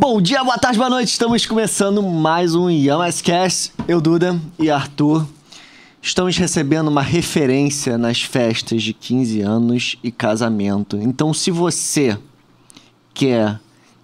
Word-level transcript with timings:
Bom 0.00 0.22
dia, 0.22 0.44
boa 0.44 0.56
tarde, 0.56 0.78
boa 0.78 0.88
noite. 0.88 1.08
Estamos 1.08 1.44
começando 1.44 2.00
mais 2.04 2.54
um 2.54 2.70
Yamascast. 2.70 3.72
Eu, 3.88 4.00
Duda 4.00 4.40
e 4.56 4.70
Arthur 4.70 5.26
estamos 6.00 6.36
recebendo 6.36 6.86
uma 6.86 7.02
referência 7.02 7.98
nas 7.98 8.22
festas 8.22 8.80
de 8.80 8.92
15 8.92 9.40
anos 9.40 9.96
e 10.00 10.12
casamento. 10.12 10.96
Então, 10.98 11.34
se 11.34 11.50
você 11.50 12.16
quer 13.12 13.58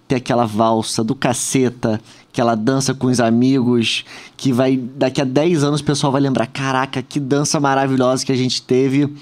ter 0.05 0.15
aquela 0.15 0.45
valsa 0.45 1.01
do 1.01 1.15
caceta, 1.15 2.01
aquela 2.29 2.55
dança 2.55 2.93
com 2.93 3.07
os 3.07 3.21
amigos, 3.21 4.03
que 4.35 4.51
vai 4.51 4.75
daqui 4.75 5.21
a 5.21 5.23
10 5.23 5.63
anos 5.63 5.79
o 5.79 5.85
pessoal 5.85 6.11
vai 6.11 6.19
lembrar, 6.19 6.47
caraca, 6.47 7.01
que 7.01 7.21
dança 7.21 7.57
maravilhosa 7.57 8.25
que 8.25 8.33
a 8.33 8.37
gente 8.37 8.61
teve. 8.61 9.15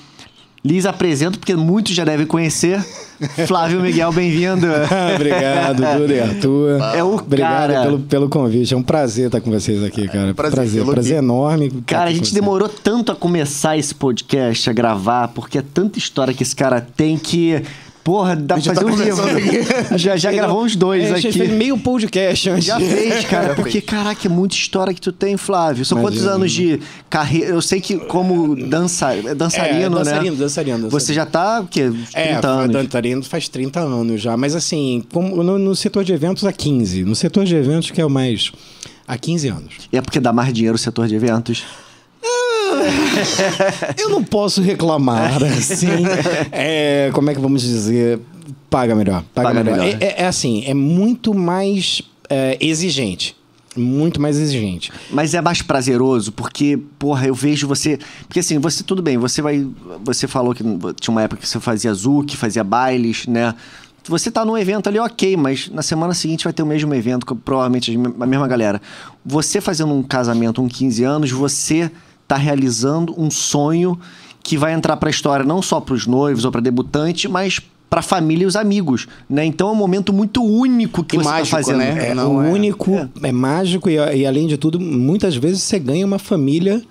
Lhes 0.66 0.86
apresento, 0.86 1.38
porque 1.38 1.56
muitos 1.56 1.94
já 1.94 2.06
devem 2.06 2.26
conhecer. 2.26 2.82
Flávio 3.48 3.82
Miguel, 3.82 4.14
bem-vindo. 4.14 4.66
Obrigado, 5.16 6.00
Duda 6.00 6.14
e 6.14 6.20
Arthur. 6.22 6.80
É 6.96 7.04
o 7.04 7.16
Obrigado 7.16 7.74
cara. 7.74 7.84
pelo, 7.84 8.00
pelo 8.00 8.30
convite. 8.30 8.74
É 8.74 8.78
um 8.78 8.82
prazer 8.82 9.26
estar 9.26 9.42
com 9.42 9.52
vocês 9.52 9.84
aqui, 9.84 10.08
cara. 10.08 10.34
prazer 10.34 10.56
prazer, 10.56 10.86
prazer 10.86 11.18
enorme. 11.18 11.70
Cara, 11.86 12.10
a 12.10 12.14
gente 12.14 12.34
demorou 12.34 12.70
tanto 12.70 13.12
a 13.12 13.16
começar 13.16 13.78
esse 13.78 13.94
podcast, 13.94 14.70
a 14.70 14.74
gravar, 14.74 15.28
porque 15.30 15.58
é 15.58 15.62
tanta 15.62 16.00
história 16.00 16.34
que 16.34 16.44
esse 16.44 16.56
cara 16.56 16.80
tem 16.80 17.18
que. 17.18 17.62
Porra, 18.04 18.36
dá 18.36 18.56
pra 18.56 18.62
já 18.64 18.74
fazer 18.76 18.86
tá 18.86 18.92
um 18.92 18.96
livro. 19.38 19.64
Já, 19.98 20.18
já 20.18 20.32
gravou 20.32 20.64
uns 20.66 20.76
dois 20.76 21.06
É, 21.06 21.12
aqui. 21.16 21.32
fez 21.32 21.50
meio 21.52 21.78
podcast 21.78 22.50
antes. 22.50 22.66
Já 22.66 22.78
fez, 22.80 23.24
cara. 23.30 23.56
Porque, 23.56 23.80
caraca, 23.80 24.28
é 24.28 24.30
muita 24.30 24.56
história 24.56 24.94
que 24.94 25.00
tu 25.00 25.12
tem, 25.14 25.38
Flávio. 25.38 25.86
São 25.86 26.02
quantos 26.02 26.26
anos 26.28 26.52
de 26.52 26.82
carreira? 27.10 27.48
Eu 27.48 27.62
sei 27.62 27.80
que 27.80 27.98
como 27.98 28.56
dança... 28.58 29.14
é 29.14 29.22
dançarino, 29.22 29.30
É, 29.30 29.36
dançarino, 29.36 29.90
né? 29.90 29.90
dançarino, 30.04 30.36
dançarino. 30.36 30.90
Você 30.90 31.14
já 31.14 31.26
tá, 31.26 31.62
o 31.62 31.68
quê? 31.68 31.84
Uns 31.86 32.10
30 32.12 32.20
É, 32.20 32.46
anos. 32.46 32.72
dançarino 32.74 33.24
faz 33.24 33.48
30 33.48 33.80
anos 33.80 34.22
já. 34.22 34.36
Mas 34.36 34.54
assim, 34.54 35.02
como 35.14 35.42
no, 35.42 35.58
no 35.58 35.74
setor 35.76 36.04
de 36.04 36.12
eventos 36.12 36.44
há 36.46 36.52
15. 36.52 37.06
No 37.06 37.16
setor 37.16 37.46
de 37.46 37.56
eventos 37.56 37.90
que 37.90 38.02
é 38.02 38.06
o 38.06 38.10
mais... 38.10 38.52
Há 39.08 39.18
15 39.18 39.48
anos. 39.50 39.74
É 39.92 40.02
porque 40.02 40.20
dá 40.20 40.32
mais 40.34 40.54
dinheiro 40.54 40.76
o 40.76 40.80
setor 40.80 41.08
de 41.08 41.16
eventos. 41.16 41.64
Eu 43.98 44.10
não 44.10 44.24
posso 44.24 44.62
reclamar, 44.62 45.42
assim. 45.44 45.88
É, 46.52 47.10
como 47.14 47.30
é 47.30 47.36
que 47.36 47.42
vamos 47.42 47.62
dizer? 47.62 48.20
Paga 48.70 48.96
melhor. 48.96 49.24
Paga, 49.34 49.50
Paga 49.50 49.64
melhor. 49.64 49.80
melhor. 49.86 49.98
É, 50.02 50.06
é- 50.06 50.22
é 50.24 50.26
assim, 50.26 50.64
é 50.66 50.74
muito 50.74 51.34
mais 51.34 52.02
é, 52.30 52.58
exigente. 52.60 53.36
Muito 53.76 54.22
mais 54.22 54.38
exigente. 54.38 54.92
Mas 55.10 55.34
é 55.34 55.42
mais 55.42 55.64
prazeroso, 55.64 56.32
porque, 56.32 56.78
porra, 57.00 57.26
eu 57.26 57.34
vejo 57.34 57.68
você. 57.68 57.98
Porque 58.28 58.40
assim, 58.40 58.60
você, 58.60 58.84
tudo 58.84 59.02
bem, 59.02 59.18
você 59.18 59.42
vai. 59.42 59.66
Você 60.04 60.28
falou 60.28 60.54
que 60.54 60.64
tinha 61.00 61.12
uma 61.12 61.24
época 61.24 61.42
que 61.42 61.48
você 61.48 61.60
fazia 61.60 61.92
Zouk, 61.92 62.38
fazia 62.38 62.64
bailes, 62.64 63.26
né? 63.26 63.56
Você 64.06 64.30
tá 64.30 64.44
num 64.46 64.56
evento 64.58 64.88
ali, 64.90 65.00
ok, 65.00 65.36
mas 65.38 65.70
na 65.70 65.82
semana 65.82 66.14
seguinte 66.14 66.44
vai 66.44 66.52
ter 66.54 66.62
o 66.62 66.66
mesmo 66.68 66.94
evento, 66.94 67.26
com 67.26 67.36
provavelmente 67.36 67.98
a 68.20 68.26
mesma 68.28 68.48
galera. 68.48 68.80
Você 69.26 69.60
fazendo 69.62 69.94
um 69.94 70.04
casamento, 70.04 70.62
um 70.62 70.68
15 70.68 71.04
anos, 71.04 71.32
você 71.32 71.90
tá 72.34 72.38
realizando 72.38 73.14
um 73.18 73.30
sonho 73.30 73.98
que 74.42 74.58
vai 74.58 74.74
entrar 74.74 74.98
pra 74.98 75.10
história 75.10 75.46
não 75.46 75.62
só 75.62 75.80
pros 75.80 76.08
noivos 76.08 76.44
ou 76.46 76.52
pra 76.52 76.60
debutante, 76.60 77.28
mas 77.28 77.62
pra 77.90 78.02
família 78.02 78.44
e 78.44 78.48
os 78.48 78.56
amigos, 78.56 79.08
né? 79.30 79.46
Então 79.46 79.70
é 79.70 79.72
um 79.72 79.76
momento 79.76 80.12
muito 80.12 80.44
único 80.44 81.04
que 81.04 81.16
E 81.16 81.20
você 81.20 81.30
mágico, 81.30 81.56
tá 81.58 81.64
fazendo. 81.64 81.78
né? 81.78 82.10
É, 82.10 82.14
Não, 82.16 82.38
o 82.38 82.42
é- 82.42 82.50
único, 82.52 83.08
é, 83.22 83.32
mágico 83.32 83.88
e, 83.90 83.94
e, 83.98 84.26
além 84.26 84.48
de 84.48 84.58
tudo, 84.58 84.80
muitas 84.80 85.36
vezes 85.36 85.62
você 85.62 85.78
ganha 85.78 86.04
uma 86.06 86.18
família 86.18 86.82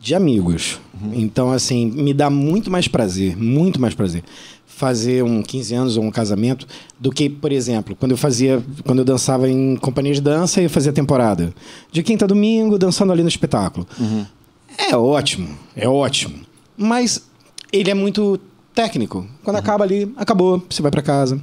de 0.00 0.14
amigos. 0.14 0.80
Então, 1.12 1.52
assim, 1.52 1.86
me 1.90 2.12
dá 2.14 2.30
muito 2.30 2.70
mais 2.70 2.88
prazer, 2.88 3.36
muito 3.36 3.80
mais 3.80 3.94
prazer 3.94 4.24
fazer 4.66 5.24
um 5.24 5.42
15 5.42 5.74
anos 5.74 5.96
ou 5.96 6.04
um 6.04 6.10
casamento 6.10 6.64
do 7.00 7.10
que, 7.10 7.28
por 7.28 7.50
exemplo, 7.50 7.96
quando 7.96 8.12
eu 8.12 8.16
fazia, 8.16 8.62
quando 8.84 9.00
eu 9.00 9.04
dançava 9.04 9.48
em 9.50 9.74
companhia 9.76 10.14
de 10.14 10.20
dança 10.20 10.62
e 10.62 10.68
fazia 10.68 10.92
temporada. 10.92 11.52
De 11.90 12.00
quinta 12.02 12.24
a 12.24 12.28
domingo, 12.28 12.78
dançando 12.78 13.10
ali 13.12 13.22
no 13.22 13.28
espetáculo. 13.28 13.84
É 14.78 14.96
ótimo, 14.96 15.58
é 15.76 15.88
ótimo. 15.88 16.40
Mas 16.76 17.26
ele 17.72 17.90
é 17.90 17.94
muito 17.94 18.38
técnico. 18.74 19.26
Quando 19.42 19.56
acaba 19.56 19.82
ali, 19.82 20.12
acabou, 20.16 20.64
você 20.70 20.80
vai 20.80 20.90
pra 20.90 21.02
casa. 21.02 21.42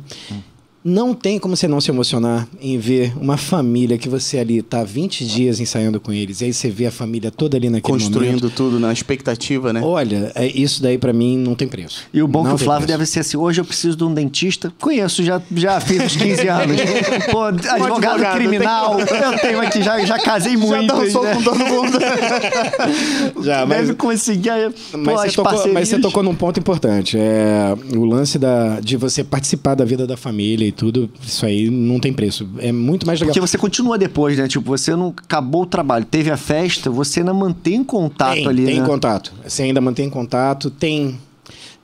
Não 0.87 1.15
tem 1.15 1.39
como 1.39 1.55
você 1.55 1.67
não 1.67 1.81
se 1.81 1.89
emocionar 1.89 2.47
em 2.61 2.77
ver 2.77 3.11
uma 3.19 3.37
família 3.37 3.97
que 3.97 4.07
você 4.07 4.37
ali 4.37 4.61
tá 4.61 4.83
20 4.83 5.25
dias 5.25 5.59
ensaiando 5.59 5.99
com 5.99 6.13
eles, 6.13 6.41
e 6.41 6.45
aí 6.45 6.53
você 6.53 6.69
vê 6.69 6.85
a 6.85 6.91
família 6.91 7.31
toda 7.31 7.57
ali 7.57 7.71
naquele 7.71 7.91
Construindo 7.91 8.41
momento. 8.43 8.49
tudo 8.55 8.79
na 8.79 8.93
expectativa, 8.93 9.73
né? 9.73 9.81
Olha, 9.83 10.31
é, 10.35 10.45
isso 10.45 10.83
daí 10.83 10.99
pra 10.99 11.11
mim 11.11 11.39
não 11.39 11.55
tem 11.55 11.67
preço. 11.67 12.03
E 12.13 12.21
o 12.21 12.27
bom 12.27 12.43
Não 12.43 12.51
que 12.55 12.61
o 12.61 12.63
Flávio 12.63 12.85
preço. 12.85 12.99
deve 12.99 13.09
ser 13.09 13.21
assim, 13.21 13.35
hoje 13.35 13.59
eu 13.61 13.65
preciso 13.65 13.97
de 13.97 14.03
um 14.03 14.13
dentista. 14.13 14.71
Conheço, 14.79 15.23
já, 15.23 15.41
já 15.55 15.79
fiz 15.79 16.03
uns 16.03 16.15
15 16.17 16.47
anos. 16.49 16.81
Pô, 17.31 17.41
advogado, 17.45 17.83
advogado, 17.83 18.35
criminal, 18.37 18.99
eu 18.99 19.39
tenho 19.39 19.61
aqui, 19.61 19.81
já, 19.81 20.05
já 20.05 20.19
casei 20.19 20.55
muito. 20.55 20.85
Já 20.85 21.01
dançou 21.01 21.23
né? 21.23 21.33
com 21.33 21.41
todo 21.41 21.57
mundo. 21.65 21.97
Já, 23.43 23.65
mas- 23.65 23.79
Deve 23.79 23.93
conseguir 23.95 24.49
aí, 24.49 24.69
pô, 24.91 24.97
Mas 24.97 25.19
as 25.19 25.25
você, 25.31 25.35
tocou, 25.35 25.73
mas 25.73 25.89
você 25.89 25.99
tocou 25.99 26.23
num 26.23 26.35
ponto 26.35 26.59
importante. 26.59 27.17
É, 27.17 27.75
o 27.95 28.05
lance 28.05 28.37
da, 28.39 28.79
de 28.79 28.97
você 28.97 29.23
participar 29.23 29.75
da 29.75 29.85
vida 29.85 30.05
da 30.07 30.15
família 30.17 30.65
e 30.67 30.71
tudo, 30.75 31.09
isso 31.21 31.45
aí 31.45 31.69
não 31.69 31.99
tem 31.99 32.13
preço. 32.13 32.47
É 32.59 32.71
muito 32.71 33.07
mais 33.07 33.19
legal. 33.19 33.33
Porque 33.33 33.41
você 33.41 33.57
continua 33.57 33.97
depois, 33.97 34.37
né? 34.37 34.47
Tipo, 34.47 34.65
você 34.65 34.95
não 34.95 35.09
acabou 35.09 35.63
o 35.63 35.65
trabalho, 35.65 36.05
teve 36.05 36.29
a 36.29 36.37
festa, 36.37 36.89
você 36.89 37.21
ainda 37.21 37.33
mantém 37.33 37.83
contato 37.83 38.35
tem, 38.35 38.47
ali, 38.47 38.65
tem 38.65 38.79
né? 38.81 38.85
contato. 38.85 39.33
Você 39.43 39.63
ainda 39.63 39.81
mantém 39.81 40.09
contato. 40.09 40.69
Tem, 40.69 41.17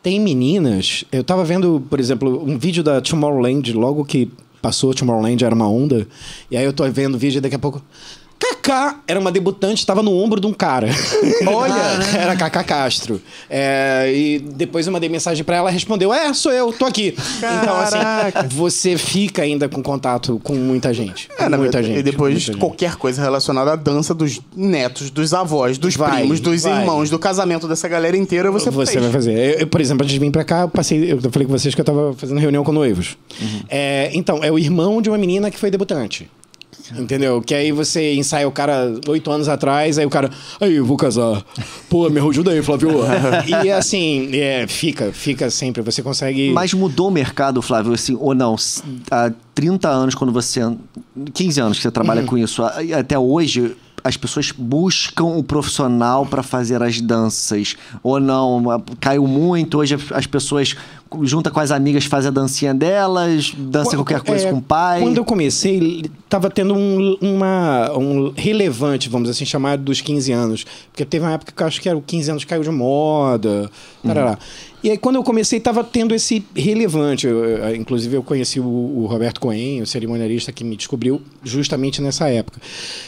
tem 0.04 0.20
meninas. 0.20 1.04
Eu 1.12 1.24
tava 1.24 1.44
vendo, 1.44 1.84
por 1.90 2.00
exemplo, 2.00 2.44
um 2.46 2.58
vídeo 2.58 2.84
da 2.84 3.02
Tomorrowland, 3.02 3.74
logo 3.74 4.06
que 4.06 4.30
passou 4.62 4.94
Tomorrowland, 4.94 5.44
era 5.44 5.56
uma 5.56 5.68
onda. 5.68 6.08
E 6.50 6.58
aí 6.58 6.64
eu 6.64 6.74
tô 6.74 6.90
vendo 6.92 7.16
o 7.16 7.18
vídeo 7.18 7.40
e 7.40 7.42
daqui 7.42 7.56
a 7.56 7.60
pouco. 7.60 7.82
Kaká 8.42 9.00
era 9.08 9.20
uma 9.20 9.32
debutante, 9.32 9.78
estava 9.78 10.02
no 10.02 10.12
ombro 10.12 10.42
de 10.42 10.48
um 10.48 10.54
cara. 10.54 10.90
Olha, 11.46 11.74
era 12.18 12.36
Kaká 12.36 12.64
Castro. 12.64 13.22
É, 13.48 14.12
e 14.12 14.40
depois 14.40 14.88
eu 14.88 14.92
mandei 14.92 15.08
mensagem 15.08 15.44
pra 15.44 15.58
ela, 15.58 15.70
respondeu: 15.70 16.12
É, 16.12 16.34
sou 16.34 16.52
eu, 16.52 16.74
tô 16.74 16.86
aqui. 16.86 17.16
Então, 17.38 17.80
assim, 17.80 17.98
você 18.50 18.98
fica 18.98 19.44
ainda 19.44 19.70
com 19.70 19.84
contato 19.84 20.42
com 20.44 20.56
muita 20.56 20.92
gente. 20.92 21.30
É, 21.38 21.48
na 21.48 21.56
muita 21.56 21.84
gente. 21.84 22.00
E 22.00 22.04
depois 22.04 22.34
muita 22.34 22.48
gente. 22.48 22.58
qualquer 22.58 22.96
coisa 22.96 23.22
relacionada 23.22 23.74
à 23.74 23.76
dança 23.76 24.12
dos 24.14 24.42
netos, 24.56 25.12
dos 25.12 25.36
avós, 25.36 25.78
dos 25.78 25.96
Vai, 25.96 26.22
primos, 26.22 26.40
dos 26.40 26.64
vai. 26.64 26.80
irmãos, 26.80 27.12
do 27.12 27.20
casamento 27.20 27.68
dessa 27.68 27.88
galera 27.88 28.18
inteira, 28.18 28.50
você, 28.50 28.72
Você 28.72 28.94
fez. 28.94 29.04
vai 29.04 29.14
fazer. 29.14 29.38
Eu, 29.38 29.60
eu, 29.60 29.68
por 29.68 29.80
exemplo, 29.80 30.04
antes 30.04 30.14
de 30.14 30.20
vir 30.20 30.32
pra 30.32 30.44
cá, 30.44 30.62
eu 30.62 30.70
passei. 30.70 31.12
Eu 31.12 31.22
falei 31.30 31.46
com 31.46 31.58
vocês 31.58 31.76
que 31.76 31.82
eu 31.82 31.86
tava 31.86 32.14
fazendo 32.18 32.40
reunião 32.40 32.64
com 32.64 32.72
noivos. 32.72 33.18
Uhum. 33.40 33.62
É, 33.70 34.10
então, 34.16 34.44
é 34.44 34.52
o 34.52 34.58
irmão 34.58 35.00
de 35.00 35.10
uma 35.10 35.18
menina 35.18 35.52
que 35.52 35.60
foi 35.60 35.70
debutante. 35.70 36.28
Entendeu? 36.98 37.42
Que 37.42 37.54
aí 37.56 37.72
você 37.72 38.14
ensaia 38.14 38.48
o 38.48 38.52
cara 38.52 38.94
oito 39.08 39.32
anos 39.32 39.48
atrás, 39.48 39.98
aí 39.98 40.06
o 40.06 40.10
cara, 40.10 40.30
aí, 40.60 40.76
eu 40.76 40.86
vou 40.86 40.98
casar. 40.98 41.44
Pô, 41.90 42.10
me 42.10 42.20
ajuda 42.20 42.52
aí, 42.52 42.62
Flávio. 42.62 42.90
e 43.64 43.72
assim, 43.72 44.30
é, 44.34 44.66
fica, 44.68 45.12
fica 45.12 45.50
sempre. 45.50 45.82
Você 45.82 46.02
consegue. 46.02 46.52
Mas 46.52 46.74
mudou 46.74 47.08
o 47.08 47.12
mercado, 47.12 47.62
Flávio, 47.62 47.94
assim, 47.94 48.18
ou 48.20 48.34
não? 48.34 48.56
Há 49.10 49.32
30 49.56 49.90
anos, 49.90 50.16
quando 50.16 50.32
você. 50.34 50.62
15 51.34 51.60
anos 51.62 51.78
que 51.78 51.82
você 51.84 51.88
Uhum. 51.90 51.94
trabalha 51.94 52.24
com 52.24 52.38
isso, 52.38 52.64
até 52.98 53.18
hoje. 53.18 53.76
As 54.04 54.18
pessoas 54.18 54.52
buscam 54.52 55.26
o 55.26 55.44
profissional 55.44 56.26
para 56.26 56.42
fazer 56.44 56.82
as 56.82 57.00
danças. 57.00 57.76
Ou 58.02 58.20
não? 58.20 58.84
Caiu 59.00 59.28
muito. 59.28 59.78
Hoje 59.78 59.98
as 60.12 60.26
pessoas 60.26 60.76
junta 61.24 61.52
com 61.52 61.60
as 61.60 61.72
amigas, 61.72 62.06
faz 62.06 62.26
a 62.26 62.30
dancinha 62.30 62.74
delas, 62.74 63.52
dança 63.58 63.90
Quando- 63.92 63.98
qualquer 64.06 64.22
coisa 64.22 64.48
é, 64.48 64.52
com 64.52 64.58
o 64.60 64.62
pai. 64.62 65.02
Quando 65.02 65.18
eu 65.18 65.26
comecei, 65.26 66.06
tava 66.30 66.50
tendo 66.50 66.74
um, 66.74 67.18
uma, 67.22 67.92
um 67.98 68.34
relevante, 68.36 69.10
vamos 69.10 69.30
assim, 69.30 69.44
chamar 69.46 69.78
dos 69.78 70.00
15 70.00 70.32
anos. 70.32 70.66
Porque 70.92 71.04
teve 71.04 71.26
uma 71.26 71.34
época 71.34 71.52
que 71.56 71.62
eu 71.62 71.68
acho 71.68 71.82
que 71.82 71.90
era 71.90 71.98
o 71.98 72.02
15 72.02 72.32
anos 72.32 72.46
caiu 72.46 72.64
de 72.64 72.70
moda. 72.70 73.70
tarará. 74.06 74.38
E 74.84 74.90
aí, 74.90 74.98
quando 74.98 75.18
eu 75.18 75.24
comecei, 75.24 75.60
tava 75.60 75.84
tendo 75.84 76.16
esse 76.16 76.44
relevante. 76.56 77.28
Eu, 77.28 77.76
inclusive, 77.76 78.16
eu 78.16 78.24
conheci 78.24 78.60
o, 78.60 78.66
o 78.66 79.06
Roberto 79.06 79.40
Cohen, 79.40 79.82
o 79.82 79.88
cerimonialista 79.88 80.52
que 80.52 80.64
me 80.64 80.76
descobriu 80.76 81.22
justamente 81.44 82.02
nessa 82.02 82.30
época. 82.30 82.60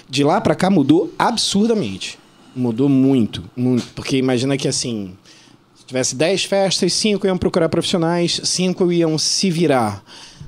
De 0.08 0.24
lá 0.24 0.40
pra 0.40 0.54
cá 0.54 0.70
mudou 0.70 1.12
absurdamente. 1.18 2.20
Mudou 2.56 2.88
muito, 2.88 3.44
muito. 3.56 3.88
Porque 3.96 4.18
imagina 4.18 4.56
que 4.58 4.68
assim. 4.68 5.14
Se 5.76 5.88
tivesse 5.88 6.16
10 6.16 6.46
festas, 6.46 6.94
5 6.94 7.28
iam 7.28 7.38
procurar 7.38 7.68
profissionais, 7.68 8.40
5 8.44 8.92
iam 8.92 9.18
se 9.18 9.50
virar. 9.50 10.04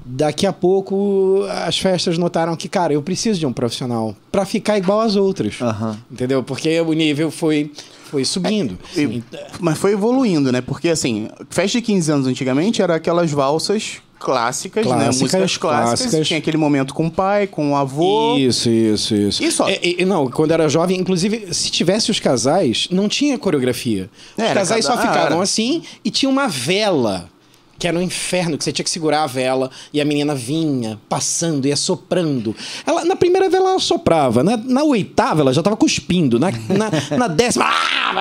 Daqui 0.07 0.45
a 0.45 0.54
pouco 0.54 1.44
as 1.66 1.80
festas 1.80 2.18
notaram 2.18 2.56
que, 2.56 2.69
cara, 2.69 2.94
eu 2.94 3.01
preciso 3.01 3.39
de 3.39 3.45
um 3.45 3.51
profissional 3.51 4.16
para 4.31 4.45
ficar 4.45 4.78
igual 4.78 5.01
às 5.01 5.16
outras. 5.16 5.60
Aham. 5.60 5.98
Entendeu? 6.12 6.44
Porque 6.44 6.80
o 6.80 6.94
nível 6.94 7.31
foi, 7.31 7.71
foi 8.15 8.23
subindo. 8.25 8.77
E- 8.95 9.21
mas 9.59 9.77
foi 9.77 9.91
evoluindo, 9.91 10.51
né? 10.51 10.62
Porque, 10.62 10.88
assim, 10.89 11.27
festa 11.50 11.77
de 11.77 11.81
15 11.81 12.12
anos 12.12 12.27
antigamente 12.27 12.81
era 12.81 12.95
aquelas 12.95 13.29
valsas 13.31 13.97
clássicas, 14.17 14.85
né? 14.85 14.91
Clássicas, 14.94 15.21
Músicas 15.21 15.57
clássicas. 15.57 16.00
clássicas. 16.00 16.27
Tinha 16.27 16.39
aquele 16.39 16.56
momento 16.57 16.94
com 16.94 17.07
o 17.07 17.12
pai, 17.12 17.45
com 17.45 17.73
o 17.73 17.75
avô. 17.75 18.38
Isso, 18.38 18.69
isso, 18.69 19.13
isso. 19.13 19.44
E 19.44 19.51
só? 19.51 19.67
É, 19.69 19.79
e- 19.83 20.06
não, 20.06 20.29
quando 20.29 20.51
era 20.51 20.67
jovem, 20.69 20.97
inclusive, 21.00 21.53
se 21.53 21.69
tivesse 21.69 22.09
os 22.09 22.19
casais, 22.19 22.88
não 22.89 23.09
tinha 23.09 23.38
coreografia. 23.38 24.09
Os 24.38 24.44
Era 24.44 24.53
casais 24.53 24.85
cada- 24.85 25.01
só 25.01 25.07
ficavam 25.07 25.39
ah, 25.41 25.44
assim 25.44 25.83
e 26.03 26.09
tinha 26.09 26.29
uma 26.29 26.47
vela 26.47 27.29
que 27.77 27.88
era 27.88 27.98
um 27.98 28.01
inferno, 28.01 28.57
que 28.57 28.63
você 28.63 28.72
tinha 28.72 28.83
que 28.83 28.89
segurar 28.89 29.24
a 29.24 29.27
vela 29.27 29.69
e 29.92 30.00
a 30.00 30.06
menina 30.06 30.33
vinha 30.33 31.00
passando, 31.10 31.68
ia 31.68 31.75
soprando. 31.75 32.56
Ela, 32.86 33.04
na 33.04 33.16
primeira 33.16 33.50
vela 33.50 33.72
ela 33.72 33.80
soprava, 33.80 34.44
na, 34.44 34.56
na 34.57 34.83
oitava 34.83 35.42
ela 35.42 35.54
já 35.54 35.62
tava 35.62 35.75
cuspindo, 35.75 36.39
na, 36.39 36.51
na, 36.69 37.18
na 37.18 37.27
décima. 37.27 37.66
ah, 37.68 38.13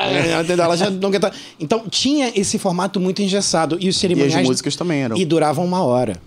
ela 0.58 0.76
já 0.76 0.90
não 0.90 1.08
aguentava. 1.08 1.34
Então 1.60 1.84
tinha 1.88 2.32
esse 2.34 2.58
formato 2.58 2.98
muito 2.98 3.22
engessado. 3.22 3.76
E 3.80 3.88
os 3.88 3.96
E 3.96 3.98
cerimoniais. 4.00 4.34
as 4.42 4.46
músicas 4.48 4.74
também 4.76 5.02
eram. 5.02 5.16
E 5.16 5.24
duravam 5.24 5.64
uma 5.64 5.82
hora. 5.82 6.20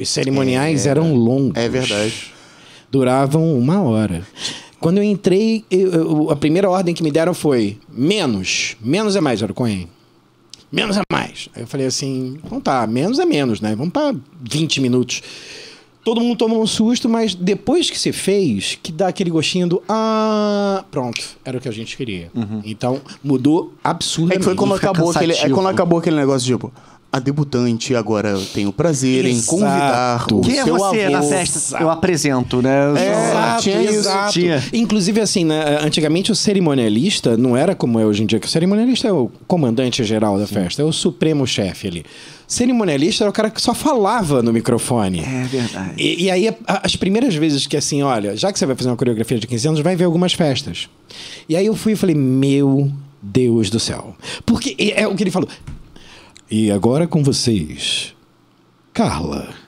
Os 0.00 0.08
cerimoniais 0.08 0.86
eram 0.86 1.12
longos. 1.14 1.56
É 1.56 1.68
verdade. 1.68 2.32
Duravam 2.90 3.58
uma 3.58 3.82
hora. 3.82 4.26
Quando 4.80 4.98
eu 4.98 5.02
entrei, 5.02 5.64
eu- 5.70 5.92
eu- 5.92 6.30
a 6.30 6.36
primeira 6.36 6.70
ordem 6.70 6.94
que 6.94 7.02
me 7.02 7.10
deram 7.10 7.34
foi 7.34 7.76
menos. 7.92 8.76
Menos 8.80 9.16
é 9.16 9.20
mais, 9.20 9.42
Cohen. 9.54 9.88
Menos 10.70 10.96
é 10.96 11.02
mais. 11.10 11.48
Aí 11.54 11.62
eu 11.62 11.66
falei 11.66 11.86
assim, 11.86 12.38
então 12.44 12.60
tá, 12.60 12.86
menos 12.86 13.18
é 13.18 13.24
menos, 13.24 13.60
né? 13.60 13.74
Vamos 13.74 13.92
para 13.92 14.14
20 14.42 14.80
minutos. 14.80 15.22
Todo 16.04 16.20
mundo 16.20 16.38
tomou 16.38 16.62
um 16.62 16.66
susto, 16.66 17.08
mas 17.08 17.34
depois 17.34 17.90
que 17.90 17.98
se 17.98 18.12
fez, 18.12 18.78
que 18.82 18.90
dá 18.90 19.08
aquele 19.08 19.28
gostinho 19.30 19.68
do 19.68 19.82
ah, 19.88 20.82
pronto, 20.90 21.20
era 21.44 21.58
o 21.58 21.60
que 21.60 21.68
a 21.68 21.72
gente 21.72 21.96
queria. 21.96 22.30
Então 22.64 23.00
mudou 23.22 23.74
É 23.84 23.88
absurdamente. 23.90 24.38
que 24.38 24.44
foi 24.44 24.54
quando 24.54 24.74
acabou 24.74 25.10
aquele, 25.10 25.32
é 25.32 25.34
cansativo. 25.34 25.54
quando 25.54 25.68
acabou 25.68 25.98
aquele 25.98 26.16
negócio 26.16 26.46
tipo, 26.46 26.72
a 27.10 27.18
debutante 27.18 27.94
agora 27.94 28.28
eu 28.30 28.44
tenho 28.46 28.68
o 28.68 28.72
prazer 28.72 29.24
em 29.24 29.30
Exato. 29.30 29.46
convidar 29.50 30.26
o 30.30 30.40
Quem 30.42 30.58
é 30.58 30.64
seu 30.64 30.76
você 30.76 31.02
avô. 31.04 31.12
na 31.12 31.22
festa? 31.22 31.78
Eu 31.78 31.88
apresento, 31.90 32.60
né? 32.60 32.84
Eu 32.86 32.96
É, 32.98 33.30
Exato, 33.30 33.62
tinha 33.62 33.82
isso. 33.82 33.94
exato. 33.94 34.32
Tinha. 34.34 34.62
Inclusive, 34.74 35.20
assim, 35.20 35.44
né, 35.44 35.78
antigamente 35.80 36.30
o 36.30 36.34
cerimonialista 36.34 37.34
não 37.36 37.56
era 37.56 37.74
como 37.74 37.98
é 37.98 38.04
hoje 38.04 38.22
em 38.22 38.26
dia, 38.26 38.38
que 38.38 38.46
o 38.46 38.50
cerimonialista 38.50 39.08
é 39.08 39.12
o 39.12 39.30
comandante 39.46 40.04
geral 40.04 40.38
da 40.38 40.46
festa, 40.46 40.82
é 40.82 40.84
o 40.84 40.92
supremo 40.92 41.46
chefe 41.46 41.86
ali. 41.88 42.04
Cerimonialista 42.46 43.24
era 43.24 43.30
o 43.30 43.32
cara 43.32 43.50
que 43.50 43.60
só 43.60 43.72
falava 43.74 44.42
no 44.42 44.52
microfone. 44.52 45.20
É 45.20 45.44
verdade. 45.44 45.92
E, 45.96 46.24
e 46.24 46.30
aí, 46.30 46.54
as 46.66 46.94
primeiras 46.96 47.34
vezes 47.34 47.66
que 47.66 47.76
assim, 47.76 48.02
olha, 48.02 48.36
já 48.36 48.52
que 48.52 48.58
você 48.58 48.66
vai 48.66 48.76
fazer 48.76 48.90
uma 48.90 48.96
coreografia 48.96 49.38
de 49.38 49.46
15 49.46 49.68
anos, 49.68 49.80
vai 49.80 49.96
ver 49.96 50.04
algumas 50.04 50.32
festas. 50.34 50.88
E 51.48 51.56
aí 51.56 51.66
eu 51.66 51.74
fui 51.74 51.92
e 51.92 51.96
falei, 51.96 52.14
meu 52.14 52.90
Deus 53.22 53.70
do 53.70 53.80
céu. 53.80 54.14
Porque 54.46 54.74
é 54.94 55.06
o 55.08 55.14
que 55.14 55.22
ele 55.22 55.30
falou. 55.30 55.48
E 56.50 56.70
agora 56.70 57.06
com 57.06 57.22
vocês, 57.22 58.16
Carla. 58.94 59.67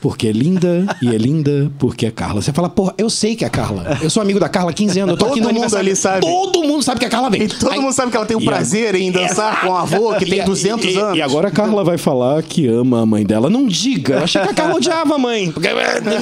Porque 0.00 0.28
é 0.28 0.32
linda 0.32 0.86
e 1.02 1.08
é 1.08 1.18
linda 1.18 1.70
porque 1.78 2.06
é 2.06 2.10
Carla. 2.10 2.40
Você 2.42 2.52
fala, 2.52 2.68
porra, 2.68 2.94
eu 2.98 3.08
sei 3.10 3.34
que 3.34 3.44
é 3.44 3.46
a 3.46 3.50
Carla. 3.50 3.98
Eu 4.02 4.10
sou 4.10 4.22
amigo 4.22 4.38
da 4.38 4.48
Carla 4.48 4.70
há 4.70 4.74
15 4.74 5.00
anos. 5.00 5.12
Eu 5.12 5.18
tô 5.18 5.24
Todo 5.26 5.32
aqui 5.34 5.40
no 5.40 5.52
mundo 5.52 5.76
ali 5.76 5.96
sabe. 5.96 6.20
Todo 6.20 6.62
mundo 6.64 6.82
sabe 6.82 7.00
que 7.00 7.06
a 7.06 7.08
Carla 7.08 7.30
vem. 7.30 7.42
E 7.42 7.48
todo 7.48 7.72
Aí- 7.72 7.80
mundo 7.80 7.92
sabe 7.92 8.10
que 8.10 8.16
ela 8.16 8.26
tem 8.26 8.36
o 8.36 8.40
E 8.40 8.44
prazer 8.44 8.94
em 8.94 9.10
dançar 9.10 9.60
com 9.62 9.68
o 9.68 9.74
avô 9.76 10.14
que 10.14 10.24
tem 10.26 10.40
e- 10.40 10.44
200 10.44 10.84
e- 10.94 10.98
anos. 10.98 11.18
E 11.18 11.22
agora 11.22 11.48
a 11.48 11.50
Carla 11.50 11.82
vai 11.84 11.98
falar 11.98 12.42
que 12.42 12.66
ama 12.68 13.00
a 13.02 13.06
mãe 13.06 13.24
dela. 13.24 13.48
Não 13.50 13.66
diga. 13.66 14.14
Eu 14.16 14.24
achei 14.24 14.40
que 14.42 14.48
a 14.50 14.54
Carla 14.54 14.74
odiava 14.76 15.14
a 15.14 15.18
mãe. 15.18 15.52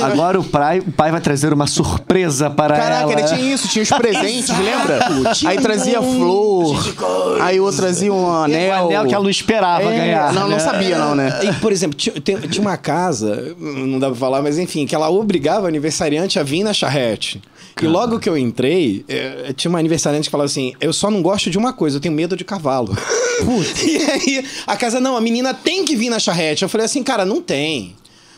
Agora 0.02 0.40
o 0.40 0.44
pai, 0.44 0.78
o 0.80 0.92
pai 0.92 1.10
vai 1.10 1.20
trazer 1.20 1.52
uma 1.52 1.66
surpresa 1.66 2.48
para 2.50 2.76
Caraca, 2.76 3.02
ela. 3.02 3.12
ele 3.12 3.22
tinha 3.24 3.54
isso, 3.54 3.68
tinha 3.68 3.82
os 3.82 3.88
presentes, 3.90 4.50
lembra? 4.58 5.34
tinha 5.34 5.50
Aí 5.50 5.58
trazia 5.58 6.00
um 6.00 6.18
flor, 6.18 7.42
aí 7.42 7.60
outro 7.60 7.80
trazia 7.80 8.12
um 8.12 8.24
Um 8.24 8.32
anel. 8.44 8.86
anel 8.86 9.06
que 9.06 9.14
ela 9.14 9.22
não 9.24 9.30
esperava 9.30 9.92
É, 9.92 9.96
ganhar. 9.98 10.32
Não, 10.32 10.42
não 10.42 10.48
né? 10.50 10.58
sabia 10.58 10.98
não, 10.98 11.14
né? 11.14 11.40
E, 11.42 11.52
por 11.54 11.72
exemplo, 11.72 11.96
tinha, 11.96 12.14
tinha 12.20 12.60
uma 12.60 12.76
casa, 12.76 13.54
não 13.64 13.98
dá 13.98 14.08
pra 14.08 14.16
falar, 14.16 14.42
mas 14.42 14.58
enfim, 14.58 14.86
que 14.86 14.94
ela 14.94 15.08
obrigava 15.10 15.64
o 15.64 15.66
aniversariante 15.66 16.38
a 16.38 16.42
vir 16.42 16.62
na 16.62 16.72
charrete. 16.72 17.40
E 17.82 17.86
logo 17.86 18.20
que 18.20 18.28
eu 18.28 18.38
entrei, 18.38 19.04
eh, 19.08 19.52
tinha 19.56 19.68
uma 19.68 19.78
aniversariante 19.80 20.28
que 20.28 20.30
falava 20.30 20.46
assim: 20.46 20.74
Eu 20.80 20.92
só 20.92 21.10
não 21.10 21.20
gosto 21.20 21.50
de 21.50 21.58
uma 21.58 21.72
coisa, 21.72 21.96
eu 21.96 22.00
tenho 22.00 22.14
medo 22.14 22.36
de 22.36 22.44
cavalo. 22.44 22.96
e 23.84 23.96
aí, 24.10 24.46
a 24.66 24.76
casa, 24.76 25.00
não, 25.00 25.16
a 25.16 25.20
menina 25.20 25.52
tem 25.52 25.84
que 25.84 25.96
vir 25.96 26.08
na 26.08 26.18
charrete. 26.18 26.62
Eu 26.62 26.68
falei 26.68 26.84
assim, 26.84 27.02
cara, 27.02 27.24
não 27.24 27.42
tem. 27.42 27.96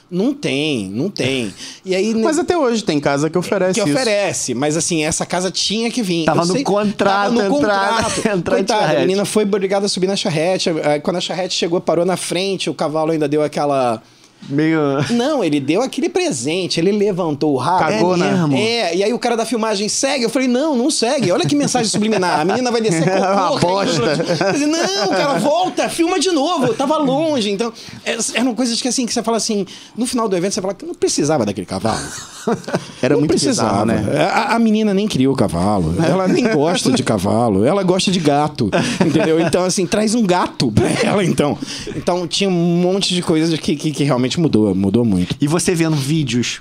Não 0.09 0.33
tem, 0.33 0.89
não 0.89 1.11
tem. 1.11 1.53
E 1.85 1.95
aí. 1.95 2.15
Mas 2.15 2.39
até 2.39 2.57
hoje 2.57 2.85
tem 2.85 3.01
casa 3.01 3.29
que 3.29 3.37
oferece 3.37 3.75
que 3.75 3.81
isso. 3.81 3.93
oferece, 3.99 4.55
mas 4.55 4.77
assim, 4.77 5.05
essa 5.05 5.27
casa 5.27 5.51
tinha 5.51 5.91
que 5.91 6.01
vir. 6.01 6.25
Tava 6.25 6.43
Eu 6.43 6.47
no 6.47 6.63
contrato 6.63 7.35
tava 7.35 7.49
no 7.49 7.57
entrar- 7.57 8.03
contrato. 8.05 8.19
entrar 8.39 8.55
Coitada, 8.55 8.97
a 8.99 9.01
menina 9.01 9.25
foi 9.25 9.43
obrigada 9.43 9.87
a 9.87 9.89
subir 9.89 10.07
na 10.07 10.15
charrete. 10.15 10.71
Aí, 10.71 11.01
Quando 11.01 11.17
a 11.17 11.21
charrete 11.21 11.55
chegou, 11.55 11.81
parou 11.81 12.05
na 12.05 12.17
frente, 12.17 12.71
o 12.71 12.75
cavalo 12.75 13.11
ainda 13.11 13.29
deu 13.29 13.43
aquela. 13.43 14.01
Meio. 14.49 14.81
Não, 15.11 15.43
ele 15.43 15.61
deu 15.61 15.83
aquele 15.83 16.09
presente, 16.09 16.79
ele 16.81 16.93
levantou 16.93 17.55
o 17.55 17.57
rabo. 17.57 17.79
Cagou, 17.79 18.15
é 18.15 18.19
né? 18.19 18.31
mesmo? 18.33 18.57
É, 18.57 18.97
e 18.97 19.05
aí 19.05 19.13
o 19.13 19.19
cara 19.19 19.37
da 19.37 19.45
filmagem 19.45 19.89
segue. 19.89 20.25
Eu 20.25 20.31
falei, 20.31 20.49
não, 20.49 20.77
não 20.77 20.91
segue. 20.91 21.31
Olha 21.33 21.45
que 21.47 21.55
mensagem 21.57 21.89
subliminar. 21.89 22.41
A 22.41 22.45
menina 22.45 22.71
vai 22.71 22.81
descer 22.81 23.05
cocô. 23.05 23.17
Uma 23.27 23.51
caindo. 23.51 23.61
bosta. 23.61 24.37
Falei, 24.37 24.67
não, 24.67 25.09
cara, 25.09 25.39
volta, 25.39 25.89
filma 25.89 26.19
de 26.19 26.31
novo. 26.31 26.67
Eu 26.67 26.75
tava 26.75 26.97
longe. 26.99 27.51
Então, 27.51 27.73
é- 28.05 28.17
eram 28.35 28.55
coisas 28.55 28.81
que 28.81 28.89
assim, 28.89 29.07
que 29.07 29.13
você 29.13 29.23
fala 29.23 29.37
assim, 29.37 29.67
no 29.97 30.07
final 30.07 30.29
do 30.29 30.37
evento, 30.37 30.55
você 30.55 30.61
fala 30.61 30.75
que 30.75 30.85
não 30.87 30.95
precisava 30.95 31.45
daquele 31.45 31.67
cavalo. 31.67 32.01
Era 33.03 33.15
não 33.15 33.21
muito 33.21 33.31
precisava. 33.31 33.85
bizarro, 33.85 34.07
né? 34.13 34.23
A, 34.31 34.55
a 34.55 34.59
menina 34.59 34.95
nem 34.95 35.09
criou 35.09 35.35
cavalo. 35.35 35.95
Ela 36.03 36.29
nem 36.29 36.49
gosta 36.53 36.93
de 36.93 37.03
cavalo. 37.03 37.65
Ela 37.65 37.83
gosta 37.83 38.11
de 38.11 38.21
gato. 38.21 38.71
Entendeu? 39.05 39.41
Então, 39.41 39.65
assim, 39.65 39.87
traz 39.87 40.15
um 40.15 40.23
gato 40.25 40.71
pra 40.71 40.89
ela, 41.03 41.25
então. 41.25 41.59
Então, 41.95 42.27
tinha 42.27 42.49
um 42.49 42.53
monte 42.53 43.15
de 43.15 43.23
coisas 43.23 43.59
que, 43.59 43.75
que, 43.75 43.91
que 43.91 44.05
realmente 44.05 44.36
mudou. 44.41 44.75
Mudou 44.75 45.05
muito. 45.05 45.37
E 45.41 45.47
você 45.47 45.75
vendo 45.75 45.97
vídeos 45.97 46.61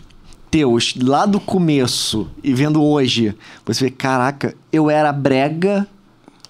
teus 0.51 0.94
lá 1.01 1.25
do 1.25 1.39
começo 1.39 2.27
e 2.44 2.54
vendo 2.54 2.81
hoje, 2.81 3.36
você 3.66 3.86
vê, 3.86 3.92
caraca, 3.92 4.56
eu 4.72 4.89
era 4.89 5.12
brega 5.12 5.86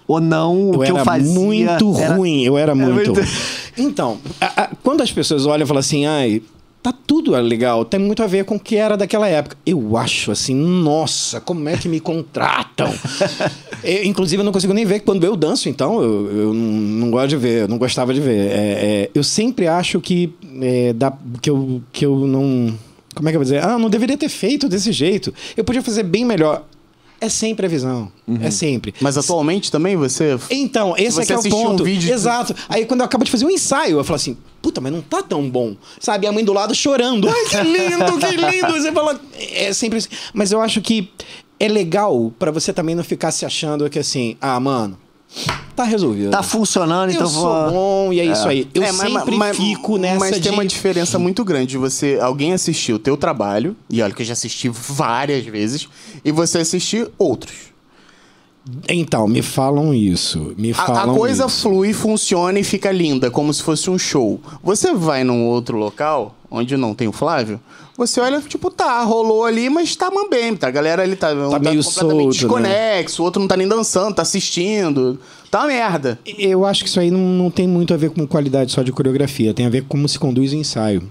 ou 0.06 0.20
não, 0.20 0.70
o 0.70 0.74
eu 0.74 0.78
que 0.80 0.86
era 0.90 0.98
eu 1.00 1.04
fazia. 1.04 1.40
muito 1.40 1.96
era- 1.98 2.14
ruim, 2.14 2.42
eu 2.44 2.56
era 2.56 2.74
muito. 2.76 3.12
muito- 3.14 3.28
Então, 3.76 4.18
a- 4.40 4.62
a- 4.62 4.70
quando 4.82 5.00
as 5.02 5.10
pessoas 5.10 5.44
olham 5.46 5.64
e 5.64 5.66
falam 5.66 5.80
assim, 5.80 6.06
ai, 6.06 6.40
tá 6.86 6.94
tudo 7.04 7.32
legal, 7.32 7.84
tem 7.84 7.98
muito 7.98 8.22
a 8.22 8.28
ver 8.28 8.44
com 8.44 8.54
o 8.54 8.60
que 8.60 8.76
era 8.76 8.96
daquela 8.96 9.26
época. 9.26 9.56
Eu 9.66 9.96
acho 9.96 10.30
assim, 10.30 10.54
nossa, 10.54 11.40
como 11.40 11.68
é 11.68 11.76
que 11.76 11.88
me 11.88 11.98
contratam? 11.98 12.92
Eu, 13.82 14.04
inclusive, 14.04 14.40
eu 14.40 14.44
não 14.44 14.50
consigo 14.50 14.72
nem 14.72 14.84
ver 14.84 15.00
quando 15.00 15.22
eu 15.22 15.36
danço, 15.36 15.68
então 15.68 16.02
eu, 16.02 16.30
eu 16.32 16.54
não, 16.54 16.72
não 16.72 17.10
gosto 17.10 17.28
de 17.28 17.36
ver, 17.36 17.62
eu 17.62 17.68
não 17.68 17.78
gostava 17.78 18.12
de 18.12 18.20
ver. 18.20 18.50
É, 18.50 18.54
é, 18.54 19.10
eu 19.14 19.22
sempre 19.22 19.68
acho 19.68 20.00
que, 20.00 20.32
é, 20.60 20.92
dá, 20.92 21.12
que, 21.40 21.48
eu, 21.48 21.80
que 21.92 22.04
eu 22.04 22.26
não. 22.26 22.76
Como 23.14 23.28
é 23.28 23.30
que 23.30 23.36
eu 23.36 23.40
vou 23.40 23.44
dizer? 23.44 23.62
Ah, 23.62 23.78
não 23.78 23.88
deveria 23.88 24.16
ter 24.16 24.28
feito 24.28 24.68
desse 24.68 24.90
jeito. 24.90 25.32
Eu 25.56 25.62
podia 25.62 25.82
fazer 25.82 26.02
bem 26.02 26.24
melhor. 26.24 26.64
É 27.20 27.28
sempre 27.28 27.66
a 27.66 27.68
visão. 27.68 28.12
É 28.42 28.50
sempre. 28.50 28.94
Mas 29.00 29.16
atualmente 29.16 29.70
também 29.72 29.96
você. 29.96 30.38
Então, 30.50 30.94
esse 30.98 31.12
você 31.16 31.32
é 31.32 31.34
é 31.34 31.36
o 31.36 31.40
assistiu 31.40 31.58
um 31.58 31.64
ponto. 31.70 31.84
vídeo- 31.84 32.12
Exato. 32.12 32.54
Aí 32.68 32.84
quando 32.84 33.00
eu 33.00 33.06
acabo 33.06 33.24
de 33.24 33.30
fazer 33.30 33.46
um 33.46 33.50
ensaio, 33.50 33.98
eu 33.98 34.04
falo 34.04 34.16
assim, 34.16 34.36
puta, 34.60 34.80
mas 34.80 34.92
não 34.92 35.00
tá 35.00 35.22
tão 35.22 35.48
bom. 35.48 35.74
Sabe? 35.98 36.26
E 36.26 36.28
a 36.28 36.32
mãe 36.32 36.44
do 36.44 36.52
lado 36.52 36.74
chorando. 36.74 37.28
Ai, 37.28 37.44
que 37.46 37.56
lindo, 37.62 38.18
que 38.18 38.36
lindo. 38.36 38.72
Você 38.72 38.92
fala, 38.92 39.18
é 39.52 39.72
sempre 39.72 39.98
assim. 39.98 40.08
Mas 40.34 40.52
eu 40.52 40.60
acho 40.60 40.80
que 40.82 41.10
é 41.58 41.68
legal 41.68 42.32
pra 42.38 42.50
você 42.50 42.72
também 42.72 42.94
não 42.94 43.02
ficar 43.04 43.30
se 43.30 43.46
achando 43.46 43.88
que 43.88 43.98
assim, 43.98 44.36
ah, 44.40 44.60
mano, 44.60 44.98
tá 45.74 45.84
resolvido. 45.84 46.30
Tá 46.30 46.42
funcionando, 46.42 47.10
eu 47.10 47.14
então 47.16 47.26
sou 47.26 47.42
vou. 47.42 47.70
bom 47.70 48.12
e 48.12 48.20
é, 48.20 48.24
isso 48.24 48.48
aí. 48.48 48.68
Eu 48.74 48.82
É, 48.82 48.92
mas- 48.92 49.10
sempre 49.12 49.36
mas- 49.36 49.56
fico 49.56 49.96
nessa 49.98 50.18
Mas 50.20 50.34
de... 50.36 50.40
tem 50.42 50.52
uma 50.52 50.64
diferença 50.66 51.18
muito 51.18 51.44
grande 51.44 51.66
de 51.68 51.78
você, 51.78 52.18
alguém 52.20 52.52
assistir 52.52 52.92
o 52.92 52.98
teu 52.98 53.16
trabalho, 53.16 53.76
e 53.90 54.00
olha 54.02 54.12
que 54.12 54.22
eu 54.22 54.26
já 54.26 54.32
assisti 54.32 54.68
várias 54.68 55.44
vezes, 55.44 55.88
e 56.24 56.32
você 56.32 56.58
assistir 56.58 57.08
outros. 57.18 57.54
Então, 58.88 59.28
me 59.28 59.42
falam 59.42 59.94
isso. 59.94 60.52
Me 60.58 60.72
A, 60.72 60.74
falam 60.74 61.14
a 61.14 61.16
coisa 61.16 61.46
isso. 61.46 61.60
flui, 61.62 61.92
funciona 61.92 62.58
e 62.58 62.64
fica 62.64 62.90
linda, 62.90 63.30
como 63.30 63.54
se 63.54 63.62
fosse 63.62 63.88
um 63.88 63.96
show. 63.98 64.40
Você 64.62 64.92
vai 64.92 65.22
num 65.22 65.44
outro 65.46 65.76
local, 65.76 66.34
onde 66.50 66.76
não 66.76 66.92
tem 66.92 67.06
o 67.06 67.12
Flávio, 67.12 67.60
você 67.96 68.20
olha, 68.20 68.40
tipo, 68.40 68.70
tá, 68.70 69.02
rolou 69.02 69.44
ali, 69.44 69.68
mas 69.68 69.96
tá 69.96 70.10
mambem, 70.10 70.54
tá? 70.54 70.68
A 70.68 70.70
galera 70.70 71.02
ali 71.02 71.16
tá, 71.16 71.32
um 71.32 71.58
meio 71.58 71.82
completamente 71.82 71.92
solto, 71.92 72.14
né? 72.14 72.28
desconexo, 72.28 73.22
o 73.22 73.24
outro 73.24 73.40
não 73.40 73.48
tá 73.48 73.56
nem 73.56 73.66
dançando, 73.66 74.14
tá 74.14 74.22
assistindo. 74.22 75.18
Tá 75.50 75.60
uma 75.60 75.68
merda. 75.68 76.18
Eu 76.38 76.64
acho 76.64 76.84
que 76.84 76.88
isso 76.88 77.00
aí 77.00 77.10
não, 77.10 77.18
não 77.18 77.50
tem 77.50 77.66
muito 77.66 77.94
a 77.94 77.96
ver 77.96 78.10
com 78.10 78.26
qualidade 78.26 78.70
só 78.72 78.82
de 78.82 78.92
coreografia, 78.92 79.54
tem 79.54 79.66
a 79.66 79.70
ver 79.70 79.82
com 79.82 79.96
como 79.96 80.08
se 80.08 80.18
conduz 80.18 80.52
o 80.52 80.56
ensaio. 80.56 81.10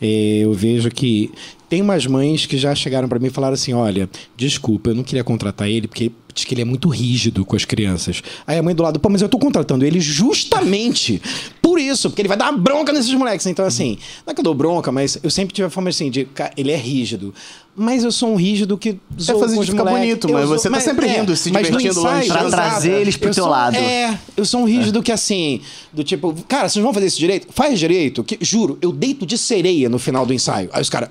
É, 0.00 0.40
eu 0.42 0.52
vejo 0.52 0.90
que 0.90 1.30
tem 1.68 1.82
umas 1.82 2.06
mães 2.06 2.46
que 2.46 2.56
já 2.56 2.74
chegaram 2.74 3.08
para 3.08 3.18
mim 3.18 3.28
e 3.28 3.30
falaram 3.30 3.54
assim: 3.54 3.72
olha, 3.72 4.10
desculpa, 4.36 4.90
eu 4.90 4.94
não 4.94 5.04
queria 5.04 5.22
contratar 5.22 5.68
ele 5.68 5.86
porque 5.86 6.10
que 6.44 6.54
ele 6.54 6.62
é 6.62 6.64
muito 6.64 6.88
rígido 6.88 7.44
com 7.44 7.54
as 7.56 7.64
crianças. 7.64 8.22
Aí 8.46 8.58
a 8.58 8.62
mãe 8.62 8.74
do 8.74 8.82
lado, 8.82 8.98
pô, 9.00 9.08
mas 9.08 9.22
eu 9.22 9.28
tô 9.28 9.38
contratando 9.38 9.84
ele 9.84 10.00
justamente 10.00 11.20
por 11.62 11.78
isso, 11.78 12.08
porque 12.08 12.22
ele 12.22 12.28
vai 12.28 12.36
dar 12.36 12.50
uma 12.50 12.58
bronca 12.58 12.92
nesses 12.92 13.12
moleques. 13.14 13.46
Então, 13.46 13.64
assim, 13.64 13.98
não 14.26 14.30
é 14.32 14.34
que 14.34 14.40
eu 14.40 14.44
dou 14.44 14.54
bronca, 14.54 14.90
mas 14.90 15.18
eu 15.22 15.30
sempre 15.30 15.54
tive 15.54 15.66
a 15.66 15.70
forma 15.70 15.90
assim 15.90 16.10
de, 16.10 16.24
"Cara, 16.24 16.50
ele 16.56 16.70
é 16.70 16.76
rígido. 16.76 17.34
Mas 17.80 18.02
eu 18.02 18.10
sou 18.10 18.30
um 18.32 18.34
rígido 18.36 18.76
que 18.76 18.98
zoa 19.20 19.38
fazer 19.38 19.54
com 19.54 19.62
de 19.62 19.70
os 19.70 19.78
ficar 19.78 19.88
bonito, 19.88 20.26
Eu 20.28 20.32
mas 20.34 20.48
sou- 20.48 20.58
você 20.58 20.68
tá 20.70 20.80
sempre 20.80 21.06
rindo, 21.06 21.36
se 21.36 21.52
mas 21.52 21.66
divertindo 21.66 22.00
longe. 22.00 22.26
Pra 22.28 22.50
trazer 22.50 22.92
eles 22.92 23.16
pro 23.16 23.28
Eu 23.28 23.34
teu 23.34 23.44
sou- 23.44 23.50
lado. 23.52 23.76
É, 23.76 24.18
eu 24.36 24.44
sou 24.44 24.62
um 24.62 24.64
rígido 24.64 25.00
que 25.00 25.12
assim, 25.12 25.60
do 25.92 26.02
tipo, 26.02 26.34
cara, 26.48 26.68
vocês 26.68 26.82
vão 26.82 26.92
fazer 26.92 27.06
isso 27.06 27.18
direito? 27.18 27.46
Faz 27.52 27.78
direito. 27.78 28.24
Que, 28.24 28.36
juro, 28.40 28.78
eu 28.82 28.90
deito 28.90 29.24
de 29.24 29.38
sereia 29.38 29.88
no 29.88 29.98
final 29.98 30.26
do 30.26 30.34
ensaio. 30.34 30.68
Aí 30.72 30.82
os 30.82 30.90
caras, 30.90 31.08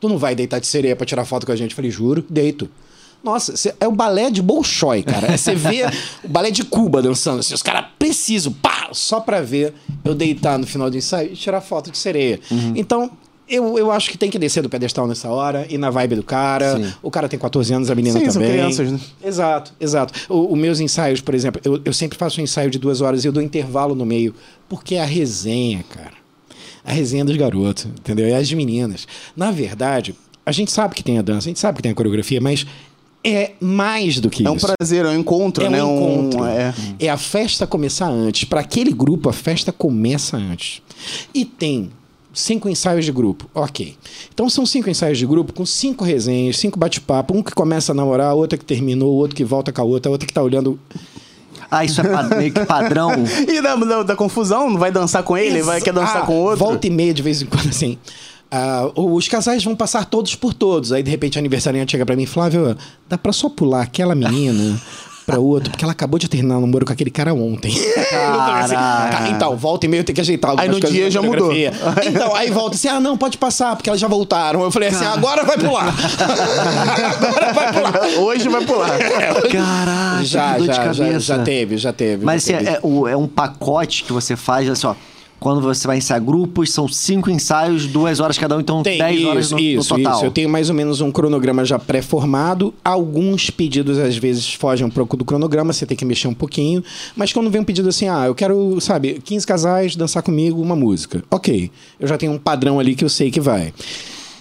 tu 0.00 0.08
não 0.08 0.16
vai 0.16 0.34
deitar 0.34 0.58
de 0.58 0.66
sereia 0.66 0.96
pra 0.96 1.04
tirar 1.04 1.26
foto 1.26 1.44
com 1.44 1.52
a 1.52 1.56
gente? 1.56 1.72
Eu 1.72 1.76
falei, 1.76 1.90
juro, 1.90 2.24
deito. 2.30 2.66
Nossa, 3.24 3.56
cê- 3.56 3.74
é 3.80 3.88
o 3.88 3.92
balé 3.92 4.30
de 4.30 4.42
Bolshoi, 4.42 5.02
cara. 5.02 5.36
Você 5.36 5.54
vê 5.56 5.86
o 6.22 6.28
balé 6.28 6.50
de 6.50 6.62
Cuba 6.62 7.00
dançando, 7.00 7.40
assim, 7.40 7.54
os 7.54 7.62
caras 7.62 7.86
precisam, 7.98 8.52
pá, 8.52 8.90
só 8.92 9.18
pra 9.18 9.40
ver 9.40 9.72
eu 10.04 10.14
deitar 10.14 10.58
no 10.58 10.66
final 10.66 10.90
do 10.90 10.96
ensaio 10.96 11.32
e 11.32 11.36
tirar 11.36 11.60
foto 11.62 11.90
de 11.90 11.96
sereia. 11.98 12.38
Então, 12.76 13.10
eu, 13.48 13.78
eu 13.78 13.90
acho 13.90 14.10
que 14.10 14.16
tem 14.18 14.30
que 14.30 14.38
descer 14.38 14.62
do 14.62 14.68
pedestal 14.70 15.06
nessa 15.06 15.28
hora, 15.30 15.66
ir 15.70 15.76
na 15.78 15.90
vibe 15.90 16.16
do 16.16 16.22
cara. 16.22 16.76
Sim. 16.76 16.92
O 17.02 17.10
cara 17.10 17.28
tem 17.28 17.38
14 17.38 17.72
anos, 17.74 17.90
a 17.90 17.94
menina 17.94 18.18
Sim, 18.18 18.24
são 18.26 18.34
também. 18.40 18.52
crianças, 18.52 18.90
né? 18.92 19.00
Exato, 19.22 19.72
exato. 19.80 20.12
Os 20.30 20.58
meus 20.58 20.80
ensaios, 20.80 21.20
por 21.20 21.34
exemplo, 21.34 21.60
eu, 21.64 21.80
eu 21.84 21.92
sempre 21.92 22.16
faço 22.18 22.40
um 22.40 22.44
ensaio 22.44 22.70
de 22.70 22.78
duas 22.78 23.00
horas 23.00 23.24
e 23.24 23.28
eu 23.28 23.32
dou 23.32 23.42
intervalo 23.42 23.94
no 23.94 24.04
meio, 24.06 24.34
porque 24.68 24.94
é 24.96 25.02
a 25.02 25.06
resenha, 25.06 25.82
cara. 25.88 26.12
A 26.84 26.92
resenha 26.92 27.24
dos 27.24 27.36
garotos, 27.36 27.86
entendeu? 27.86 28.28
E 28.28 28.34
as 28.34 28.50
meninas. 28.52 29.06
Na 29.36 29.50
verdade, 29.50 30.14
a 30.44 30.52
gente 30.52 30.70
sabe 30.70 30.94
que 30.94 31.02
tem 31.02 31.18
a 31.18 31.22
dança, 31.22 31.48
a 31.48 31.50
gente 31.50 31.60
sabe 31.60 31.76
que 31.76 31.82
tem 31.82 31.92
a 31.92 31.94
coreografia, 31.94 32.40
mas 32.40 32.66
é 33.24 33.52
mais 33.60 34.20
do 34.20 34.28
que 34.28 34.46
É 34.46 34.50
um 34.50 34.56
isso. 34.56 34.66
prazer, 34.76 35.04
é 35.04 35.08
um 35.08 35.18
encontro, 35.18 35.64
É 35.64 35.68
né? 35.70 35.82
um 35.82 36.26
encontro. 36.28 36.44
é. 36.44 36.74
É 36.98 37.08
a 37.08 37.16
festa 37.16 37.66
começar 37.66 38.08
antes. 38.08 38.44
Para 38.44 38.60
aquele 38.60 38.92
grupo, 38.92 39.28
a 39.28 39.32
festa 39.32 39.72
começa 39.72 40.36
antes. 40.36 40.82
E 41.34 41.44
tem 41.44 41.90
cinco 42.32 42.68
ensaios 42.68 43.04
de 43.04 43.12
grupo. 43.12 43.48
Ok. 43.54 43.96
Então 44.32 44.48
são 44.50 44.66
cinco 44.66 44.90
ensaios 44.90 45.18
de 45.18 45.26
grupo 45.26 45.52
com 45.52 45.64
cinco 45.64 46.04
resenhas, 46.04 46.58
cinco 46.58 46.78
bate-papo. 46.78 47.36
Um 47.36 47.42
que 47.42 47.52
começa 47.52 47.92
a 47.92 47.94
namorar, 47.94 48.34
outro 48.34 48.58
que 48.58 48.64
terminou, 48.64 49.14
outro 49.14 49.34
que 49.36 49.44
volta 49.44 49.72
com 49.72 49.80
a 49.80 49.84
outra, 49.84 50.10
outro 50.12 50.26
que 50.26 50.32
tá 50.34 50.42
olhando. 50.42 50.78
Ah, 51.70 51.84
isso 51.84 52.00
é 52.02 52.36
meio 52.36 52.52
que 52.52 52.64
padrão. 52.66 53.10
E 53.48 53.60
da, 53.62 53.74
da, 53.74 54.02
da 54.02 54.16
confusão, 54.16 54.70
não 54.70 54.78
vai 54.78 54.92
dançar 54.92 55.22
com 55.22 55.36
ele, 55.36 55.62
vai 55.62 55.80
quer 55.80 55.92
dançar 55.94 56.22
Ah, 56.22 56.26
com 56.26 56.36
outro. 56.36 56.58
Volta 56.58 56.86
e 56.86 56.90
meia 56.90 57.12
de 57.14 57.22
vez 57.22 57.40
em 57.42 57.46
quando, 57.46 57.68
assim. 57.70 57.98
Ah, 58.56 58.90
os 58.94 59.26
casais 59.26 59.64
vão 59.64 59.74
passar 59.74 60.04
todos 60.04 60.34
por 60.36 60.54
todos. 60.54 60.92
Aí, 60.92 61.02
de 61.02 61.10
repente, 61.10 61.36
a 61.36 61.40
aniversariante 61.40 61.90
chega 61.92 62.06
pra 62.06 62.14
mim, 62.14 62.24
Flávio, 62.26 62.76
dá 63.08 63.18
pra 63.18 63.32
só 63.32 63.48
pular 63.48 63.82
aquela 63.82 64.14
menina 64.14 64.80
pra 65.26 65.38
outro, 65.40 65.70
porque 65.70 65.82
ela 65.82 65.92
acabou 65.92 66.18
de 66.18 66.28
terminar 66.28 66.58
o 66.58 66.60
namoro 66.60 66.84
com 66.84 66.92
aquele 66.92 67.10
cara 67.10 67.32
ontem. 67.32 67.74
Caraca. 68.10 69.16
Tá, 69.16 69.28
então, 69.30 69.56
volta 69.56 69.86
e 69.86 69.96
eu 69.96 70.04
tenho 70.04 70.14
que 70.14 70.20
ajeitar 70.20 70.54
Aí 70.58 70.68
no 70.68 70.78
dia 70.78 71.10
já 71.10 71.20
mudou. 71.22 71.50
Então, 72.06 72.34
aí 72.34 72.50
volta 72.50 72.76
assim, 72.76 72.88
ah, 72.88 73.00
não, 73.00 73.16
pode 73.16 73.38
passar, 73.38 73.74
porque 73.74 73.88
elas 73.88 73.98
já 74.00 74.06
voltaram. 74.06 74.62
Eu 74.62 74.70
falei 74.70 74.90
assim, 74.90 75.04
agora 75.04 75.42
vai 75.44 75.56
pular. 75.58 75.88
agora 77.16 77.52
vai 77.52 77.72
pular. 77.72 78.06
Hoje 78.20 78.48
vai 78.48 78.64
pular. 78.64 78.98
Caraca, 79.50 80.24
Já, 80.24 80.58
já, 80.58 80.92
já, 80.92 81.18
já 81.18 81.38
teve, 81.38 81.76
já 81.78 81.92
teve. 81.92 82.24
Mas 82.24 82.44
já 82.44 82.56
assim, 82.56 82.64
teve. 82.66 82.76
é, 82.76 82.80
o- 82.82 83.08
é 83.08 83.16
um 83.16 83.26
pacote 83.26 84.04
que 84.04 84.12
você 84.12 84.36
faz, 84.36 84.68
assim, 84.68 84.86
ó. 84.86 84.94
Quando 85.44 85.60
você 85.60 85.86
vai 85.86 85.98
ensaiar 85.98 86.22
grupos, 86.22 86.72
são 86.72 86.88
cinco 86.88 87.28
ensaios, 87.28 87.86
duas 87.86 88.18
horas 88.18 88.38
cada 88.38 88.56
um, 88.56 88.60
então 88.60 88.82
Tem, 88.82 88.96
dez 88.96 89.18
isso, 89.18 89.28
horas 89.28 89.50
no, 89.50 89.58
no 89.58 89.62
isso, 89.62 89.88
total. 89.94 90.14
isso. 90.14 90.24
Eu 90.24 90.30
tenho 90.30 90.48
mais 90.48 90.70
ou 90.70 90.74
menos 90.74 91.02
um 91.02 91.12
cronograma 91.12 91.66
já 91.66 91.78
pré-formado. 91.78 92.72
Alguns 92.82 93.50
pedidos, 93.50 93.98
às 93.98 94.16
vezes, 94.16 94.54
fogem 94.54 94.86
um 94.86 94.90
pouco 94.90 95.18
do 95.18 95.22
cronograma, 95.22 95.70
você 95.70 95.84
tem 95.84 95.98
que 95.98 96.04
mexer 96.06 96.28
um 96.28 96.32
pouquinho. 96.32 96.82
Mas 97.14 97.30
quando 97.30 97.50
vem 97.50 97.60
um 97.60 97.64
pedido 97.64 97.90
assim, 97.90 98.08
ah, 98.08 98.24
eu 98.24 98.34
quero, 98.34 98.80
sabe, 98.80 99.20
15 99.22 99.46
casais 99.46 99.96
dançar 99.96 100.22
comigo 100.22 100.62
uma 100.62 100.74
música. 100.74 101.22
Ok, 101.30 101.70
eu 102.00 102.08
já 102.08 102.16
tenho 102.16 102.32
um 102.32 102.38
padrão 102.38 102.80
ali 102.80 102.94
que 102.94 103.04
eu 103.04 103.10
sei 103.10 103.30
que 103.30 103.38
vai. 103.38 103.74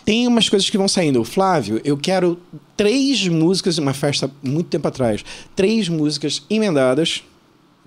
Tem 0.05 0.25
umas 0.25 0.47
coisas 0.47 0.69
que 0.69 0.77
vão 0.77 0.87
saindo. 0.87 1.21
Flávio, 1.25 1.81
eu 1.83 1.97
quero 1.97 2.37
três 2.77 3.27
músicas, 3.27 3.77
uma 3.77 3.93
festa 3.93 4.31
muito 4.41 4.67
tempo 4.67 4.87
atrás, 4.87 5.21
três 5.53 5.89
músicas 5.89 6.43
emendadas, 6.49 7.23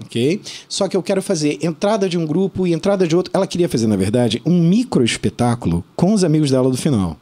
ok? 0.05 0.41
Só 0.69 0.89
que 0.89 0.97
eu 0.97 1.03
quero 1.03 1.23
fazer 1.23 1.59
entrada 1.63 2.09
de 2.09 2.19
um 2.19 2.27
grupo 2.27 2.67
e 2.67 2.73
entrada 2.73 3.07
de 3.07 3.17
outro. 3.17 3.31
Ela 3.35 3.47
queria 3.47 3.69
fazer, 3.69 3.87
na 3.87 3.97
verdade, 3.97 4.41
um 4.45 4.61
micro 4.61 5.05
espetáculo 5.05 5.85
com 5.95 6.13
os 6.13 6.25
amigos 6.25 6.51
dela 6.51 6.71
do 6.71 6.77
final. 6.77 7.17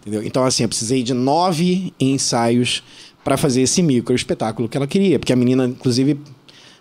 Entendeu? 0.00 0.22
Então, 0.22 0.44
assim, 0.44 0.62
eu 0.62 0.68
precisei 0.68 1.02
de 1.02 1.12
nove 1.14 1.92
ensaios 2.00 2.82
para 3.22 3.36
fazer 3.36 3.62
esse 3.62 3.82
micro 3.82 4.14
espetáculo 4.14 4.68
que 4.68 4.76
ela 4.76 4.86
queria, 4.86 5.18
porque 5.18 5.32
a 5.32 5.36
menina, 5.36 5.66
inclusive, 5.66 6.18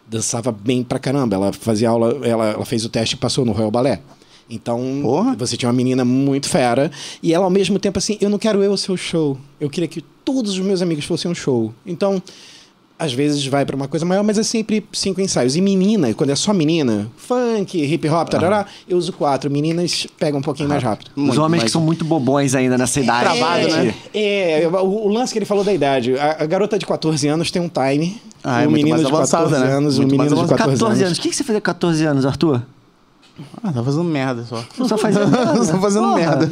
dançava 0.07 0.51
bem 0.51 0.83
pra 0.83 0.99
caramba. 0.99 1.35
Ela 1.35 1.53
fazia 1.53 1.89
aula, 1.89 2.19
ela, 2.23 2.49
ela 2.51 2.65
fez 2.65 2.83
o 2.85 2.89
teste 2.89 3.15
e 3.15 3.17
passou 3.17 3.45
no 3.45 3.51
Royal 3.51 3.71
Ballet. 3.71 4.01
Então, 4.49 4.99
Porra. 5.01 5.35
você 5.35 5.55
tinha 5.55 5.69
uma 5.69 5.75
menina 5.75 6.03
muito 6.03 6.49
fera 6.49 6.91
e 7.21 7.33
ela 7.33 7.45
ao 7.45 7.49
mesmo 7.49 7.79
tempo 7.79 7.97
assim, 7.97 8.17
eu 8.19 8.29
não 8.29 8.37
quero 8.37 8.61
eu 8.61 8.75
ser 8.75 8.91
o 8.91 8.97
show. 8.97 9.37
Eu 9.59 9.69
queria 9.69 9.87
que 9.87 10.01
todos 10.01 10.53
os 10.53 10.59
meus 10.59 10.81
amigos 10.81 11.05
fossem 11.05 11.31
um 11.31 11.35
show. 11.35 11.73
Então, 11.85 12.21
às 12.97 13.11
vezes 13.11 13.45
vai 13.47 13.65
pra 13.65 13.75
uma 13.75 13.87
coisa 13.87 14.05
maior, 14.05 14.23
mas 14.23 14.37
é 14.37 14.43
sempre 14.43 14.85
cinco 14.93 15.19
ensaios. 15.19 15.55
E 15.55 15.61
menina, 15.61 16.13
quando 16.13 16.29
é 16.29 16.35
só 16.35 16.53
menina, 16.53 17.07
funk, 17.17 17.77
hip 17.81 18.07
hop, 18.07 18.29
tarará, 18.29 18.65
eu 18.87 18.97
uso 18.97 19.11
quatro. 19.13 19.49
Meninas 19.51 20.07
pegam 20.19 20.39
um 20.39 20.43
pouquinho 20.43 20.69
mais 20.69 20.81
rápido. 20.81 21.11
Os 21.15 21.21
Muito 21.23 21.37
homens 21.41 21.51
mais- 21.59 21.63
que 21.65 21.69
são 21.71 21.81
muito 21.81 22.05
bobões 22.05 22.55
ainda 22.55 22.77
nessa 22.77 22.99
idade. 22.99 23.23
travado, 23.37 23.63
gente. 23.69 23.85
né? 23.87 23.93
É, 24.13 24.67
o, 24.71 24.85
o 24.85 25.07
lance 25.09 25.33
que 25.33 25.39
ele 25.39 25.45
falou 25.45 25.63
da 25.63 25.73
idade. 25.73 26.17
A, 26.17 26.43
a 26.43 26.45
garota 26.45 26.77
de 26.79 26.85
14 26.85 27.27
anos 27.27 27.51
tem 27.51 27.61
um 27.61 27.69
time. 27.69 28.21
Ah, 28.43 28.61
é 28.61 28.67
o 28.67 28.69
muito 28.71 28.83
menino 28.85 28.89
mais 28.97 29.05
de 29.05 29.11
14 29.11 29.35
avançada, 29.35 29.65
né? 29.65 29.73
anos, 29.77 29.97
Muito 29.97 30.13
o 30.13 30.17
mais 30.17 30.29
menino 30.31 30.47
de 30.47 30.53
avançada. 30.53 30.57
14, 30.57 30.79
14 30.79 30.93
anos. 31.03 31.07
anos. 31.07 31.17
O 31.17 31.21
que 31.21 31.29
que 31.29 31.35
você 31.35 31.43
fez 31.43 31.57
com 31.57 31.61
14 31.63 32.05
anos, 32.05 32.25
Arthur? 32.25 32.61
Ah, 33.63 33.71
tá 33.71 33.83
fazendo 33.83 34.03
merda 34.03 34.43
só. 34.43 34.63
Não 34.77 34.87
só 34.87 34.97
fazia 34.97 35.25
merda. 35.27 35.63
Só 35.63 35.79
fazendo 35.79 36.03
Porra. 36.09 36.15
merda. 36.17 36.49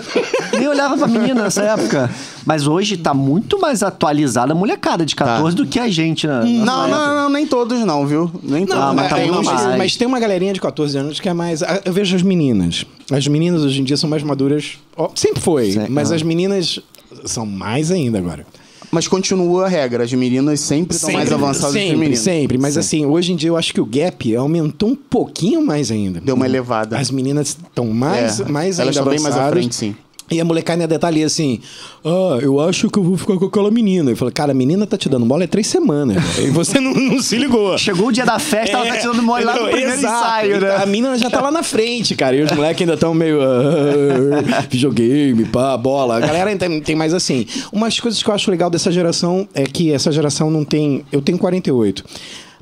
Nem 0.58 0.68
olhava 0.68 0.96
pra 0.96 1.06
menina 1.06 1.42
nessa 1.42 1.62
época. 1.62 2.10
Mas 2.46 2.66
hoje 2.66 2.96
tá 2.96 3.12
muito 3.12 3.60
mais 3.60 3.82
atualizada 3.82 4.52
a 4.52 4.54
molecada 4.56 5.04
de 5.04 5.14
14 5.14 5.54
do 5.54 5.66
que 5.66 5.78
a 5.78 5.88
gente, 5.88 6.26
né? 6.26 6.40
Não, 6.44 6.88
não, 6.88 7.14
não, 7.14 7.28
nem 7.28 7.46
todos 7.46 7.78
não, 7.84 8.06
viu? 8.06 8.30
Nem 8.42 8.64
todos. 8.64 8.82
Ah, 8.82 8.94
mas 8.94 9.10
tá 9.10 9.18
é, 9.18 9.26
muito 9.26 9.44
mas, 9.44 9.64
mais. 9.64 9.78
mas 9.78 9.96
tem 9.96 10.06
uma 10.06 10.18
galerinha 10.18 10.54
de 10.54 10.60
14 10.60 10.96
anos 10.96 11.20
que 11.20 11.28
é 11.28 11.34
mais. 11.34 11.62
ah, 11.62 11.82
Eu 11.84 11.92
vejo 11.92 12.16
as 12.16 12.22
meninas. 12.22 12.86
As 13.12 13.26
meninas 13.28 13.62
hoje 13.62 13.80
em 13.80 13.84
dia 13.84 13.96
são 13.96 14.08
mais 14.08 14.22
maduras. 14.22 14.78
Sempre 15.14 15.40
foi, 15.42 15.72
Sim, 15.72 15.86
mas 15.90 16.10
ah. 16.10 16.14
as 16.14 16.22
meninas 16.22 16.80
são 17.26 17.44
mais 17.44 17.90
ainda 17.90 18.18
agora. 18.18 18.46
Mas 18.90 19.08
continua 19.08 19.66
a 19.66 19.68
regra, 19.68 20.04
as 20.04 20.12
meninas 20.12 20.60
sempre 20.60 20.96
estão 20.96 21.12
mais 21.12 21.32
avançadas 21.32 21.72
que 21.72 21.78
os 21.78 21.84
sempre, 21.84 21.96
meninos. 21.96 22.18
sempre. 22.20 22.58
Mas 22.58 22.76
assim, 22.76 23.04
hoje 23.06 23.32
em 23.32 23.36
dia 23.36 23.48
eu 23.50 23.56
acho 23.56 23.72
que 23.74 23.80
o 23.80 23.86
gap 23.86 24.34
aumentou 24.36 24.90
um 24.90 24.96
pouquinho 24.96 25.64
mais 25.64 25.90
ainda. 25.90 26.20
Deu 26.20 26.34
uma 26.34 26.46
elevada. 26.46 26.96
As 26.98 27.10
meninas 27.10 27.48
estão 27.48 27.86
mais, 27.88 28.40
É, 28.40 28.44
mais 28.44 28.78
elas 28.78 28.96
ainda 28.96 29.10
estão 29.10 29.12
bem 29.12 29.20
mais 29.20 29.36
à 29.36 29.50
frente, 29.50 29.74
sim. 29.74 29.94
E 30.30 30.40
a 30.40 30.44
molecada 30.44 30.82
ainda 30.82 30.98
tá 30.98 31.08
ali 31.08 31.22
assim, 31.22 31.60
ah, 32.02 32.38
eu 32.40 32.58
acho 32.58 32.88
que 32.88 32.98
eu 32.98 33.02
vou 33.02 33.16
ficar 33.16 33.36
com 33.36 33.44
aquela 33.44 33.70
menina. 33.70 34.10
Eu 34.10 34.16
falei, 34.16 34.32
cara, 34.32 34.52
a 34.52 34.54
menina 34.54 34.86
tá 34.86 34.96
te 34.96 35.08
dando 35.08 35.26
bola 35.26 35.44
é 35.44 35.46
três 35.46 35.66
semanas. 35.66 36.16
e 36.38 36.48
você 36.50 36.80
não, 36.80 36.94
não 36.94 37.20
se 37.20 37.36
ligou. 37.36 37.76
Chegou 37.76 38.08
o 38.08 38.12
dia 38.12 38.24
da 38.24 38.38
festa, 38.38 38.76
ela 38.76 38.86
tá 38.86 38.96
tirando 38.96 39.22
mole 39.22 39.44
lá 39.44 39.52
no 39.52 39.68
entendeu? 39.68 39.76
primeiro 39.76 40.00
Exato. 40.00 40.16
ensaio, 40.16 40.60
né? 40.60 40.76
A 40.76 40.86
menina 40.86 41.18
já 41.18 41.28
tá 41.28 41.42
lá 41.42 41.50
na 41.50 41.62
frente, 41.62 42.14
cara. 42.14 42.34
E 42.34 42.42
os 42.42 42.50
moleques 42.52 42.80
ainda 42.80 42.94
estão 42.94 43.12
meio. 43.12 43.38
ah, 43.42 44.64
videogame, 44.70 45.44
pá, 45.44 45.76
bola. 45.76 46.16
A 46.16 46.20
galera 46.20 46.56
tem, 46.56 46.80
tem 46.80 46.96
mais 46.96 47.12
assim. 47.12 47.46
Umas 47.70 48.00
coisas 48.00 48.22
que 48.22 48.28
eu 48.28 48.34
acho 48.34 48.50
legal 48.50 48.70
dessa 48.70 48.90
geração 48.90 49.46
é 49.54 49.64
que 49.64 49.92
essa 49.92 50.10
geração 50.10 50.50
não 50.50 50.64
tem. 50.64 51.04
Eu 51.12 51.20
tenho 51.20 51.38
48. 51.38 52.02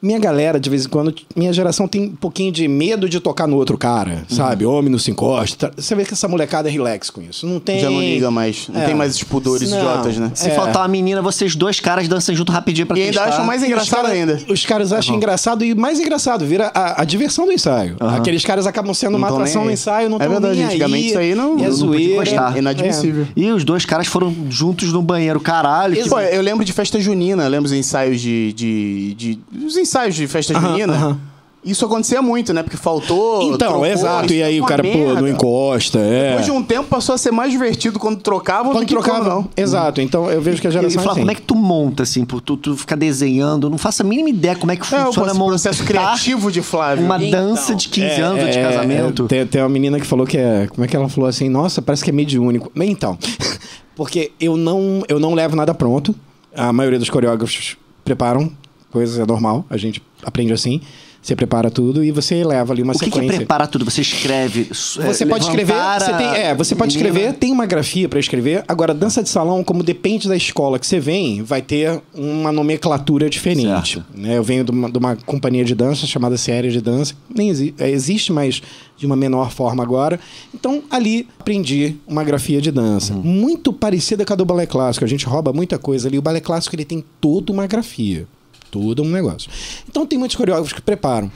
Minha 0.02 0.18
galera, 0.18 0.58
de 0.58 0.68
vez 0.68 0.84
em 0.84 0.88
quando, 0.88 1.14
minha 1.36 1.52
geração 1.52 1.86
tem 1.86 2.06
um 2.06 2.16
pouquinho 2.16 2.50
de 2.50 2.66
medo 2.66 3.08
de 3.08 3.20
tocar 3.20 3.46
no 3.46 3.56
outro 3.56 3.78
cara, 3.78 4.24
sabe? 4.28 4.66
Homem 4.66 4.90
não 4.90 4.98
se 4.98 5.12
encosta. 5.12 5.70
Você 5.76 5.94
vê 5.94 6.04
que 6.04 6.12
essa 6.12 6.26
molecada 6.26 6.68
é 6.68 6.72
relax 6.72 7.08
com 7.08 7.22
isso. 7.22 7.46
Não 7.46 7.60
tem. 7.60 7.78
Já 7.78 7.88
não 7.88 8.00
liga 8.00 8.28
mais. 8.28 8.66
Não 8.68 8.80
É. 8.82 8.86
tem 8.86 8.96
mais 8.96 9.12
esses 9.12 9.22
pudores 9.22 9.70
Não. 9.70 9.78
idiotas, 9.78 10.16
né? 10.18 10.32
Se 10.34 10.48
É. 10.48 10.54
faltar 10.56 10.82
uma 10.82 10.88
menina, 10.88 11.22
vocês 11.22 11.54
dois 11.54 11.78
caras 11.78 12.08
dançam 12.08 12.34
junto 12.34 12.50
rapidinho 12.50 12.84
pra 12.84 12.98
E 12.98 13.02
ainda 13.04 13.22
acham 13.22 13.44
mais 13.44 13.62
os 13.62 13.68
engraçado 13.68 14.02
cara- 14.02 14.08
ainda. 14.12 14.40
Os 14.48 14.66
caras 14.66 14.92
acham 14.92 15.14
engraçado 15.14 15.64
e 15.64 15.72
mais 15.72 16.00
engraçado, 16.00 16.44
vira 16.44 16.72
a, 16.74 17.02
a 17.02 17.04
diversão 17.04 17.46
do 17.46 17.52
ensaio. 17.52 17.94
Aqueles 18.00 18.44
caras 18.44 18.66
acabam 18.66 18.92
sendo 18.94 19.16
uma 19.16 19.28
Não 19.28 19.28
tão 19.28 19.36
atração 19.36 19.64
no 19.64 19.70
ensaio, 19.70 20.08
não 20.10 20.16
É 20.20 20.26
verdade, 20.28 20.56
nem 20.56 20.64
antigamente 20.66 21.04
aí. 21.04 21.08
isso 21.10 21.18
aí 21.18 21.34
não- 21.36 21.64
é 21.64 21.70
zoeira. 21.70 22.52
É 22.56 22.58
inadmissível. 22.58 23.28
E 23.36 23.48
os 23.52 23.62
dois 23.62 23.84
caras 23.84 24.08
foram 24.08 24.34
juntos 24.50 24.92
no 24.92 25.00
banheiro, 25.00 25.38
caralho. 25.38 25.94
que- 25.94 26.08
Pô, 26.08 26.18
eu 26.18 26.42
lembro 26.42 26.64
de 26.64 26.72
festa 26.72 26.98
junina, 27.00 27.46
lembro 27.46 27.66
os 27.66 27.72
ensaios 27.72 28.20
de. 28.20 28.52
de, 28.52 29.14
de 29.14 29.38
os 29.64 29.76
ensaios 29.76 29.91
de 30.14 30.26
festa 30.26 30.56
Aham, 30.56 30.68
junina. 30.70 30.92
aham. 30.94 31.18
Isso 31.64 31.86
acontecia 31.86 32.20
muito, 32.20 32.52
né? 32.52 32.60
Porque 32.64 32.76
faltou. 32.76 33.40
Então, 33.44 33.68
trocou, 33.68 33.86
exato. 33.86 34.32
E 34.32 34.42
aí 34.42 34.58
é 34.58 34.60
o 34.60 34.64
cara, 34.66 34.82
pô, 34.82 34.88
merda. 34.98 35.20
não 35.20 35.28
encosta. 35.28 36.00
É. 36.00 36.30
Depois 36.30 36.44
de 36.46 36.50
um 36.50 36.60
tempo 36.60 36.88
passou 36.88 37.14
a 37.14 37.18
ser 37.18 37.30
mais 37.30 37.52
divertido 37.52 38.00
quando 38.00 38.20
trocavam 38.20 38.72
Quando 38.72 38.82
do 38.82 38.88
que 38.88 38.92
trocava. 38.94 39.18
quando 39.20 39.28
não. 39.28 39.48
Exato. 39.56 40.00
Então 40.00 40.28
eu 40.28 40.42
vejo 40.42 40.60
que 40.60 40.66
a 40.66 40.70
E, 40.70 40.72
e 40.72 40.74
geração 40.74 41.00
é 41.00 41.04
fala, 41.04 41.12
assim. 41.12 41.20
como 41.20 41.30
é 41.30 41.34
que 41.36 41.42
tu 41.42 41.54
monta, 41.54 42.02
assim, 42.02 42.24
por 42.24 42.40
tu, 42.40 42.56
tu 42.56 42.76
ficar 42.76 42.96
desenhando? 42.96 43.68
Eu 43.68 43.70
não 43.70 43.78
faço 43.78 44.02
a 44.02 44.04
mínima 44.04 44.28
ideia 44.30 44.56
como 44.56 44.72
é 44.72 44.76
que 44.76 44.82
É, 44.92 45.02
o 45.02 45.06
funciona 45.12 45.32
processo 45.36 45.82
montar 45.84 45.86
criativo 45.86 46.50
de 46.50 46.62
Flávio. 46.62 47.04
uma 47.04 47.22
Então, 47.24 47.50
dança 47.50 47.76
de 47.76 47.88
15 47.90 48.06
é, 48.08 48.20
anos 48.22 48.42
de 48.52 48.58
é, 48.58 48.62
casamento. 48.68 49.24
é, 49.26 49.28
tem, 49.28 49.46
tem 49.46 49.62
uma 49.62 49.68
menina 49.68 50.00
que 50.00 50.06
falou 50.06 50.26
que 50.26 50.38
é. 50.38 50.66
Como 50.66 50.84
é 50.84 50.88
que 50.88 50.96
ela 50.96 51.08
falou 51.08 51.28
assim? 51.30 51.48
Nossa, 51.48 51.80
parece 51.80 52.02
que 52.02 52.10
é 52.10 52.12
mediúnico. 52.12 52.72
Mas 52.74 52.88
Então, 52.88 53.16
porque 53.94 54.32
eu 54.40 54.56
não, 54.56 55.04
eu 55.08 55.20
não 55.20 55.32
levo 55.32 55.54
nada 55.54 55.72
pronto. 55.72 56.12
A 56.56 56.72
maioria 56.72 56.98
dos 56.98 57.08
coreógrafos 57.08 57.76
preparam, 58.04 58.50
coisa 58.92 59.22
é 59.22 59.26
normal, 59.26 59.64
a 59.70 59.76
gente 59.76 60.02
aprende 60.22 60.52
assim. 60.52 60.80
Você 61.20 61.36
prepara 61.36 61.70
tudo 61.70 62.02
e 62.02 62.10
você 62.10 62.42
leva 62.42 62.72
ali 62.72 62.82
uma 62.82 62.94
O 62.94 62.98
que, 62.98 63.04
é 63.04 63.08
sequência. 63.08 63.36
preparar 63.36 63.68
tudo? 63.68 63.84
Você 63.84 64.00
escreve. 64.00 64.64
Você 64.72 65.22
é, 65.22 65.26
pode 65.28 65.44
escrever, 65.44 65.74
você 66.00 66.12
tem, 66.14 66.26
é, 66.34 66.52
você 66.52 66.74
pode 66.74 66.96
menina. 66.96 67.10
escrever, 67.16 67.34
tem 67.38 67.52
uma 67.52 67.64
grafia 67.64 68.08
para 68.08 68.18
escrever. 68.18 68.64
Agora, 68.66 68.92
dança 68.92 69.22
de 69.22 69.28
salão, 69.28 69.62
como 69.62 69.84
depende 69.84 70.26
da 70.26 70.34
escola 70.34 70.80
que 70.80 70.86
você 70.86 70.98
vem, 70.98 71.40
vai 71.40 71.62
ter 71.62 72.02
uma 72.12 72.50
nomenclatura 72.50 73.30
diferente. 73.30 74.02
Né? 74.12 74.36
Eu 74.36 74.42
venho 74.42 74.64
de 74.64 74.72
uma, 74.72 74.90
de 74.90 74.98
uma 74.98 75.14
companhia 75.14 75.64
de 75.64 75.76
dança 75.76 76.08
chamada 76.08 76.36
Série 76.36 76.72
de 76.72 76.80
Dança, 76.80 77.14
nem 77.32 77.50
exi- 77.50 77.72
é, 77.78 77.88
existe, 77.88 78.32
mas 78.32 78.60
de 78.96 79.06
uma 79.06 79.14
menor 79.14 79.52
forma 79.52 79.80
agora. 79.80 80.18
Então, 80.52 80.82
ali 80.90 81.28
aprendi 81.38 81.94
uma 82.04 82.24
grafia 82.24 82.60
de 82.60 82.72
dança, 82.72 83.14
muito 83.14 83.72
parecida 83.72 84.24
com 84.24 84.32
a 84.32 84.36
do 84.36 84.44
balé 84.44 84.66
clássico. 84.66 85.04
A 85.04 85.08
gente 85.08 85.24
rouba 85.24 85.52
muita 85.52 85.78
coisa 85.78 86.08
ali. 86.08 86.18
O 86.18 86.22
balé 86.22 86.40
clássico 86.40 86.74
ele 86.74 86.84
tem 86.84 87.04
toda 87.20 87.52
uma 87.52 87.64
grafia, 87.68 88.26
todo 88.72 89.04
um 89.04 89.08
negócio. 89.08 89.48
Então, 89.88 90.04
tem 90.04 90.18
muitos 90.18 90.36
coreógrafos 90.36 90.72
que 90.72 90.82
preparam. 90.82 91.30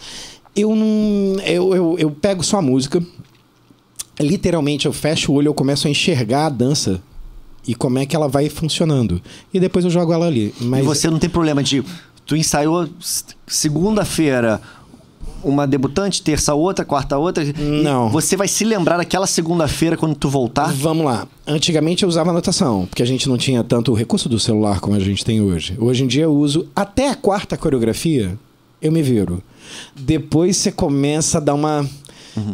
Eu 0.57 0.75
não, 0.75 1.39
eu, 1.45 1.75
eu, 1.75 1.97
eu 1.99 2.11
pego 2.11 2.43
só 2.43 2.59
a 2.59 2.63
música 2.63 3.01
literalmente 4.21 4.87
eu 4.87 4.93
fecho 4.93 5.33
o 5.33 5.35
olho, 5.37 5.49
eu 5.49 5.55
começo 5.55 5.87
a 5.87 5.91
enxergar 5.91 6.47
a 6.47 6.49
dança 6.49 7.03
e 7.67 7.75
como 7.75 7.99
é 7.99 8.07
que 8.07 8.15
ela 8.15 8.29
vai 8.29 8.49
funcionando. 8.49 9.21
E 9.53 9.61
depois 9.61 9.85
eu 9.85 9.91
jogo 9.91 10.13
ela 10.13 10.27
ali. 10.27 10.55
Mas 10.61 10.81
E 10.81 10.83
você 10.87 11.11
não 11.11 11.19
tem 11.19 11.29
problema 11.29 11.63
de. 11.63 11.85
Tu 12.25 12.37
ensaiou 12.37 12.89
segunda-feira 13.47 14.61
uma 15.47 15.67
debutante, 15.67 16.21
terça 16.21 16.55
outra, 16.55 16.85
quarta 16.85 17.17
outra. 17.17 17.45
Não. 17.83 18.11
Você 18.11 18.37
vai 18.37 18.49
se 18.49 18.65
lembrar 18.65 18.97
daquela 18.97 19.27
segunda-feira 19.27 19.97
quando 19.97 20.17
tu 20.17 20.29
voltar? 20.29 20.73
Vamos 20.73 21.07
lá. 21.07 21.27
Antigamente 21.47 22.03
eu 22.03 22.09
usava 22.09 22.31
anotação, 22.31 22.87
porque 22.87 23.03
a 23.03 23.07
gente 23.07 23.29
não 23.29 23.39
tinha 23.39 23.63
tanto 23.63 23.93
o 23.93 23.95
recurso 23.95 24.29
do 24.29 24.41
celular 24.41 24.81
como 24.81 24.97
a 24.97 25.01
gente 25.01 25.25
tem 25.25 25.41
hoje. 25.41 25.77
Hoje 25.79 26.03
em 26.03 26.07
dia 26.09 26.25
eu 26.25 26.35
uso 26.35 26.69
até 26.75 27.09
a 27.09 27.15
quarta 27.15 27.57
coreografia, 27.57 28.37
eu 28.83 28.91
me 28.91 29.03
viro. 29.03 29.41
Depois 29.95 30.57
você 30.57 30.73
começa 30.73 31.39
a 31.39 31.41
dar 31.41 31.55
uma 31.55 31.89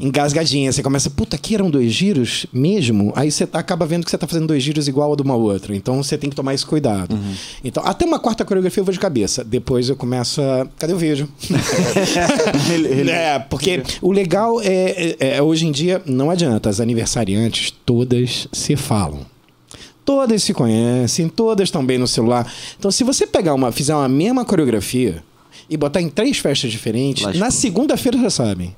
engasgadinha. 0.01 0.71
Você 0.73 0.83
começa, 0.83 1.09
puta, 1.11 1.37
aqui 1.37 1.55
eram 1.55 1.71
dois 1.71 1.93
giros 1.93 2.47
mesmo? 2.53 3.13
Aí 3.17 3.31
você 3.31 3.49
acaba 3.53 3.85
vendo 3.87 4.05
que 4.05 4.11
você 4.11 4.19
tá 4.19 4.27
fazendo 4.27 4.47
dois 4.49 4.63
giros 4.63 4.89
igual 4.89 5.13
a 5.13 5.17
de 5.17 5.23
uma 5.23 5.35
outra. 5.35 5.75
Então 5.75 6.03
você 6.03 6.17
tem 6.19 6.31
que 6.31 6.37
tomar 6.37 6.55
esse 6.55 6.65
cuidado. 6.67 7.19
Então, 7.65 7.83
até 7.87 8.05
uma 8.05 8.19
quarta 8.19 8.45
coreografia 8.45 8.81
eu 8.81 8.85
vou 8.85 8.93
de 8.93 9.01
cabeça. 9.01 9.43
Depois 9.45 9.89
eu 9.89 9.97
começo 9.97 10.41
a. 10.41 10.67
Cadê 10.79 10.93
o 10.93 10.99
vídeo? 10.99 11.29
é, 13.11 13.39
porque 13.39 13.83
o 14.01 14.13
legal 14.13 14.61
é, 14.61 15.17
é- 15.21 15.37
é, 15.37 15.43
hoje 15.43 15.67
em 15.67 15.73
dia 15.73 16.03
não 16.07 16.31
adianta, 16.31 16.69
as 16.69 16.81
aniversariantes 16.81 17.73
todas 17.85 18.49
se 18.53 18.77
falam. 18.77 19.21
Todas 20.05 20.43
se 20.43 20.53
conhecem, 20.53 21.29
todas 21.29 21.69
estão 21.69 21.85
bem 21.85 21.97
no 21.97 22.09
celular. 22.09 22.51
Então, 22.79 22.91
se 22.91 23.05
você 23.05 23.25
pegar 23.27 23.55
uma, 23.55 23.71
fizer 23.71 23.95
uma 23.95 24.09
mesma 24.09 24.45
coreografia 24.45 25.23
e 25.71 25.77
botar 25.77 26.01
em 26.03 26.09
três 26.09 26.39
festas 26.39 26.73
diferentes, 26.73 27.23
Lascou. 27.23 27.41
na 27.41 27.51
segunda-feira 27.53 28.19
já 28.19 28.29
sabem. 28.31 28.75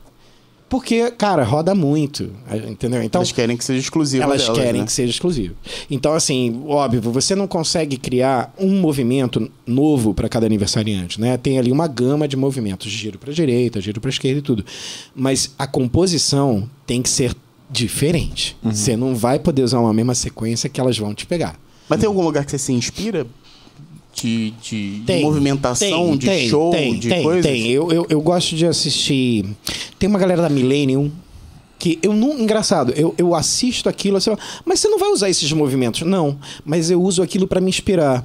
Porque, 0.74 1.08
cara, 1.12 1.44
roda 1.44 1.72
muito, 1.72 2.32
entendeu? 2.68 3.00
Então, 3.00 3.20
Elas 3.20 3.30
querem 3.30 3.56
que 3.56 3.64
seja 3.64 3.78
exclusivo 3.78 4.24
elas 4.24 4.42
delas, 4.42 4.58
querem 4.58 4.80
né? 4.80 4.84
que 4.84 4.90
seja 4.90 5.08
exclusivo. 5.08 5.54
Então, 5.88 6.14
assim, 6.14 6.64
óbvio, 6.66 7.00
você 7.00 7.36
não 7.36 7.46
consegue 7.46 7.96
criar 7.96 8.52
um 8.58 8.80
movimento 8.80 9.48
novo 9.64 10.12
para 10.12 10.28
cada 10.28 10.46
aniversariante, 10.46 11.20
né? 11.20 11.36
Tem 11.36 11.60
ali 11.60 11.70
uma 11.70 11.86
gama 11.86 12.26
de 12.26 12.36
movimentos, 12.36 12.90
giro 12.90 13.20
para 13.20 13.32
direita, 13.32 13.80
giro 13.80 14.00
para 14.00 14.10
esquerda 14.10 14.40
e 14.40 14.42
tudo. 14.42 14.66
Mas 15.14 15.54
a 15.56 15.64
composição 15.64 16.68
tem 16.84 17.00
que 17.00 17.08
ser 17.08 17.36
diferente. 17.70 18.56
Uhum. 18.60 18.74
Você 18.74 18.96
não 18.96 19.14
vai 19.14 19.38
poder 19.38 19.62
usar 19.62 19.78
uma 19.78 19.94
mesma 19.94 20.16
sequência 20.16 20.68
que 20.68 20.80
elas 20.80 20.98
vão 20.98 21.14
te 21.14 21.24
pegar. 21.24 21.56
Mas 21.88 22.00
tem 22.00 22.08
algum 22.08 22.24
lugar 22.24 22.44
que 22.44 22.50
você 22.50 22.58
se 22.58 22.72
inspira? 22.72 23.24
De, 24.14 24.52
de, 24.62 25.02
Tem, 25.04 25.22
movimentação, 25.22 26.10
tem, 26.10 26.18
de 26.18 26.26
tem, 26.26 26.48
show, 26.48 26.70
de 26.70 27.08
tem, 27.08 27.22
coisas? 27.22 27.44
Tem, 27.44 27.68
eu, 27.68 27.90
eu, 27.90 28.06
eu 28.08 28.20
gosto 28.20 28.54
de 28.54 28.64
assistir. 28.64 29.44
Tem 29.98 30.08
uma 30.08 30.18
galera 30.18 30.40
da 30.40 30.48
Millennium 30.48 31.10
que 31.84 31.98
eu 32.02 32.14
não. 32.14 32.40
Engraçado, 32.40 32.92
eu, 32.96 33.14
eu 33.18 33.34
assisto 33.34 33.90
aquilo 33.90 34.16
assim, 34.16 34.30
mas 34.64 34.80
você 34.80 34.88
não 34.88 34.98
vai 34.98 35.10
usar 35.10 35.28
esses 35.28 35.52
movimentos? 35.52 36.00
Não, 36.02 36.38
mas 36.64 36.90
eu 36.90 37.02
uso 37.02 37.22
aquilo 37.22 37.46
para 37.46 37.60
me 37.60 37.68
inspirar. 37.68 38.24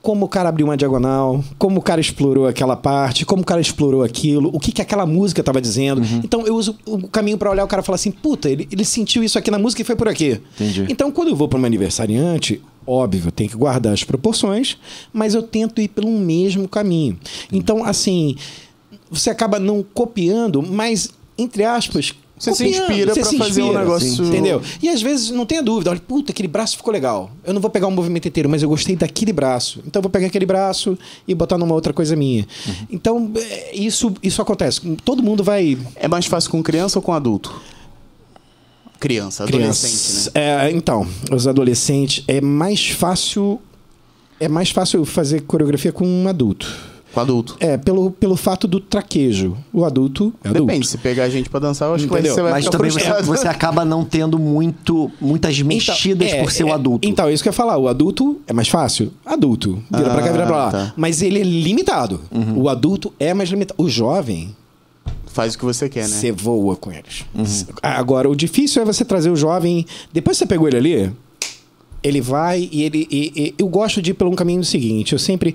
Como 0.00 0.26
o 0.26 0.28
cara 0.28 0.50
abriu 0.50 0.66
uma 0.66 0.76
diagonal, 0.76 1.42
como 1.56 1.78
o 1.78 1.82
cara 1.82 1.98
explorou 1.98 2.46
aquela 2.46 2.76
parte, 2.76 3.24
como 3.24 3.40
o 3.40 3.44
cara 3.44 3.58
explorou 3.58 4.02
aquilo, 4.02 4.50
o 4.52 4.60
que, 4.60 4.70
que 4.70 4.82
aquela 4.82 5.06
música 5.06 5.40
estava 5.40 5.62
dizendo. 5.62 6.02
Uhum. 6.02 6.20
Então 6.22 6.46
eu 6.46 6.54
uso 6.54 6.76
o 6.84 7.08
caminho 7.08 7.38
para 7.38 7.50
olhar 7.50 7.64
o 7.64 7.68
cara 7.68 7.80
e 7.80 7.84
falar 7.84 7.96
assim: 7.96 8.10
puta, 8.10 8.50
ele, 8.50 8.68
ele 8.70 8.84
sentiu 8.84 9.22
isso 9.22 9.38
aqui 9.38 9.50
na 9.50 9.58
música 9.58 9.80
e 9.80 9.84
foi 9.84 9.96
por 9.96 10.08
aqui. 10.08 10.40
Entendi. 10.54 10.86
Então, 10.90 11.10
quando 11.10 11.28
eu 11.28 11.36
vou 11.36 11.48
para 11.48 11.58
um 11.58 11.64
aniversariante, 11.64 12.60
óbvio, 12.86 13.30
tenho 13.32 13.50
que 13.50 13.56
guardar 13.56 13.92
as 13.92 14.04
proporções, 14.04 14.76
mas 15.12 15.34
eu 15.34 15.42
tento 15.42 15.80
ir 15.80 15.88
pelo 15.88 16.10
mesmo 16.10 16.68
caminho. 16.68 17.18
Então, 17.52 17.84
assim, 17.84 18.36
você 19.10 19.30
acaba 19.30 19.58
não 19.58 19.82
copiando, 19.94 20.62
mas, 20.62 21.10
entre 21.38 21.64
aspas. 21.64 22.14
Você 22.36 22.52
se 22.52 22.64
copiando, 22.64 22.82
inspira 22.90 23.14
você 23.14 23.20
pra 23.20 23.30
se 23.30 23.38
fazer 23.38 23.62
um 23.62 23.66
inspira, 23.66 23.80
negócio- 23.84 24.24
Entendeu? 24.26 24.60
E 24.82 24.88
às 24.88 25.00
vezes 25.00 25.30
não 25.30 25.46
tenha 25.46 25.62
dúvida, 25.62 25.90
olha, 25.90 26.00
puta, 26.00 26.32
aquele 26.32 26.48
braço 26.48 26.76
ficou 26.76 26.92
legal. 26.92 27.30
Eu 27.44 27.54
não 27.54 27.60
vou 27.60 27.70
pegar 27.70 27.86
o 27.86 27.92
movimento 27.92 28.26
inteiro, 28.26 28.48
mas 28.48 28.60
eu 28.60 28.68
gostei 28.68 28.96
daquele 28.96 29.32
braço. 29.32 29.78
Então 29.86 30.00
eu 30.00 30.02
vou 30.02 30.10
pegar 30.10 30.26
aquele 30.26 30.44
braço 30.44 30.98
e 31.28 31.34
botar 31.34 31.56
numa 31.56 31.72
outra 31.74 31.92
coisa 31.92 32.16
minha. 32.16 32.44
Uhum. 32.66 32.74
Então, 32.90 33.32
é, 33.36 33.76
isso, 33.76 34.12
isso 34.20 34.42
acontece. 34.42 34.80
Todo 35.04 35.22
mundo 35.22 35.44
vai. 35.44 35.78
É 35.94 36.08
mais 36.08 36.26
fácil 36.26 36.50
com 36.50 36.60
criança 36.62 36.98
ou 36.98 37.02
com 37.02 37.12
adulto? 37.12 37.54
Criança, 39.04 39.44
adolescente, 39.44 40.30
né? 40.34 40.66
É, 40.66 40.70
então, 40.70 41.06
os 41.30 41.46
adolescentes 41.46 42.24
é 42.26 42.40
mais 42.40 42.88
fácil 42.88 43.60
é 44.40 44.48
mais 44.48 44.70
fácil 44.70 45.04
fazer 45.04 45.42
coreografia 45.42 45.92
com 45.92 46.06
um 46.06 46.26
adulto. 46.26 46.66
Com 47.12 47.20
adulto. 47.20 47.56
É, 47.60 47.76
pelo, 47.76 48.10
pelo 48.10 48.34
fato 48.34 48.66
do 48.66 48.80
traquejo. 48.80 49.56
O 49.72 49.84
adulto 49.84 50.32
é 50.42 50.48
adulto. 50.48 50.66
Depende, 50.66 50.86
se 50.88 50.98
pegar 50.98 51.24
a 51.24 51.28
gente 51.28 51.48
pra 51.48 51.60
dançar, 51.60 51.88
eu 51.88 51.94
acho 51.94 52.04
Entendeu? 52.06 52.22
que 52.22 52.28
você 52.30 52.42
vai 52.42 52.52
Mas 52.52 52.64
ficar 52.64 52.76
também 52.76 52.90
você, 52.90 53.22
você 53.22 53.46
acaba 53.46 53.84
não 53.84 54.04
tendo 54.04 54.38
muito, 54.38 55.10
muitas 55.20 55.60
mexidas 55.62 56.28
Então, 56.28 56.40
é, 56.40 56.42
por 56.42 56.50
ser 56.50 56.64
o 56.64 56.68
é, 56.68 56.72
adulto. 56.72 57.08
Então, 57.08 57.28
é 57.28 57.32
isso 57.32 57.42
que 57.42 57.48
eu 57.48 57.52
ia 57.52 57.56
falar. 57.56 57.76
O 57.76 57.86
adulto 57.86 58.40
é 58.48 58.52
mais 58.52 58.68
fácil. 58.68 59.12
Adulto. 59.24 59.80
Vira 59.94 60.10
pra 60.10 60.22
cá, 60.22 60.32
vira 60.32 60.46
pra 60.46 60.56
lá. 60.56 60.68
Ah, 60.68 60.72
tá. 60.72 60.78
Uhum. 60.78 60.92
Mas 60.96 61.22
ele 61.22 61.40
é 61.40 61.44
limitado. 61.44 62.20
O 62.56 62.68
adulto 62.68 63.12
é 63.20 63.32
mais 63.32 63.48
limitado. 63.48 63.80
O 63.80 63.88
jovem, 63.88 64.56
Faz 65.34 65.54
o 65.54 65.58
que 65.58 65.64
você 65.64 65.88
quer, 65.88 66.02
né? 66.02 66.06
você 66.08 66.30
voa 66.30 66.76
com 66.76 66.92
eles. 66.92 67.24
Uhum. 67.34 67.44
Agora, 67.82 68.30
o 68.30 68.36
difícil 68.36 68.80
é 68.80 68.84
você 68.84 69.04
trazer 69.04 69.30
o 69.30 69.36
jovem. 69.36 69.84
Depois 70.12 70.36
que 70.38 70.44
você 70.44 70.46
pegou 70.46 70.68
ele 70.68 70.76
ali, 70.76 71.12
ele 72.04 72.20
vai 72.20 72.68
e 72.70 72.82
ele. 72.84 73.06
e- 73.10 73.32
e- 73.34 73.54
eu 73.58 73.66
gosto 73.66 74.00
de 74.00 74.12
ir 74.12 74.14
pelo 74.14 74.30
um 74.30 74.36
caminho 74.36 74.62
seguinte. 74.64 75.12
Eu 75.12 75.18
sempre. 75.18 75.54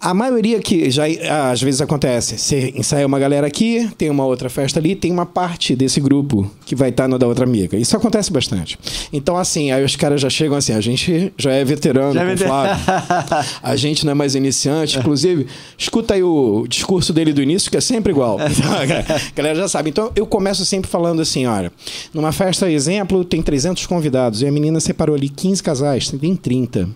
A 0.00 0.14
maioria 0.14 0.60
que 0.60 0.88
já 0.90 1.04
às 1.50 1.60
vezes 1.60 1.80
acontece, 1.80 2.38
você 2.38 2.72
ensaia 2.76 3.04
uma 3.04 3.18
galera 3.18 3.48
aqui, 3.48 3.88
tem 3.98 4.08
uma 4.08 4.24
outra 4.24 4.48
festa 4.48 4.78
ali, 4.78 4.94
tem 4.94 5.10
uma 5.10 5.26
parte 5.26 5.74
desse 5.74 6.00
grupo 6.00 6.48
que 6.64 6.76
vai 6.76 6.90
estar 6.90 7.08
no 7.08 7.18
da 7.18 7.26
outra 7.26 7.44
amiga. 7.44 7.76
Isso 7.76 7.96
acontece 7.96 8.32
bastante. 8.32 8.78
Então, 9.12 9.36
assim, 9.36 9.72
aí 9.72 9.84
os 9.84 9.96
caras 9.96 10.20
já 10.20 10.30
chegam 10.30 10.56
assim, 10.56 10.72
a 10.72 10.80
gente 10.80 11.32
já 11.36 11.50
é 11.50 11.64
veterano 11.64 12.12
Já 12.14 12.22
é 12.22 12.24
com 12.26 12.30
o 12.30 12.36
veter- 12.36 12.46
Flávio. 12.46 12.76
A 13.60 13.74
gente 13.74 14.04
não 14.06 14.12
é 14.12 14.14
mais 14.14 14.34
iniciante. 14.36 14.98
Inclusive, 14.98 15.46
escuta 15.76 16.14
aí 16.14 16.22
o 16.22 16.64
discurso 16.68 17.12
dele 17.12 17.32
do 17.32 17.42
início, 17.42 17.68
que 17.70 17.76
é 17.76 17.80
sempre 17.80 18.12
igual. 18.12 18.38
Então, 18.40 18.72
a 18.72 18.86
galera 19.34 19.56
já 19.56 19.68
sabe. 19.68 19.90
Então, 19.90 20.12
eu 20.14 20.26
começo 20.26 20.64
sempre 20.64 20.88
falando 20.88 21.20
assim: 21.20 21.46
olha, 21.46 21.72
numa 22.14 22.30
festa, 22.30 22.70
exemplo, 22.70 23.24
tem 23.24 23.42
300 23.42 23.84
convidados 23.86 24.42
e 24.42 24.46
a 24.46 24.52
menina 24.52 24.78
separou 24.78 25.16
ali 25.16 25.28
15 25.28 25.60
casais, 25.62 26.08
tem 26.08 26.36
30. 26.36 26.88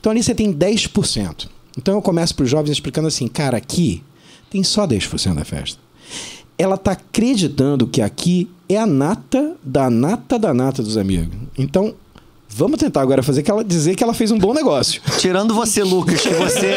Então, 0.00 0.10
ali 0.10 0.22
você 0.22 0.34
tem 0.34 0.50
10%. 0.52 1.46
Então, 1.78 1.94
eu 1.94 2.02
começo 2.02 2.34
para 2.34 2.44
os 2.44 2.50
jovens 2.50 2.72
explicando 2.72 3.08
assim: 3.08 3.28
cara, 3.28 3.56
aqui 3.56 4.02
tem 4.50 4.62
só 4.64 4.86
10% 4.86 5.34
da 5.34 5.44
festa. 5.44 5.78
Ela 6.58 6.74
está 6.74 6.92
acreditando 6.92 7.86
que 7.86 8.02
aqui 8.02 8.50
é 8.68 8.76
a 8.76 8.84
nata 8.86 9.54
da 9.62 9.88
nata 9.88 10.38
da 10.38 10.52
nata 10.52 10.82
dos 10.82 10.96
amigos. 10.96 11.28
Então, 11.56 11.94
vamos 12.48 12.80
tentar 12.80 13.00
agora 13.00 13.22
fazer 13.22 13.44
que 13.44 13.50
ela 13.50 13.62
dizer 13.62 13.94
que 13.94 14.02
ela 14.02 14.12
fez 14.12 14.32
um 14.32 14.38
bom 14.38 14.52
negócio. 14.52 15.00
Tirando 15.18 15.54
você, 15.54 15.84
Lucas, 15.84 16.20
que 16.20 16.30
você. 16.30 16.74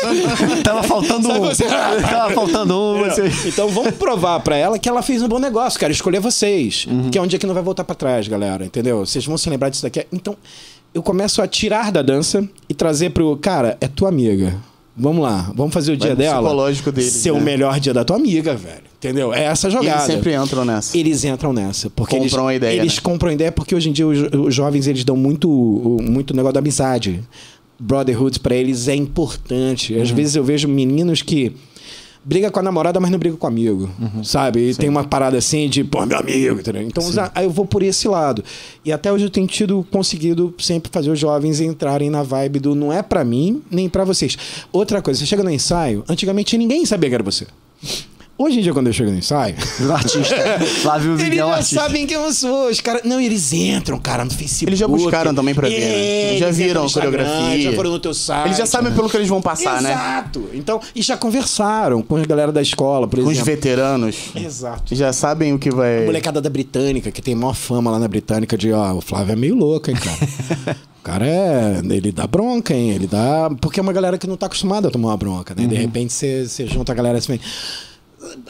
Tava 0.64 0.82
faltando 0.82 1.26
Sabe 1.28 1.40
um. 1.40 1.44
você- 1.44 1.64
Tava 1.66 2.32
faltando 2.32 2.74
um. 2.74 2.98
Você... 3.04 3.48
Então 3.48 3.68
vamos 3.68 3.92
provar 3.96 4.40
pra 4.40 4.56
ela 4.56 4.78
que 4.78 4.88
ela 4.88 5.02
fez 5.02 5.20
um 5.22 5.28
bom 5.28 5.38
negócio, 5.38 5.78
cara. 5.78 5.92
Escolher 5.92 6.20
vocês. 6.20 6.86
Que 7.12 7.18
é 7.18 7.22
um 7.22 7.26
dia 7.26 7.38
que 7.38 7.46
não 7.46 7.52
vai 7.54 7.62
voltar 7.62 7.84
pra 7.84 7.94
trás, 7.94 8.26
galera. 8.28 8.64
Entendeu? 8.64 9.04
Vocês 9.04 9.26
vão 9.26 9.36
se 9.36 9.50
lembrar 9.50 9.68
disso 9.68 9.82
daqui. 9.82 10.06
Então, 10.10 10.36
eu 10.94 11.02
começo 11.02 11.40
a 11.42 11.46
tirar 11.46 11.92
da 11.92 12.02
dança 12.02 12.48
e 12.68 12.74
trazer 12.74 13.10
pro. 13.10 13.36
Cara, 13.36 13.76
é 13.80 13.88
tua 13.88 14.08
amiga. 14.08 14.56
Vamos 14.96 15.22
lá, 15.22 15.52
vamos 15.54 15.72
fazer 15.72 15.92
o 15.92 15.98
Vai 15.98 16.08
dia 16.08 16.16
dela. 16.16 16.40
psicológico 16.42 16.90
deles, 16.90 17.12
Ser 17.12 17.30
o 17.30 17.34
né? 17.36 17.40
melhor 17.42 17.78
dia 17.78 17.94
da 17.94 18.04
tua 18.04 18.16
amiga, 18.16 18.54
velho. 18.56 18.82
Entendeu? 18.98 19.32
É 19.32 19.44
essa 19.44 19.70
jogada. 19.70 19.90
eles 19.96 20.02
sempre 20.02 20.34
entram 20.34 20.64
nessa. 20.64 20.98
Eles 20.98 21.24
entram 21.24 21.52
nessa. 21.52 21.88
Porque 21.88 22.16
Compram 22.18 22.50
eles, 22.50 22.52
a 22.52 22.54
ideia, 22.56 22.80
Eles 22.80 22.96
né? 22.96 23.00
compram 23.00 23.30
a 23.30 23.32
ideia 23.32 23.52
porque 23.52 23.76
hoje 23.76 23.90
em 23.90 23.92
dia 23.92 24.04
os, 24.08 24.18
os 24.32 24.52
jovens 24.52 24.88
eles 24.88 25.04
dão 25.04 25.16
muito, 25.16 25.48
muito 26.02 26.34
negócio 26.34 26.54
da 26.54 26.58
amizade. 26.58 27.22
Brotherhood 27.78 28.40
pra 28.40 28.56
eles 28.56 28.88
é 28.88 28.96
importante. 28.96 29.94
Uhum. 29.94 30.02
Às 30.02 30.10
vezes 30.10 30.34
eu 30.34 30.42
vejo 30.42 30.66
meninos 30.66 31.22
que 31.22 31.52
briga 32.28 32.50
com 32.50 32.60
a 32.60 32.62
namorada, 32.62 33.00
mas 33.00 33.10
não 33.10 33.18
briga 33.18 33.36
com 33.38 33.46
o 33.46 33.48
amigo. 33.48 33.88
Uhum. 33.98 34.22
Sabe? 34.22 34.60
E 34.68 34.74
tem 34.74 34.88
uma 34.88 35.02
parada 35.02 35.38
assim 35.38 35.66
de, 35.68 35.82
pô, 35.82 36.04
meu 36.04 36.18
amigo. 36.18 36.60
entendeu? 36.60 36.82
Então 36.82 37.02
usa- 37.02 37.32
aí 37.34 37.46
eu 37.46 37.50
vou 37.50 37.64
por 37.64 37.82
esse 37.82 38.06
lado. 38.06 38.44
E 38.84 38.92
até 38.92 39.10
hoje 39.10 39.24
eu 39.24 39.30
tenho 39.30 39.46
tido, 39.46 39.86
conseguido 39.90 40.54
sempre 40.58 40.90
fazer 40.92 41.10
os 41.10 41.18
jovens 41.18 41.58
entrarem 41.60 42.10
na 42.10 42.22
vibe 42.22 42.58
do 42.60 42.74
não 42.74 42.92
é 42.92 43.02
pra 43.02 43.24
mim, 43.24 43.62
nem 43.70 43.88
pra 43.88 44.04
vocês. 44.04 44.36
Outra 44.70 45.00
coisa, 45.00 45.18
você 45.18 45.24
chega 45.26 45.42
no 45.42 45.50
ensaio, 45.50 46.04
antigamente 46.06 46.58
ninguém 46.58 46.84
sabia 46.84 47.08
que 47.08 47.14
era 47.14 47.24
você. 47.24 47.46
Hoje 48.40 48.60
em 48.60 48.62
dia, 48.62 48.72
quando 48.72 48.86
eu 48.86 48.92
chego 48.92 49.10
no 49.10 49.18
ensaio, 49.18 49.56
Virou 49.78 49.94
artista. 49.96 50.60
Flávio 50.82 51.14
eles 51.18 51.24
Miguel 51.24 51.48
já 51.48 51.54
artista. 51.56 51.80
sabem 51.80 52.06
quem 52.06 52.16
eu 52.16 52.32
sou. 52.32 52.68
Os 52.70 52.80
cara... 52.80 53.00
Não, 53.04 53.20
eles 53.20 53.52
entram, 53.52 53.98
cara, 53.98 54.24
no 54.24 54.30
Facebook. 54.30 54.68
Eles 54.70 54.78
já 54.78 54.86
buscaram 54.86 55.34
também 55.34 55.54
pra 55.56 55.68
ver, 55.68 55.80
né? 55.80 56.34
É, 56.34 56.38
Já 56.38 56.46
eles 56.46 56.56
viram 56.56 56.70
entram 56.70 56.82
no 56.84 56.88
a 56.88 56.92
coreografia. 56.92 57.60
Já 57.62 57.72
foram 57.72 57.90
no 57.90 57.98
teu 57.98 58.14
site. 58.14 58.46
Eles 58.46 58.56
já 58.58 58.66
sabem 58.66 58.92
pelo 58.92 59.10
que 59.10 59.16
eles 59.16 59.28
vão 59.28 59.42
passar, 59.42 59.82
né? 59.82 59.90
Exato. 59.90 60.48
Então, 60.54 60.80
e 60.94 61.02
já 61.02 61.16
conversaram 61.16 62.00
com 62.00 62.14
a 62.16 62.24
galera 62.24 62.52
da 62.52 62.62
escola, 62.62 63.08
por 63.08 63.18
Com 63.18 63.24
os 63.26 63.32
exemplo. 63.32 63.46
veteranos. 63.52 64.16
Exato. 64.36 64.94
Já 64.94 65.12
sabem 65.12 65.52
o 65.52 65.58
que 65.58 65.70
A 65.70 65.74
vai. 65.74 66.04
molecada 66.04 66.40
da 66.40 66.48
Britânica, 66.48 67.10
que 67.10 67.20
tem 67.20 67.34
maior 67.34 67.54
fama 67.56 67.90
lá 67.90 67.98
na 67.98 68.06
Britânica 68.06 68.56
de, 68.56 68.70
ó, 68.72 68.92
o 68.94 69.00
Flávio 69.00 69.32
é 69.32 69.36
meio 69.36 69.56
louco, 69.56 69.90
hein, 69.90 69.96
cara. 69.96 70.76
o 71.00 71.02
cara 71.02 71.26
é. 71.26 71.80
Ele 71.90 72.12
dá 72.12 72.24
bronca, 72.28 72.72
hein? 72.72 72.90
Ele 72.90 73.08
dá. 73.08 73.50
Porque 73.60 73.80
é 73.80 73.82
uma 73.82 73.92
galera 73.92 74.16
que 74.16 74.28
não 74.28 74.36
tá 74.36 74.46
acostumada 74.46 74.86
a 74.86 74.90
tomar 74.92 75.08
uma 75.08 75.16
bronca, 75.16 75.56
né? 75.56 75.66
De 75.66 75.74
repente 75.74 76.12
você 76.12 76.46
junta 76.68 76.92
a 76.92 76.94
galera 76.94 77.18
assim. 77.18 77.40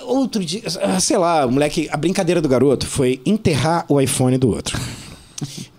Outro 0.03 0.45
dia, 0.45 0.63
sei 1.01 1.19
lá, 1.19 1.47
moleque. 1.47 1.89
A 1.91 1.97
brincadeira 1.97 2.41
do 2.41 2.49
garoto 2.49 2.87
foi 2.87 3.21
enterrar 3.27 3.85
o 3.89 4.01
iPhone 4.01 4.37
do 4.39 4.49
outro. 4.49 4.79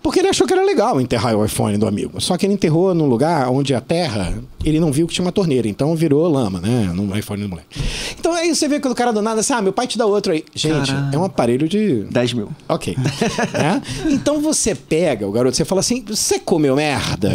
Porque 0.02 0.20
ele 0.20 0.28
achou 0.28 0.46
que 0.46 0.52
era 0.52 0.64
legal 0.64 1.00
enterrar 1.00 1.36
o 1.36 1.44
iPhone 1.44 1.76
do 1.76 1.86
amigo. 1.86 2.20
Só 2.20 2.36
que 2.36 2.46
ele 2.46 2.54
enterrou 2.54 2.94
num 2.94 3.06
lugar 3.06 3.48
onde 3.50 3.74
a 3.74 3.80
terra, 3.80 4.42
ele 4.64 4.80
não 4.80 4.90
viu 4.90 5.06
que 5.06 5.14
tinha 5.14 5.24
uma 5.24 5.32
torneira. 5.32 5.68
Então 5.68 5.94
virou 5.94 6.26
lama, 6.28 6.60
né? 6.60 6.90
No 6.94 7.16
iPhone 7.16 7.42
do 7.42 7.48
moleque. 7.48 7.80
Então 8.18 8.32
aí 8.32 8.54
você 8.54 8.66
vê 8.68 8.80
que 8.80 8.88
o 8.88 8.94
cara 8.94 9.12
do 9.12 9.20
nada 9.20 9.40
assim, 9.40 9.52
ah, 9.52 9.62
meu 9.62 9.72
pai 9.72 9.86
te 9.86 9.98
dá 9.98 10.06
outro 10.06 10.32
aí. 10.32 10.44
Gente, 10.54 10.90
Caralho. 10.90 11.14
é 11.14 11.18
um 11.18 11.24
aparelho 11.24 11.68
de 11.68 12.04
10 12.04 12.32
mil. 12.34 12.48
Ok. 12.68 12.96
Né? 13.52 13.82
Então 14.06 14.40
você 14.40 14.74
pega 14.74 15.26
o 15.26 15.32
garoto, 15.32 15.56
você 15.56 15.64
fala 15.64 15.80
assim: 15.80 16.02
você 16.06 16.38
comeu 16.38 16.76
merda? 16.76 17.30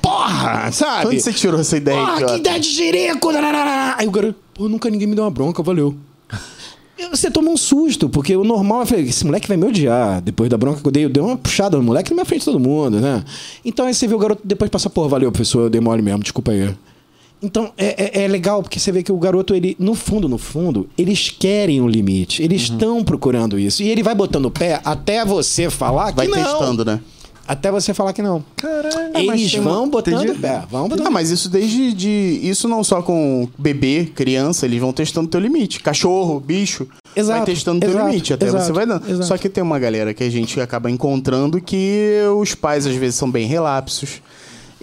Porra! 0.00 0.70
Sabe? 0.70 1.08
Onde 1.08 1.20
você 1.20 1.32
tirou 1.32 1.58
essa 1.58 1.76
ideia, 1.76 1.98
Porra, 1.98 2.24
que 2.26 2.36
ideia 2.36 2.60
de! 2.60 2.74
Nararara. 3.32 3.96
Aí 3.98 4.06
o 4.06 4.10
garoto, 4.10 4.38
pô, 4.52 4.68
nunca 4.68 4.88
ninguém 4.90 5.06
me 5.08 5.14
deu 5.14 5.24
uma 5.24 5.30
bronca, 5.30 5.62
valeu. 5.62 5.94
Você 7.10 7.30
toma 7.30 7.50
um 7.50 7.56
susto, 7.56 8.08
porque 8.08 8.36
o 8.36 8.44
normal 8.44 8.82
é 8.82 8.86
falei, 8.86 9.04
esse 9.06 9.24
moleque 9.26 9.48
vai 9.48 9.56
me 9.56 9.64
odiar. 9.66 10.20
Depois 10.22 10.48
da 10.48 10.56
bronca 10.56 10.80
que 10.80 10.86
eu 10.86 10.92
dei, 10.92 11.04
eu 11.04 11.08
dei 11.08 11.22
uma 11.22 11.36
puxada 11.36 11.76
no 11.76 11.82
moleque 11.82 12.10
na 12.10 12.14
minha 12.16 12.24
frente 12.24 12.40
de 12.40 12.44
todo 12.46 12.60
mundo, 12.60 13.00
né? 13.00 13.24
Então 13.64 13.86
aí 13.86 13.94
você 13.94 14.06
vê 14.06 14.14
o 14.14 14.18
garoto 14.18 14.42
depois 14.44 14.70
passa, 14.70 14.88
pô, 14.88 15.08
valeu, 15.08 15.30
professor, 15.32 15.62
eu 15.62 15.70
dei 15.70 15.80
mole 15.80 16.02
mesmo, 16.02 16.22
desculpa 16.22 16.52
aí. 16.52 16.72
Então 17.42 17.72
é, 17.76 18.20
é- 18.20 18.24
é 18.24 18.28
legal 18.28 18.62
porque 18.62 18.78
você 18.78 18.90
vê 18.92 19.02
que 19.02 19.12
o 19.12 19.18
garoto, 19.18 19.54
ele, 19.54 19.76
no 19.78 19.94
fundo, 19.94 20.28
no 20.28 20.38
fundo, 20.38 20.88
eles 20.96 21.28
querem 21.30 21.80
um 21.80 21.88
limite. 21.88 22.42
Eles 22.42 22.68
Uhum. 22.68 22.74
estão 22.76 23.04
procurando 23.04 23.58
isso. 23.58 23.82
E 23.82 23.88
ele 23.88 24.02
vai 24.02 24.14
botando 24.14 24.46
o 24.46 24.50
pé 24.50 24.80
até 24.84 25.24
você 25.24 25.68
falar 25.68 26.10
que 26.12 26.16
Vai 26.16 26.26
não. 26.28 26.36
testando, 26.36 26.84
né? 26.84 27.00
Até 27.46 27.70
você 27.70 27.92
falar 27.92 28.12
que 28.12 28.22
não. 28.22 28.44
Caralho. 28.56 29.16
Eles 29.16 29.54
vão 29.54 29.88
botando 29.88 30.30
o 30.30 30.38
pé. 30.38 30.62
Vão 30.70 30.88
botando 30.88 31.06
Ah, 31.06 31.10
mas 31.10 31.30
isso 31.30 31.48
desde 31.48 31.92
de. 31.92 32.40
Isso 32.42 32.68
não 32.68 32.82
só 32.82 33.02
com 33.02 33.48
bebê, 33.58 34.10
criança, 34.14 34.64
eles 34.66 34.80
vão 34.80 34.92
testando 34.92 35.28
teu 35.28 35.40
limite. 35.40 35.80
Cachorro, 35.80 36.40
bicho. 36.40 36.86
Exato, 37.14 37.38
vai 37.38 37.46
testando 37.46 37.80
teu 37.80 37.90
exato, 37.90 38.08
limite. 38.08 38.32
Até 38.32 38.46
exato, 38.46 38.64
você 38.64 38.72
vai 38.72 38.86
dando. 38.86 39.08
exato. 39.08 39.26
Só 39.26 39.36
que 39.36 39.48
tem 39.48 39.62
uma 39.62 39.78
galera 39.78 40.14
que 40.14 40.24
a 40.24 40.30
gente 40.30 40.60
acaba 40.60 40.90
encontrando 40.90 41.60
que 41.60 42.18
os 42.36 42.54
pais 42.54 42.86
às 42.86 42.94
vezes 42.94 43.16
são 43.16 43.30
bem 43.30 43.46
relapsos. 43.46 44.20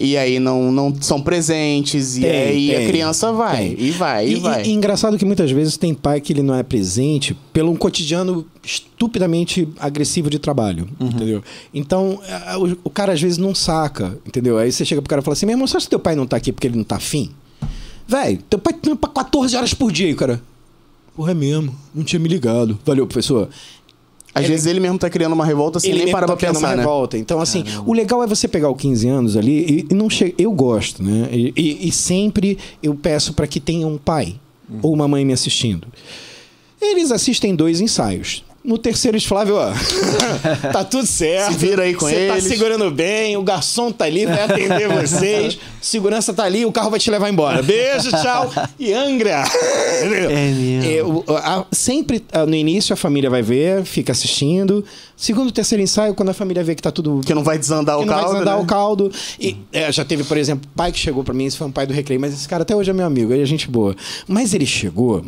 E 0.01 0.17
aí 0.17 0.39
não, 0.39 0.71
não 0.71 0.93
são 1.01 1.21
presentes. 1.21 2.17
E 2.17 2.21
Tem, 2.21 2.29
aí 2.31 2.75
a 2.75 2.77
tem, 2.79 2.87
criança 2.87 3.31
vai. 3.31 3.57
tem. 3.57 3.75
E 3.79 3.91
vai, 3.91 4.27
e, 4.27 4.35
vai. 4.35 4.63
E, 4.65 4.71
engraçado 4.71 5.17
que 5.17 5.25
muitas 5.25 5.51
vezes 5.51 5.77
tem 5.77 5.93
pai 5.93 6.19
que 6.19 6.33
ele 6.33 6.41
não 6.41 6.55
é 6.55 6.63
presente 6.63 7.37
pelo 7.53 7.71
um 7.71 7.75
cotidiano 7.75 8.45
estupidamente 8.63 9.67
agressivo 9.79 10.29
de 10.29 10.39
trabalho, 10.39 10.87
Uhum. 10.99 11.07
entendeu? 11.07 11.43
Então, 11.73 12.19
a- 12.47 12.57
o, 12.57 12.77
o 12.83 12.89
cara 12.89 13.13
às 13.13 13.21
vezes 13.21 13.37
não 13.37 13.53
saca, 13.55 14.17
entendeu? 14.25 14.57
Aí 14.57 14.71
você 14.71 14.83
chega 14.85 15.01
pro 15.01 15.09
cara 15.09 15.21
e 15.21 15.25
fala 15.25 15.33
assim, 15.33 15.45
meu 15.45 15.53
irmão, 15.53 15.67
sabe 15.67 15.83
se 15.83 15.89
teu 15.89 15.99
pai 15.99 16.15
não 16.15 16.25
tá 16.27 16.37
aqui 16.37 16.51
porque 16.51 16.67
ele 16.67 16.77
não 16.77 16.83
tá 16.83 16.95
afim? 16.97 17.31
Véi, 18.07 18.39
teu 18.49 18.59
pai 18.59 18.73
trampa 18.73 19.07
14 19.07 19.55
horas 19.55 19.73
por 19.73 19.91
dia, 19.91 20.09
e 20.09 20.15
cara... 20.15 20.41
Porra, 21.15 21.31
é 21.31 21.33
mesmo, 21.35 21.75
não 21.93 22.03
tinha 22.05 22.19
me 22.19 22.29
ligado. 22.29 22.79
Valeu, 22.85 23.05
professor. 23.05 23.49
Às 24.33 24.47
vezes 24.47 24.65
ele 24.65 24.79
mesmo 24.79 24.97
tá 24.97 25.09
criando 25.09 25.33
uma 25.33 25.45
revolta 25.45 25.79
sem 25.79 25.89
nem 25.91 25.99
mesmo 25.99 26.11
parar 26.13 26.27
tá 26.27 26.33
pra 26.33 26.39
criando 26.39 26.55
uma 26.57 26.61
pensar, 26.69 26.75
né? 26.77 26.81
revolta. 26.83 27.17
Então, 27.17 27.41
assim, 27.41 27.63
o 27.85 27.93
legal 27.93 28.23
é 28.23 28.27
você 28.27 28.47
pegar 28.47 28.69
o 28.69 28.75
15 28.75 29.07
anos 29.07 29.35
ali 29.37 29.85
e, 29.89 29.93
e 29.93 29.93
não 29.93 30.09
chega. 30.09 30.33
Eu 30.37 30.51
gosto, 30.51 31.03
né? 31.03 31.27
E, 31.31 31.53
e- 31.57 31.87
e 31.87 31.91
sempre 31.91 32.57
eu 32.81 32.95
peço 32.95 33.33
para 33.33 33.45
que 33.45 33.59
tenha 33.59 33.85
um 33.85 33.97
pai 33.97 34.35
ou 34.81 34.93
uma 34.93 35.07
mãe 35.07 35.25
me 35.25 35.33
assistindo. 35.33 35.85
Eles 36.81 37.11
assistem 37.11 37.53
dois 37.55 37.81
ensaios. 37.81 38.43
No 38.63 38.77
terceiro, 38.77 39.19
Flávio, 39.21 39.55
ó, 39.55 39.71
tá 40.71 40.83
tudo 40.83 41.05
certo. 41.07 41.51
Se 41.53 41.57
vira 41.57 41.81
aí 41.81 41.95
com 41.95 42.05
Você 42.05 42.27
tá 42.27 42.33
eles. 42.37 42.43
segurando 42.43 42.91
bem, 42.91 43.35
o 43.35 43.41
garçom 43.41 43.91
tá 43.91 44.05
ali, 44.05 44.25
vai 44.27 44.43
atender 44.43 44.87
vocês, 45.01 45.57
segurança 45.81 46.31
tá 46.31 46.43
ali, 46.43 46.63
o 46.63 46.71
carro 46.71 46.91
vai 46.91 46.99
te 46.99 47.09
levar 47.09 47.29
embora. 47.31 47.63
Beijo, 47.63 48.11
tchau. 48.11 48.51
E 48.79 48.93
Angra. 48.93 49.43
É 49.99 50.05
mesmo. 50.07 51.23
É, 51.27 51.35
a- 51.37 51.65
sempre 51.71 52.23
no 52.47 52.53
início 52.55 52.93
a 52.93 52.95
família 52.95 53.29
vai 53.31 53.41
ver, 53.41 53.83
fica 53.83 54.11
assistindo. 54.11 54.85
Segundo, 55.17 55.51
terceiro 55.51 55.81
ensaio, 55.83 56.13
quando 56.13 56.29
a 56.29 56.33
família 56.33 56.63
vê 56.63 56.75
que 56.75 56.81
tá 56.83 56.91
tudo 56.91 57.21
Que 57.25 57.33
não 57.33 57.43
vai 57.43 57.57
desandar 57.57 57.97
o 57.97 58.01
não 58.01 58.07
vai 58.07 58.15
caldo. 58.17 58.33
desandar 58.33 58.57
né? 58.57 58.63
o 58.63 58.65
caldo. 58.65 59.11
E 59.39 59.57
é, 59.73 59.91
já 59.91 60.05
teve, 60.05 60.23
por 60.23 60.37
exemplo, 60.37 60.69
pai 60.75 60.91
que 60.91 60.99
chegou 60.99 61.23
pra 61.23 61.33
mim, 61.33 61.45
esse 61.45 61.57
foi 61.57 61.65
um 61.67 61.71
pai 61.71 61.87
do 61.87 61.93
Recreio, 61.93 62.21
mas 62.21 62.33
esse 62.33 62.47
cara 62.47 62.61
até 62.61 62.75
hoje 62.75 62.91
é 62.91 62.93
meu 62.93 63.05
amigo, 63.07 63.33
ele 63.33 63.41
é 63.41 63.45
gente 63.45 63.67
boa. 63.67 63.95
Mas 64.27 64.53
ele 64.53 64.65
chegou, 64.67 65.23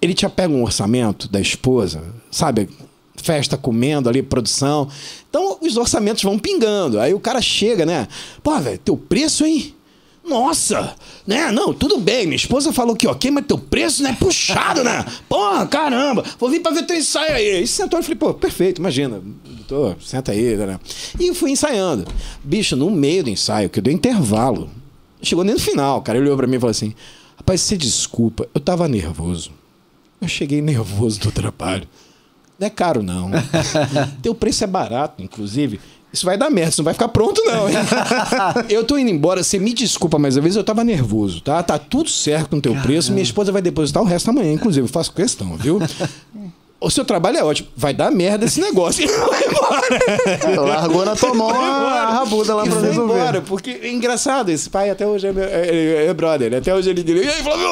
ele 0.00 0.14
tinha 0.14 0.28
pego 0.28 0.52
um 0.54 0.62
orçamento 0.64 1.28
da 1.28 1.40
esposa, 1.40 2.02
sabe? 2.32 2.68
Festa 3.14 3.56
comendo 3.56 4.08
ali, 4.08 4.22
produção. 4.22 4.88
Então 5.30 5.58
os 5.60 5.76
orçamentos 5.76 6.24
vão 6.24 6.38
pingando. 6.38 6.98
Aí 6.98 7.14
o 7.14 7.20
cara 7.20 7.40
chega, 7.40 7.86
né? 7.86 8.08
Pô, 8.42 8.58
velho, 8.58 8.78
teu 8.78 8.96
preço, 8.96 9.44
hein? 9.44 9.74
Nossa, 10.24 10.94
né? 11.26 11.50
Não, 11.50 11.74
tudo 11.74 11.98
bem. 11.98 12.26
Minha 12.26 12.36
esposa 12.36 12.72
falou 12.72 12.96
que 12.96 13.06
ok, 13.06 13.30
mas 13.30 13.44
teu 13.44 13.58
preço, 13.58 14.02
né? 14.02 14.16
Puxado, 14.18 14.82
né? 14.82 15.04
Porra, 15.28 15.66
caramba. 15.66 16.24
Vou 16.38 16.48
vir 16.48 16.60
pra 16.60 16.72
ver 16.72 16.86
teu 16.86 16.96
ensaio 16.96 17.34
aí. 17.34 17.62
E 17.62 17.66
sentou 17.66 18.00
e 18.00 18.02
falei, 18.02 18.16
pô, 18.16 18.32
perfeito, 18.32 18.78
imagina. 18.78 19.20
Tô, 19.68 19.94
senta 20.00 20.32
aí, 20.32 20.56
né? 20.56 20.78
E 21.18 21.34
fui 21.34 21.50
ensaiando. 21.50 22.06
Bicho, 22.42 22.76
no 22.76 22.90
meio 22.90 23.24
do 23.24 23.30
ensaio, 23.30 23.68
que 23.68 23.78
eu 23.78 23.82
dei 23.82 23.92
intervalo. 23.92 24.70
Chegou 25.20 25.44
nem 25.44 25.54
no 25.54 25.60
final, 25.60 26.00
cara. 26.02 26.18
Ele 26.18 26.26
olhou 26.26 26.36
pra 26.36 26.46
mim 26.46 26.56
e 26.56 26.60
falou 26.60 26.70
assim: 26.70 26.94
Rapaz, 27.36 27.60
você 27.60 27.76
desculpa, 27.76 28.48
eu 28.54 28.60
tava 28.60 28.86
nervoso. 28.86 29.50
Eu 30.20 30.28
cheguei 30.28 30.62
nervoso 30.62 31.18
do 31.18 31.32
trabalho. 31.32 31.88
Não 32.62 32.66
é 32.68 32.70
caro, 32.70 33.02
não. 33.02 33.28
Teu 34.22 34.34
preço 34.36 34.62
é 34.62 34.66
barato, 34.68 35.20
inclusive. 35.20 35.80
Isso 36.12 36.24
vai 36.24 36.38
dar 36.38 36.48
merda, 36.48 36.70
isso 36.70 36.80
não 36.80 36.84
vai 36.84 36.94
ficar 36.94 37.08
pronto, 37.08 37.42
não. 37.44 37.68
hein? 37.68 37.74
eu 38.70 38.84
tô 38.84 38.96
indo 38.96 39.10
embora, 39.10 39.42
você 39.42 39.58
me 39.58 39.72
desculpa, 39.72 40.16
mas 40.18 40.36
às 40.36 40.42
vezes 40.42 40.56
eu 40.56 40.62
tava 40.62 40.84
nervoso, 40.84 41.40
tá? 41.40 41.60
Tá 41.62 41.76
tudo 41.78 42.08
certo 42.08 42.50
com 42.50 42.56
o 42.58 42.60
teu 42.60 42.74
preço. 42.76 43.10
Minha 43.12 43.22
esposa 43.24 43.50
vai 43.50 43.62
depositar 43.62 44.00
o 44.02 44.06
resto 44.06 44.30
amanhã, 44.30 44.52
inclusive. 44.52 44.86
Eu 44.86 44.92
faço 44.92 45.10
questão, 45.12 45.56
viu? 45.56 45.80
O 46.78 46.90
seu 46.90 47.04
trabalho 47.04 47.38
é 47.38 47.44
ótimo. 47.44 47.68
Vai 47.76 47.94
dar 47.94 48.10
merda 48.10 48.44
esse 48.44 48.60
negócio. 48.60 49.06
Vai 49.08 49.44
embora. 49.46 50.60
Largou 50.62 51.04
na 51.04 51.14
tua 51.14 51.32
mão 51.32 51.48
a, 51.48 52.10
rabuda 52.10 52.56
lá 52.56 52.64
E 52.66 52.68
pra 52.68 52.78
foi 52.80 52.88
resolver. 52.88 53.14
embora, 53.14 53.40
porque 53.40 53.70
é 53.82 53.90
engraçado, 53.92 54.48
esse 54.50 54.68
pai 54.68 54.90
até 54.90 55.06
hoje 55.06 55.28
é, 55.28 55.32
meu, 55.32 55.44
é, 55.44 55.68
é- 55.68 56.06
é 56.08 56.12
brother. 56.14 56.52
Até 56.54 56.74
hoje 56.74 56.90
ele 56.90 57.02
diz, 57.04 57.24
e 57.24 57.28
aí, 57.28 57.42
Flávio? 57.42 57.68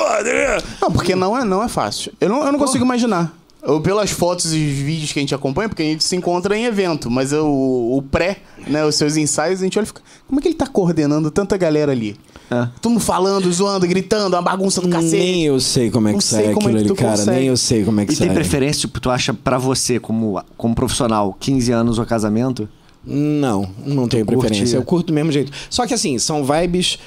Não, 0.81 0.93
porque 0.93 1.15
não 1.17 1.37
é, 1.37 1.45
não 1.45 1.63
é 1.63 1.69
fácil. 1.69 2.13
Eu 2.21 2.29
não, 2.29 2.47
eu 2.47 2.53
não 2.53 2.59
consigo 2.59 2.85
imaginar. 2.85 3.33
Eu, 3.63 3.81
pelas 3.81 4.11
fotos 4.11 4.55
e 4.55 4.59
vídeos 4.59 5.13
que 5.13 5.19
a 5.19 5.23
gente 5.23 5.35
acompanha, 5.35 5.69
porque 5.69 5.83
a 5.83 5.87
gente 5.87 6.03
se 6.03 6.17
encontra 6.17 6.57
em 6.57 6.65
evento, 6.65 7.11
mas 7.11 7.31
eu- 7.33 7.47
o, 7.47 8.03
pré, 8.11 8.39
né, 8.67 8.85
os 8.87 8.95
seus 8.95 9.17
ensaios, 9.17 9.61
a 9.61 9.65
gente 9.65 9.79
olha 9.79 9.85
e 9.85 9.87
fica. 9.87 10.01
Como 10.27 10.41
é 10.41 10.43
que 10.43 10.49
ele 10.49 10.55
tá 10.55 10.67
coordenando 10.67 11.31
tanta 11.31 11.57
galera 11.59 11.93
ali? 11.93 12.17
É. 12.51 12.67
Todo 12.81 12.93
mundo 12.93 13.01
falando, 13.03 13.53
zoando, 13.53 13.87
gritando, 13.87 14.35
uma 14.35 14.43
bagunça 14.43 14.81
do 14.81 14.89
cacete. 14.89 15.17
Nem 15.17 15.45
eu 15.45 15.61
sei 15.61 15.91
como 15.91 16.09
é 16.09 16.11
que 16.13 16.15
Não 16.17 16.21
sai 16.21 16.47
aquilo 16.49 16.69
é 16.71 16.73
que 16.73 16.79
ali, 16.89 16.95
cara. 16.95 17.11
consegue. 17.19 17.31
Nem 17.39 17.47
eu 17.49 17.57
sei 17.57 17.85
como 17.85 18.01
é 18.01 18.07
que 18.07 18.13
E 18.13 18.17
sai. 18.17 18.27
tem 18.27 18.35
preferência, 18.35 18.81
tipo, 18.81 18.99
tu 18.99 19.11
acha 19.11 19.33
pra 19.35 19.59
você, 19.59 20.01
como, 20.01 20.43
como 20.57 20.75
profissional, 20.75 21.37
15 21.39 21.71
anos 21.71 21.99
ou 21.99 22.07
casamento? 22.07 22.69
Não, 23.05 23.69
não 23.87 24.07
tenho 24.09 24.27
preferência. 24.27 24.77
Eu 24.77 24.83
curto 24.83 25.07
do 25.09 25.13
mesmo 25.13 25.31
jeito. 25.33 25.51
Só 25.71 25.87
que 25.87 25.95
assim, 25.95 26.19
são 26.19 26.45
vibes 26.45 26.99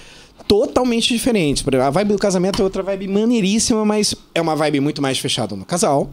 totalmente 0.48 1.14
exemplo, 1.14 1.64
a 1.82 1.90
vibe 1.90 2.14
do 2.14 2.20
casamento 2.20 2.62
é 2.62 2.64
outra 2.64 2.84
vibe 2.84 3.08
maneiríssima, 3.08 3.86
mas 3.86 4.16
é 4.34 4.42
uma 4.42 4.56
vibe 4.56 4.80
muito 4.80 5.02
mais 5.02 5.18
fechada 5.20 5.56
no 5.56 5.66
casal. 5.66 6.10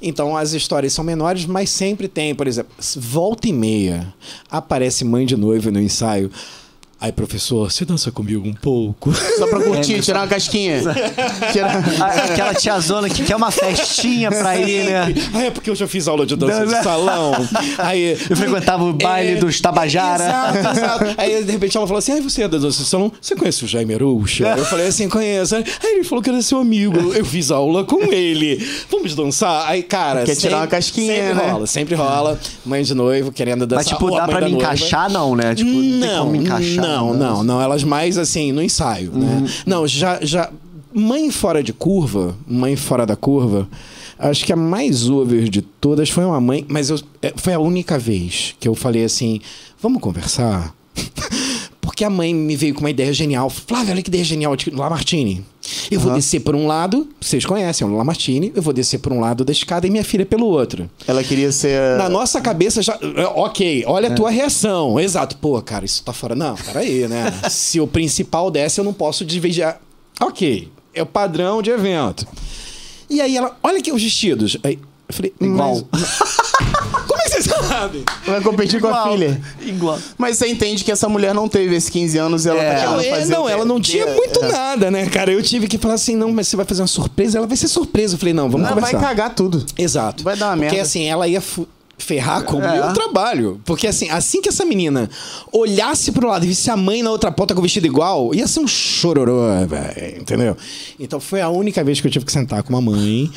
Então 0.00 0.36
as 0.36 0.52
histórias 0.52 0.92
são 0.92 1.04
menores, 1.04 1.44
mas 1.46 1.70
sempre 1.70 2.08
tem, 2.08 2.34
por 2.34 2.46
exemplo, 2.46 2.72
volta 2.96 3.48
e 3.48 3.52
meia 3.52 4.14
aparece 4.50 5.04
mãe 5.04 5.26
de 5.26 5.36
noiva 5.36 5.70
no 5.70 5.80
ensaio. 5.80 6.30
Aí, 6.98 7.12
professor, 7.12 7.70
você 7.70 7.84
dança 7.84 8.10
comigo 8.10 8.48
um 8.48 8.54
pouco? 8.54 9.12
Só 9.36 9.46
pra 9.46 9.60
curtir, 9.60 10.00
tirar 10.00 10.20
uma 10.20 10.28
casquinha. 10.28 10.80
Tirar... 11.52 11.84
Aquela 12.24 12.54
tiazona 12.54 13.10
que 13.10 13.22
quer 13.22 13.36
uma 13.36 13.50
festinha 13.50 14.30
pra 14.30 14.56
ir, 14.56 14.84
né? 14.84 15.14
Ah, 15.34 15.44
é 15.44 15.50
porque 15.50 15.68
eu 15.68 15.74
já 15.74 15.86
fiz 15.86 16.08
aula 16.08 16.24
de 16.24 16.34
dança 16.34 16.66
de 16.66 16.82
salão. 16.82 17.32
Aí, 17.76 18.16
Eu 18.30 18.36
frequentava 18.36 18.82
o 18.82 18.94
baile 18.94 19.36
dos 19.36 19.60
Tabajara. 19.60 20.24
Exato, 20.24 20.58
exato. 20.58 21.14
Aí, 21.18 21.44
de 21.44 21.52
repente, 21.52 21.76
ela 21.76 21.86
falou 21.86 21.98
assim: 21.98 22.12
ah, 22.12 22.22
você 22.22 22.42
é 22.42 22.48
da 22.48 22.56
dança 22.56 22.82
de 22.82 22.88
salão? 22.88 23.12
Você 23.20 23.36
conhece 23.36 23.64
o 23.64 23.68
Jaime 23.68 23.94
Arouxa? 23.94 24.54
Eu 24.56 24.64
falei 24.64 24.86
assim: 24.86 25.06
conheço. 25.08 25.54
Aí 25.54 25.64
ele 25.82 26.04
falou 26.04 26.22
que 26.22 26.30
era 26.30 26.40
seu 26.40 26.58
amigo. 26.58 27.12
Eu 27.12 27.24
fiz 27.26 27.50
aula 27.50 27.84
com 27.84 28.10
ele. 28.10 28.56
Vamos 28.90 29.14
dançar? 29.14 29.68
Aí, 29.68 29.82
cara. 29.82 30.24
Quer 30.24 30.36
tirar 30.36 30.58
uma 30.58 30.66
casquinha, 30.66 31.14
sempre 31.14 31.34
né? 31.34 31.50
rola, 31.50 31.66
sempre 31.66 31.94
rola. 31.94 32.40
Mãe 32.64 32.82
de 32.82 32.94
noivo 32.94 33.30
querendo 33.30 33.66
dançar. 33.66 33.84
Mas, 33.84 33.88
tipo, 33.88 34.10
dá 34.10 34.26
pra 34.26 34.40
me 34.40 34.52
noiva. 34.52 34.56
encaixar, 34.56 35.10
não, 35.10 35.36
né? 35.36 35.54
Tipo, 35.54 35.70
não 35.70 35.80
tem 35.80 35.98
não, 35.98 36.18
como 36.20 36.30
me 36.32 36.38
encaixar. 36.38 36.85
Não, 36.86 37.12
né? 37.12 37.18
não, 37.18 37.44
não. 37.44 37.60
Elas 37.60 37.82
mais 37.84 38.16
assim, 38.18 38.52
no 38.52 38.62
ensaio, 38.62 39.10
Uhum. 39.12 39.18
né? 39.20 39.44
Não, 39.66 39.86
já, 39.86 40.18
já. 40.22 40.50
Mãe 40.94 41.30
fora 41.30 41.62
de 41.62 41.72
curva, 41.72 42.34
mãe 42.46 42.74
fora 42.76 43.04
da 43.04 43.14
curva. 43.16 43.68
Acho 44.18 44.46
que 44.46 44.52
a 44.52 44.56
mais 44.56 45.10
over 45.10 45.48
de 45.48 45.60
todas 45.60 46.08
foi 46.08 46.24
uma 46.24 46.40
mãe, 46.40 46.64
mas 46.68 46.88
eu, 46.88 46.98
é, 47.20 47.34
foi 47.36 47.52
a 47.52 47.58
única 47.58 47.98
vez 47.98 48.54
que 48.58 48.66
eu 48.66 48.74
falei 48.74 49.04
assim: 49.04 49.40
vamos 49.80 50.00
conversar? 50.00 50.74
Porque 51.82 52.04
a 52.04 52.10
mãe 52.10 52.34
me 52.34 52.56
veio 52.56 52.74
com 52.74 52.80
uma 52.80 52.90
ideia 52.90 53.12
genial. 53.12 53.48
Flávia, 53.50 53.92
olha 53.92 54.02
que 54.02 54.08
ideia 54.10 54.24
genial 54.24 54.56
de 54.56 54.70
Lamartine. 54.70 55.44
Eu 55.90 56.00
vou 56.00 56.12
descer 56.12 56.40
por 56.40 56.54
um 56.54 56.66
lado, 56.66 57.08
vocês 57.20 57.44
conhecem 57.44 57.86
o 57.86 57.96
Lamartine, 57.96 58.52
eu 58.54 58.62
vou 58.62 58.72
descer 58.72 58.98
por 58.98 59.12
um 59.12 59.20
lado 59.20 59.44
da 59.44 59.52
escada 59.52 59.86
e 59.86 59.90
minha 59.90 60.04
filha 60.04 60.24
pelo 60.26 60.46
outro. 60.46 60.88
Ela 61.06 61.22
queria 61.24 61.50
ser. 61.52 61.96
Na 61.98 62.08
nossa 62.08 62.40
cabeça 62.40 62.82
já. 62.82 62.98
é, 63.16 63.26
Ok, 63.34 63.84
olha 63.86 64.08
a 64.10 64.14
tua 64.14 64.30
reação. 64.30 64.98
Exato. 65.00 65.36
Pô, 65.38 65.60
cara, 65.62 65.84
isso 65.84 66.02
tá 66.02 66.12
fora. 66.12 66.34
Não, 66.34 66.54
peraí, 66.54 67.06
né? 67.08 67.32
Se 67.50 67.80
o 67.80 67.86
principal 67.86 68.50
desce, 68.50 68.80
eu 68.80 68.84
não 68.84 68.92
posso 68.92 69.24
dividir. 69.24 69.74
Ok, 70.20 70.68
é 70.94 71.02
o 71.02 71.06
padrão 71.06 71.60
de 71.62 71.70
evento. 71.70 72.26
E 73.08 73.20
aí 73.20 73.36
ela, 73.36 73.56
olha 73.62 73.78
aqui 73.78 73.92
os 73.92 74.02
vestidos. 74.02 74.56
Aí 74.64 74.78
eu 75.08 75.14
falei, 75.14 75.32
Igual. 75.40 75.82
mas- 75.92 76.18
Sabem? 77.42 78.04
Vai 78.26 78.40
competir 78.40 78.80
com 78.80 78.86
a 78.88 78.90
Igual. 78.90 79.12
filha. 79.12 79.40
Igual. 79.62 79.98
Mas 80.18 80.38
você 80.38 80.48
entende 80.48 80.82
que 80.84 80.90
essa 80.92 81.08
mulher 81.08 81.34
não 81.34 81.48
teve 81.48 81.74
esses 81.74 81.88
15 81.90 82.18
anos 82.18 82.46
e 82.46 82.48
ela 82.48 82.62
É. 82.62 82.74
tá 82.74 82.86
Não, 82.90 82.98
querendo 82.98 83.14
é, 83.14 83.18
fazer. 83.20 83.32
não, 83.32 83.48
ela 83.48 83.64
não 83.64 83.80
tinha 83.80 84.04
É, 84.04 84.14
muito 84.14 84.44
é. 84.44 84.48
nada, 84.52 84.90
né, 84.90 85.06
cara? 85.06 85.32
Eu 85.32 85.42
tive 85.42 85.66
que 85.68 85.78
falar 85.78 85.94
assim, 85.94 86.16
não, 86.16 86.32
mas 86.32 86.48
você 86.48 86.56
vai 86.56 86.64
fazer 86.66 86.82
uma 86.82 86.88
surpresa? 86.88 87.38
Ela 87.38 87.46
vai 87.46 87.56
ser 87.56 87.68
surpresa. 87.68 88.14
Eu 88.14 88.18
falei, 88.18 88.34
não, 88.34 88.48
vamos 88.50 88.66
Ela 88.66 88.74
vai 88.80 88.90
conversar. 88.92 89.08
cagar 89.08 89.34
tudo. 89.34 89.64
Exato. 89.78 90.22
Vai 90.24 90.36
dar 90.36 90.46
uma 90.48 90.56
Porque 90.56 90.70
merda. 90.76 90.82
assim, 90.82 91.04
ela 91.04 91.26
ia 91.28 91.42
ferrar 91.98 92.42
com 92.44 92.56
o 92.58 92.62
É. 92.62 92.72
meu 92.80 92.92
trabalho. 92.92 93.60
Porque 93.64 93.86
assim, 93.86 94.10
assim 94.10 94.42
que 94.42 94.48
essa 94.50 94.64
menina 94.66 95.08
olhasse 95.52 96.12
pro 96.12 96.28
lado 96.28 96.44
e 96.44 96.48
visse 96.48 96.70
a 96.70 96.76
mãe 96.76 97.02
na 97.02 97.10
outra 97.10 97.32
ponta 97.32 97.54
com 97.54 97.60
o 97.60 97.62
vestido 97.62 97.86
igual, 97.86 98.34
ia 98.34 98.46
ser 98.46 98.60
um 98.60 98.68
chororô, 98.68 99.40
velho, 99.66 100.20
entendeu? 100.20 100.56
Então 101.00 101.18
foi 101.18 101.40
a 101.40 101.48
única 101.48 101.82
vez 101.82 102.00
que 102.00 102.06
eu 102.06 102.10
tive 102.10 102.24
que 102.26 102.32
sentar 102.32 102.62
com 102.62 102.68
uma 102.68 102.82
mãe 102.82 103.30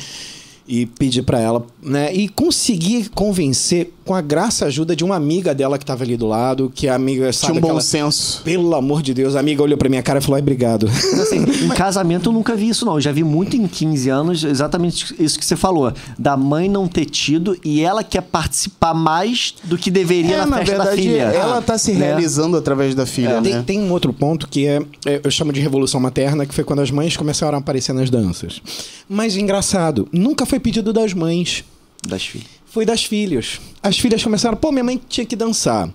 e 0.68 0.84
pedir 0.86 1.22
pra 1.22 1.40
ela, 1.40 1.64
né? 1.82 2.12
E 2.14 2.28
conseguir 2.28 3.08
convencer 3.14 3.92
com 4.04 4.14
a 4.14 4.20
graça 4.20 4.64
e 4.64 4.68
ajuda 4.68 4.96
de 4.96 5.04
uma 5.04 5.14
amiga 5.14 5.54
dela 5.54 5.78
que 5.78 5.84
tava 5.84 6.02
ali 6.02 6.16
do 6.16 6.26
lado, 6.26 6.70
que 6.74 6.88
a 6.88 6.94
amiga 6.96 7.32
sabe 7.32 7.52
Tinha 7.52 7.58
um 7.58 7.60
bom 7.60 7.68
aquela- 7.68 7.80
senso. 7.80 8.42
Pelo 8.42 8.74
amor 8.74 9.02
de 9.02 9.14
Deus, 9.14 9.36
a 9.36 9.40
amiga 9.40 9.62
olhou 9.62 9.78
pra 9.78 9.88
minha 9.88 10.02
cara 10.02 10.18
e 10.18 10.22
falou: 10.22 10.34
ai, 10.34 10.42
obrigado. 10.42 10.88
Assim, 10.88 11.38
em 11.64 11.68
casamento 11.68 12.28
eu 12.30 12.32
nunca 12.32 12.56
vi 12.56 12.68
isso, 12.68 12.84
não. 12.84 12.94
Eu 12.94 13.00
já 13.00 13.12
vi 13.12 13.22
muito 13.22 13.56
em 13.56 13.66
15 13.68 14.08
anos, 14.08 14.42
exatamente 14.44 15.14
isso 15.18 15.38
que 15.38 15.44
você 15.44 15.54
falou. 15.56 15.92
Da 16.18 16.36
mãe 16.36 16.68
não 16.68 16.88
ter 16.88 17.04
tido 17.04 17.56
e 17.64 17.82
ela 17.82 18.02
quer 18.02 18.22
participar 18.22 18.92
mais 18.94 19.54
do 19.64 19.78
que 19.78 19.90
deveria 19.90 20.34
É, 20.34 20.38
na, 20.38 20.46
na 20.46 20.56
festa 20.58 20.72
verdade, 20.76 20.90
da 20.96 21.02
filha. 21.02 21.22
ela 21.22 21.62
tá 21.62 21.78
se 21.78 21.92
Né? 21.92 22.06
realizando 22.06 22.56
através 22.56 22.94
da 22.94 23.06
filha, 23.06 23.40
Tem, 23.40 23.54
né? 23.54 23.64
tem 23.66 23.78
um 23.80 23.92
outro 23.92 24.12
ponto 24.12 24.48
que 24.48 24.66
é, 24.66 24.82
é, 25.06 25.20
eu 25.22 25.30
chamo 25.30 25.52
de 25.52 25.60
revolução 25.60 26.00
materna, 26.00 26.44
que 26.44 26.54
foi 26.54 26.64
quando 26.64 26.80
as 26.80 26.90
mães 26.90 27.16
começaram 27.16 27.56
a 27.56 27.60
aparecer 27.60 27.92
nas 27.92 28.10
danças. 28.10 28.60
Mas 29.08 29.36
engraçado, 29.36 30.08
nunca 30.12 30.44
foi 30.44 30.58
pedido 30.58 30.92
das 30.92 31.12
mães, 31.14 31.64
Das 32.06 32.24
filhas. 32.24 32.46
foi 32.66 32.84
das 32.86 33.04
filhas. 33.04 33.60
As 33.82 33.98
filhas 33.98 34.22
começaram, 34.22 34.56
pô, 34.56 34.70
minha 34.72 34.84
mãe 34.84 35.00
tinha 35.08 35.24
que 35.26 35.36
dançar. 35.36 35.92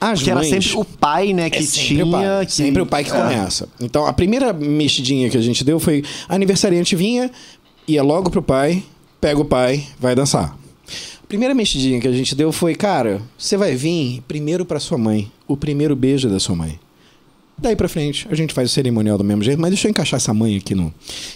As 0.00 0.22
Que 0.22 0.30
era 0.30 0.40
mães, 0.40 0.48
sempre 0.50 0.76
o 0.76 0.84
pai, 0.84 1.32
né, 1.32 1.48
que 1.50 1.58
é 1.58 1.62
sempre 1.62 1.86
tinha. 1.86 2.04
o 2.06 2.10
pai, 2.10 2.46
que- 2.46 2.52
sempre 2.52 2.82
o 2.82 2.86
pai 2.86 3.04
que 3.04 3.10
É. 3.10 3.14
começa. 3.14 3.68
Então, 3.80 4.06
a 4.06 4.12
primeira 4.12 4.52
mexidinha 4.52 5.30
que 5.30 5.36
a 5.36 5.40
gente 5.40 5.64
deu 5.64 5.80
foi 5.80 6.02
aniversariante 6.28 6.94
vinha, 6.94 7.30
ia 7.88 8.02
logo 8.02 8.30
pro 8.30 8.42
pai, 8.42 8.82
pega 9.20 9.40
o 9.40 9.44
pai, 9.44 9.86
vai 9.98 10.14
dançar. 10.14 10.56
A 11.22 11.26
primeira 11.26 11.54
mexidinha 11.54 11.98
que 12.00 12.06
a 12.06 12.12
gente 12.12 12.34
deu 12.34 12.52
foi, 12.52 12.74
cara, 12.74 13.20
você 13.38 13.56
vai 13.56 13.74
vir 13.74 14.22
primeiro 14.28 14.64
pra 14.66 14.78
sua 14.78 14.98
mãe, 14.98 15.30
o 15.48 15.56
primeiro 15.56 15.96
beijo 15.96 16.28
da 16.28 16.38
sua 16.38 16.54
mãe. 16.54 16.78
Daí 17.58 17.74
pra 17.74 17.88
frente, 17.88 18.28
a 18.30 18.34
gente 18.34 18.52
faz 18.52 18.70
o 18.70 18.72
cerimonial 18.74 19.16
do 19.16 19.24
mesmo 19.24 19.42
jeito, 19.42 19.58
mas 19.60 19.70
deixa 19.70 19.88
eu 19.88 19.90
encaixar 19.90 20.18
essa 20.18 20.32
mãe 20.34 20.56
aqui 20.58 20.74
no. 20.74 20.92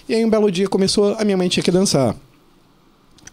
E 0.06 0.14
aí 0.14 0.22
um 0.24 0.28
belo 0.30 0.50
dia 0.52 0.68
começou, 0.68 1.14
a 1.18 1.24
minha 1.24 1.36
mãe 1.36 1.48
tinha 1.48 1.62
que 1.62 1.70
dançar. 1.70 2.14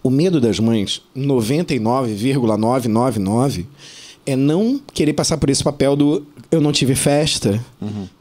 O 0.08 0.10
medo 0.10 0.40
das 0.40 0.58
mães, 0.58 1.02
99,999, 1.14 3.66
é 4.26 4.38
não 4.38 4.80
querer 4.94 5.12
passar 5.12 5.36
por 5.38 5.50
esse 5.50 5.62
papel 5.62 5.98
do 5.98 6.26
eu 6.50 6.62
não 6.62 6.72
tive 6.72 6.96
festa, 6.96 7.62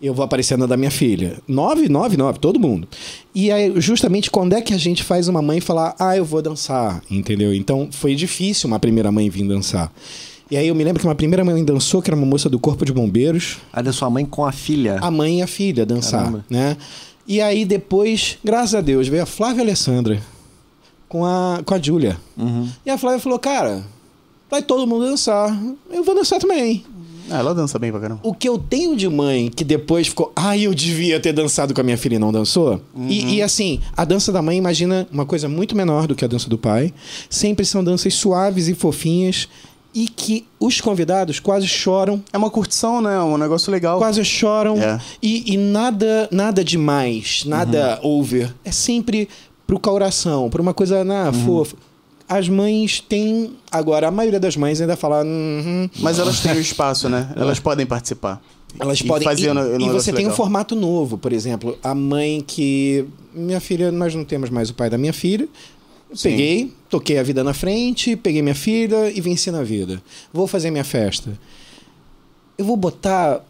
eu 0.03 0.13
vou 0.13 0.25
aparecer 0.25 0.59
na 0.59 0.67
da 0.67 0.77
minha 0.77 0.91
filha. 0.91 1.37
999, 1.47 2.41
todo 2.41 2.59
mundo. 2.59 2.89
E 3.33 3.53
aí, 3.53 3.73
justamente 3.77 4.33
quando 4.33 4.55
é 4.55 4.61
que 4.61 4.75
a 4.75 4.77
gente 4.77 5.05
faz 5.05 5.29
uma 5.29 5.41
mãe 5.41 5.61
falar, 5.61 5.95
ah, 5.97 6.17
eu 6.17 6.25
vou 6.25 6.43
dançar, 6.43 7.01
entendeu? 7.09 7.55
Então 7.55 7.89
foi 7.93 8.17
difícil 8.17 8.67
uma 8.67 8.81
primeira 8.81 9.13
mãe 9.13 9.31
vir 9.31 9.47
dançar. 9.47 9.93
E 10.51 10.57
aí 10.57 10.67
eu 10.67 10.75
me 10.75 10.83
lembro 10.83 10.99
que 11.01 11.07
uma 11.07 11.15
primeira 11.15 11.45
mãe 11.45 11.65
dançou, 11.65 12.03
que 12.03 12.11
era 12.11 12.17
uma 12.17 12.27
moça 12.27 12.51
do 12.51 12.59
Corpo 12.59 12.85
de 12.85 12.93
Bombeiros, 12.93 13.59
A 13.73 13.81
da 13.81 13.93
sua 13.93 14.11
mãe 14.11 14.27
com 14.27 14.45
a 14.45 14.51
filha. 14.51 14.99
a 15.01 15.09
mãe 15.09 15.39
e 15.39 15.43
a 15.43 15.47
filha 15.47 15.87
dançar, 15.87 16.25
Caramba. 16.25 16.45
né? 16.51 16.77
E 17.29 17.41
aí 17.41 17.65
depois, 17.65 18.39
graças 18.45 18.75
a 18.75 18.81
Deus, 18.81 19.07
veio 19.07 19.23
a 19.23 19.27
Flávia 19.27 19.63
Alessandra 19.63 20.21
com 21.09 21.25
a, 21.25 21.61
com 21.65 21.75
a 21.75 21.79
Júlia. 21.81 22.17
Uhum. 22.37 22.69
E 22.85 22.91
a 22.91 22.99
Flávia 22.99 23.21
falou, 23.21 23.39
cara, 23.39 23.83
vai 24.51 24.63
todo 24.63 24.87
mundo 24.87 25.07
dançar. 25.07 25.57
Eu 25.91 26.03
vou 26.05 26.15
dançar 26.15 26.39
também. 26.41 26.85
Ah, 27.29 27.39
ela 27.39 27.53
dança 27.53 27.77
bem 27.77 27.91
pra 27.91 28.01
caramba. 28.01 28.21
O 28.23 28.33
que 28.33 28.49
eu 28.49 28.57
tenho 28.57 28.95
de 28.97 29.09
mãe 29.09 29.51
que 29.51 29.65
depois 29.65 30.07
ficou, 30.07 30.31
ai, 30.37 30.63
eu 30.63 30.73
devia 30.73 31.19
ter 31.19 31.33
dançado 31.33 31.75
com 31.75 31.81
a 31.81 31.85
minha 31.85 31.99
filha 31.99 32.15
e 32.15 32.19
não 32.21 32.31
dançou. 32.31 32.81
E, 33.09 33.35
e, 33.35 33.43
assim, 33.43 33.81
a 33.97 34.05
dança 34.05 34.31
da 34.31 34.41
mãe, 34.41 34.57
imagina 34.57 35.09
uma 35.11 35.27
coisa 35.27 35.49
muito 35.49 35.77
menor 35.77 36.07
do 36.07 36.15
que 36.15 36.25
a 36.25 36.29
dança 36.29 36.49
do 36.49 36.57
pai. 36.57 36.95
Sempre 37.29 37.65
são 37.65 37.83
danças 37.83 38.15
suaves 38.15 38.69
e 38.69 38.75
fofinhas 38.75 39.49
e 39.93 40.07
que 40.07 40.45
os 40.61 40.79
convidados 40.81 41.41
quase 41.41 41.67
choram 41.67 42.23
É 42.31 42.37
uma 42.37 42.51
curtição, 42.51 43.01
né? 43.01 43.19
Um 43.21 43.39
negócio 43.39 43.73
legal. 43.73 43.99
quase 43.99 44.23
choram 44.25 44.77
É. 44.81 45.01
e, 45.23 45.55
e 45.55 45.57
nada 45.57 46.29
nada 46.31 46.63
demais, 46.63 47.45
nada 47.47 47.99
over. 48.03 48.55
É 48.63 48.71
sempre 48.71 49.27
pro 49.67 49.79
coração, 49.79 50.49
pra 50.51 50.63
uma 50.63 50.73
coisa 50.75 51.05
na 51.05 51.33
fofa. 51.33 51.77
As 52.29 52.49
mães 52.49 53.01
têm. 53.01 53.53
Agora, 53.71 54.09
a 54.09 54.11
maioria 54.11 54.41
das 54.41 54.57
mães 54.57 54.81
ainda 54.81 54.97
fala. 54.97 55.23
"Uhum", 55.25 55.89
Mas 56.01 56.19
elas 56.19 56.41
têm 56.41 56.53
o 56.53 56.61
espaço, 56.61 57.09
né? 57.09 57.33
Elas 57.37 57.61
podem 57.61 57.87
participar. 57.87 58.43
elas 58.81 59.01
E 59.01 59.05
podem. 59.05 59.25
fazer 59.27 59.55
e, 59.81 59.85
e 59.85 59.89
você 59.89 60.13
tem 60.13 60.27
um 60.27 60.33
formato 60.33 60.75
novo, 60.75 61.17
por 61.17 61.33
exemplo. 61.33 61.79
A 61.83 61.95
mãe 61.95 62.43
que. 62.47 63.05
Minha 63.33 63.61
filha, 63.61 63.93
nós 63.93 64.15
não 64.15 64.25
temos 64.25 64.51
mais 64.51 64.71
o 64.71 64.75
pai 64.75 64.91
da 64.91 64.99
minha 64.99 65.13
filha. 65.13 65.49
Sim. 66.15 66.31
Peguei, 66.31 66.73
toquei 66.91 67.19
a 67.19 67.23
vida 67.23 67.43
na 67.45 67.53
frente, 67.55 68.17
peguei 68.17 68.41
minha 68.43 68.55
filha 68.55 69.11
e 69.11 69.21
venci 69.21 69.51
na 69.51 69.63
vida. 69.63 70.03
Vou 70.33 70.47
fazer 70.47 70.71
minha 70.71 70.85
festa. 70.85 71.31
Eu 72.59 72.65
vou 72.65 72.77
botar 72.77 73.41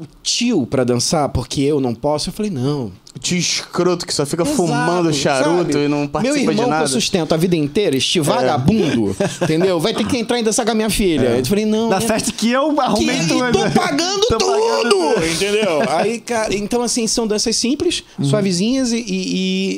o 0.00 0.06
tio 0.22 0.64
pra 0.66 0.84
dançar 0.84 1.28
porque 1.30 1.60
eu 1.62 1.80
não 1.80 1.94
posso. 1.94 2.28
Eu 2.28 2.32
falei, 2.32 2.50
não. 2.50 2.92
O 3.16 3.18
tio 3.18 3.36
escroto 3.36 4.06
que 4.06 4.14
só 4.14 4.24
fica 4.24 4.42
Exato, 4.44 4.56
fumando 4.56 5.12
charuto 5.12 5.72
sabe? 5.72 5.84
e 5.86 5.88
não 5.88 6.06
participa 6.06 6.34
Meu 6.40 6.50
irmão 6.52 6.54
de 6.54 6.60
que 6.60 6.64
eu 6.66 6.70
nada. 6.70 6.84
É. 6.84 6.86
sustento 6.86 7.32
a 7.32 7.36
vida 7.36 7.56
inteira, 7.56 7.96
este 7.96 8.20
vagabundo, 8.20 9.16
entendeu? 9.42 9.80
Vai 9.80 9.92
ter 9.92 10.06
que 10.06 10.16
entrar 10.16 10.38
e 10.38 10.42
dançar 10.44 10.64
com 10.64 10.70
a 10.70 10.74
minha 10.74 10.88
filha. 10.90 11.36
Eu 11.38 11.44
falei, 11.44 11.64
não. 11.66 11.88
Na 11.88 11.98
né? 11.98 12.06
festa 12.06 12.30
que 12.30 12.48
eu 12.50 12.80
arrumei 12.80 13.18
que 13.18 13.26
tudo. 13.26 13.52
tô 13.52 13.70
pagando 13.72 14.20
Tô 14.28 14.38
tudo, 14.38 14.52
pagando 14.52 14.88
tudo. 15.14 15.26
entendeu? 15.26 15.90
Aí, 15.90 16.20
cara, 16.20 16.54
então 16.54 16.80
assim, 16.82 17.06
são 17.08 17.26
danças 17.26 17.56
simples, 17.56 18.04
Uhum. 18.18 18.24
suavezinhas 18.26 18.92
e, 18.92 18.98
e- 18.98 19.04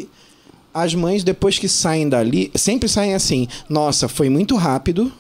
e 0.03 0.09
as 0.75 0.95
mães 0.95 1.25
depois 1.25 1.59
que 1.59 1.69
saem 1.69 2.09
dali, 2.09 2.51
sempre 2.55 2.89
saem 2.91 3.15
assim, 3.15 3.49
nossa, 3.71 4.07
foi 4.07 4.29
muito 4.29 4.55
rápido. 4.57 5.11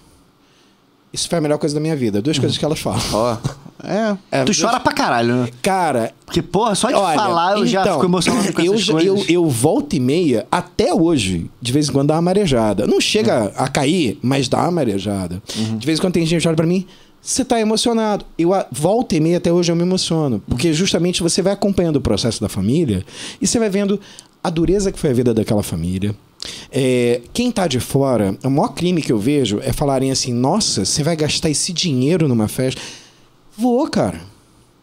Isso 1.12 1.28
foi 1.28 1.38
a 1.38 1.40
melhor 1.40 1.58
coisa 1.58 1.74
da 1.74 1.80
minha 1.80 1.96
vida. 1.96 2.22
Duas 2.22 2.38
coisas 2.38 2.56
que 2.56 2.64
elas 2.64 2.78
falam. 2.78 3.00
Ó, 3.12 3.36
é. 3.84 4.16
É, 4.30 4.44
Tu 4.44 4.52
chora 4.60 4.78
pra 4.78 4.92
caralho, 4.92 5.36
né? 5.36 5.48
Cara, 5.62 6.12
Porque, 6.26 6.42
porra, 6.42 6.74
só 6.74 6.88
de 6.88 6.94
Olha, 6.94 7.16
falar 7.18 7.56
eu 7.56 7.66
já 7.66 7.80
então, 7.80 7.94
fico 7.94 8.04
emocionado 8.04 8.52
com 8.52 8.60
eu, 8.60 8.74
essas 8.74 8.84
já- 8.84 8.92
coisas. 8.92 9.28
eu, 9.30 9.44
eu 9.44 9.48
volta 9.48 9.96
e 9.96 10.00
meia, 10.00 10.46
até 10.52 10.92
hoje, 10.92 11.50
de 11.62 11.72
vez 11.72 11.88
em 11.88 11.92
quando 11.92 12.08
dá 12.08 12.14
uma 12.16 12.20
marejada. 12.22 12.86
Não 12.86 13.00
chega 13.00 13.50
a 13.56 13.66
cair, 13.68 14.18
mas 14.22 14.48
dá 14.50 14.58
uma 14.64 14.70
marejada. 14.70 15.42
De 15.78 15.86
vez 15.86 15.98
em 15.98 16.02
quando 16.02 16.12
tem 16.12 16.26
gente 16.26 16.42
que 16.42 16.46
olha 16.48 16.54
pra 16.56 16.66
mim, 16.66 16.86
você 17.22 17.42
tá 17.42 17.58
emocionado. 17.58 18.22
Eu 18.38 18.52
a- 18.52 18.66
volta 18.70 19.16
e 19.16 19.20
meia 19.20 19.38
até 19.38 19.50
hoje 19.50 19.72
eu 19.72 19.76
me 19.76 19.82
emociono. 19.82 20.42
Porque 20.46 20.74
justamente 20.74 21.22
você 21.22 21.40
vai 21.40 21.54
acompanhando 21.54 21.96
o 21.96 22.00
processo 22.02 22.38
da 22.38 22.50
família 22.50 23.02
e 23.40 23.46
você 23.46 23.58
vai 23.58 23.70
vendo 23.70 23.98
a 24.44 24.50
dureza 24.50 24.92
que 24.92 24.98
foi 24.98 25.08
a 25.08 25.14
vida 25.14 25.32
daquela 25.32 25.62
família. 25.62 26.14
É, 26.72 27.20
quem 27.32 27.50
tá 27.50 27.66
de 27.66 27.80
fora, 27.80 28.36
o 28.42 28.50
maior 28.50 28.68
crime 28.68 29.02
que 29.02 29.12
eu 29.12 29.18
vejo 29.18 29.60
é 29.62 29.72
falarem 29.72 30.10
assim: 30.10 30.32
nossa, 30.32 30.84
você 30.84 31.02
vai 31.02 31.16
gastar 31.16 31.50
esse 31.50 31.72
dinheiro 31.72 32.28
numa 32.28 32.48
festa. 32.48 32.80
Vou, 33.56 33.86
cara. 33.88 34.20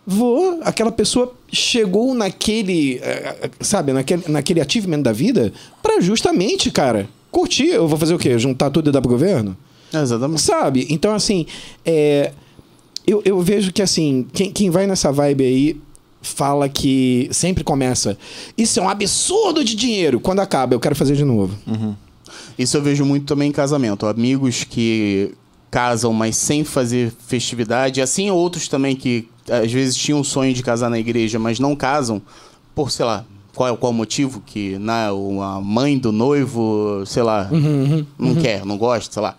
Vou. 0.06 0.60
Aquela 0.63 0.91
pessoa 0.91 1.34
chegou 1.52 2.13
naquele, 2.13 2.98
eh, 3.02 3.38
eh, 3.41 3.50
sabe, 3.60 3.91
naquele, 3.91 4.24
naquele 4.28 4.62
achievement 4.62 5.02
da 5.02 5.12
vida 5.12 5.52
pra 5.82 6.00
justamente, 6.00 6.72
cara, 6.72 7.10
curtir. 7.32 7.67
Eu 7.67 7.88
vou 7.88 7.98
fazer 7.98 8.13
o 8.13 8.20
quê? 8.20 8.38
Juntar 8.38 8.70
tudo 8.70 8.89
e 8.89 8.93
dar 8.93 9.02
pro 9.02 9.10
governo? 9.10 9.58
Exatamente. 9.93 10.41
Sabe? 10.41 10.88
Então, 10.89 11.13
assim, 11.13 11.46
é, 11.86 12.32
eu, 13.06 13.22
eu 13.26 13.41
vejo 13.41 13.72
que, 13.72 13.82
assim, 13.82 14.26
quem, 14.32 14.52
quem 14.52 14.70
vai 14.70 14.88
nessa 14.88 15.12
vibe 15.12 15.43
aí 15.43 15.78
fala 16.27 16.67
que 16.69 17.27
sempre 17.31 17.63
começa. 17.63 18.17
Isso 18.57 18.79
é 18.79 18.83
um 18.83 18.89
absurdo 18.89 19.63
de 19.63 19.75
dinheiro. 19.75 20.19
Quando 20.19 20.39
acaba, 20.39 20.73
eu 20.75 20.79
quero 20.79 20.95
fazer 20.95 21.15
de 21.15 21.23
novo. 21.25 21.55
Isso 22.57 22.75
eu 22.77 22.81
vejo 22.81 23.05
muito 23.05 23.25
também 23.25 23.49
em 23.49 23.51
casamento. 23.51 24.05
Amigos 24.05 24.63
que 24.63 25.33
casam, 25.69 26.13
mas 26.13 26.35
sem 26.37 26.63
fazer 26.63 27.11
festividade. 27.27 28.01
Assim, 28.01 28.29
outros 28.31 28.67
também 28.67 28.95
que 28.95 29.27
às 29.49 29.71
vezes 29.71 29.95
tinham 29.95 30.19
o 30.19 30.23
sonho 30.25 30.53
de 30.53 30.61
casar 30.63 30.89
na 30.89 30.99
igreja, 30.99 31.37
mas 31.39 31.59
não 31.59 31.75
casam 31.75 32.21
por, 32.75 32.91
sei 32.91 33.05
lá, 33.05 33.25
qual 33.55 33.73
é 33.73 33.77
qual 33.77 33.91
motivo 33.93 34.41
que 34.45 34.77
né, 34.77 35.11
o- 35.11 35.41
a 35.41 35.59
mãe 35.61 35.97
do 35.97 36.11
noivo, 36.11 37.03
sei 37.05 37.23
lá, 37.23 37.49
não 38.17 38.35
quer, 38.35 38.65
não 38.65 38.77
gosta, 38.77 39.13
sei 39.13 39.21
lá. 39.23 39.35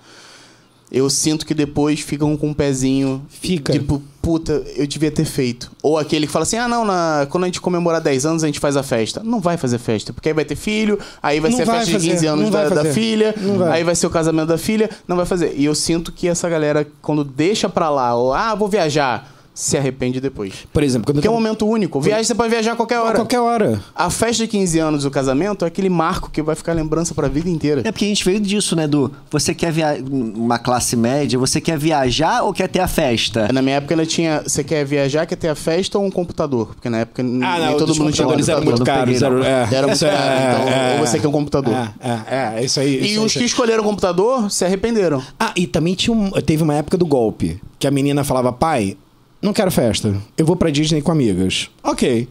Eu 0.90 1.10
sinto 1.10 1.44
que 1.44 1.52
depois 1.52 2.00
ficam 2.00 2.36
com 2.36 2.48
um 2.48 2.54
pezinho. 2.54 3.22
Fica. 3.28 3.72
Tipo, 3.72 4.02
puta, 4.22 4.62
eu 4.74 4.86
devia 4.86 5.10
ter 5.10 5.26
feito. 5.26 5.70
Ou 5.82 5.98
aquele 5.98 6.26
que 6.26 6.32
fala 6.32 6.44
assim: 6.44 6.56
ah, 6.56 6.66
não, 6.66 6.84
na- 6.84 7.26
quando 7.30 7.44
a 7.44 7.46
gente 7.46 7.60
comemorar 7.60 8.00
10 8.00 8.24
anos, 8.24 8.42
a 8.42 8.46
gente 8.46 8.58
faz 8.58 8.76
a 8.76 8.82
festa. 8.82 9.22
Não 9.22 9.38
vai 9.38 9.56
fazer 9.58 9.78
festa, 9.78 10.12
porque 10.14 10.28
aí 10.30 10.34
vai 10.34 10.44
ter 10.46 10.56
filho, 10.56 10.98
aí 11.22 11.40
vai 11.40 11.50
Não 11.50 11.56
ser 11.58 11.62
a 11.64 11.66
vai 11.66 11.78
festa 11.80 11.92
fazer, 11.92 12.06
de 12.06 12.12
15 12.14 12.26
anos 12.26 12.50
da, 12.50 12.68
da 12.70 12.84
filha, 12.86 13.34
vai. 13.58 13.78
aí 13.78 13.84
vai 13.84 13.94
ser 13.94 14.06
o 14.06 14.10
casamento 14.10 14.48
da 14.48 14.56
filha, 14.58 14.88
não 15.06 15.16
vai 15.16 15.26
fazer. 15.26 15.52
E 15.56 15.66
eu 15.66 15.74
sinto 15.74 16.10
que 16.10 16.26
essa 16.26 16.48
galera, 16.48 16.86
quando 17.02 17.22
deixa 17.22 17.68
pra 17.68 17.90
lá, 17.90 18.14
ou 18.14 18.32
ah, 18.32 18.54
vou 18.54 18.66
viajar, 18.68 19.30
se 19.60 19.76
arrepende 19.76 20.20
depois. 20.20 20.52
Por 20.72 20.84
exemplo, 20.84 21.06
quando 21.06 21.16
eu 21.16 21.20
Porque 21.20 21.26
é 21.26 21.30
um 21.30 21.34
momento 21.34 21.66
único. 21.66 22.00
Viagem 22.00 22.22
você 22.22 22.34
pode 22.34 22.48
viajar 22.48 22.72
a 22.72 22.76
qualquer 22.76 22.94
a 22.94 23.02
hora. 23.02 23.14
qualquer 23.16 23.40
hora. 23.40 23.82
A 23.92 24.08
festa 24.08 24.44
de 24.44 24.48
15 24.48 24.78
anos, 24.78 25.04
o 25.04 25.10
casamento, 25.10 25.64
é 25.64 25.68
aquele 25.68 25.88
marco 25.88 26.30
que 26.30 26.40
vai 26.40 26.54
ficar 26.54 26.74
lembrança 26.74 27.12
pra 27.12 27.26
vida 27.26 27.50
inteira. 27.50 27.80
É 27.84 27.90
porque 27.90 28.04
a 28.04 28.08
gente 28.08 28.24
veio 28.24 28.38
disso, 28.38 28.76
né, 28.76 28.86
do 28.86 29.10
você 29.30 29.52
quer 29.52 29.72
viajar 29.72 30.00
uma 30.04 30.60
classe 30.60 30.94
média, 30.94 31.36
você 31.36 31.60
quer 31.60 31.76
viajar 31.76 32.44
ou 32.44 32.52
quer 32.52 32.68
ter 32.68 32.78
a 32.78 32.86
festa? 32.86 33.48
Na 33.52 33.60
minha 33.60 33.76
época 33.76 33.94
ainda 33.94 34.06
tinha. 34.06 34.42
Você 34.46 34.62
quer 34.62 34.84
viajar, 34.84 35.26
quer 35.26 35.34
ter 35.36 35.48
a 35.48 35.56
festa 35.56 35.98
ou 35.98 36.04
um 36.04 36.10
computador? 36.10 36.68
Porque 36.76 36.88
na 36.88 36.98
época 36.98 37.20
Ah, 37.22 37.24
nem 37.24 37.40
não, 37.40 37.76
todo 37.78 37.94
mundo 37.96 38.12
tinha 38.12 38.26
um 38.28 38.30
computadores 38.30 38.48
eram 38.48 38.62
computador. 38.62 38.70
muito 38.78 38.84
caros. 38.84 39.12
peguei, 39.18 39.28
não. 39.28 39.44
Era, 39.44 39.68
é. 39.70 39.74
Era 39.76 39.86
muito 39.88 39.96
Isso 39.96 40.06
é- 40.06 40.10
caro, 40.10 40.40
então, 40.62 40.68
é, 40.72 40.92
ou 41.00 41.06
você 41.06 41.18
quer 41.18 41.26
um 41.28 41.32
computador. 41.32 41.74
É, 41.74 42.08
é, 42.10 42.60
é, 42.60 42.64
isso 42.64 42.78
aí. 42.78 42.94
E 43.00 43.12
isso 43.14 43.24
os 43.24 43.32
aí. 43.36 43.38
que 43.40 43.44
escolheram 43.44 43.82
o 43.82 43.86
computador 43.86 44.48
se 44.52 44.64
arrependeram. 44.64 45.20
Ah, 45.40 45.52
e 45.56 45.66
também 45.66 45.94
tinha 45.96 46.14
um- 46.16 46.30
teve 46.30 46.62
uma 46.62 46.74
época 46.74 46.96
do 46.96 47.04
golpe, 47.06 47.60
que 47.78 47.86
a 47.88 47.90
menina 47.90 48.22
falava, 48.22 48.52
pai, 48.52 48.96
não 49.40 49.52
quero 49.52 49.70
festa, 49.70 50.16
eu 50.36 50.44
vou 50.44 50.56
pra 50.56 50.70
Disney 50.70 51.00
com 51.00 51.12
amigas. 51.12 51.70
Ok. 51.82 52.28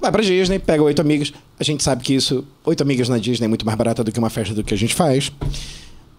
Vai 0.00 0.10
pra 0.10 0.22
Disney, 0.22 0.58
pega 0.58 0.82
oito 0.82 1.00
amigas. 1.00 1.32
A 1.58 1.64
gente 1.64 1.82
sabe 1.82 2.02
que 2.02 2.14
isso, 2.14 2.44
oito 2.64 2.82
amigas 2.82 3.08
na 3.08 3.18
Disney 3.18 3.44
é 3.44 3.48
muito 3.48 3.66
mais 3.66 3.76
barata 3.76 4.02
do 4.02 4.10
que 4.10 4.18
uma 4.18 4.30
festa 4.30 4.54
do 4.54 4.64
que 4.64 4.72
a 4.72 4.76
gente 4.76 4.94
faz. 4.94 5.30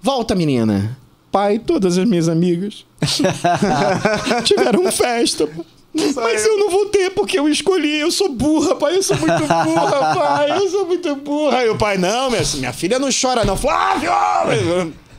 Volta, 0.01 0.35
menina. 0.35 0.97
Pai, 1.31 1.57
todas 1.59 1.97
as 1.97 2.05
minhas 2.05 2.27
amigas 2.27 2.85
tiveram 4.43 4.91
festa. 4.91 5.49
Mas 5.93 6.45
eu 6.45 6.57
não 6.57 6.69
vou 6.69 6.85
ter 6.87 7.09
porque 7.11 7.37
eu 7.37 7.49
escolhi, 7.49 7.99
eu 7.99 8.11
sou 8.11 8.29
burra, 8.29 8.75
pai, 8.75 8.95
eu 8.95 9.03
sou 9.03 9.17
muito 9.17 9.41
burra, 9.41 10.15
pai, 10.15 10.51
eu 10.51 10.69
sou 10.69 10.85
muito 10.85 11.15
burra. 11.17 11.65
E 11.65 11.69
o 11.69 11.77
pai, 11.77 11.97
não, 11.97 12.29
minha, 12.29 12.43
minha 12.55 12.73
filha 12.73 12.97
não 12.97 13.09
chora, 13.11 13.43
não. 13.43 13.57
Flávio! 13.57 14.11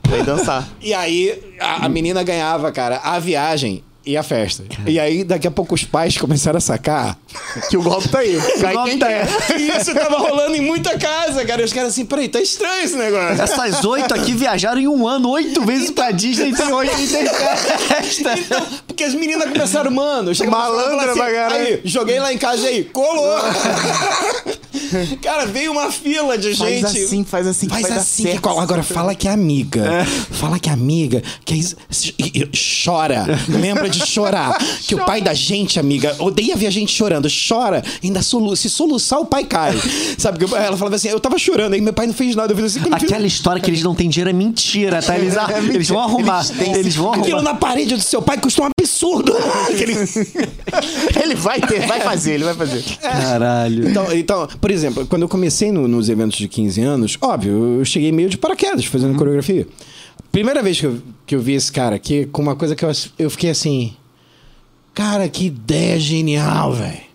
Daí 0.08 0.22
dançar. 0.22 0.68
E 0.80 0.94
aí 0.94 1.38
a, 1.61 1.87
a 1.87 1.88
menina 1.88 2.22
ganhava, 2.22 2.72
cara, 2.72 3.00
a 3.02 3.18
viagem 3.18 3.82
e 4.05 4.17
a 4.17 4.23
festa. 4.23 4.65
E 4.87 4.99
aí 4.99 5.25
daqui 5.25 5.47
a 5.47 5.51
pouco 5.51 5.75
os 5.75 5.85
pais 5.85 6.17
começaram 6.17 6.59
a 6.59 6.61
sacar. 6.61 7.17
Que 7.71 7.77
o 7.77 7.83
golpe 7.83 8.09
tá 8.09 8.19
aí. 8.19 8.37
Cai 8.61 8.75
golpe 8.75 8.91
quem 8.91 8.99
tá 8.99 9.07
quer. 9.07 9.29
E 9.59 9.77
isso 9.77 9.95
tava 9.95 10.19
rolando 10.19 10.57
em 10.57 10.61
muita 10.61 10.99
casa, 10.99 11.45
cara. 11.45 11.62
E 11.62 11.65
os 11.65 11.73
caras 11.73 11.91
assim, 11.91 12.05
peraí, 12.05 12.29
tá 12.29 12.41
estranho 12.41 12.85
esse 12.85 12.97
negócio. 12.97 13.43
Essas 13.43 13.85
oito 13.85 14.12
aqui 14.12 14.35
viajaram 14.35 14.81
em 14.81 14.88
um 14.88 15.07
ano, 15.07 15.31
oito 15.31 15.65
vezes 15.65 15.91
pra 15.91 16.11
Disney 16.11 16.51
e 16.51 16.57
tem 16.57 16.73
oito 16.73 16.93
e 17.01 17.07
tem 17.07 17.27
festa. 17.27 18.35
Então, 18.38 18.67
porque 18.87 19.05
as 19.05 19.15
meninas 19.15 19.51
começaram, 19.51 19.91
mano, 19.91 20.33
Malandra 20.51 21.11
assim, 21.11 21.21
pra 21.21 21.33
caralho. 21.33 21.67
Aí, 21.67 21.81
joguei 21.85 22.19
lá 22.19 22.33
em 22.33 22.38
casa 22.38 22.62
e 22.62 22.69
aí, 22.69 22.85
colou. 22.85 23.38
cara, 25.23 25.47
veio 25.47 25.73
uma 25.73 25.90
fila 25.90 26.37
de 26.38 26.55
Faz 26.57 26.71
gente. 26.81 26.85
assim, 27.05 27.25
faz 27.25 27.47
assim, 27.47 27.68
Faz 27.68 27.83
vai 27.83 27.90
dar 27.92 27.97
assim, 27.99 28.25
que. 28.25 28.49
Agora 28.49 28.83
fala 28.83 29.14
que 29.14 29.29
é 29.29 29.31
amiga. 29.31 30.05
Fala 30.31 30.59
que 30.59 30.68
é 30.68 30.73
amiga. 30.73 31.23
Que 31.45 31.55
é 31.55 32.49
chora. 32.85 33.25
Lembra 33.49 33.88
de 33.88 34.05
chorar. 34.07 34.57
Que 34.83 34.95
o 34.95 35.05
pai 35.05 35.21
da 35.23 35.33
gente, 35.33 35.79
amiga, 35.81 36.14
odeia 36.18 36.57
ver 36.57 36.66
a 36.66 36.71
gente 36.71 36.92
chorando. 36.92 37.29
Chora, 37.49 37.83
ainda 38.03 38.21
solu 38.21 38.55
se 38.57 38.68
soluçar, 38.68 39.21
o 39.21 39.27
pai 39.27 39.45
cai. 39.45 39.73
Sabe? 40.18 40.38
que 40.45 40.55
Ela 40.55 40.77
falava 40.77 40.97
assim: 40.97 41.09
eu 41.09 41.21
tava 41.21 41.38
chorando, 41.38 41.75
aí 41.75 41.81
meu 41.81 41.92
pai 41.92 42.07
não 42.07 42.14
fez 42.14 42.35
nada. 42.35 42.53
Eu 42.53 42.57
fiz 42.57 42.64
assim, 42.77 42.81
eu 42.81 42.99
fiz- 42.99 43.11
Aquela 43.11 43.27
história 43.27 43.61
que 43.62 43.71
eles 43.71 43.83
não 43.83 43.95
têm 43.95 44.09
dinheiro 44.09 44.29
é 44.31 44.33
mentira, 44.33 45.01
tá? 45.03 45.16
Eles, 45.18 45.35
É 45.37 45.47
mentira. 45.57 45.75
eles 45.75 45.88
vão 45.88 46.01
arrumar. 46.01 46.45
Eles 46.45 46.51
têm- 46.51 46.75
Eles 46.75 46.95
vão 46.97 47.12
Aquilo 47.12 47.37
arrumar. 47.37 47.53
na 47.53 47.59
parede 47.59 47.95
do 47.95 48.03
seu 48.03 48.21
pai 48.21 48.38
custa 48.38 48.62
um 48.62 48.66
absurdo. 48.83 49.33
Aquele- 49.68 49.95
Ele 51.23 51.35
vai 51.35 51.61
ter, 51.61 51.87
vai 51.87 52.01
fazer, 52.01 52.33
ele 52.35 52.45
vai 52.45 52.55
fazer. 52.55 52.83
Caralho. 53.01 53.88
Então, 53.88 54.12
então, 54.12 54.49
por 54.61 54.71
exemplo, 54.71 55.07
quando 55.07 55.23
eu 55.23 55.29
comecei 55.29 55.73
no- 55.73 55.88
nos 55.88 56.09
eventos 56.09 56.37
de 56.38 56.49
15 56.49 56.81
anos, 56.81 57.18
óbvio, 57.21 57.79
eu 57.81 57.85
cheguei 57.85 58.12
meio 58.12 58.29
de 58.29 58.37
paraquedas 58.38 58.85
fazendo 58.85 59.16
coreografia. 59.16 59.66
Primeira 60.31 60.62
vez 60.62 60.81
que 60.81 60.87
eu, 60.87 60.99
que 61.27 61.35
eu 61.35 61.40
vi 61.40 61.53
esse 61.55 61.71
cara 61.71 61.97
aqui, 61.97 62.27
com 62.27 62.40
uma 62.42 62.57
coisa 62.57 62.75
que 62.75 62.85
eu, 62.85 62.90
eu 63.18 63.31
fiquei 63.31 63.51
assim. 63.51 63.95
Cara, 64.95 65.29
que 65.29 65.47
ideia 65.47 65.99
genial, 65.99 66.73
velho. 66.75 67.12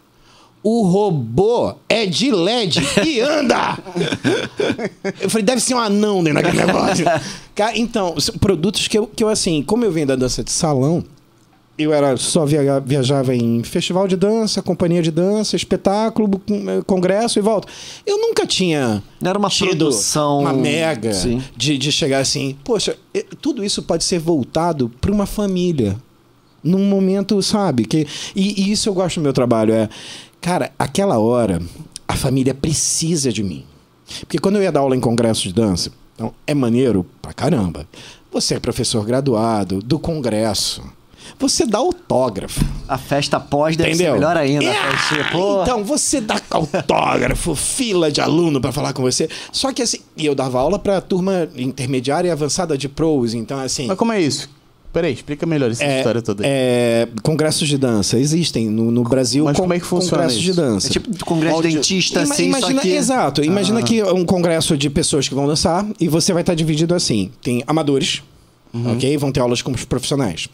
O 0.64 0.82
robô 0.84 1.76
é 1.88 2.06
de 2.06 2.30
LED 2.32 2.82
e 3.06 3.22
anda! 3.22 3.78
Eu 5.22 5.30
falei, 5.30 5.44
deve 5.46 5.62
ser 5.62 5.76
um 5.76 5.80
anão 5.80 6.22
dentro 6.24 6.42
daquele 6.42 6.66
negócio. 6.66 7.06
Cara, 7.56 7.78
então, 7.78 8.16
produtos 8.42 8.88
que 8.88 8.98
eu, 8.98 9.08
que 9.08 9.24
eu, 9.24 9.30
assim, 9.30 9.64
como 9.64 9.86
eu 9.86 9.92
venho 9.92 10.08
da 10.08 10.16
dança 10.16 10.44
de 10.44 10.52
salão, 10.52 11.04
eu 11.78 11.94
era 11.94 12.18
só 12.18 12.46
via- 12.46 12.80
viajava 12.80 13.36
em 13.36 13.64
festival 13.64 14.08
de 14.08 14.16
dança, 14.16 14.62
companhia 14.62 15.02
de 15.02 15.12
dança, 15.12 15.56
espetáculo, 15.56 16.42
eh, 16.50 16.82
congresso 16.86 17.38
e 17.38 17.42
volta. 17.42 17.68
Eu 18.06 18.18
nunca 18.20 18.46
tinha 18.48 19.04
Não 19.22 19.30
era 19.30 19.38
uma 19.38 19.50
produção- 19.50 20.40
uma 20.40 20.54
mega 20.54 21.14
Sim. 21.14 21.42
de, 21.56 21.78
de 21.78 21.92
chegar 21.92 22.20
assim, 22.20 22.58
poxa, 22.64 22.98
eh, 23.14 23.26
tudo 23.42 23.64
isso 23.64 23.84
pode 23.84 24.04
ser 24.04 24.20
voltado 24.20 24.90
para 25.00 25.12
uma 25.12 25.26
família 25.28 25.96
num 26.64 26.84
momento, 26.86 27.42
sabe? 27.44 27.86
Que 27.86 28.08
e, 28.36 28.62
e 28.64 28.72
isso 28.72 28.90
eu 28.90 28.94
gosto 28.94 29.20
do 29.20 29.24
meu 29.24 29.34
trabalho 29.34 29.74
é, 29.74 29.88
cara, 30.42 30.72
aquela 30.80 31.20
hora 31.20 31.62
a 32.08 32.16
família 32.16 32.54
precisa 32.54 33.32
de 33.32 33.44
mim. 33.44 33.64
Porque 34.22 34.40
quando 34.40 34.56
eu 34.56 34.64
ia 34.64 34.72
dar 34.72 34.80
aula 34.80 34.96
em 34.96 35.00
congresso 35.00 35.44
de 35.44 35.54
dança, 35.54 35.92
então 36.16 36.34
é 36.48 36.54
maneiro 36.56 37.06
pra 37.22 37.34
caramba. 37.34 37.86
Você 38.32 38.56
é 38.56 38.60
professor 38.60 39.06
graduado 39.06 39.80
do 39.80 40.00
congresso. 40.00 40.82
Você 41.40 41.66
dá 41.66 41.78
autógrafo. 41.80 42.64
A 42.88 42.98
festa 42.98 43.40
pós 43.40 43.76
deve 43.76 43.90
Entendeu? 43.92 44.14
ser 44.14 44.20
melhor 44.20 44.38
ainda. 44.38 44.70
a 44.70 44.72
Ah, 44.72 44.92
festinha, 44.98 45.28
pô. 45.32 45.62
Então, 45.64 45.84
você 45.84 46.22
dá 46.22 46.40
autógrafo, 46.50 47.54
fila 47.56 48.12
de 48.12 48.22
aluno 48.22 48.60
pra 48.62 48.72
falar 48.72 48.94
com 48.94 49.02
você. 49.02 49.30
Só 49.52 49.72
que 49.74 49.82
assim, 49.82 50.00
e 50.16 50.26
eu 50.26 50.34
dava 50.36 50.60
aula 50.60 50.80
pra 50.80 51.02
turma 51.02 51.48
intermediária 51.56 52.30
e 52.30 52.32
avançada 52.32 52.78
de 52.78 52.88
pros, 52.90 53.34
então 53.34 53.60
assim. 53.60 53.88
Mas 53.88 53.98
como 53.98 54.12
é 54.14 54.22
isso? 54.22 54.50
Peraí, 54.94 55.14
explica 55.14 55.46
melhor 55.46 55.70
essa 55.70 55.84
É, 55.84 55.98
história 56.00 56.22
toda 56.22 56.44
aí. 56.44 56.50
é, 56.52 57.08
congressos 57.22 57.68
de 57.68 57.78
dança 57.78 58.18
existem 58.18 58.68
no, 58.70 58.90
no 58.90 59.04
Brasil. 59.04 59.44
Mas 59.46 59.56
con- 59.56 59.64
como 59.64 59.74
é 59.74 59.80
que 59.80 59.86
funciona 59.86 60.24
Congressos 60.24 60.42
de 60.42 60.50
isso? 60.52 60.60
dança. 60.62 60.88
É 60.88 60.90
tipo 60.90 61.26
congresso 61.26 61.58
Onde- 61.58 61.68
dentista, 61.74 62.24
Ima- 62.24 62.34
assim, 62.34 62.46
imagina, 62.46 62.76
só 62.76 62.82
que... 62.82 62.90
Exato. 62.96 63.44
Imagina 63.44 63.84
que 63.84 64.00
é 64.00 64.12
um 64.12 64.26
congresso 64.26 64.76
de 64.78 64.90
pessoas 64.90 65.28
que 65.28 65.36
vão 65.36 65.46
dançar 65.46 65.86
e 66.00 66.08
você 66.08 66.34
vai 66.34 66.42
estar 66.42 66.56
dividido 66.56 66.96
assim. 66.96 67.30
Tem 67.44 67.64
amadores, 67.68 68.24
Uhum. 68.74 68.94
ok? 68.94 69.18
Vão 69.18 69.32
ter 69.32 69.40
aulas 69.42 69.62
com 69.62 69.72
os 69.72 69.84
profissionais. 69.86 70.48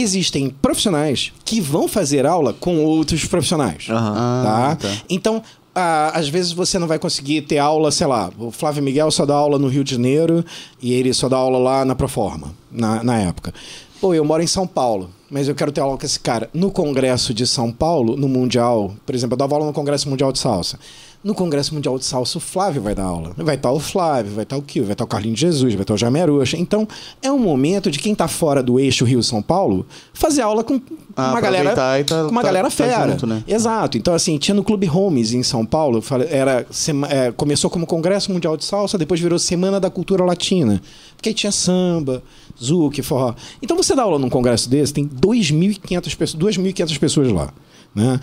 Existem 0.00 0.48
profissionais 0.48 1.32
que 1.44 1.60
vão 1.60 1.88
fazer 1.88 2.24
aula 2.24 2.52
com 2.52 2.84
outros 2.84 3.24
profissionais. 3.24 3.86
Aham. 3.90 4.14
tá? 4.14 4.70
Ah, 4.70 4.76
tá. 4.76 4.88
Então, 5.10 5.42
às 5.74 6.28
vezes 6.28 6.52
você 6.52 6.78
não 6.78 6.86
vai 6.86 6.98
conseguir 7.00 7.42
ter 7.42 7.58
aula, 7.58 7.90
sei 7.90 8.06
lá, 8.06 8.30
o 8.38 8.52
Flávio 8.52 8.82
Miguel 8.82 9.10
só 9.10 9.26
dá 9.26 9.34
aula 9.34 9.58
no 9.58 9.68
Rio 9.68 9.82
de 9.82 9.92
Janeiro 9.92 10.44
e 10.80 10.92
ele 10.92 11.12
só 11.12 11.28
dá 11.28 11.36
aula 11.36 11.58
lá 11.58 11.84
na 11.84 11.96
Proforma, 11.96 12.54
na, 12.70 13.02
na 13.02 13.18
época. 13.18 13.52
Pô, 14.00 14.14
eu 14.14 14.24
moro 14.24 14.40
em 14.40 14.46
São 14.46 14.68
Paulo, 14.68 15.10
mas 15.28 15.48
eu 15.48 15.54
quero 15.54 15.72
ter 15.72 15.80
aula 15.80 15.98
com 15.98 16.06
esse 16.06 16.20
cara. 16.20 16.48
No 16.54 16.70
Congresso 16.70 17.34
de 17.34 17.44
São 17.46 17.72
Paulo, 17.72 18.16
no 18.16 18.28
Mundial, 18.28 18.94
por 19.04 19.14
exemplo, 19.14 19.34
eu 19.34 19.38
dava 19.38 19.54
aula 19.56 19.66
no 19.66 19.72
Congresso 19.72 20.08
Mundial 20.08 20.30
de 20.30 20.38
Salsa. 20.38 20.78
No 21.22 21.34
Congresso 21.34 21.74
Mundial 21.74 21.98
de 21.98 22.04
Salsa, 22.04 22.38
o 22.38 22.40
Flávio 22.40 22.80
vai 22.80 22.94
dar 22.94 23.02
aula. 23.02 23.32
Vai 23.36 23.56
estar 23.56 23.72
o 23.72 23.80
Flávio, 23.80 24.32
vai 24.32 24.44
estar 24.44 24.56
o 24.56 24.62
Kio, 24.62 24.84
vai 24.84 24.92
estar 24.92 25.02
o 25.02 25.06
Carlinhos 25.06 25.40
de 25.40 25.46
Jesus, 25.46 25.74
vai 25.74 25.82
estar 25.82 25.94
o 25.94 25.96
Jaime 25.98 26.20
Arocha. 26.20 26.56
Então, 26.56 26.86
é 27.20 27.30
um 27.30 27.38
momento 27.40 27.90
de 27.90 27.98
quem 27.98 28.12
está 28.12 28.28
fora 28.28 28.62
do 28.62 28.78
eixo 28.78 29.04
Rio-São 29.04 29.42
Paulo 29.42 29.84
fazer 30.14 30.42
aula 30.42 30.62
com 30.62 30.80
Ah, 31.16 31.32
uma 31.32 31.40
galera, 31.40 31.74
tá- 31.74 32.04
com 32.24 32.30
uma 32.30 32.40
tá- 32.40 32.46
galera 32.46 32.68
tá 32.68 32.70
fera. 32.70 33.10
junto, 33.10 33.26
né? 33.26 33.42
Exato. 33.48 33.98
Então, 33.98 34.14
assim, 34.14 34.38
tinha 34.38 34.54
no 34.54 34.62
Clube 34.62 34.88
Homes 34.88 35.32
em 35.32 35.42
São 35.42 35.66
Paulo, 35.66 36.00
era, 36.30 36.64
é, 37.10 37.32
começou 37.32 37.68
como 37.68 37.84
Congresso 37.84 38.32
Mundial 38.32 38.56
de 38.56 38.64
Salsa, 38.64 38.96
depois 38.96 39.20
virou 39.20 39.40
Semana 39.40 39.80
da 39.80 39.90
Cultura 39.90 40.24
Latina. 40.24 40.80
Porque 41.16 41.30
aí 41.30 41.34
tinha 41.34 41.50
samba, 41.50 42.22
zouk, 42.62 43.02
forró. 43.02 43.34
Então, 43.60 43.76
você 43.76 43.92
dá 43.92 44.02
aula 44.04 44.20
num 44.20 44.30
congresso 44.30 44.70
desse, 44.70 44.94
tem 44.94 45.04
2.500 45.04 46.14
pessoas, 46.14 46.40
2.500 46.56 46.96
pessoas 46.96 47.32
lá, 47.32 47.52
né? 47.92 48.20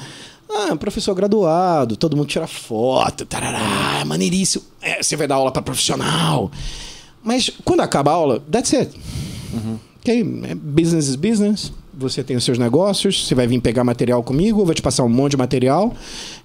Ah, 0.50 0.76
professor 0.76 1.14
graduado, 1.14 1.98
todo 1.98 2.16
mundo 2.16 2.28
tira 2.28 2.48
foto, 2.48 3.26
tarará, 3.26 4.00
é 4.00 4.04
maneiríssimo. 4.04 4.64
É, 4.82 5.02
você 5.02 5.16
vai 5.16 5.28
dar 5.28 5.36
aula 5.36 5.52
para 5.52 5.62
profissional. 5.62 6.52
Mas 7.24 7.50
quando 7.64 7.82
acaba 7.82 8.12
a 8.12 8.14
aula, 8.14 8.40
that's 8.52 8.74
it. 8.74 8.92
Ok, 9.98 10.22
é 10.44 10.56
business 10.56 11.08
is 11.08 11.16
business. 11.16 11.72
Você 11.98 12.24
tem 12.24 12.36
os 12.36 12.44
seus 12.44 12.58
negócios, 12.58 13.26
você 13.28 13.34
vai 13.36 13.48
vir 13.48 13.60
pegar 13.62 13.84
material 13.84 14.22
comigo, 14.22 14.62
eu 14.62 14.66
vou 14.66 14.74
te 14.76 14.82
passar 14.82 15.04
um 15.04 15.10
monte 15.10 15.32
de 15.32 15.38
material 15.38 15.94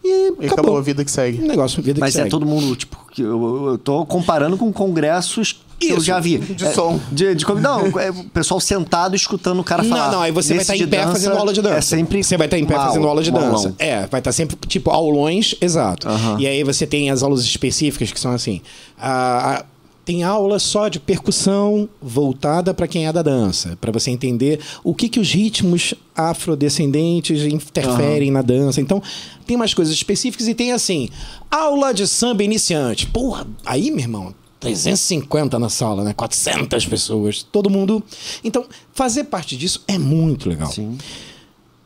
e, 0.05 0.09
E 0.09 0.47
acabou 0.47 0.53
acabou. 0.53 0.79
a 0.79 0.81
vida 0.83 1.05
que 1.05 1.11
segue. 1.11 1.39
Negócio, 1.39 1.83
vida 1.83 1.99
Mas 2.01 2.13
que 2.15 2.19
é 2.21 2.23
segue. 2.23 2.31
todo 2.31 2.47
mundo, 2.47 2.77
tipo, 2.77 2.97
eu, 3.19 3.67
eu 3.73 3.79
tô 3.79 4.07
comparando 4.07 4.57
com 4.57 4.73
congressos 4.73 5.61
Eu 5.83 5.97
Isso, 5.97 6.05
já 6.05 6.21
vi. 6.21 6.37
de 6.39 6.65
É, 6.67 6.73
som. 6.73 7.01
De, 7.11 7.35
de, 7.35 7.45
não, 7.55 7.87
é 7.99 8.11
o 8.11 8.25
pessoal 8.25 8.61
sentado 8.61 9.17
escutando 9.17 9.61
o 9.61 9.65
cara 9.65 9.83
falar. 9.83 10.07
Não, 10.09 10.13
não, 10.17 10.21
aí 10.21 10.31
você 10.31 10.53
vai 10.53 10.61
estar 10.63 10.77
em 10.77 10.81
de 10.81 10.87
pé 10.87 10.99
dança, 10.99 11.13
fazendo 11.13 11.37
aula 11.39 11.53
de 11.55 11.63
dança. 11.63 11.77
É 11.77 11.81
sempre. 11.81 12.23
Você 12.23 12.37
vai 12.37 12.47
estar 12.47 12.59
em 12.59 12.67
pé 12.67 12.77
uma 12.77 12.87
fazendo 12.87 13.09
aula 13.09 13.23
de 13.23 13.31
dança. 13.31 13.47
aulão. 13.47 13.75
É, 13.79 14.07
vai 14.07 14.21
estar 14.21 14.31
sempre, 14.31 14.57
tipo, 14.69 14.91
aulões, 14.91 15.55
exato. 15.59 16.07
Aham. 16.07 16.37
E 16.39 16.47
aí 16.47 16.63
você 16.63 16.87
tem 16.87 17.11
as 17.11 17.23
aulas 17.23 17.41
específicas 17.43 18.13
que 18.13 18.21
são 18.21 18.31
assim. 18.33 18.61
a- 19.03 19.57
a- 19.61 19.65
tem 20.11 20.25
aula 20.25 20.59
só 20.59 20.89
de 20.89 20.99
percussão 20.99 21.89
voltada 22.03 22.75
para 22.75 22.89
quem 22.89 23.07
é 23.07 23.13
da 23.13 23.23
dança, 23.23 23.79
para 23.81 23.93
você 23.93 24.11
entender 24.11 24.59
o 24.83 24.93
que, 24.93 25.09
que 25.09 25.21
os 25.21 25.31
ritmos 25.31 25.95
afrodescendentes 26.17 27.45
interferem 27.45 28.29
na 28.29 28.43
dança. 28.43 28.81
Então, 28.81 29.01
tem 29.47 29.55
umas 29.55 29.73
coisas 29.73 29.95
específicas 29.95 30.49
e 30.49 30.55
tem 30.55 30.73
assim, 30.73 31.09
aula 31.49 31.95
de 31.95 32.09
samba 32.09 32.43
iniciante. 32.43 33.07
Porra, 33.07 33.47
aí, 33.65 33.89
meu 33.93 34.01
irmão, 34.01 34.35
350 34.59 35.61
na 35.61 35.69
sala, 35.69 36.03
né? 36.03 36.13
400 36.13 36.87
pessoas, 36.87 37.45
todo 37.45 37.71
mundo. 37.71 38.03
Então, 38.43 38.65
fazer 38.93 39.23
parte 39.25 39.57
disso 39.57 39.85
é 39.87 39.97
muito 39.97 40.49
legal. 40.49 40.73
Sim. 40.73 40.99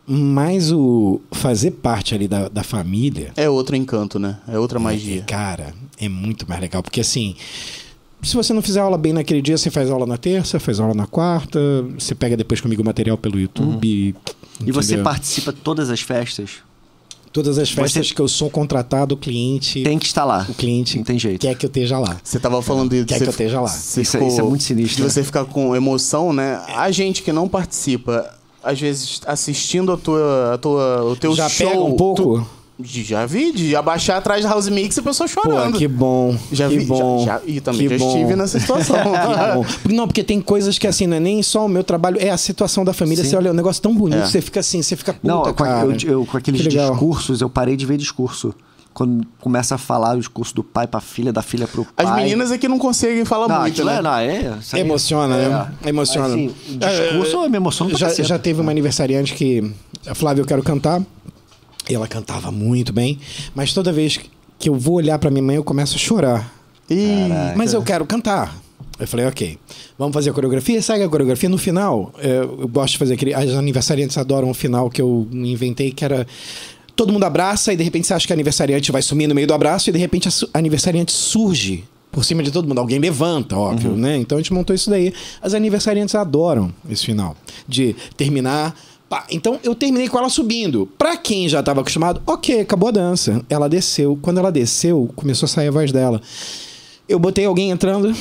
Mas 0.07 0.73
o 0.73 1.21
fazer 1.31 1.73
parte 1.73 2.15
ali 2.15 2.27
da, 2.27 2.49
da 2.49 2.63
família, 2.63 3.33
É 3.37 3.51
outro 3.51 3.77
encanto, 3.77 4.19
né? 4.19 4.39
É 4.49 4.59
outra 4.59 4.79
magia. 4.79 5.23
cara, 5.27 5.75
é 5.99 6.09
muito 6.09 6.49
mais 6.49 6.61
legal. 6.61 6.83
Porque 6.83 7.01
assim, 7.01 7.37
se 8.25 8.35
você 8.37 8.53
não 8.53 8.63
fizer 8.63 8.81
aula 8.81 8.97
bem 8.99 9.13
naquele 9.13 9.41
dia, 9.43 9.57
você 9.57 9.71
faz 9.71 9.91
aula 9.91 10.07
na 10.07 10.17
terça, 10.17 10.59
faz 10.59 10.81
aula 10.81 10.95
na 10.95 11.07
quarta, 11.07 11.59
você 11.99 12.15
pega 12.15 12.37
depois 12.37 12.61
comigo 12.61 12.83
o 12.83 12.85
material 12.85 13.17
pelo 13.19 13.39
YouTube. 13.39 14.15
E 14.65 14.73
você 14.73 14.99
participa 14.99 15.53
de 15.53 15.61
todas 15.61 15.91
as 15.91 16.01
festas? 16.01 16.51
Todas 17.33 17.59
as 17.59 17.69
festas 17.69 18.07
Você- 18.09 18.15
que 18.15 18.21
eu 18.21 18.29
sou 18.29 18.49
contratado, 18.49 19.17
o 19.17 19.19
cliente. 19.19 19.83
Tem 19.83 19.99
que 19.99 20.07
estar 20.07 20.25
lá. 20.25 20.47
O 20.49 20.55
cliente 20.55 20.97
Não 20.99 21.05
tem 21.05 21.19
jeito. 21.19 21.41
quer 21.41 21.55
que 21.57 21.67
eu 21.67 21.69
esteja 21.69 21.99
lá. 21.99 22.17
Você 22.23 22.39
tava 22.39 22.63
falando 22.63 22.91
de 22.91 23.05
Quer 23.05 23.15
você 23.19 23.25
que 23.25 23.29
eu 23.29 23.31
esteja 23.33 23.61
lá. 23.61 23.75
Isso 23.75 23.99
é- 23.99 24.03
isso 24.29 24.41
é 24.41 24.43
muito 24.45 24.63
sinistro, 24.63 24.97
De 24.99 25.03
né? 25.03 25.09
você 25.09 25.25
ficar 25.25 25.45
com 25.45 25.75
emoção, 25.75 26.33
né? 26.33 26.61
A 26.77 26.93
gente 26.93 27.25
que 27.25 27.33
não 27.33 27.49
participa, 27.49 28.33
às 28.63 28.81
vezes 28.81 29.21
assistindo 29.27 29.91
a 29.91 29.97
tua, 29.97 30.55
a 30.55 30.59
tua, 30.59 31.03
o 31.05 31.17
teu 31.17 31.35
Já 31.35 31.49
show, 31.49 31.69
pega 31.69 31.81
um 31.83 31.97
pouco? 31.97 32.23
tu- 32.39 32.47
já 32.83 33.25
vi, 33.25 33.53
de 33.53 33.77
abaixar 33.77 34.17
atrás 34.19 34.43
da 34.43 34.51
House 34.51 34.69
Mix 34.69 34.97
e 34.97 35.01
a 35.01 35.03
pessoa 35.03 35.29
Pô, 35.29 35.43
chorando. 35.43 35.79
que 35.79 35.87
bom. 35.87 36.37
Já 36.51 36.69
que 36.69 36.79
vi, 36.79 36.85
bom. 36.87 37.25
já, 37.25 37.35
já- 37.39 37.41
e 37.47 37.61
também 37.61 37.87
que 37.89 37.97
já 37.99 38.05
bom. 38.05 38.17
estive 38.17 38.37
nessa 38.37 38.59
situação. 38.59 38.97
Que 39.05 39.55
bom. 39.55 39.65
Porque- 39.83 39.95
Não, 39.95 40.07
porque 40.09 40.25
tem 40.25 40.41
coisas 40.41 40.77
que 40.79 40.87
assim, 40.87 41.07
não 41.07 41.17
é 41.17 41.21
nem 41.21 41.43
só 41.43 41.67
o 41.67 41.69
meu 41.69 41.85
trabalho, 41.85 42.19
é 42.21 42.31
a 42.31 42.37
situação 42.37 42.85
da 42.85 42.93
família. 42.93 43.23
Sim. 43.23 43.31
Você 43.31 43.37
olha, 43.37 43.49
é 43.49 43.53
um 43.53 43.55
negócio 43.55 43.81
tão 43.81 43.95
bonito, 43.95 44.23
É. 44.23 44.27
você 44.27 44.41
fica 44.41 44.59
assim, 44.61 44.83
você 44.83 44.97
fica 44.97 45.13
puta, 45.13 45.27
Não, 45.27 45.43
com, 45.55 45.65
eu, 45.65 45.97
eu- 46.05 46.27
com 46.27 46.37
aqueles 46.37 46.63
discursos, 46.63 47.41
eu 47.41 47.49
parei 47.49 47.77
de 47.77 47.87
ver 47.87 47.97
discurso. 47.97 48.53
Quando 48.93 49.27
começa 49.41 49.75
a 49.75 49.79
falar 49.79 50.15
o 50.15 50.19
discurso 50.21 50.55
do 50.55 50.63
pai 50.63 50.87
pra 50.87 51.01
filha, 51.01 51.33
da 51.33 51.43
filha 51.43 51.67
pro 51.67 51.85
pai. 51.85 52.07
As 52.07 52.15
meninas 52.15 52.53
é 52.53 52.59
que 52.59 52.69
não 52.69 52.79
conseguem 52.79 53.25
falar 53.25 53.49
Não, 53.49 53.61
muito, 53.63 53.85
né? 53.85 53.97
é, 53.99 54.03
não, 54.03 54.15
é, 54.17 54.55
aí- 54.73 54.81
Emociona, 54.81 55.37
né? 55.37 55.69
Emociona. 55.85 56.29
Assim, 56.29 56.55
o 56.69 56.79
discurso 56.79 57.37
eu 57.45 57.51
me 57.51 57.57
emociono 57.57 57.91
pra 57.91 57.99
já, 58.09 58.23
já 58.23 58.39
teve 58.39 58.61
uma 58.61 58.71
aniversariante 58.71 59.35
que. 59.35 59.69
A 60.07 60.15
Flávia, 60.15 60.43
eu 60.43 60.47
quero 60.47 60.63
cantar. 60.63 61.03
E 61.89 61.95
ela 61.95 62.09
cantava 62.09 62.51
muito 62.51 62.93
bem. 62.93 63.19
Mas 63.55 63.73
toda 63.73 63.93
vez 63.93 64.19
que 64.59 64.69
eu 64.69 64.75
vou 64.75 64.95
olhar 64.95 65.19
pra 65.19 65.31
minha 65.31 65.43
mãe, 65.43 65.57
eu 65.57 65.65
começo 65.65 65.97
a 65.97 65.99
chorar. 65.99 66.53
Mas 67.57 67.73
eu 67.73 67.83
quero 67.83 68.07
cantar. 68.07 68.57
Eu 68.99 69.09
falei, 69.09 69.27
ok, 69.27 69.59
vamos 69.99 70.15
fazer 70.15 70.31
a 70.31 70.33
coreografia, 70.33 70.81
segue 70.81 71.03
a 71.03 71.09
coreografia. 71.09 71.49
No 71.49 71.59
final, 71.59 72.13
é, 72.19 72.39
eu 72.39 72.69
gosto 72.69 72.93
de 72.93 72.99
fazer 72.99 73.15
aquele. 73.15 73.35
As 73.35 73.51
aniversariantes 73.51 74.17
adoram 74.17 74.51
o 74.51 74.55
final 74.55 74.89
que 74.89 75.03
eu 75.03 75.27
inventei, 75.33 75.91
que 75.91 76.05
era. 76.05 76.27
Todo 76.95 77.13
mundo 77.13 77.25
abraça 77.25 77.73
e 77.73 77.77
de 77.77 77.83
repente 77.83 78.07
você 78.07 78.15
acha 78.15 78.25
que 78.25 78.33
a 78.33 78.37
aniversariante 78.37 78.93
vai 78.93 79.03
sumir 79.03 79.27
no 79.27 79.35
meio 79.35 79.49
do 79.49 79.55
abraço 79.55 79.91
e 79.91 79.93
de 79.93 79.99
repente 79.99 80.29
a 80.29 80.59
aniversariante 80.59 81.11
surge 81.11 81.83
por 82.13 82.25
cima 82.25 82.41
de 82.41 82.53
todo 82.53 82.69
mundo. 82.69 82.79
Alguém 82.79 83.01
levanta, 83.01 83.57
óbvio, 83.57 83.97
né? 83.97 84.17
Então 84.17 84.39
a 84.39 84.41
gente 84.41 84.53
montou 84.53 84.75
isso 84.75 84.89
daí. 84.89 85.13
As 85.43 85.55
aniversariantes 85.55 86.15
adoram 86.15 86.73
esse 86.89 87.05
final. 87.05 87.37
De 87.67 87.97
terminar. 88.17 88.77
Pá. 89.09 89.27
Então 89.31 89.59
eu 89.63 89.75
terminei 89.75 90.09
com 90.09 90.19
ela 90.19 90.29
subindo. 90.29 90.87
Pra 90.99 91.17
quem 91.17 91.49
já 91.49 91.63
tava 91.63 91.81
acostumado, 91.81 92.23
ok, 92.27 92.61
acabou 92.61 92.89
a 92.89 92.93
dança. 92.93 93.45
Ela 93.49 93.69
desceu. 93.69 94.19
Quando 94.21 94.39
ela 94.39 94.51
desceu, 94.53 95.11
começou 95.17 95.47
a 95.47 95.49
sair 95.49 95.69
a 95.69 95.73
voz 95.73 95.93
dela. 95.93 96.21
Eu 97.09 97.19
botei 97.19 97.45
alguém 97.45 97.71
entrando 97.71 98.15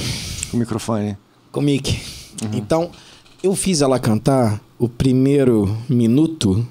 O 0.53 0.57
microfone. 0.57 1.17
com 1.51 1.59
o 1.59 1.63
Mickey. 1.63 1.99
Então, 2.51 2.89
eu 3.41 3.55
fiz 3.55 3.81
ela 3.81 3.97
cantar 3.99 4.61
o 4.77 4.89
primeiro 4.89 5.77
minuto 5.87 6.67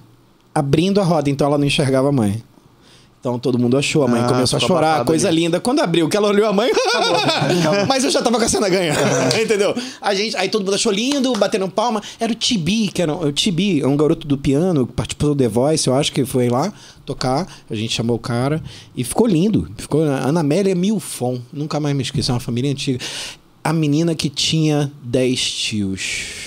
abrindo 0.55 1.01
a 1.01 1.05
roda, 1.05 1.31
então 1.31 1.47
ela 1.47 1.57
não 1.57 1.65
enxergava 1.67 2.09
a 2.11 2.13
mãe. 2.13 2.43
Então 3.23 3.39
todo 3.39 3.57
mundo 3.57 3.77
achou, 3.79 4.03
a 4.03 4.09
mãe 4.09 4.21
Ah, 4.21 4.27
começou 4.27 4.57
a 4.57 4.61
chorar, 4.61 5.05
coisa 5.05 5.29
ali. 5.29 5.43
linda. 5.43 5.61
Quando 5.61 5.79
abriu, 5.79 6.09
que 6.09 6.17
ela 6.17 6.27
olhou 6.27 6.45
a 6.45 6.53
mãe, 6.53 6.73
mas 7.87 8.03
eu 8.03 8.11
já 8.11 8.21
tava 8.21 8.37
com 8.37 8.45
a 8.45 8.49
cena 8.49 8.69
ganha, 8.69 8.95
entendeu? 9.41 9.73
A 10.01 10.13
gente, 10.13 10.37
aí 10.37 10.49
todo 10.49 10.65
mundo 10.65 10.75
achou 10.75 10.91
lindo, 10.91 11.33
batendo 11.35 11.69
palma. 11.69 12.03
Era 12.19 12.33
o 12.33 12.35
Tibi, 12.35 12.89
que 12.89 13.01
era 13.01 13.15
o 13.15 13.31
Tibi, 13.31 13.81
é 13.81 13.87
um 13.87 13.97
garoto 13.97 14.27
do 14.27 14.37
piano 14.37 14.89
que 14.89 14.93
participou 14.93 15.37
do 15.37 15.37
The 15.37 15.47
Voice, 15.49 15.87
eu 15.87 15.95
acho 15.95 16.11
que 16.13 16.25
foi 16.25 16.49
lá 16.49 16.73
tocar. 17.07 17.47
A 17.71 17.75
gente 17.77 17.93
chamou 17.95 18.17
o 18.17 18.19
cara 18.19 18.61
e 18.97 19.05
ficou 19.05 19.29
lindo. 19.29 19.69
Ficou 19.77 20.03
Ana 20.03 20.41
Amélia 20.41 20.75
Milfon, 20.75 21.41
nunca 21.53 21.79
mais 21.79 21.95
me 21.95 22.03
esqueci, 22.03 22.29
é 22.29 22.35
uma 22.35 22.41
família 22.41 22.73
antiga. 22.73 22.99
A 23.65 23.73
menina 23.73 24.13
que 24.15 24.29
tinha 24.29 24.91
10 25.05 25.41
tios, 25.53 26.01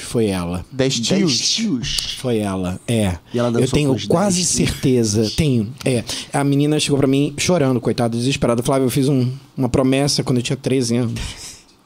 foi 0.09 0.25
ela. 0.27 0.65
Dez 0.71 0.99
Dez 0.99 1.37
tios. 1.37 1.49
tios. 1.55 2.15
Foi 2.19 2.39
ela, 2.39 2.79
é. 2.87 3.17
E 3.33 3.39
ela 3.39 3.57
Eu 3.61 3.67
tenho 3.69 3.95
quase 4.07 4.43
certeza. 4.43 5.31
Tenho. 5.35 5.73
É. 5.85 6.03
A 6.33 6.43
menina 6.43 6.77
chegou 6.79 6.97
pra 6.97 7.07
mim 7.07 7.33
chorando, 7.37 7.79
coitada, 7.79 8.17
desesperada. 8.17 8.61
Flávio, 8.61 8.87
eu 8.87 8.89
fiz 8.89 9.07
um- 9.07 9.31
uma 9.55 9.69
promessa 9.69 10.23
quando 10.23 10.37
eu 10.39 10.43
tinha 10.43 10.57
13 10.57 10.97
anos. 10.97 11.19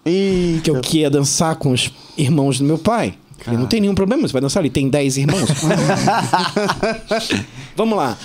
Ih, 0.06 0.62
Que 0.64 0.72
eu 0.72 0.82
que 0.82 1.00
ia 1.00 1.10
dançar 1.12 1.56
com 1.58 1.72
os 1.74 1.92
irmãos 2.18 2.58
do 2.58 2.64
meu 2.66 2.78
pai. 2.80 3.14
Ele 3.48 3.56
não 3.58 3.68
tem 3.68 3.80
nenhum 3.80 3.96
problema, 3.96 4.28
você 4.28 4.34
vai 4.34 4.42
dançar, 4.42 4.62
ele 4.64 4.70
tem 4.72 4.90
10 4.90 5.16
irmãos. 5.18 5.48
Vamos 7.76 7.98
lá. 7.98 8.18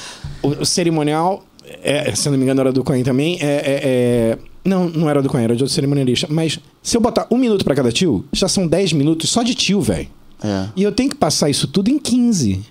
O, 0.42 0.48
o 0.48 0.66
cerimonial, 0.66 1.44
é, 1.82 2.14
se 2.14 2.28
não 2.28 2.36
me 2.36 2.44
engano, 2.44 2.61
era 2.61 2.72
do 2.72 2.82
Coen 2.82 3.02
também. 3.02 3.38
É, 3.40 3.44
é- 3.44 3.80
é- 3.84 4.38
Não, 4.64 4.88
não 4.88 5.10
era 5.10 5.20
do 5.20 5.28
Coen, 5.28 5.44
era 5.44 5.54
de 5.54 5.62
outro 5.62 5.74
cerimonialista. 5.74 6.26
Mas 6.30 6.58
se 6.82 6.96
eu 6.96 7.00
botar 7.00 7.26
um 7.30 7.36
minuto 7.36 7.64
pra 7.64 7.74
cada 7.74 7.92
tio, 7.92 8.24
já 8.32 8.48
são 8.48 8.66
10 8.66 8.94
minutos 8.94 9.30
só 9.30 9.42
de 9.42 9.54
tio, 9.54 9.80
velho. 9.80 10.08
É. 10.42 10.68
E 10.74 10.82
eu 10.82 10.92
tenho 10.92 11.10
que 11.10 11.16
passar 11.16 11.50
isso 11.50 11.68
tudo 11.68 11.90
em 11.90 11.98
15. 11.98 12.64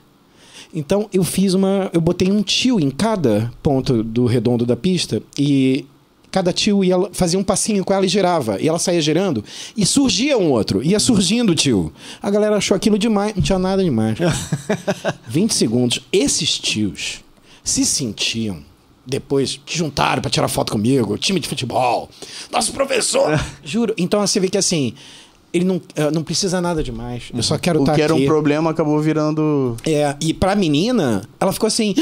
Então 0.73 1.07
eu 1.13 1.23
fiz 1.23 1.53
uma. 1.53 1.89
Eu 1.93 2.01
botei 2.01 2.31
um 2.31 2.41
tio 2.41 2.79
em 2.79 2.89
cada 2.89 3.51
ponto 3.61 4.03
do 4.03 4.25
redondo 4.25 4.65
da 4.65 4.75
pista 4.75 5.21
e 5.37 5.85
cada 6.31 6.51
tio 6.51 6.83
ia, 6.83 6.95
fazia 7.11 7.37
um 7.37 7.43
passinho 7.43 7.85
com 7.85 7.93
ela 7.93 8.05
e 8.05 8.09
girava. 8.09 8.59
E 8.59 8.67
ela 8.67 8.79
saía 8.79 8.99
girando 8.99 9.43
e 9.77 9.85
surgia 9.85 10.35
um 10.35 10.49
outro. 10.49 10.81
Ia 10.81 10.99
surgindo 10.99 11.51
o 11.51 11.55
tio. 11.55 11.93
A 12.21 12.31
galera 12.31 12.57
achou 12.57 12.75
aquilo 12.75 12.97
demais. 12.97 13.35
Não 13.35 13.43
tinha 13.43 13.59
nada 13.59 13.83
demais. 13.83 14.17
20 15.29 15.53
segundos. 15.53 15.99
Esses 16.11 16.57
tios 16.57 17.23
se 17.63 17.85
sentiam. 17.85 18.57
Depois 19.05 19.59
que 19.65 19.77
juntaram 19.77 20.21
pra 20.21 20.31
tirar 20.31 20.47
foto 20.47 20.71
comigo, 20.71 21.17
time 21.17 21.39
de 21.39 21.47
futebol, 21.47 22.09
nosso 22.51 22.71
professor. 22.71 23.37
Juro. 23.63 23.93
Então 23.97 24.25
você 24.25 24.39
vê 24.39 24.47
que 24.47 24.57
assim, 24.57 24.93
ele 25.53 25.65
não, 25.65 25.81
eh, 25.95 26.09
não 26.09 26.23
precisa 26.23 26.61
nada 26.61 26.81
demais. 26.81 27.23
Eu 27.33 27.43
só 27.43 27.57
quero 27.57 27.79
O 27.79 27.83
estar 27.83 27.95
que 27.95 28.01
era 28.01 28.13
aqui. 28.13 28.23
um 28.23 28.25
problema 28.25 28.71
acabou 28.71 28.97
virando. 29.01 29.75
É, 29.85 30.15
e 30.21 30.33
pra 30.33 30.55
menina, 30.55 31.21
ela 31.39 31.51
ficou 31.51 31.67
assim: 31.67 31.93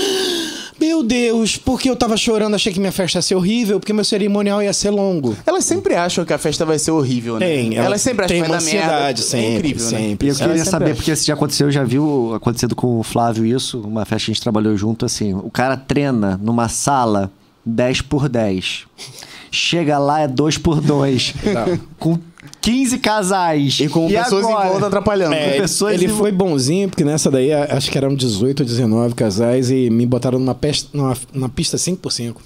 Meu 0.82 1.04
Deus, 1.04 1.58
porque 1.58 1.88
eu 1.88 1.96
tava 1.96 2.18
chorando, 2.18 2.56
achei 2.56 2.74
que 2.74 2.80
minha 2.80 2.92
festa 2.92 3.20
ia 3.20 3.22
ser 3.22 3.36
horrível, 3.36 3.80
porque 3.80 3.94
meu 3.94 4.04
cerimonial 4.04 4.64
ia 4.64 4.74
ser 4.74 4.90
longo. 4.90 5.38
Elas 5.46 5.64
sempre 5.64 5.94
acham 5.94 6.26
que 6.26 6.34
a 6.34 6.40
festa 6.40 6.66
vai 6.66 6.80
ser 6.80 6.90
horrível, 6.90 7.38
né? 7.38 7.46
Tem, 7.46 7.76
ela 7.76 7.86
Elas 7.86 8.02
sempre 8.02 8.26
acham 8.26 8.34
tem 8.36 8.44
que 8.44 8.50
vai 8.50 8.58
dar 8.60 8.66
merda. 8.66 8.80
ansiedade, 8.88 9.22
É 9.22 9.24
sempre, 9.24 9.58
incrível, 9.70 9.88
sempre. 9.88 10.28
E 10.28 10.32
eu 10.32 10.36
queria 10.36 10.66
saber, 10.66 10.86
acha. 10.86 10.96
porque 10.96 11.16
se 11.16 11.28
já 11.28 11.36
aconteceu, 11.36 11.68
eu 11.68 11.72
já 11.72 11.84
viu 11.84 12.34
acontecendo 12.34 12.76
com 12.76 13.00
o 13.00 13.04
Flávio 13.04 13.46
isso, 13.46 13.80
uma 13.82 14.06
festa 14.06 14.26
que 14.26 14.32
a 14.32 14.34
gente 14.34 14.42
trabalhou 14.42 14.76
junto, 14.76 15.06
assim, 15.06 15.36
o 15.36 15.52
cara 15.52 15.78
treina 15.78 16.40
numa 16.42 16.68
sala 16.68 17.32
10 17.64 18.02
por 18.02 18.28
10. 18.28 18.86
Chega 19.52 20.00
lá, 20.00 20.22
é 20.22 20.28
2 20.28 20.58
por 20.58 20.82
2. 20.82 21.34
com 22.00 22.18
15 22.62 22.98
casais. 23.00 23.80
E 23.80 23.90
com 23.90 24.08
pessoas 24.08 24.46
agora? 24.46 24.68
em 24.68 24.70
volta 24.72 24.88
atrapalhando. 24.88 25.34
É, 25.34 25.50
ele, 25.52 25.62
pessoas 25.62 25.94
ele 25.96 26.06
em- 26.06 26.10
foi 26.10 26.32
bonzinho, 26.32 26.88
porque 26.90 27.04
nessa 27.04 27.30
daí 27.32 27.52
acho 27.52 27.90
que 27.90 27.98
eram 27.98 28.14
18 28.16 28.60
ou 28.62 28.66
19 28.66 29.16
casais 29.16 29.72
e 29.72 29.90
me 29.90 30.06
botaram 30.06 30.38
numa, 30.40 30.54
pesta, 30.56 30.90
numa, 30.94 31.18
numa 31.34 31.50
pista 31.50 31.78
5 31.78 32.00
por 32.00 32.12
5 32.12 32.42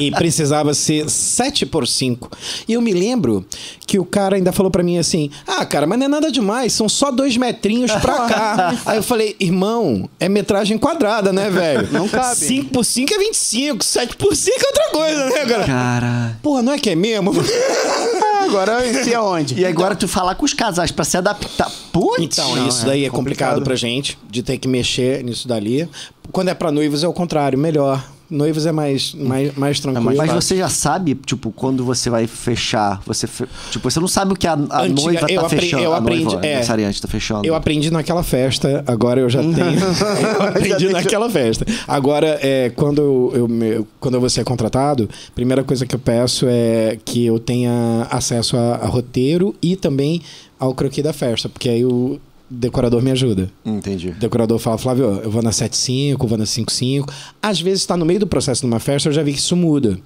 E 0.00 0.10
precisava 0.10 0.72
ser 0.74 1.08
7 1.08 1.66
por 1.66 1.86
5 1.86 2.30
E 2.68 2.72
eu 2.74 2.80
me 2.80 2.92
lembro 2.92 3.44
que 3.86 3.98
o 3.98 4.04
cara 4.04 4.36
ainda 4.36 4.52
falou 4.52 4.70
pra 4.70 4.82
mim 4.82 4.98
assim: 4.98 5.30
Ah, 5.46 5.64
cara, 5.64 5.86
mas 5.86 5.98
não 5.98 6.06
é 6.06 6.08
nada 6.08 6.30
demais, 6.30 6.72
são 6.72 6.88
só 6.88 7.10
dois 7.10 7.36
metrinhos 7.36 7.92
pra 7.92 8.26
cá. 8.26 8.74
Aí 8.86 8.96
eu 8.98 9.02
falei: 9.02 9.36
Irmão, 9.40 10.08
é 10.18 10.28
metragem 10.28 10.76
quadrada, 10.78 11.32
né, 11.32 11.50
velho? 11.50 11.88
Não 11.92 12.08
cabe. 12.08 12.36
5 12.36 12.70
por 12.70 12.84
5 12.84 13.14
é 13.14 13.18
25, 13.18 13.84
7 13.84 14.16
por 14.16 14.34
5 14.34 14.56
é 14.58 14.66
outra 14.66 14.90
coisa, 14.92 15.26
né, 15.26 15.46
cara? 15.46 15.64
Cara. 15.64 16.38
Porra, 16.42 16.62
não 16.62 16.72
é 16.72 16.78
que 16.78 16.90
é 16.90 16.94
mesmo? 16.94 17.32
Agora 18.44 18.86
enfia 18.88 19.20
onde? 19.22 19.58
E 19.58 19.64
agora 19.64 19.96
tu 19.96 20.06
falar 20.06 20.34
com 20.36 20.44
os 20.44 20.52
casais 20.54 20.90
pra 20.92 21.04
se 21.04 21.16
adaptar. 21.16 21.70
Putz! 21.92 22.22
Então, 22.22 22.54
Não, 22.54 22.68
isso 22.68 22.82
é 22.84 22.86
daí 22.86 23.04
é 23.04 23.10
complicado. 23.10 23.48
complicado 23.56 23.64
pra 23.64 23.74
gente, 23.74 24.16
de 24.30 24.42
ter 24.42 24.58
que 24.58 24.68
mexer 24.68 25.24
nisso 25.24 25.48
dali. 25.48 25.88
Quando 26.30 26.48
é 26.48 26.54
pra 26.54 26.70
noivos 26.70 27.02
é 27.02 27.08
o 27.08 27.12
contrário, 27.12 27.58
melhor. 27.58 28.04
Noivos 28.28 28.66
é 28.66 28.72
mais, 28.72 29.14
mais, 29.14 29.54
mais 29.56 29.78
tranquilo. 29.80 30.16
Mas 30.16 30.32
você 30.32 30.56
já 30.56 30.68
sabe, 30.68 31.14
tipo, 31.26 31.52
quando 31.52 31.84
você 31.84 32.10
vai 32.10 32.26
fechar, 32.26 33.00
você 33.06 33.26
fe- 33.26 33.46
tipo, 33.70 33.88
você 33.88 34.00
não 34.00 34.08
sabe 34.08 34.32
o 34.32 34.36
que 34.36 34.46
a, 34.46 34.52
a 34.52 34.82
Antiga- 34.82 35.02
noiva 35.02 35.26
tá 35.42 35.48
fechando, 35.48 35.82
eu 35.84 35.92
a 35.92 35.98
aprendi- 35.98 36.24
noiva, 36.24 36.40
é. 36.44 36.48
aniversariante 36.48 37.00
tá 37.02 37.08
fechando. 37.08 37.46
Eu 37.46 37.54
aprendi 37.54 37.90
naquela 37.90 38.22
festa, 38.22 38.82
agora 38.86 39.20
eu 39.20 39.30
já 39.30 39.40
tenho. 39.42 39.54
eu 39.56 40.42
aprendi 40.42 40.88
naquela 40.88 41.30
festa. 41.30 41.64
Agora, 41.86 42.38
é, 42.42 42.70
quando, 42.70 43.00
eu, 43.32 43.48
eu 43.62 43.86
quando 44.00 44.14
eu 44.14 44.20
vou 44.20 44.28
ser 44.30 44.44
contratado, 44.44 45.08
a 45.28 45.32
primeira 45.32 45.62
coisa 45.62 45.86
que 45.86 45.94
eu 45.94 45.98
peço 46.00 46.46
é 46.48 46.98
que 47.04 47.24
eu 47.26 47.38
tenha 47.38 48.06
acesso 48.10 48.56
a, 48.56 48.76
a 48.76 48.86
roteiro 48.86 49.54
e 49.62 49.76
também 49.76 50.20
ao 50.58 50.74
croquis 50.74 51.04
da 51.04 51.12
festa, 51.12 51.48
porque 51.48 51.68
aí 51.68 51.84
o 51.84 52.18
decorador 52.48 53.02
me 53.02 53.10
ajuda. 53.10 53.50
Entendi. 53.64 54.08
O 54.10 54.14
decorador 54.14 54.58
fala, 54.58 54.78
Flávio, 54.78 55.20
eu 55.22 55.30
vou 55.30 55.42
na 55.42 55.52
75, 55.52 56.24
eu 56.24 56.28
vou 56.28 56.38
na 56.38 56.46
55. 56.46 57.12
Às 57.42 57.60
vezes 57.60 57.80
está 57.80 57.96
no 57.96 58.04
meio 58.04 58.20
do 58.20 58.26
processo 58.26 58.60
de 58.62 58.66
uma 58.66 58.78
festa, 58.80 59.08
eu 59.08 59.12
já 59.12 59.22
vi 59.22 59.32
que 59.32 59.38
isso 59.38 59.56
muda. 59.56 59.98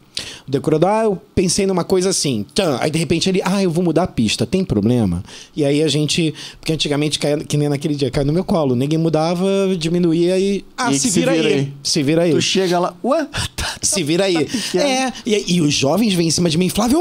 O 0.46 0.50
decorador, 0.50 0.88
ah, 0.90 1.04
eu 1.04 1.20
pensei 1.34 1.66
numa 1.66 1.84
coisa 1.84 2.10
assim. 2.10 2.44
Aí 2.80 2.90
de 2.90 2.98
repente 2.98 3.28
ele, 3.28 3.40
ah, 3.44 3.62
eu 3.62 3.70
vou 3.70 3.82
mudar 3.84 4.02
a 4.04 4.06
pista, 4.06 4.44
tem 4.46 4.64
problema? 4.64 5.22
E 5.56 5.64
aí 5.64 5.82
a 5.82 5.88
gente, 5.88 6.34
porque 6.60 6.72
antigamente, 6.72 7.18
caia, 7.18 7.38
que 7.38 7.56
nem 7.56 7.68
naquele 7.68 7.94
dia, 7.94 8.10
caiu 8.10 8.26
no 8.26 8.32
meu 8.32 8.44
colo. 8.44 8.74
Ninguém 8.76 8.98
mudava, 8.98 9.46
diminuía 9.78 10.38
e. 10.38 10.64
Ah, 10.76 10.90
E 10.92 10.98
se, 10.98 11.10
se 11.10 11.20
vira, 11.20 11.32
vira 11.32 11.48
aí. 11.48 11.54
aí. 11.54 11.72
Se 11.82 12.02
vira 12.02 12.22
aí. 12.22 12.30
Tu 12.32 12.40
chega 12.42 12.78
lá, 12.78 12.94
ué? 13.04 13.26
Tá- 13.56 13.70
Se 13.82 14.02
vira 14.02 14.24
aí. 14.24 14.44
pequeno. 14.44 14.84
é, 14.84 15.12
e, 15.24 15.54
e 15.54 15.60
os 15.62 15.72
jovens 15.72 16.12
vêm 16.12 16.28
em 16.28 16.30
cima 16.30 16.50
de 16.50 16.58
mim, 16.58 16.68
Flávio, 16.68 17.00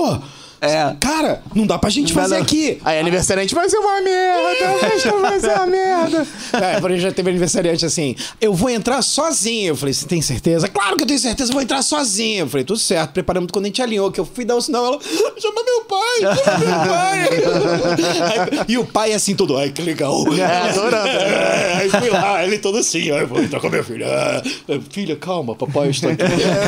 É. 0.62 0.93
cara, 0.99 1.41
não 1.55 1.66
dá 1.66 1.78
pra 1.78 1.89
gente 1.89 2.14
fazer 2.14 2.36
não. 2.36 2.41
aqui. 2.41 2.80
Aí 2.84 2.99
aniversariante 2.99 3.55
vai 3.55 3.70
ser 3.70 3.78
uma 3.78 4.01
merda, 4.01 4.70
a 4.70 4.78
festa 4.89 5.12
vai 5.18 5.39
ser 5.39 5.53
uma 5.53 5.66
merda. 5.66 6.28
É, 6.60 6.80
por 6.80 6.91
já 6.97 7.12
teve 7.12 7.30
aniversariante 7.30 7.86
assim, 7.86 8.16
eu 8.41 8.53
vou 8.53 8.70
entrar 8.70 9.01
sozinho. 9.01 9.70
Eu 9.70 9.76
falei, 9.76 9.93
você 9.93 10.05
tem 10.05 10.22
certeza? 10.22 10.68
Claro 10.68 10.97
que 10.97 11.03
eu 11.03 11.07
tenho 11.07 11.20
certeza, 11.20 11.49
eu 11.51 11.53
vou 11.53 11.62
entrar 11.62 11.82
sozinho. 11.82 12.41
Eu 12.41 12.47
falei, 12.47 12.66
tudo 12.66 12.80
certo, 12.80 13.12
preparamos 13.12 13.49
quando 13.51 13.66
a 13.66 13.68
gente 13.68 13.82
alinhou, 13.82 14.12
que 14.12 14.20
eu 14.20 14.26
fui 14.26 14.43
dar 14.43 14.55
o 14.55 14.62
sinal, 14.62 14.86
ela, 14.86 14.99
chama 15.38 15.64
meu 15.64 15.82
pai, 15.82 16.36
chama 16.36 16.57
meu 16.57 16.70
pai. 16.89 18.66
E 18.68 18.78
o 18.78 18.86
pai 18.86 19.14
assim 19.14 19.36
todo, 19.36 19.57
ai, 19.57 19.70
que 19.70 19.82
legal. 19.82 20.24
É, 20.34 20.70
adorando. 20.70 21.10
É, 21.20 21.74
aí 21.78 21.89
fui 21.89 22.10
lá, 22.10 22.43
ele 22.43 22.57
todo 22.60 22.78
assim, 22.78 23.12
ai, 23.12 23.26
vou 23.26 23.41
entrar 23.41 23.60
com 23.60 23.68
a 23.68 23.70
minha 23.70 23.84
filha. 23.84 24.07
Ah, 24.07 24.41
filha, 24.89 25.16
calma, 25.16 25.55
papai 25.55 25.89
está 25.89 26.10
aqui. 26.10 26.24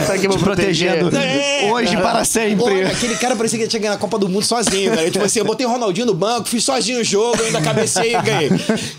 Tá 0.07 0.13
aqui 0.13 0.27
pra 0.27 0.37
Te 0.37 0.43
protegendo 0.43 1.15
É. 1.17 1.69
hoje 1.71 1.95
para 1.97 2.23
sempre. 2.23 2.63
Olha, 2.63 2.87
aquele 2.87 3.15
cara 3.15 3.35
parecia 3.35 3.57
que 3.57 3.63
ia 3.65 3.69
chegar 3.81 3.89
na 3.89 3.97
Copa 3.97 4.19
do 4.19 4.29
Mundo 4.29 4.45
sozinho. 4.45 4.93
Eu, 4.93 5.09
tipo 5.11 5.25
assim, 5.25 5.39
eu 5.39 5.45
botei 5.45 5.65
o 5.65 5.69
Ronaldinho 5.69 6.05
no 6.05 6.13
banco, 6.13 6.47
fiz 6.47 6.63
sozinho 6.63 7.01
o 7.01 7.03
jogo, 7.03 7.41
ainda 7.41 7.59
cabecei 7.61 8.15
e 8.15 8.21
ganhei. 8.21 8.49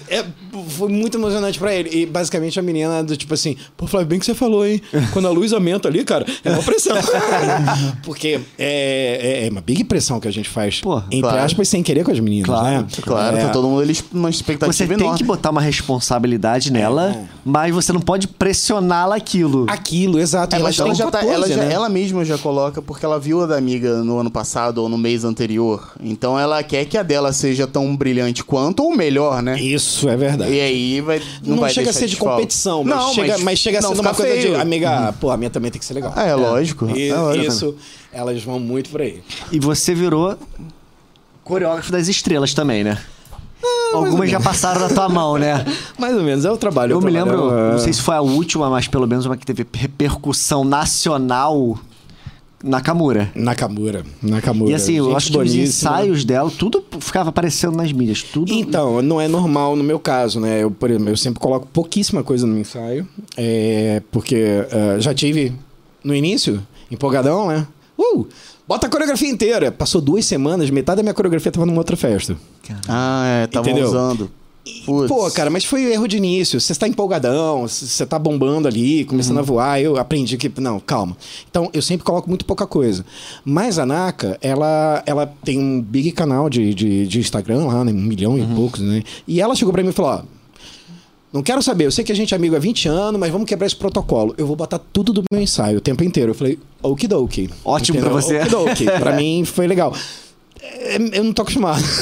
É, 0.08 0.24
foi 0.68 0.88
muito 0.88 1.16
emocionante 1.18 1.58
pra 1.58 1.74
ele. 1.74 1.90
E 2.02 2.06
basicamente 2.06 2.58
a 2.58 2.62
menina 2.62 3.02
do 3.02 3.16
tipo 3.16 3.34
assim, 3.34 3.56
pô, 3.76 3.86
Flávio, 3.86 4.08
bem 4.08 4.18
que 4.18 4.26
você 4.26 4.34
falou, 4.34 4.66
hein? 4.66 4.80
Quando 5.12 5.26
a 5.28 5.30
luz 5.30 5.52
aumenta 5.52 5.88
ali, 5.88 6.04
cara, 6.04 6.26
é 6.44 6.50
uma 6.50 6.62
pressão. 6.62 6.96
Porque 8.04 8.40
é, 8.58 9.40
é, 9.42 9.46
é 9.46 9.50
uma 9.50 9.60
big 9.60 9.84
pressão 9.84 10.18
que 10.20 10.28
a 10.28 10.30
gente 10.30 10.48
faz, 10.48 10.80
Porra, 10.80 11.04
entre 11.06 11.20
claro. 11.22 11.38
aspas, 11.42 11.68
sem 11.68 11.82
querer 11.82 12.04
com 12.04 12.10
as 12.10 12.20
meninas, 12.20 12.46
Claro, 12.46 12.82
né? 12.82 12.86
Claro, 13.02 13.36
É. 13.36 13.40
tá 13.46 13.48
todo 13.50 13.68
mundo 13.68 13.82
ali 13.82 13.96
numa 14.12 14.30
expectativa 14.30 14.72
Você 14.72 14.86
tem 14.86 14.96
enorme. 14.98 15.18
que 15.18 15.24
botar 15.24 15.50
uma 15.50 15.60
responsabilidade 15.60 16.72
nela, 16.72 17.10
É. 17.12 17.24
mas 17.44 17.74
você 17.74 17.92
não 17.92 18.00
pode 18.00 18.26
pressioná-la 18.28 19.16
aquilo. 19.16 19.66
Aquilo, 19.68 20.18
exato. 20.18 20.54
É, 20.54 20.58
ela, 20.58 20.72
têm 20.72 20.94
já 20.94 21.10
tá, 21.10 21.20
ela, 21.20 21.30
14, 21.46 21.54
já- 21.54 21.62
né? 21.64 21.72
ela 21.72 21.88
mesma 21.88 22.24
já 22.24 22.36
coloca 22.38 22.80
porque 22.82 23.04
ela 23.04 23.18
viu 23.18 23.42
a 23.42 23.46
da 23.46 23.56
amiga 23.56 24.02
no 24.02 24.18
ano 24.18 24.30
passado 24.30 24.78
ou 24.78 24.88
no 24.88 24.98
mês 24.98 25.24
anterior. 25.24 25.92
Então 26.02 26.38
ela 26.38 26.62
quer 26.62 26.84
que 26.84 26.96
a 26.98 27.02
dela 27.02 27.32
seja 27.32 27.66
tão 27.66 27.94
brilhante 27.96 28.42
quanto 28.44 28.82
ou 28.82 28.96
melhor, 28.96 29.42
né? 29.42 29.60
Isso, 29.60 30.08
é 30.08 30.16
verdade. 30.16 30.41
E 30.48 30.60
aí 30.60 31.00
vai. 31.00 31.18
Não, 31.44 31.54
Não, 31.56 31.60
vai 31.60 31.70
chega 31.72 31.90
a 31.90 31.92
ser 31.92 32.06
de 32.06 32.16
competição, 32.16 32.82
mas, 32.84 32.96
Não, 32.96 33.14
chega, 33.14 33.38
mas, 33.38 33.58
chega 33.58 33.78
a 33.78 33.82
não 33.82 33.94
ser 33.94 34.00
uma 34.00 34.14
coisa 34.14 34.36
de. 34.40 34.54
Amiga, 34.54 35.14
pô, 35.20 35.30
a 35.30 35.36
minha 35.36 35.50
também 35.50 35.70
tem 35.70 35.78
que 35.78 35.84
ser 35.84 35.94
legal. 35.94 36.12
É, 36.16 36.34
lógico. 36.34 36.88
E- 36.96 37.08
é 37.10 37.14
lógico. 37.16 37.46
isso, 37.46 37.76
elas 38.12 38.42
vão 38.42 38.58
muito 38.58 38.90
por 38.90 39.00
aí. 39.00 39.22
E 39.50 39.58
você 39.60 39.94
virou 39.94 40.36
coreógrafo 41.44 41.90
das 41.92 42.08
estrelas 42.08 42.54
também, 42.54 42.84
né? 42.84 42.98
Ah, 43.64 43.96
Algumas 43.96 44.30
já 44.30 44.40
passaram 44.40 44.80
na 44.80 44.88
tua 44.88 45.08
mão, 45.08 45.36
né? 45.38 45.64
Mais 45.98 46.16
ou 46.16 46.22
menos, 46.22 46.44
é 46.44 46.50
o 46.50 46.56
trabalho. 46.56 46.92
Eu 46.92 47.00
me 47.00 47.10
lembro, 47.10 47.50
é- 47.56 47.72
não 47.72 47.78
sei 47.78 47.92
se 47.92 48.00
foi 48.00 48.14
a 48.16 48.20
última, 48.20 48.68
mas 48.70 48.88
pelo 48.88 49.06
menos 49.06 49.26
uma 49.26 49.36
que 49.36 49.46
teve 49.46 49.66
repercussão 49.72 50.64
nacional 50.64 51.78
Nakamura. 52.62 53.30
Nakamura. 53.34 54.04
Nakamura. 54.22 54.70
E 54.70 54.74
assim, 54.74 54.94
eu 54.94 55.06
Gente 55.06 55.16
acho 55.16 55.32
que 55.32 55.38
os 55.38 55.54
ensaios 55.54 56.24
dela, 56.24 56.50
tudo 56.50 56.84
ficava 57.00 57.30
aparecendo 57.30 57.76
nas 57.76 57.92
mídias. 57.92 58.22
Tudo. 58.22 58.52
Então, 58.52 59.02
não 59.02 59.20
é 59.20 59.26
normal 59.26 59.74
no 59.74 59.82
meu 59.82 59.98
caso, 59.98 60.38
né? 60.40 60.62
Eu, 60.62 60.70
por 60.70 60.90
exemplo, 60.90 61.08
eu 61.08 61.16
sempre 61.16 61.40
coloco 61.40 61.66
pouquíssima 61.66 62.22
coisa 62.22 62.46
no 62.46 62.52
meu 62.52 62.62
ensaio. 62.62 63.06
É, 63.36 64.02
porque 64.10 64.36
eh, 64.36 64.96
já 65.00 65.12
tive 65.12 65.52
no 66.04 66.14
início, 66.14 66.64
empolgadão, 66.90 67.48
né? 67.48 67.66
Uh! 67.98 68.26
Bota 68.66 68.86
a 68.86 68.90
coreografia 68.90 69.28
inteira. 69.28 69.72
Passou 69.72 70.00
duas 70.00 70.24
semanas, 70.24 70.70
metade 70.70 70.96
da 70.96 71.02
minha 71.02 71.14
coreografia 71.14 71.50
tava 71.50 71.66
numa 71.66 71.78
outra 71.78 71.96
festa. 71.96 72.36
Ah, 72.88 73.24
é, 73.26 73.44
estavam 73.44 73.70
Entendeu? 73.70 73.88
usando. 73.88 74.30
Pô, 75.08 75.28
cara, 75.30 75.50
mas 75.50 75.64
foi 75.64 75.92
erro 75.92 76.06
de 76.06 76.16
início. 76.16 76.60
Você 76.60 76.72
está 76.72 76.86
empolgadão, 76.86 77.66
você 77.66 78.06
tá 78.06 78.16
bombando 78.18 78.68
ali, 78.68 79.04
começando 79.04 79.38
a 79.38 79.42
voar. 79.42 79.80
Eu 79.80 79.96
aprendi 79.96 80.36
que. 80.36 80.50
Não, 80.60 80.78
calma. 80.78 81.16
Então, 81.50 81.68
eu 81.72 81.82
sempre 81.82 82.04
coloco 82.04 82.28
muito 82.28 82.44
pouca 82.44 82.66
coisa. 82.66 83.04
Mas 83.44 83.78
a 83.78 83.84
Naka, 83.84 84.38
ela, 84.40 85.02
ela 85.04 85.26
tem 85.44 85.58
um 85.58 85.80
big 85.80 86.12
canal 86.12 86.48
de, 86.48 86.72
de, 86.74 87.06
de 87.08 87.18
Instagram 87.18 87.66
lá, 87.66 87.84
né? 87.84 87.90
Um 87.92 87.96
milhão 87.96 88.38
e 88.38 88.46
poucos, 88.54 88.80
né? 88.80 89.02
E 89.26 89.40
ela 89.40 89.56
chegou 89.56 89.72
pra 89.72 89.82
mim 89.82 89.88
e 89.90 89.92
falou: 89.92 90.12
ó. 90.12 90.22
Não 91.32 91.42
quero 91.42 91.62
saber, 91.62 91.86
eu 91.86 91.90
sei 91.90 92.04
que 92.04 92.12
a 92.12 92.14
gente 92.14 92.34
é 92.34 92.36
amigo 92.36 92.54
há 92.54 92.58
20 92.58 92.88
anos, 92.88 93.18
mas 93.18 93.32
vamos 93.32 93.48
quebrar 93.48 93.66
esse 93.66 93.74
protocolo. 93.74 94.34
Eu 94.36 94.46
vou 94.46 94.54
botar 94.54 94.78
tudo 94.78 95.14
do 95.14 95.22
meu 95.32 95.40
ensaio 95.42 95.78
o 95.78 95.80
tempo 95.80 96.04
inteiro. 96.04 96.32
Eu 96.32 96.34
falei, 96.34 96.58
okidoki. 96.82 97.48
Ótimo 97.64 97.98
Entendeu? 97.98 98.20
você. 98.20 98.38
Okidoki. 98.38 98.84
pra 98.84 99.12
mim 99.16 99.42
foi 99.46 99.66
legal. 99.66 99.94
É, 100.62 100.96
Eu 101.18 101.24
não 101.24 101.32
tô 101.32 101.42
acostumado. 101.42 101.82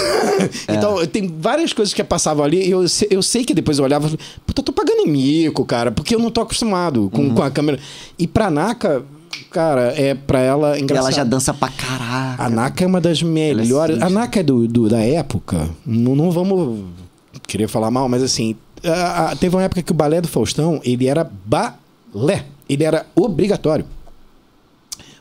É. 0.69 0.75
então, 0.75 1.05
tem 1.07 1.27
várias 1.39 1.73
coisas 1.73 1.93
que 1.93 2.03
passavam 2.03 2.43
ali 2.45 2.71
eu, 2.71 2.83
eu 3.11 3.23
sei 3.23 3.45
que 3.45 3.53
depois 3.53 3.79
eu 3.79 3.85
olhava 3.85 4.07
e 4.07 4.11
falei, 4.11 4.27
puta, 4.47 4.61
eu 4.61 4.65
tô 4.65 4.73
pagando 4.73 5.07
mico, 5.07 5.65
cara, 5.67 5.91
porque 5.93 6.15
eu 6.15 6.19
não 6.19 6.31
tô 6.31 6.41
acostumado 6.41 7.11
com, 7.13 7.23
Uhum. 7.23 7.35
com 7.35 7.43
a 7.43 7.51
câmera. 7.51 7.79
E 8.19 8.27
pra 8.27 8.51
Naka, 8.51 9.03
cara, 9.51 9.93
é 10.01 10.15
pra 10.15 10.41
ela 10.41 10.79
E 10.79 10.83
engraçado. 10.83 11.07
ela 11.09 11.13
já 11.15 11.25
dança 11.25 11.53
pra 11.53 11.69
caraca. 11.69 12.43
A 12.43 12.49
Naka 12.49 12.85
é 12.85 12.87
uma 12.87 13.01
das 13.03 13.23
melhores. 13.23 14.01
a 14.01 14.09
Naka 14.09 14.41
é 14.41 14.43
do, 14.43 14.67
do- 14.67 14.89
da 14.89 15.01
época. 15.01 15.69
Não, 15.85 16.17
não 16.17 16.31
vamos 16.31 16.81
querer 17.47 17.69
falar 17.69 17.91
mal, 17.91 18.09
mas 18.09 18.23
assim. 18.23 18.57
a- 18.83 19.33
a- 19.33 19.37
teve 19.37 19.55
uma 19.55 19.63
época 19.63 19.83
que 19.83 19.93
o 19.93 19.95
balé 19.95 20.23
do 20.23 20.29
Faustão 20.29 20.81
ele 20.85 21.07
era 21.07 21.31
balé. 21.45 22.47
Ele 22.67 22.83
era 22.85 23.05
obrigatório. 23.15 23.85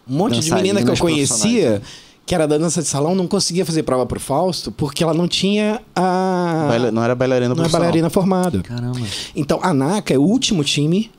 Um 0.07 0.15
monte 0.17 0.39
de 0.39 0.51
menina 0.53 0.81
que 0.81 0.89
eu 0.89 0.93
Dançarinas 0.95 1.29
conhecia, 1.29 1.81
que 2.29 2.35
era 2.35 2.47
da 2.47 2.59
dança 2.59 2.79
de 2.79 2.87
salão, 2.87 3.15
não 3.15 3.25
conseguia 3.25 3.65
fazer 3.65 3.81
prova 3.81 4.05
pro 4.05 4.19
Fausto 4.19 4.71
porque 4.71 5.03
ela 5.03 5.15
não 5.15 5.27
tinha 5.27 5.81
a. 5.95 6.67
Baila- 6.69 6.91
Não 6.91 7.03
era 7.03 7.15
bailarina 7.15 7.47
não 7.47 7.53
é 7.53 7.55
profissional. 7.55 7.81
bailarina 7.87 8.09
formada. 8.11 8.61
Caramba. 8.61 8.99
Então, 9.35 9.59
a 9.63 9.73
NACA 9.73 10.13
é 10.13 10.17
o 10.19 10.21
último 10.21 10.63
time. 10.63 11.09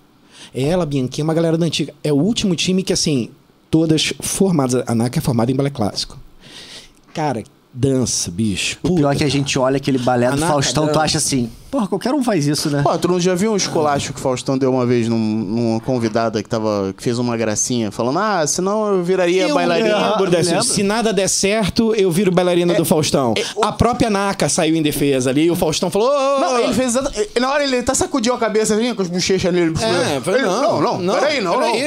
Ela, 0.55 0.85
a 0.85 0.87
Bianquinha, 0.87 1.25
uma 1.25 1.35
galera 1.35 1.59
da 1.59 1.67
antiga. 1.67 1.93
É 2.05 2.13
o 2.13 2.17
último 2.17 2.55
time 2.55 2.85
que, 2.85 2.93
assim, 2.93 3.29
todas 3.69 4.13
formadas. 4.21 4.85
A 4.87 4.95
NACA 4.95 5.19
é 5.19 5.21
formada 5.21 5.51
em 5.51 5.55
balé 5.57 5.71
clássico. 5.71 6.17
Cara, 7.13 7.43
dança, 7.75 8.31
bicho. 8.31 8.79
O 8.81 8.95
pior 8.95 9.11
é 9.13 9.17
que 9.17 9.25
a 9.25 9.29
gente 9.29 9.59
olha 9.59 9.79
aquele 9.79 9.99
balé 9.99 10.31
do 10.31 10.39
Faustão, 10.39 10.85
tu 10.85 10.93
dança. 10.93 11.01
acha 11.01 11.19
assim, 11.19 11.51
porra, 11.71 11.87
qualquer 11.87 12.12
um 12.14 12.23
faz 12.23 12.47
isso, 12.47 12.68
né? 12.71 12.83
Pô, 12.83 12.97
tu 12.99 13.09
não 13.09 13.21
já 13.21 13.35
viu 13.35 13.53
um 13.53 13.57
esculacho 13.57 14.12
que 14.12 14.18
o 14.18 14.23
Faustão 14.23 14.59
deu 14.59 14.73
uma 14.73 14.85
vez 14.87 15.09
num, 15.09 15.18
numa 15.18 15.81
convidada 15.81 16.43
que, 16.43 16.49
tava, 16.49 16.93
que 16.97 17.03
fez 17.03 17.18
uma 17.18 17.37
gracinha, 17.37 17.91
falando, 17.91 18.18
ah, 18.18 18.47
senão 18.47 18.89
eu 18.95 19.03
viraria 19.03 19.49
Eu 19.49 19.55
bailarina. 19.55 20.11
lembro 20.11 20.31
dessa. 20.31 20.51
lembro. 20.51 20.64
Se 20.64 20.83
nada 20.83 21.12
der 21.12 21.29
certo, 21.29 21.95
eu 21.95 22.11
viro 22.11 22.31
bailarina 22.33 22.75
do 22.75 22.85
Faustão. 22.85 23.35
A 23.62 23.73
própria 23.73 24.11
NACA 24.11 24.49
saiu 24.49 24.75
em 24.77 24.83
defesa 24.83 25.31
ali 25.31 25.45
e 25.45 25.51
o 25.51 25.57
Faustão 25.57 25.91
falou: 25.91 26.09
"Ô, 26.11 26.41
Não, 26.41 26.59
ele 26.61 26.75
fez 26.75 26.95
Na 27.41 27.51
hora 27.51 27.62
ele 27.64 27.79
até 27.79 27.95
sacudiu 27.95 28.35
a 28.35 28.39
cabeça 28.39 28.75
assim, 28.75 28.95
com 28.95 29.03
as 29.03 29.09
bochechas 29.09 29.53
nele. 29.53 29.75
É, 29.81 30.21
falei, 30.21 30.41
Ele, 30.41 30.49
não, 30.49 30.81
não, 30.81 30.99
não, 30.99 31.14
peraí, 31.14 31.41
não, 31.41 31.53
peraí, 31.59 31.73
não. 31.73 31.79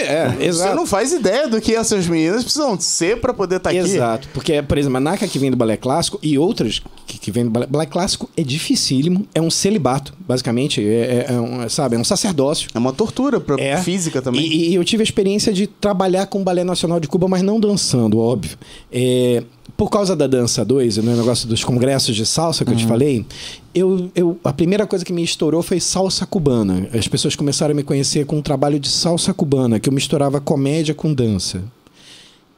é, 0.41 0.51
Você 0.51 0.73
não 0.73 0.85
faz 0.85 1.11
ideia 1.11 1.47
do 1.47 1.59
que 1.59 1.75
essas 1.75 2.07
meninas 2.07 2.43
precisam 2.43 2.79
ser 2.79 3.19
pra 3.19 3.33
poder 3.33 3.57
estar 3.57 3.69
aqui. 3.69 3.79
Exato, 3.79 4.27
porque, 4.33 4.61
por 4.61 4.77
exemplo, 4.77 4.97
a 4.97 5.01
NACA 5.01 5.27
que 5.27 5.37
vem 5.39 5.51
do 5.51 5.57
balé 5.57 5.77
clássico 5.77 6.19
e 6.21 6.37
outras 6.37 6.81
que, 7.13 7.19
que 7.19 7.31
vem 7.31 7.45
do 7.45 7.51
balé, 7.51 7.85
clássico 7.85 8.29
é 8.35 8.41
dificílimo, 8.43 9.25
é 9.33 9.41
um 9.41 9.49
celibato, 9.51 10.13
basicamente, 10.27 10.81
é, 10.81 11.25
é- 11.29 11.33
é 11.33 11.39
um, 11.39 11.67
sabe, 11.69 11.95
é 11.95 11.99
um 11.99 12.03
sacerdócio. 12.03 12.69
É 12.73 12.77
uma 12.79 12.91
tortura 12.93 13.39
pra 13.39 13.55
É. 13.61 13.77
física 13.77 14.21
também. 14.21 14.41
E, 14.45 14.69
e 14.69 14.75
eu 14.75 14.83
tive 14.83 15.01
a 15.01 15.05
experiência 15.05 15.53
de 15.53 15.67
trabalhar 15.67 16.25
com 16.27 16.41
o 16.41 16.43
Balé 16.43 16.63
Nacional 16.63 16.99
de 16.99 17.07
Cuba, 17.07 17.27
mas 17.27 17.41
não 17.41 17.59
dançando, 17.59 18.19
óbvio. 18.19 18.57
É, 18.91 19.43
por 19.77 19.89
causa 19.89 20.15
da 20.15 20.27
dança 20.27 20.63
2, 20.63 20.97
no 20.97 21.15
negócio 21.15 21.47
dos 21.47 21.63
congressos 21.63 22.15
de 22.15 22.25
salsa 22.25 22.63
que 22.65 22.71
eu 22.71 22.75
te 22.75 22.85
falei, 22.85 23.25
eu, 23.73 24.11
eu, 24.15 24.37
a 24.43 24.53
primeira 24.53 24.85
coisa 24.85 25.03
que 25.03 25.11
me 25.11 25.23
estourou 25.23 25.63
foi 25.63 25.79
salsa 25.79 26.25
cubana. 26.25 26.87
As 26.93 27.07
pessoas 27.07 27.35
começaram 27.35 27.71
a 27.71 27.75
me 27.75 27.83
conhecer 27.83 28.25
com 28.25 28.37
um 28.37 28.41
trabalho 28.41 28.79
de 28.79 28.87
salsa 28.87 29.33
cubana, 29.33 29.79
que 29.79 29.89
eu 29.89 29.93
misturava 29.93 30.39
comédia 30.39 30.93
com 30.93 31.13
dança. 31.13 31.63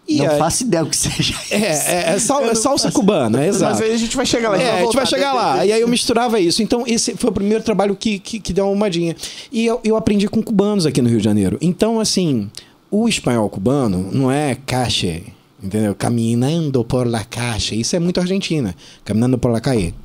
E 0.07 0.17
Não 0.17 0.29
aí- 0.29 0.37
faço 0.37 0.63
ideia 0.63 0.83
o 0.83 0.87
que 0.89 0.95
seja. 0.95 1.33
É, 1.49 1.55
é, 1.55 2.13
é, 2.15 2.19
sal- 2.19 2.45
é 2.45 2.53
salsa 2.53 2.91
cubana, 2.91 3.43
é 3.43 3.47
exato. 3.47 3.73
Mas 3.73 3.81
aí 3.81 3.91
a 3.93 3.97
gente 3.97 4.15
vai 4.15 4.25
chegar 4.25 4.49
lá. 4.49 4.57
É, 4.61 4.69
a 4.69 4.73
gente 4.73 4.83
voltar. 4.83 4.97
vai 4.99 5.05
chegar 5.07 5.33
lá. 5.33 5.65
E 5.65 5.71
aí 5.71 5.81
eu 5.81 5.87
misturava 5.87 6.39
isso. 6.39 6.61
Então, 6.61 6.83
esse 6.85 7.15
foi 7.15 7.29
o 7.31 7.33
primeiro 7.33 7.63
trabalho 7.63 7.95
que, 7.95 8.19
que, 8.19 8.39
que 8.39 8.53
deu 8.53 8.65
uma 8.65 8.73
umadinha. 8.73 9.15
E 9.51 9.65
eu, 9.65 9.79
eu 9.83 9.95
aprendi 9.95 10.27
com 10.27 10.43
cubanos 10.43 10.85
aqui 10.85 11.01
no 11.01 11.09
Rio 11.09 11.17
de 11.17 11.23
Janeiro. 11.23 11.57
Então, 11.59 11.99
assim, 11.99 12.51
o 12.91 13.09
espanhol 13.09 13.49
cubano 13.49 14.09
não 14.11 14.31
é 14.31 14.55
caixa, 14.67 15.21
entendeu? 15.61 15.95
Caminhando 15.95 16.83
por 16.85 17.07
la 17.07 17.23
caixa. 17.23 17.73
Isso 17.73 17.95
é 17.95 17.99
muito 17.99 18.19
Argentina. 18.19 18.75
Caminhando 19.03 19.39
por 19.39 19.49
la 19.49 19.59
calle. 19.59 19.95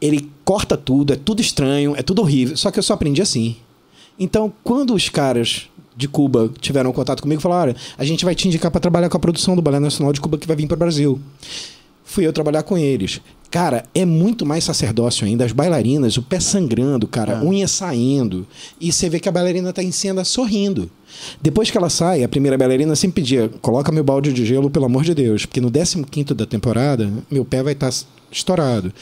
Ele 0.00 0.28
corta 0.44 0.76
tudo, 0.76 1.12
é 1.12 1.16
tudo 1.16 1.40
estranho, 1.40 1.94
é 1.96 2.02
tudo 2.02 2.20
horrível. 2.22 2.56
Só 2.56 2.70
que 2.72 2.80
eu 2.80 2.82
só 2.82 2.94
aprendi 2.94 3.22
assim. 3.22 3.54
Então, 4.18 4.52
quando 4.64 4.92
os 4.92 5.08
caras 5.08 5.68
de 6.00 6.08
Cuba 6.08 6.50
tiveram 6.60 6.92
contato 6.92 7.22
comigo, 7.22 7.40
falaram: 7.40 7.72
olha, 7.72 7.76
a 7.96 8.04
gente 8.04 8.24
vai 8.24 8.34
te 8.34 8.48
indicar 8.48 8.70
para 8.70 8.80
trabalhar 8.80 9.08
com 9.08 9.16
a 9.16 9.20
produção 9.20 9.54
do 9.54 9.62
Balé 9.62 9.78
Nacional 9.78 10.12
de 10.12 10.20
Cuba 10.20 10.38
que 10.38 10.46
vai 10.46 10.56
vir 10.56 10.66
para 10.66 10.74
o 10.74 10.78
Brasil. 10.78 11.20
Fui 12.04 12.26
eu 12.26 12.32
trabalhar 12.32 12.64
com 12.64 12.76
eles. 12.76 13.20
Cara, 13.50 13.84
é 13.94 14.04
muito 14.04 14.44
mais 14.44 14.64
sacerdócio 14.64 15.24
ainda. 15.24 15.44
As 15.44 15.52
bailarinas, 15.52 16.16
o 16.16 16.22
pé 16.22 16.40
sangrando, 16.40 17.06
cara, 17.06 17.44
unha 17.44 17.68
saindo. 17.68 18.46
E 18.80 18.92
você 18.92 19.08
vê 19.08 19.20
que 19.20 19.28
a 19.28 19.32
bailarina 19.32 19.72
tá 19.72 19.82
em 19.82 19.92
cena 19.92 20.24
sorrindo. 20.24 20.90
Depois 21.40 21.70
que 21.70 21.78
ela 21.78 21.90
sai, 21.90 22.24
a 22.24 22.28
primeira 22.28 22.58
bailarina 22.58 22.96
sempre 22.96 23.22
pedia: 23.22 23.48
coloca 23.60 23.92
meu 23.92 24.02
balde 24.02 24.32
de 24.32 24.44
gelo, 24.44 24.70
pelo 24.70 24.86
amor 24.86 25.04
de 25.04 25.14
Deus, 25.14 25.46
porque 25.46 25.60
no 25.60 25.70
15 25.70 26.34
da 26.34 26.46
temporada, 26.46 27.12
meu 27.30 27.44
pé 27.44 27.62
vai 27.62 27.74
estar 27.74 27.92
estourado. 28.30 28.92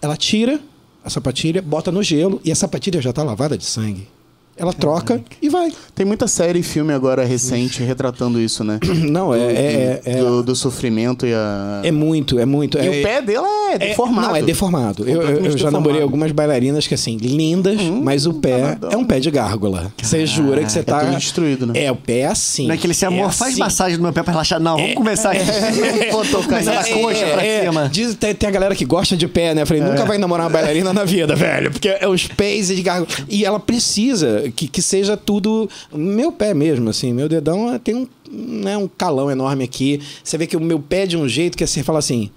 Ela 0.00 0.16
tira 0.16 0.60
a 1.04 1.10
sapatilha, 1.10 1.60
bota 1.60 1.92
no 1.92 2.02
gelo 2.02 2.40
e 2.44 2.50
a 2.50 2.54
sapatilha 2.54 3.00
já 3.00 3.12
tá 3.12 3.22
lavada 3.22 3.58
de 3.58 3.64
sangue. 3.64 4.08
Ela 4.56 4.72
troca 4.72 5.20
e 5.42 5.48
vai. 5.48 5.72
Tem 5.94 6.06
muita 6.06 6.28
série 6.28 6.60
e 6.60 6.62
filme 6.62 6.92
agora 6.92 7.24
recente 7.24 7.82
retratando 7.82 8.40
isso, 8.40 8.62
né? 8.62 8.78
Não, 9.02 9.34
é. 9.34 9.52
é, 9.52 10.02
é, 10.04 10.16
do, 10.16 10.42
do 10.44 10.54
sofrimento 10.56 11.26
e 11.26 11.34
a. 11.34 11.80
é 11.82 11.90
muito, 11.90 12.38
é 12.38 12.44
muito. 12.46 12.78
E 12.78 12.86
é, 12.86 13.00
o 13.00 13.02
pé 13.02 13.20
dela 13.20 13.48
é 13.72 13.78
deformado. 13.78 14.28
Não, 14.28 14.36
é 14.36 14.42
deformado. 14.42 15.08
Eu, 15.08 15.22
eu- 15.22 15.22
eu 15.22 15.44
já 15.44 15.50
deformado. 15.50 15.72
namorei 15.72 16.02
algumas 16.02 16.30
bailarinas 16.30 16.86
que, 16.86 16.94
assim, 16.94 17.16
lindas, 17.16 17.80
mas 17.82 18.26
o 18.26 18.34
pé 18.34 18.78
é 18.90 18.96
um 18.96 19.04
pé 19.04 19.18
de 19.18 19.30
gárgula. 19.30 19.92
Você 20.00 20.24
jura 20.24 20.62
que 20.62 20.70
você 20.70 20.82
tá. 20.82 21.00
tudo 21.00 21.16
destruído, 21.16 21.66
né? 21.66 21.84
É, 21.84 21.90
o 21.90 21.96
pé 21.96 22.20
é 22.20 22.26
assim. 22.26 22.66
Não 22.66 22.74
é 22.74 22.78
aquele 22.78 22.92
assim, 22.92 23.06
amor, 23.06 23.32
faz 23.32 23.52
assim. 23.52 23.60
massagem 23.60 23.96
no 23.96 24.04
meu 24.04 24.12
pé 24.12 24.22
pra 24.22 24.32
relaxar. 24.32 24.60
Não, 24.60 24.76
vamos 24.76 24.94
começar 24.94 25.32
aqui. 25.32 25.44
Não 26.06 26.12
vou 26.12 26.24
tocar 26.24 26.62
é, 26.62 26.92
coxa 26.92 27.26
pra 27.26 27.44
é, 27.44 27.64
cima. 27.64 27.88
Diz, 27.92 28.14
tem, 28.14 28.34
tem 28.34 28.48
a 28.48 28.52
galera 28.52 28.74
que 28.74 28.84
gosta 28.84 29.16
de 29.16 29.26
pé, 29.26 29.54
né? 29.54 29.62
Eu 29.62 29.66
falei, 29.66 29.82
nunca 29.82 30.04
vai 30.04 30.16
namorar 30.18 30.46
uma 30.46 30.52
bailarina 30.52 30.92
na 30.92 31.04
vida, 31.04 31.34
velho. 31.34 31.70
Porque 31.72 31.88
é 31.88 32.06
os 32.08 32.26
pés 32.28 32.68
de 32.68 32.82
gárgula. 32.82 33.08
E 33.28 33.44
ela 33.44 33.58
precisa 33.58 34.43
que, 34.50 34.68
que 34.68 34.82
seja 34.82 35.16
tudo. 35.16 35.68
Meu 35.92 36.32
pé 36.32 36.52
mesmo, 36.54 36.90
assim. 36.90 37.12
Meu 37.12 37.28
dedão 37.28 37.72
é- 37.74 37.78
tem 37.78 37.94
um, 37.94 38.08
né, 38.30 38.76
um 38.76 38.88
calão 38.88 39.30
enorme 39.30 39.64
aqui. 39.64 40.00
Você 40.22 40.36
vê 40.38 40.46
que 40.46 40.56
o 40.56 40.60
meu 40.60 40.78
pé 40.80 41.06
de 41.06 41.16
um 41.16 41.28
jeito 41.28 41.56
que 41.56 41.66
você 41.66 41.82
fala 41.82 41.98
assim. 41.98 42.30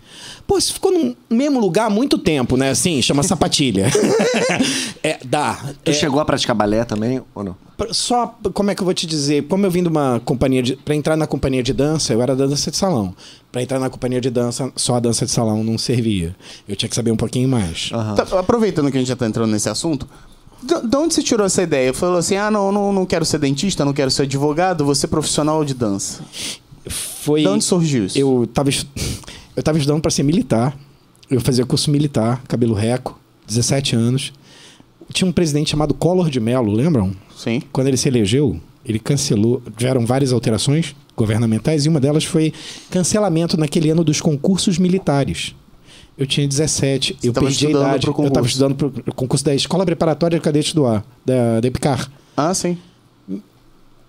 Pô, 0.45 0.59
você 0.59 0.71
ficou 0.73 0.91
no 0.91 1.15
mesmo 1.29 1.59
lugar 1.59 1.87
há 1.87 1.89
muito 1.89 2.17
tempo, 2.17 2.55
né? 2.57 2.69
Assim, 2.69 3.01
chama 3.01 3.21
sapatilha. 3.23 3.87
é, 5.03 5.19
dá. 5.25 5.73
Tu 5.83 5.91
É, 5.91 5.93
chegou 5.93 6.19
a 6.19 6.25
praticar 6.25 6.55
balé 6.55 6.83
também 6.85 7.21
ou 7.35 7.43
não? 7.43 7.55
Só, 7.91 8.35
como 8.55 8.71
é 8.71 8.75
que 8.75 8.81
eu 8.81 8.85
vou 8.85 8.93
te 8.93 9.05
dizer? 9.05 9.43
Como 9.43 9.63
eu 9.65 9.69
vim 9.69 9.83
de 9.83 9.89
uma 9.89 10.19
companhia 10.25 10.63
de. 10.63 10.75
Pra 10.77 10.95
entrar 10.95 11.15
na 11.15 11.27
companhia 11.27 11.61
de 11.61 11.73
dança, 11.73 12.11
eu 12.11 12.21
era 12.21 12.35
da 12.35 12.47
dança 12.47 12.71
de 12.71 12.77
salão. 12.77 13.13
Pra 13.51 13.61
entrar 13.61 13.79
na 13.79 13.87
companhia 13.89 14.19
de 14.19 14.29
dança, 14.31 14.71
só 14.75 14.95
a 14.95 14.99
dança 14.99 15.25
de 15.25 15.31
salão 15.31 15.63
não 15.63 15.77
servia. 15.77 16.35
Eu 16.67 16.75
tinha 16.75 16.89
que 16.89 16.95
saber 16.95 17.11
um 17.11 17.15
pouquinho 17.17 17.47
mais. 17.47 17.91
Aham. 17.93 18.15
Tá, 18.15 18.39
aproveitando 18.39 18.89
que 18.89 18.97
a 18.97 18.99
gente 18.99 19.09
já 19.09 19.15
tá 19.15 19.27
entrando 19.27 19.51
nesse 19.51 19.69
assunto, 19.69 20.07
de, 20.63 20.87
de 20.87 20.97
onde 20.97 21.13
você 21.13 21.23
tirou 21.23 21.45
essa 21.45 21.61
ideia? 21.63 21.93
Falou 21.93 22.17
assim: 22.17 22.35
ah, 22.35 22.49
não, 22.51 22.71
não, 22.71 22.91
não 22.93 23.05
quero 23.05 23.25
ser 23.25 23.39
dentista, 23.39 23.83
não 23.85 23.93
quero 23.93 24.09
ser 24.11 24.23
advogado, 24.23 24.85
vou 24.85 24.95
ser 24.95 25.07
profissional 25.07 25.63
de 25.63 25.73
dança. 25.73 26.21
Foi. 26.87 27.41
De 27.41 27.47
onde 27.47 27.63
surgiu 27.63 28.05
isso? 28.05 28.17
Eu 28.17 28.47
tava, 28.53 28.69
estu- 28.69 28.89
eu 29.55 29.63
tava 29.63 29.77
estudando 29.77 30.01
pra 30.01 30.11
ser 30.11 30.23
militar. 30.23 30.77
Eu 31.29 31.41
fazia 31.41 31.65
curso 31.65 31.91
militar, 31.91 32.41
cabelo 32.47 32.73
reco, 32.73 33.19
17 33.47 33.95
anos. 33.95 34.31
Tinha 35.11 35.27
um 35.27 35.31
presidente 35.31 35.69
chamado 35.69 35.93
Collor 35.93 36.29
de 36.29 36.39
Mello, 36.39 36.71
lembram? 36.71 37.13
Sim. 37.35 37.61
Quando 37.71 37.87
ele 37.87 37.97
se 37.97 38.07
elegeu, 38.07 38.59
ele 38.85 38.99
cancelou. 38.99 39.61
Tiveram 39.77 40.05
várias 40.05 40.31
alterações 40.31 40.95
governamentais 41.15 41.85
e 41.85 41.89
uma 41.89 41.99
delas 41.99 42.23
foi 42.23 42.53
cancelamento 42.89 43.57
naquele 43.57 43.89
ano 43.89 44.03
dos 44.03 44.21
concursos 44.21 44.77
militares. 44.77 45.53
Eu 46.17 46.25
tinha 46.25 46.47
17, 46.47 47.17
eu 47.23 47.31
tava 47.31 47.45
perdi 47.45 47.67
a 47.67 47.69
idade. 47.69 48.07
Eu 48.07 48.27
estava 48.29 48.47
estudando 48.47 48.75
para 48.75 49.11
o 49.11 49.13
concurso 49.15 49.45
da 49.45 49.53
Escola 49.53 49.85
Preparatória 49.85 50.37
de 50.39 50.43
Cadetes 50.43 50.73
do 50.73 50.85
Ar, 50.85 51.05
da, 51.25 51.59
da 51.59 51.67
EPICAR. 51.67 52.09
Ah, 52.35 52.53
sim. 52.53 52.77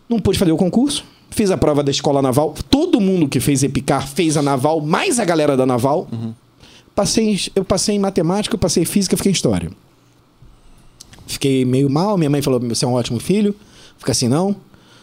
Não 0.09 0.19
pude 0.19 0.39
fazer 0.39 0.53
o 0.53 0.57
concurso. 0.57 1.05
Fiz 1.31 1.51
a 1.51 1.59
prova 1.59 1.83
da 1.83 1.91
escola 1.91 2.23
naval. 2.23 2.55
Todo 2.71 2.99
mundo 2.99 3.29
que 3.29 3.39
fez 3.41 3.63
EPICAR 3.63 4.09
fez 4.09 4.39
a 4.39 4.43
naval, 4.43 4.81
mais 4.81 5.19
a 5.21 5.25
galera 5.27 5.55
da 5.57 5.67
naval. 5.67 6.09
Passei, 6.95 7.35
em- 7.35 7.39
eu 7.55 7.65
passei 7.65 7.95
em 7.97 7.99
matemática, 7.99 8.55
eu 8.55 8.59
passei 8.59 8.83
em 8.83 8.87
física, 8.87 9.15
fiquei 9.17 9.31
em 9.31 9.35
história. 9.35 9.71
Fiquei 11.27 11.65
meio 11.65 11.91
mal. 11.91 12.17
Minha 12.17 12.31
mãe 12.31 12.41
falou: 12.41 12.59
Você 12.61 12.85
é 12.85 12.89
um 12.89 12.95
ótimo 12.95 13.21
filho. 13.21 13.55
Fica 13.99 14.13
assim, 14.13 14.29
não. 14.29 14.57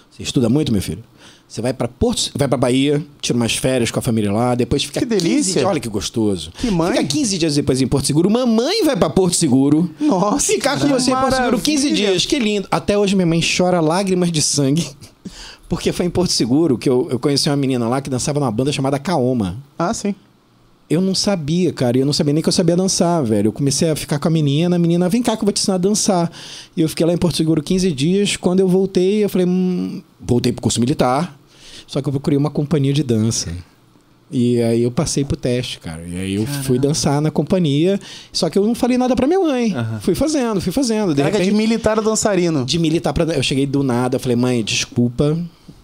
Você 0.09 0.23
estuda 0.23 0.49
muito, 0.49 0.71
meu 0.71 0.81
filho. 0.81 1.03
Você 1.47 1.61
vai 1.61 1.73
para 1.73 1.87
Porto, 1.87 2.31
vai 2.35 2.47
para 2.47 2.57
Bahia, 2.57 3.05
tira 3.21 3.35
umas 3.37 3.55
férias 3.55 3.91
com 3.91 3.99
a 3.99 4.01
família 4.01 4.31
lá, 4.31 4.55
depois 4.55 4.83
fica 4.83 4.99
Que 4.99 5.05
15 5.05 5.23
delícia. 5.23 5.53
dias- 5.53 5.65
olha 5.65 5.79
que 5.79 5.87
gostoso. 5.87 6.51
Que 6.57 6.69
mãe. 6.71 6.91
Fica 6.91 7.03
15 7.03 7.37
dias 7.37 7.55
depois 7.55 7.81
em 7.81 7.87
Porto 7.87 8.05
Seguro. 8.07 8.29
Mamãe 8.29 8.83
vai 8.83 8.97
para 8.97 9.09
Porto 9.09 9.35
Seguro. 9.35 9.89
Nossa, 9.99 10.51
Ficar 10.53 10.79
com 10.79 10.87
você 10.87 11.11
em 11.11 11.15
Porto 11.15 11.35
Seguro 11.35 11.59
15 11.59 11.83
maravilha. 11.89 12.09
dias. 12.11 12.25
Que 12.25 12.39
lindo. 12.39 12.67
Até 12.71 12.97
hoje 12.97 13.15
minha 13.15 13.27
mãe 13.27 13.41
chora 13.41 13.79
lágrimas 13.79 14.31
de 14.31 14.41
sangue. 14.41 14.85
Porque 15.69 15.91
foi 15.91 16.05
em 16.05 16.09
Porto 16.09 16.31
Seguro 16.31 16.77
que 16.77 16.89
eu, 16.89 17.07
eu 17.09 17.17
conheci 17.19 17.49
uma 17.49 17.55
menina 17.55 17.87
lá 17.87 18.01
que 18.01 18.09
dançava 18.09 18.39
numa 18.39 18.51
banda 18.51 18.71
chamada 18.71 18.99
Kaoma. 18.99 19.57
Ah, 19.79 19.93
sim. 19.93 20.13
Eu 20.89 21.01
não 21.01 21.15
sabia, 21.15 21.73
cara. 21.73 21.97
Eu 21.97 22.05
não 22.05 22.13
sabia 22.13 22.33
nem 22.33 22.43
que 22.43 22.49
eu 22.49 22.53
sabia 22.53 22.75
dançar, 22.75 23.23
velho. 23.23 23.47
Eu 23.47 23.51
comecei 23.51 23.89
a 23.89 23.95
ficar 23.95 24.19
com 24.19 24.27
a 24.27 24.31
menina. 24.31 24.75
A 24.75 24.79
menina, 24.79 25.09
vem 25.09 25.23
cá 25.23 25.35
que 25.35 25.41
eu 25.41 25.45
vou 25.45 25.53
te 25.53 25.59
ensinar 25.59 25.75
a 25.75 25.79
dançar. 25.79 26.31
E 26.77 26.81
eu 26.81 26.89
fiquei 26.89 27.05
lá 27.05 27.13
em 27.13 27.17
Porto 27.17 27.37
Seguro 27.37 27.61
15 27.63 27.91
dias. 27.91 28.37
Quando 28.37 28.59
eu 28.59 28.67
voltei, 28.67 29.23
eu 29.23 29.29
falei, 29.29 29.47
hum, 29.47 30.01
voltei 30.21 30.51
pro 30.51 30.61
curso 30.61 30.79
militar. 30.79 31.37
Só 31.87 32.01
que 32.01 32.07
eu 32.07 32.11
procurei 32.11 32.37
uma 32.37 32.51
companhia 32.51 32.93
de 32.93 33.01
dança. 33.03 33.51
E 34.31 34.61
aí 34.61 34.83
eu 34.83 34.91
passei 34.91 35.23
pro 35.23 35.37
teste, 35.37 35.79
cara. 35.79 36.03
E 36.07 36.17
aí 36.17 36.35
eu 36.35 36.45
fui 36.45 36.79
dançar 36.79 37.21
na 37.21 37.29
companhia. 37.31 37.99
Só 38.31 38.49
que 38.49 38.57
eu 38.57 38.65
não 38.65 38.75
falei 38.75 38.97
nada 38.97 39.15
pra 39.15 39.27
minha 39.27 39.39
mãe. 39.39 39.73
Fui 40.01 40.15
fazendo, 40.15 40.59
fui 40.61 40.71
fazendo. 40.71 41.13
De 41.13 41.17
Caraca, 41.21 41.37
de 41.37 41.45
repente, 41.45 41.57
militar 41.57 41.97
a 41.99 42.01
dançarino. 42.01 42.65
de 42.65 42.79
militar 42.79 43.13
pra. 43.13 43.23
Eu 43.25 43.43
cheguei 43.43 43.65
do 43.65 43.83
nada, 43.83 44.15
eu 44.15 44.19
falei, 44.19 44.35
mãe, 44.35 44.63
desculpa. 44.63 45.37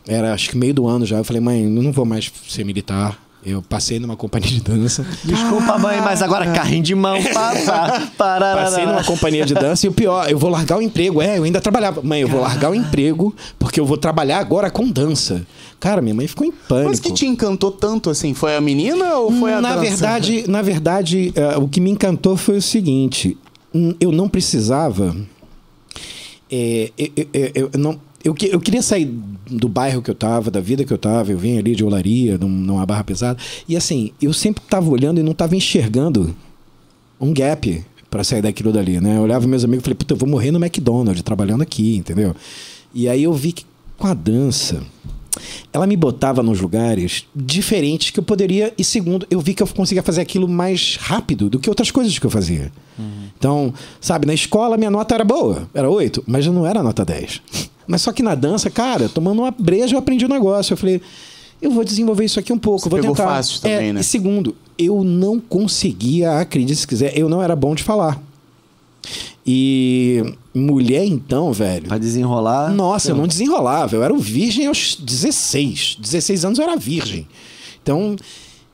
Era 0.08 0.34
acho 0.34 0.50
que 0.50 0.58
meio 0.58 0.74
do 0.74 0.88
ano 0.88 1.06
já. 1.06 1.18
Eu 1.18 1.24
falei, 1.24 1.40
mãe, 1.42 1.64
eu 1.64 1.70
não 1.70 1.92
vou 1.92 2.06
mais 2.06 2.32
ser 2.48 2.64
militar. 2.64 3.31
Eu 3.44 3.62
passei 3.64 4.00
numa 4.00 4.16
companhia 4.16 4.50
de 4.52 4.62
dança. 4.62 5.04
Desculpa, 5.24 5.76
mãe, 5.80 6.00
mas 6.00 6.22
agora 6.22 6.52
carrinho 6.52 6.84
de 6.84 6.94
mão. 6.94 7.18
Pá, 7.34 7.54
pá, 7.66 8.08
parará. 8.16 8.64
Passei 8.66 8.86
numa 8.86 9.04
companhia 9.04 9.44
de 9.46 9.56
dança 9.56 9.88
e 9.88 9.90
o 9.90 9.92
pior, 9.92 10.30
eu 10.30 10.38
vou 10.38 10.50
largar 10.52 10.78
o 10.78 10.82
emprego. 10.82 11.20
É, 11.24 11.40
eu 11.40 11.44
ainda 11.44 11.60
trabalhava. 11.60 12.04
Mãe, 12.04 12.22
eu 12.22 12.28
vou 12.28 12.40
largar 12.42 12.70
o 12.70 12.76
emprego 12.76 13.36
porque 13.58 13.80
eu 13.80 13.86
vou 13.86 13.98
trabalhar 13.98 14.38
agora 14.38 14.70
com 14.70 14.88
dança. 14.88 15.46
Cara, 15.80 16.02
minha 16.04 16.14
mãe 16.14 16.28
ficou 16.28 16.46
em 16.46 16.52
pânico. 16.52 16.90
Mas 16.90 17.00
que 17.00 17.12
te 17.12 17.26
encantou 17.26 17.72
tanto 17.72 18.12
assim? 18.12 18.36
Foi 18.36 18.56
a 18.56 18.62
menina 18.62 19.16
ou 19.16 19.32
foi 19.32 19.54
a 19.54 19.60
na 19.62 19.70
dança? 19.76 19.82
verdade, 19.90 20.44
na 20.48 20.62
verdade, 20.62 21.34
eh, 21.36 21.58
o 21.58 21.68
que 21.68 21.82
me 21.82 21.90
encantou 21.90 22.38
foi 22.38 22.58
o 22.58 22.62
seguinte: 22.62 23.36
eu 24.00 24.12
não 24.12 24.30
precisava. 24.30 25.16
eh, 26.52 26.92
eu, 26.98 27.10
eu- 27.34 27.52
eu- 27.56 27.70
eu 27.74 27.80
não, 27.80 28.00
eu, 28.24 28.36
eu 28.50 28.60
queria 28.60 28.82
sair 28.82 29.06
do 29.50 29.68
bairro 29.68 30.02
que 30.02 30.10
eu 30.12 30.16
tava, 30.16 30.50
da 30.52 30.60
vida 30.60 30.84
que 30.84 30.92
eu 30.94 30.98
tava. 30.98 31.32
Eu 31.32 31.38
vim 31.38 31.58
ali 31.58 31.76
de 31.76 31.84
olaria, 31.84 32.38
num- 32.38 32.48
numa 32.50 32.86
barra 32.86 33.04
pesada. 33.04 33.38
E 33.68 33.76
assim, 33.76 34.12
eu 34.22 34.32
sempre 34.34 34.64
tava 34.70 34.90
olhando 34.90 35.20
e 35.20 35.24
não 35.24 35.34
tava 35.34 35.56
enxergando 35.56 36.36
um 37.20 37.34
gap 37.34 37.84
para 38.10 38.24
sair 38.24 38.42
daquilo 38.42 38.72
dali, 38.74 39.00
né? 39.00 39.18
Eu 39.18 39.22
olhava 39.22 39.48
meus 39.48 39.64
amigos 39.64 39.82
e 39.82 39.86
falei, 39.86 39.96
puta, 39.96 40.14
eu 40.14 40.18
vou 40.18 40.28
morrer 40.28 40.52
no 40.52 40.60
McDonald's 40.64 41.22
trabalhando 41.24 41.62
aqui, 41.62 41.96
entendeu? 41.98 42.36
E 42.94 43.08
aí 43.08 43.24
eu 43.24 43.34
vi 43.34 43.52
que 43.54 43.66
com 43.98 44.08
a 44.08 44.14
dança, 44.14 44.82
ela 45.72 45.88
me 45.88 45.96
botava 45.96 46.44
nos 46.44 46.60
lugares 46.60 47.26
diferentes 47.36 48.10
que 48.10 48.20
eu 48.20 48.24
poderia. 48.24 48.74
E 48.78 48.84
segundo, 48.84 49.26
eu 49.30 49.40
vi 49.40 49.54
que 49.54 49.64
eu 49.64 49.68
conseguia 49.68 50.04
fazer 50.04 50.20
aquilo 50.22 50.48
mais 50.48 50.98
rápido 51.00 51.50
do 51.50 51.58
que 51.60 51.70
outras 51.70 51.90
coisas 51.92 52.18
que 52.20 52.26
eu 52.26 52.30
fazia. 52.32 52.72
Então, 53.38 53.74
sabe, 54.02 54.28
na 54.28 54.34
escola 54.34 54.76
minha 54.78 54.92
nota 54.92 55.16
era 55.16 55.24
boa, 55.24 55.70
era 55.74 55.90
8, 55.90 56.24
mas 56.28 56.46
eu 56.46 56.52
não 56.54 56.66
era 56.68 56.84
nota 56.84 57.06
10. 57.06 57.42
Mas 57.92 58.02
só 58.04 58.14
que 58.14 58.24
na 58.24 58.36
dança, 58.36 58.70
cara, 58.70 59.10
tomando 59.10 59.42
uma 59.42 59.52
breja, 59.52 59.96
eu 59.96 60.00
aprendi 60.00 60.24
o 60.24 60.30
negócio. 60.30 60.72
Eu 60.72 60.78
falei, 60.78 61.02
eu 61.62 61.70
vou 61.72 61.84
desenvolver 61.84 62.24
isso 62.24 62.40
aqui 62.40 62.54
um 62.54 62.58
pouco, 62.58 62.80
Você 62.84 62.90
vou 62.90 63.00
pegou 63.00 63.14
tentar. 63.14 63.28
fácil 63.30 63.60
também, 63.60 63.90
É, 63.90 63.94
né? 63.94 64.00
E 64.00 64.04
segundo, 64.06 64.56
eu 64.78 65.04
não 65.04 65.42
conseguia, 65.42 66.40
acredite 66.40 66.80
se 66.80 66.88
quiser, 66.88 67.18
eu 67.18 67.28
não 67.28 67.42
era 67.44 67.54
bom 67.54 67.76
de 67.76 67.84
falar. 67.84 68.18
E 69.46 70.24
mulher, 70.56 71.04
então, 71.04 71.52
velho. 71.52 71.88
Pra 71.90 71.98
desenrolar. 71.98 72.72
Nossa, 72.74 73.12
eu 73.12 73.16
não 73.16 73.28
desenrolava. 73.28 73.94
Eu 73.96 74.04
era 74.04 74.14
um 74.14 74.20
virgem 74.20 74.68
aos 74.68 74.96
16. 74.96 75.98
16 76.00 76.46
anos 76.46 76.60
eu 76.60 76.64
era 76.64 76.78
virgem. 76.78 77.28
Então, 77.84 78.16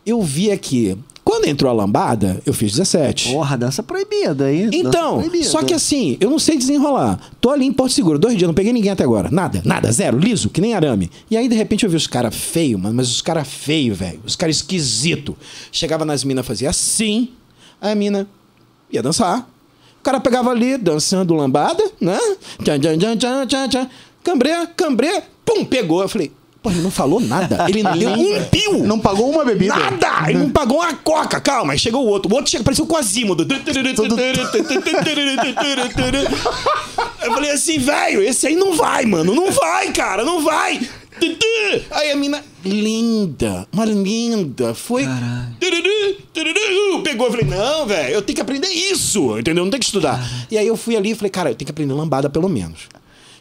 eu 0.05 0.22
via 0.22 0.55
que 0.57 0.95
quando 1.28 1.44
entrou 1.44 1.70
a 1.70 1.74
lambada, 1.74 2.42
eu 2.46 2.54
fiz 2.54 2.72
17. 2.72 3.34
Porra, 3.34 3.58
dança 3.58 3.84
proibida? 3.84 4.34
Dança 4.34 4.70
Então, 4.72 5.18
proibida. 5.20 5.44
só 5.44 5.62
que 5.62 5.74
assim, 5.74 6.16
eu 6.22 6.30
não 6.30 6.40
sei 6.40 6.56
desenrolar. 6.58 7.20
Tô 7.42 7.50
ali 7.50 7.66
em 7.66 7.74
Porto 7.74 7.92
Seguro, 7.92 8.18
dois 8.18 8.38
dias, 8.38 8.48
não 8.48 8.54
peguei 8.54 8.72
ninguém 8.72 8.92
até 8.92 9.04
agora. 9.04 9.28
Nada, 9.30 9.62
nada, 9.66 9.92
zero, 9.92 10.18
liso, 10.18 10.50
que 10.50 10.62
nem 10.62 10.74
arame. 10.74 11.12
E 11.30 11.36
aí, 11.36 11.50
de 11.50 11.56
repente, 11.56 11.84
eu 11.84 11.90
vi 11.90 11.98
os 11.98 12.08
caras 12.08 12.34
feios, 12.34 12.80
mano, 12.80 12.96
mas 12.96 13.10
os 13.12 13.22
caras 13.22 13.46
feios, 13.46 13.98
velho. 13.98 14.22
Os 14.26 14.38
caras 14.38 14.56
esquisito. 14.56 15.36
Chegava 15.70 16.06
nas 16.06 16.24
minas, 16.24 16.46
fazia 16.46 16.70
assim, 16.70 17.32
aí 17.82 17.92
a 17.92 17.96
mina 17.96 18.26
ia 18.90 19.04
dançar. 19.04 19.50
O 20.00 20.04
cara 20.04 20.22
pegava 20.22 20.50
ali, 20.52 20.78
dançando 20.78 21.34
lambada, 21.34 21.84
né? 22.00 22.18
Tchan, 22.64 22.80
tchan, 22.80 22.98
tchan, 22.98 23.18
tchan, 23.18 23.48
tchan, 23.48 23.68
tchan. 23.68 23.90
Cambré, 24.24 24.66
cambré, 24.78 25.24
pum, 25.46 25.66
pegou. 25.66 26.02
Eu 26.02 26.08
falei, 26.08 26.32
pô, 26.62 26.70
ele 26.70 26.82
não 26.82 26.91
falou 26.91 27.20
nada. 27.20 27.66
Ele 27.70 27.84
não 27.84 27.95
deu 27.97 28.10
um 28.10 28.43
pio. 28.45 28.84
Não 28.86 28.99
pagou 28.99 29.30
uma 29.30 29.45
bebida. 29.45 29.76
Nada! 29.76 30.30
Ele 30.30 30.39
não 30.39 30.49
pagou 30.49 30.78
uma 30.78 30.93
coca, 30.93 31.39
calma. 31.39 31.74
Aí 31.74 31.80
chegou 31.80 32.05
o 32.05 32.08
outro. 32.08 32.32
O 32.32 32.36
outro 32.36 32.51
chega, 32.51 32.64
parecia 32.64 32.84
o 32.84 32.88
Quasimodo. 32.88 33.45
Eu 37.22 37.34
falei 37.34 37.51
assim, 37.51 37.78
velho, 37.78 38.22
esse 38.24 38.47
aí 38.47 38.55
não 38.55 38.74
vai, 38.74 39.05
mano. 39.05 39.34
Não 39.34 39.51
vai, 39.51 39.91
cara, 39.91 40.24
não 40.24 40.43
vai. 40.43 40.80
Aí 41.91 42.12
a 42.12 42.16
mina, 42.16 42.43
linda, 42.64 43.68
uma 43.74 43.86
linda, 43.86 44.74
foi. 44.76 45.03
Pegou, 47.03 47.28
eu 47.28 47.32
falei, 47.32 47.47
não, 47.47 47.88
velho, 47.88 48.14
eu 48.14 48.22
tenho 48.22 48.36
que 48.36 48.41
aprender 48.41 48.68
isso, 48.68 49.38
entendeu? 49.38 49.64
Não 49.64 49.72
tem 49.72 49.80
que 49.80 49.86
estudar. 49.88 50.24
E 50.51 50.58
aí 50.58 50.68
eu 50.68 50.78
fui 50.78 50.95
ali 50.95 51.12
e 51.12 51.16
falei, 51.16 51.32
cara, 51.32 51.49
eu 51.49 51.55
tenho 51.55 51.66
que 51.66 51.72
aprender 51.72 51.93
lambada 51.93 52.30
pelo 52.30 52.47
menos. 52.47 52.82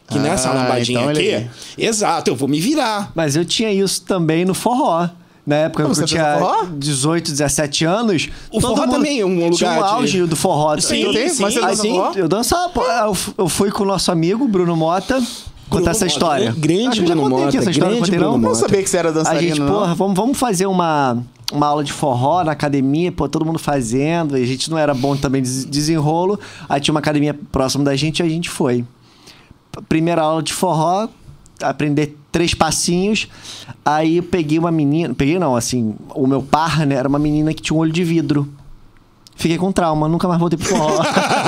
Que 0.09 0.17
nessa 0.19 0.49
Ah, 0.49 0.53
lambadinha 0.53 0.99
então 0.99 1.09
aqui. 1.11 1.21
ele- 1.21 1.49
Exato, 1.77 2.29
eu 2.31 2.35
vou 2.35 2.47
me 2.47 2.59
virar. 2.61 3.11
Mas 3.13 3.35
eu 3.35 3.43
tinha 3.43 3.71
isso 3.71 4.01
também 4.03 4.45
no 4.45 4.53
forró. 4.53 5.09
Na 5.45 5.55
época 5.55 5.83
Como 5.83 5.95
que 5.95 6.01
eu 6.01 6.05
tinha 6.05 6.23
fez 6.25 6.39
forró? 6.39 6.65
18, 6.77 7.31
17 7.31 7.85
anos. 7.85 8.29
O 8.51 8.59
forró 8.59 8.85
também 8.87 9.21
é 9.21 9.25
um 9.25 9.49
Tinha 9.51 9.69
lugar 9.71 9.71
um 9.71 9.77
de- 9.77 9.93
auge 9.95 10.23
do 10.25 10.35
forró. 10.35 10.77
Sim, 10.79 11.03
eu, 11.03 11.13
tem, 11.13 11.25
mas 11.39 11.53
você 11.53 11.59
Aí, 11.59 11.65
dança 11.67 11.81
sim, 11.81 11.89
forró? 11.91 12.11
eu 12.15 12.27
dançava. 12.27 12.71
Eu, 13.37 13.47
fui 13.49 13.71
com 13.71 13.83
o 13.83 13.85
nosso 13.85 14.11
amigo, 14.11 14.45
Bruno 14.47 14.75
Mota, 14.75 15.21
contar 15.69 15.91
essa 15.91 16.05
Mota, 16.05 16.13
história. 16.13 16.55
grande 16.57 16.97
já 16.99 17.05
Bruno 17.05 17.21
contei 17.23 17.37
aqui 17.37 17.45
Mota, 17.45 17.57
essa 17.57 17.71
história, 17.71 17.95
grande 17.95 18.11
Bruno 18.11 18.25
não? 18.25 18.31
Não 18.33 18.49
Mota. 18.49 18.55
sabia 18.55 18.83
que 18.83 18.89
você 18.89 18.97
era 18.97 19.09
A 19.09 19.11
dançarino, 19.13 19.41
gente, 19.55 19.59
não. 19.61 19.67
porra, 19.73 19.95
vamos, 19.95 20.15
vamos 20.17 20.37
fazer 20.37 20.65
uma, 20.67 21.17
uma 21.51 21.67
aula 21.67 21.83
de 21.83 21.93
forró 21.93 22.43
na 22.43 22.51
academia, 22.51 23.09
pô, 23.11 23.29
todo 23.29 23.45
mundo 23.45 23.59
fazendo, 23.59 24.37
e 24.37 24.43
a 24.43 24.45
gente 24.47 24.69
não 24.69 24.77
era 24.77 24.93
bom 24.93 25.15
também 25.15 25.41
de 25.41 25.65
desenrolo. 25.65 26.37
Aí 26.67 26.81
tinha 26.81 26.93
uma 26.93 26.99
academia 26.99 27.33
próxima 27.53 27.85
da 27.85 27.95
gente 27.95 28.19
e 28.19 28.23
a 28.23 28.27
gente 28.29 28.49
foi. 28.49 28.83
Primeira 29.87 30.21
aula 30.21 30.41
de 30.41 30.53
forró, 30.53 31.07
aprender 31.61 32.17
três 32.31 32.53
passinhos. 32.53 33.27
Aí 33.85 34.17
eu 34.17 34.23
peguei 34.23 34.59
uma 34.59 34.71
menina, 34.71 35.13
peguei 35.13 35.39
não, 35.39 35.55
assim, 35.55 35.95
o 36.13 36.27
meu 36.27 36.41
partner 36.41 36.97
era 36.97 37.07
uma 37.07 37.19
menina 37.19 37.53
que 37.53 37.61
tinha 37.61 37.75
um 37.75 37.79
olho 37.79 37.91
de 37.91 38.03
vidro. 38.03 38.47
Fiquei 39.35 39.57
com 39.57 39.71
trauma, 39.71 40.07
nunca 40.07 40.27
mais 40.27 40.39
voltei 40.39 40.57
pro 40.57 40.67
forró. 40.67 40.99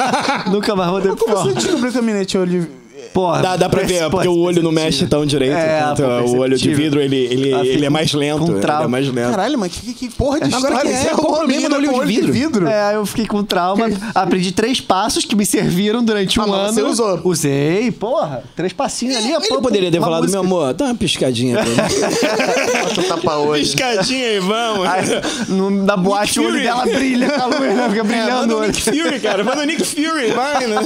nunca 0.51 0.75
mais 0.75 0.89
voltei 0.91 1.11
pro 1.11 1.25
Como 1.25 1.35
forró. 1.37 1.49
você 1.49 1.55
descobriu 1.55 1.91
que 1.91 1.97
a 1.97 2.01
menina 2.01 2.25
tinha 2.25 2.41
olho 2.41 2.61
de... 2.61 2.78
Porra, 3.13 3.41
Dá, 3.41 3.55
dá 3.57 3.69
pra 3.69 3.83
ver, 3.83 4.07
porque 4.11 4.27
o 4.27 4.37
olho 4.39 4.61
não 4.61 4.71
mexe 4.71 5.05
tão 5.07 5.25
direito. 5.25 5.55
É, 5.55 5.81
quanto 5.95 6.03
o 6.03 6.37
olho 6.39 6.57
de 6.57 6.73
vidro, 6.73 7.01
ele, 7.01 7.15
ele, 7.15 7.53
Ah, 7.53 7.65
ele 7.65 7.85
é 7.85 7.89
mais 7.89 8.13
lento. 8.13 8.49
Ele 8.51 8.59
trauma. 8.59 8.83
é 8.83 8.87
mais 8.87 9.07
lento. 9.07 9.31
Caralho, 9.31 9.57
mas 9.59 9.71
que, 9.73 9.93
que 9.93 10.09
porra 10.09 10.39
de 10.39 10.53
Agora 10.53 10.73
história? 10.75 10.91
que 10.91 10.95
é? 10.95 10.99
Você 11.01 11.09
Qual 11.15 11.19
o 11.25 11.29
uma 11.29 11.37
problema 11.39 11.61
menina 11.69 11.81
do 11.87 11.93
com 11.93 11.99
olho 11.99 12.07
de 12.25 12.31
vidro? 12.31 12.67
É, 12.67 12.95
eu 12.95 13.05
fiquei 13.05 13.25
com 13.25 13.43
trauma. 13.43 13.87
Aprendi 14.13 14.51
três 14.51 14.79
passos 14.79 15.25
que 15.25 15.35
me 15.35 15.45
serviram 15.45 16.03
durante 16.03 16.39
um 16.39 16.43
Ah, 16.53 16.57
ano. 16.67 16.73
você 16.73 16.81
usou. 16.83 17.19
Usei, 17.23 17.91
porra. 17.91 18.43
Três 18.55 18.73
passinhos 18.73 19.15
ali. 19.17 19.31
Ele 19.33 19.47
pô, 19.47 19.61
poderia 19.61 19.91
ter 19.91 19.99
falado, 19.99 20.21
música. 20.23 20.41
meu 20.43 20.47
amor, 20.47 20.73
dá 20.73 20.85
uma 20.85 20.95
piscadinha 20.95 21.55
pra 21.57 21.65
mim. 21.65 21.75
Tapa-olho. 23.07 23.61
piscadinha 23.61 24.27
aí, 24.27 24.39
vamos. 24.39 24.87
Aí, 24.87 25.03
no- 25.49 25.69
na 25.71 25.97
boate, 25.97 26.39
o 26.39 26.43
olho 26.43 26.51
Fury. 26.53 26.63
dela 26.63 26.85
brilha 26.85 27.29
com 27.31 27.41
a 27.41 27.45
luz, 27.47 27.59
né? 27.75 27.89
Fica 27.89 27.99
É, 28.01 28.03
brilhando 28.03 28.31
manda 28.39 28.55
o 28.55 28.57
olho. 28.59 28.67
Nick 28.67 28.81
Fury, 28.81 29.19
cara. 29.19 29.43
Manda 29.43 29.61
o 29.61 29.65
Nick 29.65 29.83
Fury, 29.85 30.31
vai, 30.35 30.67
né? 30.67 30.79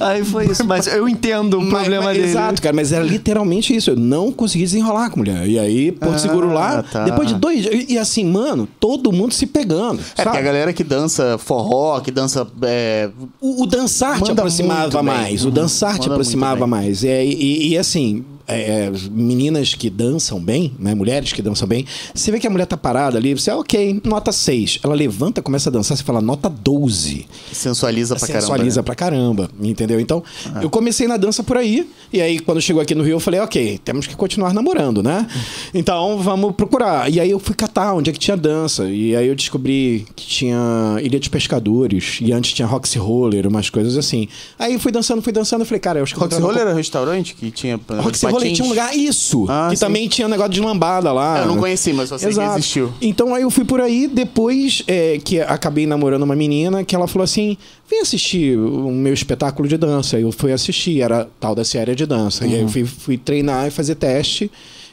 Aí 0.00 0.24
foi 0.24 0.46
isso. 0.46 0.64
Mas 0.64 0.86
eu 0.96 1.08
entendo 1.08 1.58
o 1.58 1.62
Mas- 1.62 1.72
problema 1.72 2.04
mas- 2.06 2.16
dele. 2.16 2.28
Exato, 2.28 2.62
cara, 2.62 2.74
mas 2.74 2.92
era 2.92 3.04
literalmente 3.04 3.74
isso. 3.74 3.90
Eu 3.90 3.96
não 3.96 4.32
consegui 4.32 4.64
desenrolar 4.64 5.10
com 5.10 5.16
a 5.20 5.24
mulher. 5.24 5.48
E 5.48 5.58
aí, 5.58 5.92
Porto 5.92 6.18
Seguro 6.18 6.52
lá, 6.52 6.82
tá. 6.82 7.04
depois 7.04 7.28
de 7.28 7.34
dois 7.34 7.62
dias. 7.62 7.74
E, 7.88 7.94
e 7.94 7.98
assim, 7.98 8.24
mano, 8.24 8.68
todo 8.80 9.12
mundo 9.12 9.32
se 9.34 9.46
pegando. 9.46 10.00
É, 10.00 10.02
porque 10.16 10.20
a 10.28 10.32
sabe? 10.32 10.42
galera 10.42 10.72
que 10.72 10.82
dança 10.84 11.36
forró, 11.38 12.00
que 12.00 12.10
dança... 12.10 12.46
é, 12.62 13.10
O, 13.40 13.62
o 13.62 13.66
dançar 13.66 14.20
te 14.20 14.30
aproximava 14.30 14.80
muito 14.82 14.94
bem. 14.96 15.04
mais. 15.04 15.44
O 15.44 15.48
Uhum. 15.48 15.54
dançar 15.54 15.94
te 15.94 16.00
Manda 16.02 16.12
aproximava 16.14 16.66
mais. 16.66 17.04
É, 17.04 17.24
e, 17.24 17.68
e, 17.72 17.78
assim, 17.78 18.24
é, 18.48 18.86
é, 18.86 18.92
meninas 19.10 19.74
que 19.74 19.88
dançam 19.88 20.40
bem, 20.40 20.74
né? 20.78 20.94
Mulheres 20.94 21.32
que 21.32 21.42
dançam 21.42 21.66
bem, 21.66 21.86
você 22.14 22.30
vê 22.30 22.40
que 22.40 22.46
a 22.46 22.50
mulher 22.50 22.66
tá 22.66 22.76
parada 22.76 23.18
ali, 23.18 23.34
você, 23.34 23.50
ok, 23.50 24.00
nota 24.04 24.32
6. 24.32 24.80
Ela 24.82 24.94
levanta, 24.94 25.40
começa 25.40 25.68
a 25.68 25.72
dançar, 25.72 25.96
você 25.96 26.02
fala 26.02 26.20
nota 26.20 26.48
12. 26.48 27.26
sensualiza 27.52 28.16
pra 28.16 28.26
caramba. 28.26 28.40
sensualiza 28.40 28.80
né? 28.80 28.84
pra 28.84 28.94
caramba, 28.94 29.50
entendeu? 29.60 30.00
Então, 30.00 30.22
eu 30.60 30.68
comecei 30.68 31.06
na 31.06 31.16
dança 31.16 31.42
por 31.42 31.56
aí, 31.56 31.88
e 32.12 32.20
aí 32.20 32.38
quando 32.38 32.60
chegou 32.60 32.82
aqui 32.82 32.94
no 32.94 33.02
Rio, 33.02 33.16
eu 33.16 33.20
falei, 33.20 33.40
ok, 33.40 33.78
temos 33.84 34.06
que 34.06 34.16
continuar 34.16 34.52
namorando, 34.52 35.02
né? 35.02 35.26
Então, 35.74 36.18
vamos 36.18 36.54
procurar. 36.54 37.10
E 37.10 37.20
aí 37.20 37.30
eu 37.30 37.38
fui 37.38 37.54
catar 37.54 37.94
onde 37.94 38.10
é 38.10 38.12
que 38.12 38.18
tinha 38.18 38.36
dança, 38.36 38.88
e 38.88 39.14
aí 39.16 39.26
eu 39.26 39.34
descobri 39.34 40.06
que 40.14 40.26
tinha 40.26 40.98
Ilha 41.02 41.18
dos 41.18 41.28
Pescadores, 41.28 42.18
e 42.20 42.32
antes 42.32 42.52
tinha 42.52 42.66
Roxy 42.66 42.98
Roller, 42.98 43.46
umas 43.46 43.70
coisas 43.70 43.96
assim. 43.96 44.28
Aí 44.58 44.78
fui 44.78 44.92
dançando, 44.92 45.20
fui 45.22 45.32
dançando, 45.32 45.62
eu 45.62 45.66
falei, 45.66 45.80
cara, 45.80 45.98
eu 45.98 46.02
acho 46.04 46.14
que 46.14 46.20
Roxy 46.20 46.40
Roller 46.40 46.62
era 46.62 46.72
um 46.72 46.76
restaurante 46.76 47.34
que 47.34 47.50
tinha... 47.50 47.76
exemplo, 47.76 48.00
Roxy 48.02 48.26
Patins? 48.42 48.56
tinha 48.56 48.66
um 48.66 48.68
lugar, 48.70 48.96
isso! 48.96 49.46
Ah, 49.48 49.68
que 49.70 49.76
sim. 49.76 49.84
também 49.84 50.08
tinha 50.08 50.26
um 50.26 50.30
negócio 50.30 50.52
de 50.52 50.60
lambada 50.60 51.12
lá. 51.12 51.40
Eu 51.40 51.46
não 51.46 51.56
conheci, 51.58 51.92
mas 51.92 52.08
só 52.08 52.18
sei 52.18 52.28
que 52.28 52.34
Exato. 52.34 52.58
existiu. 52.58 52.92
Então 53.00 53.34
aí 53.34 53.42
eu 53.42 53.50
fui 53.50 53.64
por 53.64 53.80
aí, 53.80 54.06
depois 54.08 54.82
é, 54.86 55.18
que 55.22 55.40
acabei 55.40 55.86
namorando 55.86 56.22
uma 56.22 56.36
menina, 56.36 56.84
que 56.84 56.94
ela 56.94 57.06
falou 57.06 57.24
assim: 57.24 57.56
vem 57.90 58.00
assistir 58.00 58.58
o 58.58 58.90
meu 58.90 59.12
espetáculo 59.14 59.68
de 59.68 59.76
dança. 59.76 60.18
Eu 60.18 60.30
fui 60.32 60.52
assistir, 60.52 61.00
era 61.00 61.28
tal 61.40 61.54
da 61.54 61.64
série 61.64 61.94
de 61.94 62.06
dança. 62.06 62.46
E 62.46 62.50
aí 62.54 62.60
Uhum. 62.60 62.62
eu 62.62 62.68
fui, 62.68 62.84
fui 62.84 63.18
treinar 63.18 63.66
e 63.66 63.70
fazer 63.70 63.94
teste 63.96 64.50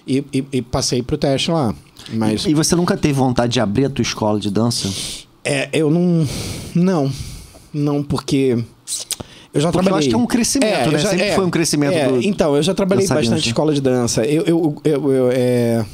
e, 0.07 0.23
e, 0.33 0.43
e 0.51 0.61
passei 0.61 1.01
pro 1.01 1.17
teste 1.17 1.51
lá. 1.51 1.73
Mas 2.11 2.45
E 2.45 2.53
você 2.53 2.75
nunca 2.75 2.97
teve 2.97 3.13
vontade 3.13 3.53
de 3.53 3.59
abrir 3.59 3.85
a 3.85 3.89
tua 3.89 4.01
escola 4.03 4.39
de 4.39 4.49
dança? 4.51 4.89
é, 5.43 5.69
eu 5.73 5.89
não. 5.89 6.27
Não. 6.75 7.11
Não, 7.73 8.03
porque. 8.03 8.63
Eu 9.53 9.61
já 9.61 9.67
Porque 9.71 9.79
eu 9.79 9.83
trabalhei. 9.83 9.99
acho 9.99 10.09
que 10.09 10.15
é 10.15 10.17
um 10.17 10.25
crescimento, 10.25 10.85
eu 10.87 10.91
né? 10.91 10.99
Sempre 10.99 11.31
foi 11.33 11.45
um 11.45 11.49
crescimento 11.49 11.93
é, 11.93 12.07
do- 12.07 12.21
Então, 12.23 12.55
eu 12.55 12.63
já 12.63 12.73
trabalhei 12.73 13.03
dançarinos, 13.03 13.29
bastante 13.29 13.43
em 13.45 13.47
né? 13.47 13.51
escola 13.51 13.73
de 13.73 13.81
dança. 13.81 14.25
Eu, 14.25 14.43
eu, 14.45 14.75
eu- 14.83 15.11
eu- 15.11 15.29
é, 15.31 15.85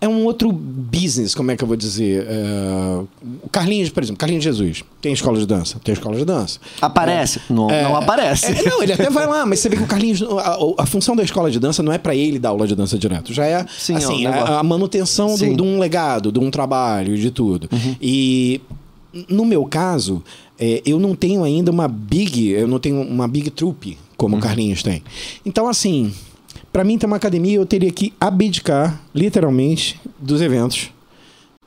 é 0.00 0.06
um 0.08 0.24
outro 0.24 0.52
business, 0.52 1.34
como 1.34 1.50
é 1.50 1.56
que 1.56 1.64
eu 1.64 1.66
vou 1.66 1.76
dizer? 1.76 2.24
É, 2.28 3.00
o 3.42 3.48
Carlinhos, 3.50 3.88
por 3.90 4.00
exemplo, 4.00 4.16
Carlinhos 4.20 4.44
Jesus. 4.44 4.84
Tem 5.00 5.12
escola 5.12 5.36
de 5.40 5.44
dança? 5.46 5.80
Tem 5.82 5.92
escola 5.92 6.16
de 6.16 6.24
dança. 6.24 6.60
Aparece? 6.80 7.40
Não, 7.50 7.68
É, 7.68 7.82
não 7.82 7.96
aparece. 7.96 8.46
é, 8.46 8.70
não, 8.70 8.80
ele 8.80 8.92
até 8.92 9.10
vai 9.10 9.26
lá, 9.26 9.44
mas 9.44 9.58
você 9.58 9.68
vê 9.68 9.76
que 9.76 9.82
o 9.82 9.86
Carlinhos. 9.88 10.22
A, 10.22 10.56
a 10.84 10.86
função 10.86 11.16
da 11.16 11.24
escola 11.24 11.50
de 11.50 11.58
dança 11.58 11.82
não 11.82 11.92
é 11.92 11.98
pra 11.98 12.14
ele 12.14 12.38
dar 12.38 12.50
aula 12.50 12.64
de 12.68 12.76
dança 12.76 12.96
direto. 12.96 13.32
Já 13.34 13.44
é 13.44 13.66
Sim, 13.76 13.96
assim, 13.96 14.24
é 14.24 14.28
um 14.30 14.32
negócio. 14.34 14.54
a, 14.54 14.60
a 14.60 14.62
manutenção 14.62 15.34
de 15.34 15.60
um 15.60 15.80
legado, 15.80 16.30
de 16.30 16.38
um 16.38 16.48
trabalho, 16.48 17.18
de 17.18 17.32
tudo. 17.32 17.68
E 18.00 18.60
no 19.28 19.44
meu 19.44 19.64
caso, 19.64 20.22
é, 20.58 20.82
eu 20.84 20.98
não 20.98 21.14
tenho 21.14 21.42
ainda 21.44 21.70
uma 21.70 21.86
big, 21.88 22.48
eu 22.50 22.66
não 22.68 22.78
tenho 22.78 23.00
uma 23.02 23.26
big 23.28 23.50
troupe 23.50 23.98
como 24.16 24.36
o 24.36 24.40
Carlinhos 24.40 24.82
tem. 24.82 25.02
Então, 25.46 25.68
assim, 25.68 26.12
pra 26.72 26.82
mim 26.84 26.98
ter 26.98 27.06
uma 27.06 27.16
academia, 27.16 27.54
eu 27.56 27.64
teria 27.66 27.90
que 27.92 28.12
abdicar, 28.20 29.00
literalmente, 29.14 30.00
dos 30.18 30.40
eventos 30.40 30.90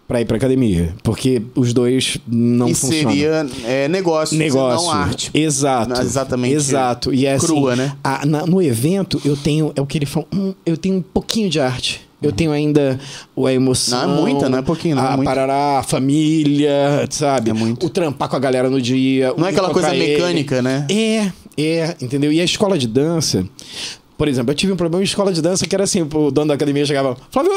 pra 0.07 0.19
ir 0.19 0.25
pra 0.25 0.35
academia. 0.35 0.93
Porque 1.03 1.41
os 1.55 1.71
dois 1.71 2.17
não 2.27 2.67
e 2.67 2.75
funcionam. 2.75 3.11
seria 3.11 3.47
é, 3.63 3.87
negócio, 3.87 4.37
Negócio. 4.37 4.85
não 4.85 4.91
arte. 4.91 5.31
Exato. 5.33 5.89
Não, 5.93 6.01
exatamente 6.01 6.53
Exato. 6.53 7.13
E 7.13 7.25
é 7.25 7.33
assim, 7.35 7.47
crua, 7.47 7.77
né? 7.77 7.95
a- 8.03 8.25
na- 8.25 8.45
no 8.45 8.61
evento, 8.61 9.21
eu 9.23 9.37
tenho, 9.37 9.71
é 9.73 9.81
o 9.81 9.85
que 9.85 9.97
ele 9.97 10.05
fala, 10.05 10.25
hum, 10.35 10.53
eu 10.65 10.75
tenho 10.75 10.95
um 10.97 11.01
pouquinho 11.01 11.49
de 11.49 11.61
arte. 11.61 12.01
Eu 12.21 12.31
tenho 12.31 12.51
ainda 12.51 12.99
o- 13.35 13.47
a 13.47 13.53
emoção. 13.53 14.07
Não, 14.07 14.17
é 14.17 14.21
muita, 14.21 14.47
não 14.49 14.57
é 14.59 14.61
pouquinho, 14.61 14.95
não, 14.95 15.03
é 15.03 15.07
A 15.07 15.17
muito. 15.17 15.27
parará, 15.27 15.79
a 15.79 15.83
família, 15.83 17.07
sabe? 17.09 17.49
É 17.49 17.53
muito. 17.53 17.85
O 17.85 17.89
trampar 17.89 18.29
com 18.29 18.35
a 18.35 18.39
galera 18.39 18.69
no 18.69 18.81
dia. 18.81 19.33
Não 19.35 19.45
é 19.45 19.49
aquela 19.49 19.69
coisa 19.71 19.93
ele. 19.95 20.13
mecânica, 20.13 20.61
né? 20.61 20.85
É, 20.89 21.31
é, 21.57 21.95
entendeu? 22.01 22.31
E 22.31 22.39
a 22.39 22.43
escola 22.43 22.77
de 22.77 22.87
dança, 22.87 23.43
por 24.17 24.27
exemplo, 24.27 24.51
eu 24.51 24.55
tive 24.55 24.71
um 24.71 24.75
problema 24.75 25.01
em 25.01 25.05
escola 25.05 25.33
de 25.33 25.41
dança 25.41 25.65
que 25.65 25.73
era 25.75 25.83
assim, 25.83 26.01
o 26.03 26.31
dono 26.31 26.47
da 26.49 26.53
academia 26.53 26.85
chegava, 26.85 27.17
Flávio, 27.31 27.51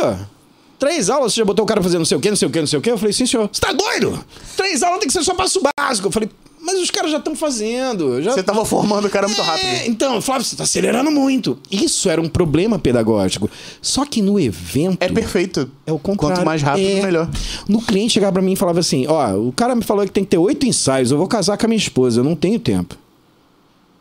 três 0.79 1.11
aulas, 1.11 1.35
você 1.35 1.41
já 1.41 1.45
botou 1.45 1.65
o 1.65 1.69
cara 1.69 1.83
fazendo 1.83 1.99
não 2.01 2.07
sei 2.07 2.17
o 2.17 2.21
quê, 2.21 2.31
não 2.31 2.37
sei 2.37 2.49
o 2.49 2.51
quê, 2.51 2.61
não 2.61 2.67
sei 2.67 2.79
o 2.79 2.83
quê? 2.83 2.91
Eu 2.91 2.99
falei, 2.99 3.13
sim, 3.13 3.27
senhor. 3.27 3.49
Você 3.53 3.61
tá 3.61 3.73
doido? 3.73 4.19
Três 4.57 4.83
aulas 4.83 4.99
tem 5.01 5.07
que 5.09 5.13
ser 5.13 5.23
só 5.23 5.35
passo 5.35 5.61
básico. 5.79 6.09
Eu 6.09 6.13
falei, 6.13 6.29
mas 6.65 6.81
os 6.81 6.91
caras 6.91 7.11
já 7.11 7.19
estão 7.19 7.37
fazendo. 7.37 8.21
Já... 8.23 8.33
Você 8.33 8.43
tava 8.43 8.65
formando 8.65 9.07
o 9.07 9.11
cara 9.11 9.27
muito 9.29 9.41
É, 9.41 9.45
rápido. 9.45 9.69
então, 9.91 10.21
Flávio, 10.23 10.45
você 10.45 10.57
tá 10.57 10.65
acelerando 10.65 11.11
muito. 11.11 11.59
Isso 11.71 12.09
era 12.09 12.21
um 12.21 12.29
problema 12.29 12.79
pedagógico. 12.79 13.51
Só 13.83 14.05
que 14.05 14.23
no 14.23 14.41
evento. 14.41 14.97
É 15.01 15.09
perfeito. 15.09 15.71
É 15.87 15.93
o 15.93 15.99
contrário. 15.99 16.37
Quanto 16.37 16.47
mais 16.47 16.63
rápido, 16.63 16.87
É. 16.87 17.03
melhor. 17.03 17.29
No 17.69 17.81
cliente 17.83 18.15
chegava 18.15 18.33
pra 18.33 18.43
mim 18.43 18.53
e 18.53 18.57
falava 18.57 18.81
assim: 18.81 19.07
Ó, 19.07 19.37
o 19.37 19.53
cara 19.53 19.75
me 19.75 19.83
falou 19.85 20.05
que 20.05 20.11
tem 20.13 20.25
que 20.25 20.31
ter 20.31 20.39
oito 20.39 20.67
ensaios, 20.67 21.11
eu 21.11 21.19
vou 21.19 21.27
casar 21.29 21.57
com 21.59 21.67
a 21.67 21.69
minha 21.69 21.79
esposa, 21.79 22.21
eu 22.21 22.25
não 22.25 22.35
tenho 22.35 22.59
tempo. 22.59 22.97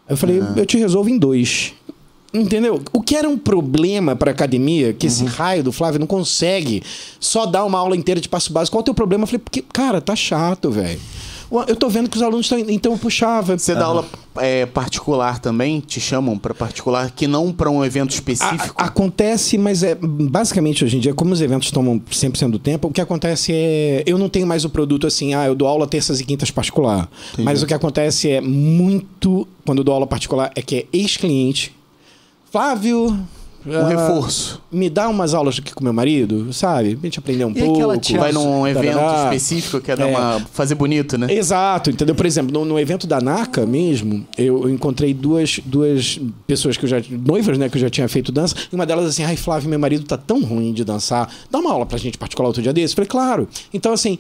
Eu 0.08 0.18
falei, 0.18 0.42
Ah. 0.42 0.54
eu 0.58 0.66
te 0.66 0.78
resolvo 0.78 1.10
em 1.10 1.18
dois. 1.18 1.74
Entendeu? 2.34 2.82
O 2.92 3.00
que 3.00 3.16
era 3.16 3.30
um 3.30 3.38
problema 3.38 4.16
pra 4.16 4.32
academia, 4.32 4.92
que 4.92 5.06
esse 5.06 5.24
raio 5.24 5.64
do 5.64 5.72
Flávio 5.72 6.00
não 6.00 6.08
consegue 6.08 6.82
só 7.20 7.46
dar 7.46 7.64
uma 7.64 7.78
aula 7.78 7.96
inteira 7.96 8.20
de 8.20 8.28
passo 8.28 8.52
básico. 8.52 8.76
Qual 8.76 8.80
é 8.80 8.82
o 8.82 8.86
teu 8.86 8.94
problema? 8.96 9.24
Eu 9.24 9.28
falei, 9.28 9.40
porque, 9.40 9.62
cara, 9.72 10.02
tá 10.02 10.16
chato, 10.16 10.72
velho. 10.72 11.00
Eu 11.68 11.76
tô 11.76 11.88
vendo 11.90 12.10
que 12.10 12.18
os 12.18 12.24
alunos 12.24 12.46
estão. 12.46 12.58
Então 12.60 12.92
eu 12.94 12.98
puxava. 12.98 13.58
Você 13.58 13.76
dá 13.76 13.86
aula 13.86 14.06
é, 14.38 14.66
particular 14.66 15.38
também? 15.40 15.80
Te 15.80 16.00
chamam 16.02 16.38
pra 16.38 16.54
particular, 16.54 17.12
que 17.12 17.28
não 17.28 17.52
pra 17.52 17.70
um 17.70 17.84
evento 17.86 18.12
A- 18.12 18.14
específico? 18.16 18.74
acontece, 18.78 19.58
mas 19.58 19.84
é 19.84 19.96
basicamente 19.96 20.84
hoje 20.84 20.98
em 20.98 21.00
dia, 21.00 21.14
como 21.14 21.32
os 21.34 21.42
eventos 21.42 21.70
tomam 21.72 22.00
100% 22.00 22.50
do 22.52 22.60
tempo, 22.60 22.88
o 22.88 22.92
que 22.92 23.00
acontece 23.02 23.52
é. 23.54 24.04
Eu 24.06 24.18
não 24.18 24.30
tenho 24.30 24.48
mais 24.48 24.66
o 24.66 24.70
produto 24.70 25.06
assim, 25.06 25.34
ah, 25.34 25.46
eu 25.46 25.54
dou 25.56 25.68
aula 25.68 25.86
terças 25.86 26.20
e 26.20 26.26
quintas 26.26 26.50
particular. 26.50 27.08
Mas 27.38 27.62
o 27.62 27.68
que 27.68 27.74
acontece 27.74 28.30
é 28.30 28.42
muito, 28.42 29.48
quando 29.66 29.78
eu 29.80 29.84
dou 29.84 29.94
aula 29.94 30.08
particular, 30.08 30.52
é 30.56 30.62
que 30.62 30.76
é 30.78 30.86
ex-cliente. 30.92 31.76
Flávio. 32.52 33.20
Um 33.66 33.76
ah, 33.78 33.88
reforço. 33.88 34.62
Me 34.72 34.90
dá 34.90 35.08
umas 35.10 35.34
aulas 35.34 35.58
aqui 35.60 35.74
com 35.74 35.84
meu 35.84 35.94
marido, 35.94 36.52
sabe? 36.54 36.98
A 37.02 37.06
gente 37.06 37.20
aprender 37.20 37.46
um 37.46 37.52
E 37.52 37.60
pouco. 37.60 37.76
aquela 37.76 37.98
tia- 37.98 38.20
Vai 38.20 38.32
num 38.32 38.68
evento 38.68 38.96
tarará. 38.96 39.24
específico, 39.36 39.80
quer 39.82 39.98
dar 39.98 40.08
É. 40.08 40.12
uma. 40.16 40.40
fazer 40.52 40.76
bonito, 40.76 41.18
né? 41.18 41.28
Exato, 41.34 41.90
entendeu? 41.90 42.16
Por 42.16 42.26
exemplo, 42.26 42.52
no, 42.54 42.66
no 42.66 42.80
evento 42.80 43.08
da 43.08 43.20
NACA 43.22 43.66
mesmo, 43.66 44.26
eu, 44.38 44.64
eu 44.64 44.70
encontrei 44.70 45.14
duas, 45.14 45.60
duas 45.66 46.20
pessoas 46.46 46.78
que 46.78 46.86
eu 46.86 46.90
já. 46.90 47.02
noivas, 47.10 47.58
né, 47.58 47.70
que 47.70 47.78
eu 47.78 47.82
já 47.82 47.90
tinha 47.90 48.08
feito 48.08 48.32
dança, 48.32 48.56
e 48.72 48.76
uma 48.76 48.86
delas 48.86 49.06
assim, 49.08 49.24
ai, 49.24 49.36
Flávio, 49.36 49.70
meu 49.70 49.80
marido 49.80 50.06
tá 50.06 50.18
tão 50.18 50.44
ruim 50.44 50.74
de 50.74 50.84
dançar, 50.84 51.30
dá 51.50 51.60
uma 51.60 51.72
aula 51.72 51.86
pra 51.86 51.98
gente 51.98 52.18
particular 52.18 52.48
outro 52.48 52.62
dia 52.62 52.74
desse? 52.74 52.94
Eu 52.94 52.96
falei, 52.96 53.08
claro. 53.10 53.48
Então, 53.74 53.94
assim. 53.94 54.18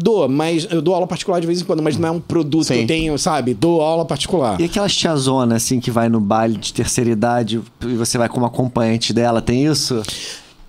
Dou, 0.00 0.28
mas 0.28 0.66
eu 0.70 0.80
dou 0.80 0.94
aula 0.94 1.06
particular 1.06 1.40
de 1.40 1.46
vez 1.46 1.60
em 1.60 1.64
quando, 1.64 1.82
mas 1.82 1.96
não 1.98 2.08
é 2.08 2.10
um 2.12 2.20
produto 2.20 2.68
que 2.68 2.74
Sim. 2.74 2.80
eu 2.82 2.86
tenho, 2.86 3.18
sabe? 3.18 3.52
Dou 3.54 3.80
aula 3.80 4.04
particular. 4.04 4.60
E 4.60 4.64
aquelas 4.64 4.94
tiazona, 4.94 5.56
assim, 5.56 5.80
que 5.80 5.90
vai 5.90 6.08
no 6.08 6.20
baile 6.20 6.56
de 6.56 6.72
terceira 6.72 7.10
idade 7.10 7.60
e 7.82 7.94
você 7.94 8.16
vai 8.16 8.28
como 8.28 8.46
acompanhante 8.46 9.12
dela, 9.12 9.42
tem 9.42 9.66
isso? 9.66 10.00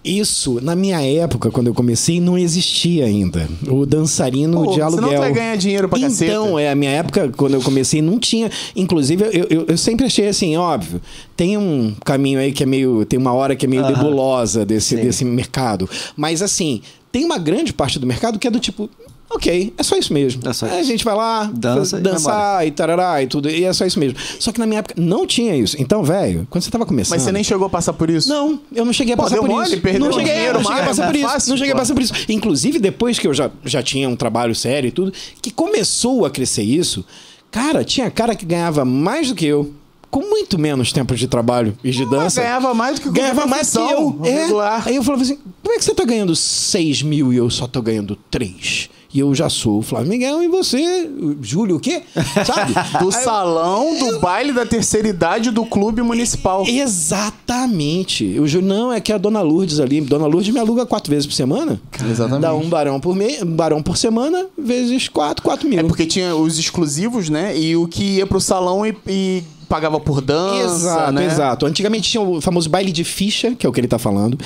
Isso, 0.04 0.60
na 0.62 0.76
minha 0.78 1.02
época, 1.02 1.52
quando 1.52 1.68
eu 1.68 1.74
comecei, 1.74 2.22
não 2.22 2.38
existia 2.38 3.04
ainda. 3.06 3.50
O 3.68 3.86
dançarino 3.86 4.64
Pô, 4.64 4.72
de 4.72 4.82
aluguel. 4.82 5.10
senão 5.10 5.16
tu 5.20 5.22
vai 5.22 5.34
ganhar 5.34 5.56
dinheiro 5.58 5.90
pra 5.90 6.00
então, 6.00 6.10
caceta. 6.10 6.62
é, 6.62 6.72
a 6.72 6.76
minha 6.76 6.92
época, 6.92 7.30
quando 7.36 7.56
eu 7.56 7.62
comecei, 7.62 8.02
não 8.02 8.18
tinha. 8.18 8.50
Inclusive, 8.76 9.26
eu, 9.26 9.48
eu, 9.50 9.66
eu 9.68 9.78
sempre 9.78 10.06
achei 10.06 10.30
assim, 10.30 10.56
óbvio, 10.56 11.02
tem 11.36 11.58
um 11.58 11.94
caminho 12.06 12.40
aí 12.40 12.54
que 12.54 12.64
é 12.64 12.66
meio. 12.66 13.04
Tem 13.06 13.20
uma 13.20 13.34
hora 13.34 13.58
que 13.58 13.66
é 13.66 13.70
meio 13.70 13.84
Aham. 13.84 13.92
nebulosa 13.92 14.66
desse, 14.66 14.96
Sim. 14.96 15.04
desse 15.04 15.26
mercado. 15.26 15.88
Mas 16.16 16.42
assim, 16.42 16.82
tem 17.12 17.26
uma 17.26 17.38
grande 17.38 17.74
parte 17.74 18.00
do 18.00 18.08
mercado 18.08 18.40
que 18.40 18.48
é 18.48 18.52
do 18.52 18.60
tipo. 18.60 18.90
Ok, 19.32 19.74
é 19.78 19.84
só 19.84 19.96
isso 19.96 20.12
mesmo. 20.12 20.42
É 20.48 20.54
só 20.54 20.66
Aí 20.66 20.72
a 20.72 20.82
isso. 20.82 20.90
gente 20.90 21.06
vai 21.06 21.16
lá, 21.16 21.44
Dança 21.54 21.92
faz- 21.92 21.94
e 21.94 22.04
dançar 22.04 22.68
e 22.68 22.72
tarará 22.72 23.22
e 23.22 23.28
tudo. 23.28 23.48
E 23.50 23.64
é 23.64 23.72
só 23.72 23.86
isso 23.86 24.00
mesmo. 24.00 24.18
Só 24.40 24.52
que 24.52 24.60
na 24.60 24.66
minha 24.66 24.80
época 24.80 24.96
não 24.98 25.28
tinha 25.28 25.56
isso. 25.56 25.76
Então, 25.80 26.04
velho, 26.04 26.48
quando 26.50 26.64
você 26.64 26.72
tava 26.72 26.86
começando. 26.86 27.12
Mas 27.16 27.22
você 27.22 27.32
nem 27.32 27.44
chegou 27.44 27.68
a 27.68 27.70
passar 27.70 27.94
por 27.94 28.10
isso? 28.10 28.28
Não, 28.28 28.60
eu 28.74 28.84
não 28.84 28.92
cheguei 28.92 29.14
a 29.14 29.18
Pô, 29.18 29.24
passar 29.24 29.38
por 29.38 29.48
mole, 29.48 29.68
isso. 29.74 29.82
perdeu 29.82 30.02
não 30.02 30.12
cheguei, 30.12 30.34
dinheiro 30.34 30.54
não 30.56 30.64
cheguei 30.66 30.82
a 30.82 30.86
passar 30.86 31.06
por 31.08 31.16
é 31.16 31.20
isso. 31.20 31.28
fácil, 31.30 31.50
não 31.52 31.58
cheguei 31.58 31.74
a 31.74 31.76
passar 31.76 31.94
por 31.94 32.02
isso. 32.04 32.14
Inclusive, 32.28 32.80
depois 32.80 33.20
que 33.20 33.28
eu 33.28 33.34
já, 33.34 33.52
já 33.64 33.84
tinha 33.84 34.10
um 34.10 34.16
trabalho 34.16 34.56
sério 34.56 34.88
e 34.88 34.92
tudo, 34.92 35.14
que 35.42 35.52
começou 35.52 36.26
a 36.26 36.32
crescer 36.32 36.64
isso, 36.64 37.06
cara, 37.52 37.84
tinha 37.84 38.10
cara 38.10 38.34
que 38.36 38.46
ganhava 38.46 38.84
mais 38.84 39.30
do 39.30 39.36
que 39.36 39.46
eu, 39.46 39.72
com 40.10 40.22
muito 40.22 40.58
menos 40.58 40.92
tempo 40.92 41.16
de 41.16 41.28
trabalho 41.28 41.78
e 41.84 41.92
de 41.92 42.02
Mas 42.04 42.10
dança. 42.10 42.42
ganhava 42.42 42.74
mais 42.74 42.96
do 43.00 43.04
que 43.04 43.12
Ganhava 43.12 43.46
mais 43.46 43.70
que 43.72 43.78
eu. 43.78 44.20
É. 44.24 44.42
Regular. 44.42 44.88
Aí 44.88 44.96
eu 44.96 45.04
falava 45.04 45.22
assim: 45.22 45.38
como 45.62 45.76
é 45.76 45.78
que 45.78 45.86
você 45.86 45.94
tá 45.94 46.04
ganhando 46.04 46.36
6 46.36 47.04
mil 47.04 47.32
e 47.32 47.38
eu 47.38 47.48
só 47.52 47.68
tô 47.68 47.80
ganhando 47.80 48.18
3? 48.32 48.90
E 49.12 49.20
eu 49.20 49.34
já 49.34 49.50
sou 49.50 49.80
o 49.80 49.82
Flávio 49.82 50.08
Miguel 50.10 50.44
e 50.44 50.48
você, 50.48 51.10
Júlio, 51.42 51.78
o 51.78 51.80
quê? 51.80 52.04
Sabe? 52.46 52.74
Do 53.00 53.00
Aí 53.00 53.04
eu- 53.06 53.12
salão, 53.12 53.98
do 53.98 54.20
baile 54.20 54.52
da 54.54 54.66
terceira 54.68 55.08
idade 55.08 55.50
do 55.50 55.66
clube 55.66 56.02
municipal. 56.04 56.64
Exatamente. 56.68 58.40
O 58.40 58.48
Júlio, 58.48 58.68
não, 58.68 58.94
é 58.94 59.00
que 59.00 59.12
a 59.12 59.18
Dona 59.18 59.42
Lourdes 59.42 59.80
ali. 59.80 60.00
Dona 60.02 60.28
Lourdes 60.28 60.54
me 60.54 60.60
aluga 60.60 60.86
quatro 60.86 61.10
vezes 61.10 61.26
por 61.26 61.34
semana. 61.34 61.82
Exatamente. 62.10 62.42
Dá 62.42 62.54
um 62.54 62.70
barão 62.70 63.00
por 63.00 63.16
mês, 63.16 63.42
um 63.42 63.46
barão 63.56 63.82
por 63.82 63.98
semana, 63.98 64.46
vezes 64.58 65.08
quatro, 65.08 65.44
quatro 65.44 65.68
mil. 65.68 65.80
É 65.80 65.84
porque 65.84 66.06
tinha 66.06 66.36
os 66.36 66.60
exclusivos, 66.60 67.30
né? 67.30 67.58
E 67.58 67.76
o 67.76 67.88
que 67.88 68.18
ia 68.18 68.28
pro 68.28 68.40
salão 68.40 68.86
e, 68.86 68.96
e 69.08 69.44
pagava 69.70 70.00
por 70.00 70.20
dança, 70.20 70.66
Exato, 70.66 71.12
né? 71.14 71.26
exato. 71.26 71.66
Antigamente 71.68 72.10
tinha 72.10 72.22
o 72.22 72.42
famoso 72.42 72.68
baile 72.68 72.92
de 72.92 73.04
ficha, 73.04 73.52
que 73.56 73.66
é 73.66 73.70
o 73.70 73.72
que 73.72 73.80
ele 73.80 73.88
tá 73.88 74.00
falando, 74.00 74.38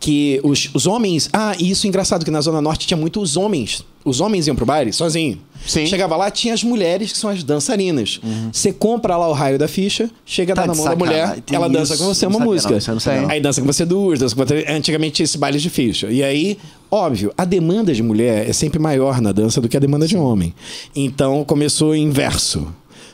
que 0.00 0.40
os, 0.42 0.70
os 0.72 0.86
homens... 0.86 1.28
Ah, 1.32 1.54
e 1.58 1.70
isso 1.70 1.86
é 1.86 1.88
engraçado, 1.88 2.24
que 2.24 2.30
na 2.30 2.40
Zona 2.40 2.62
Norte 2.62 2.86
tinha 2.86 2.96
muito 2.96 3.20
os 3.20 3.36
homens. 3.36 3.84
Os 4.02 4.22
homens 4.22 4.46
iam 4.46 4.56
pro 4.56 4.64
baile 4.64 4.90
sozinho. 4.94 5.38
Sim. 5.66 5.84
Chegava 5.86 6.16
lá, 6.16 6.30
tinha 6.30 6.54
as 6.54 6.64
mulheres, 6.64 7.12
que 7.12 7.18
são 7.18 7.28
as 7.28 7.44
dançarinas. 7.44 8.18
Você 8.50 8.72
compra 8.72 9.14
lá 9.18 9.28
o 9.28 9.32
raio 9.34 9.58
da 9.58 9.68
ficha, 9.68 10.10
chega, 10.24 10.54
Tá 10.54 10.62
dá 10.62 10.68
na 10.68 10.74
mão 10.74 10.84
da 10.86 10.96
mulher, 10.96 11.40
Tem 11.42 11.54
ela 11.56 11.68
dança 11.68 11.92
isso. 11.92 12.02
com 12.02 12.14
você 12.14 12.26
Não 12.26 12.36
uma 12.38 12.44
música. 12.46 12.78
não, 12.88 13.22
não. 13.22 13.28
Aí 13.30 13.38
dança 13.42 13.60
com 13.60 13.66
você 13.66 13.84
duas, 13.84 14.18
dança 14.18 14.34
com 14.34 14.42
você... 14.42 14.64
Antigamente 14.66 15.12
tinha 15.16 15.24
esse 15.24 15.36
baile 15.36 15.58
de 15.58 15.68
ficha. 15.68 16.06
E 16.10 16.22
aí, 16.22 16.56
óbvio, 16.90 17.30
a 17.36 17.44
demanda 17.44 17.92
de 17.92 18.02
mulher 18.02 18.48
é 18.48 18.52
sempre 18.54 18.78
maior 18.78 19.20
na 19.20 19.32
dança 19.32 19.60
do 19.60 19.68
que 19.68 19.76
a 19.76 19.80
demanda 19.80 20.06
de 20.06 20.16
homem. 20.16 20.54
Então 20.96 21.44
começou 21.44 21.90
o 21.90 21.94
inverso. 21.94 22.66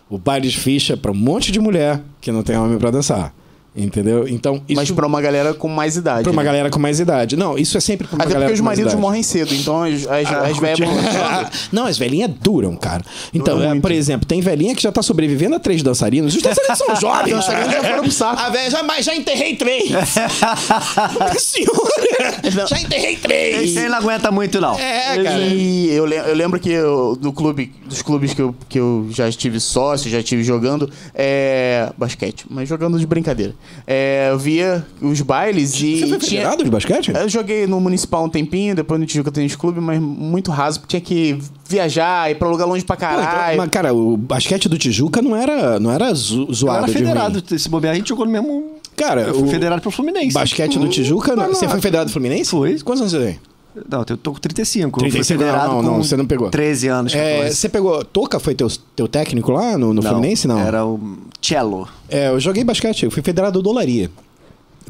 O 0.09 0.19
baile 0.19 0.49
de 0.49 0.57
ficha 0.57 0.97
para 0.97 1.11
um 1.11 1.15
monte 1.15 1.51
de 1.51 1.61
mulher 1.61 2.01
que 2.21 2.31
não 2.31 2.43
tem 2.43 2.57
homem 2.57 2.79
para 2.79 2.91
dançar. 2.91 3.35
Entendeu? 3.77 4.27
Então, 4.27 4.63
isso 4.67 4.81
Mas 4.81 4.91
pra 4.91 5.07
uma 5.07 5.21
galera 5.21 5.53
com 5.53 5.69
mais 5.69 5.97
idade. 5.97 6.23
pra 6.23 6.33
uma 6.33 6.43
né? 6.43 6.47
galera 6.47 6.71
com 6.71 6.79
mais 6.79 6.99
idade. 6.99 7.37
Não, 7.37 7.59
isso 7.59 7.77
é 7.77 7.81
sempre 7.81 8.07
pra 8.07 8.17
uma 8.17 8.25
Até 8.25 8.33
galera 8.33 8.51
porque 8.51 8.61
os 8.61 8.65
maridos 8.65 8.95
morrem 8.95 9.23
cedo, 9.23 9.55
então 9.55 9.83
as, 9.83 10.07
as, 10.07 10.33
as 10.33 10.59
velhas 10.59 10.79
vão 10.79 10.95
lançando. 10.97 11.51
Não, 11.71 11.87
as 11.87 11.99
velhinhas 11.99 12.31
duram, 12.41 12.75
cara. 12.75 13.05
Então, 13.35 13.63
é, 13.63 13.69
muito. 13.69 13.83
por 13.83 13.93
exemplo, 13.93 14.27
tem 14.27 14.41
velhinha 14.41 14.75
que 14.75 14.83
já 14.83 14.91
tá 14.91 15.03
sobrevivendo 15.03 15.57
a 15.57 15.61
três 15.61 15.83
dançarinos. 15.83 16.35
Os 16.35 16.43
dançarinos 16.43 16.79
são 16.79 16.97
jovens. 16.97 17.35
Os 17.35 17.47
dançarinos 17.47 17.73
já 17.73 17.85
foram 17.85 18.03
pro 18.03 18.11
saco. 18.13 18.41
A 18.41 18.49
velha, 18.49 18.71
já, 18.71 18.83
mas 18.83 19.05
já 19.05 19.15
enterrei 19.15 19.57
três. 19.57 19.91
Senhora, 21.39 22.67
já 22.69 22.81
enterrei 22.81 23.17
três. 23.17 23.77
Aí 23.77 23.89
não 23.91 23.99
aguenta 23.99 24.31
muito, 24.31 24.59
não. 24.59 24.75
É, 24.79 25.23
cara. 25.23 25.39
E 25.39 25.91
eu, 25.91 26.07
eu 26.09 26.35
lembro 26.35 26.59
que 26.59 26.71
eu, 26.71 27.15
do 27.17 27.31
clube, 27.31 27.73
dos 27.85 28.01
clubes 28.01 28.33
que 28.33 28.41
eu, 28.41 28.55
que 28.69 28.79
eu 28.79 29.07
já 29.11 29.29
estive 29.29 29.61
sócio, 29.61 30.11
já 30.11 30.19
estive 30.19 30.43
jogando, 30.43 30.91
é, 31.15 31.91
basquete, 31.99 32.47
mas 32.49 32.69
jogando 32.69 32.99
de 32.99 33.07
brincadeira. 33.07 33.55
É, 33.87 34.29
eu 34.31 34.39
via 34.39 34.85
os 35.01 35.21
bailes 35.21 35.75
e 35.81 36.01
Você 36.01 36.07
foi 36.09 36.19
tinha... 36.19 36.57
de 36.57 36.71
basquete? 36.71 37.13
Eu 37.15 37.29
joguei 37.29 37.67
no 37.67 37.81
Municipal 37.81 38.25
um 38.25 38.29
tempinho, 38.29 38.75
depois 38.75 38.99
no 39.01 39.07
Tijuca 39.07 39.31
Tênis 39.31 39.55
Clube, 39.55 39.81
mas 39.81 40.01
muito 40.01 40.51
raso, 40.51 40.81
porque 40.81 40.99
tinha 41.01 41.01
que 41.01 41.39
viajar, 41.69 42.31
ir 42.31 42.35
pra 42.37 42.49
lugar 42.49 42.65
longe 42.67 42.85
pra 42.85 42.97
Pô, 42.97 43.05
então, 43.05 43.17
caralho. 43.25 43.59
mas, 43.59 43.71
cara, 43.71 43.95
o 43.95 44.17
basquete 44.17 44.69
do 44.69 44.77
Tijuca 44.79 45.23
não 45.23 45.37
era, 45.37 45.79
não 45.79 45.91
era 45.93 46.13
zo- 46.15 46.53
zoado 46.53 46.79
era 46.79 46.87
de 46.87 46.93
federado. 46.93 47.59
Se 47.59 47.69
bobear, 47.69 47.93
a 47.95 47.97
gente 47.97 48.09
jogou 48.09 48.25
no 48.27 48.33
mesmo... 48.33 48.73
Cara, 48.97 49.23
Eu 49.23 49.35
fui 49.35 49.43
o 49.45 49.51
federado 49.51 49.83
pro 49.83 49.91
Fluminense. 49.91 50.33
basquete 50.33 50.79
do 50.79 50.89
Tijuca... 50.89 51.37
não- 51.37 51.49
Você 51.49 51.69
foi 51.69 51.81
federado 51.81 52.09
do 52.11 52.13
Fluminense? 52.13 52.51
Fui. 52.51 52.81
Quantos 52.81 53.03
anos 53.03 53.13
você 53.13 53.19
tem? 53.27 53.41
Não, 53.89 54.05
eu 54.09 54.17
tô 54.17 54.33
com 54.33 54.41
35. 54.41 55.01
35, 55.01 55.43
eu 55.43 55.53
não, 55.53 55.83
não, 55.83 55.95
com 55.95 56.03
você 56.03 56.17
não 56.17 56.27
pegou. 56.27 56.51
13 56.51 56.89
anos, 56.89 57.13
14. 57.13 57.35
É, 57.35 57.51
você 57.51 57.69
pegou... 57.69 58.05
Toca 58.05 58.41
foi 58.41 58.55
teu, 58.55 58.69
teu 58.95 59.07
técnico 59.07 59.53
lá 59.53 59.77
no, 59.77 59.93
no 59.93 60.03
Fluminense? 60.03 60.49
Não. 60.49 60.59
Era 60.59 60.85
o 60.85 61.19
Cello. 61.43 61.89
É, 62.09 62.29
eu 62.29 62.41
joguei 62.41 62.65
basquete, 62.65 63.05
eu 63.05 63.11
fui 63.11 63.23
federado 63.23 63.61
do 63.61 63.63
Dolaria. 63.63 64.11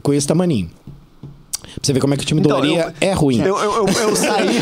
Conheço 0.03 0.29
Tamaninho. 0.29 0.71
Pra 1.77 1.87
você 1.87 1.93
ver 1.93 2.01
como 2.01 2.15
é 2.15 2.17
que 2.17 2.23
o 2.23 2.27
time 2.27 2.41
Então, 2.41 2.57
Dolaria 2.59 2.95
eu- 3.01 3.09
é 3.09 3.13
ruim. 3.13 3.41
Eu, 3.41 3.57
eu, 3.59 3.87
eu, 3.87 3.89
eu 3.89 4.17
saí... 4.17 4.61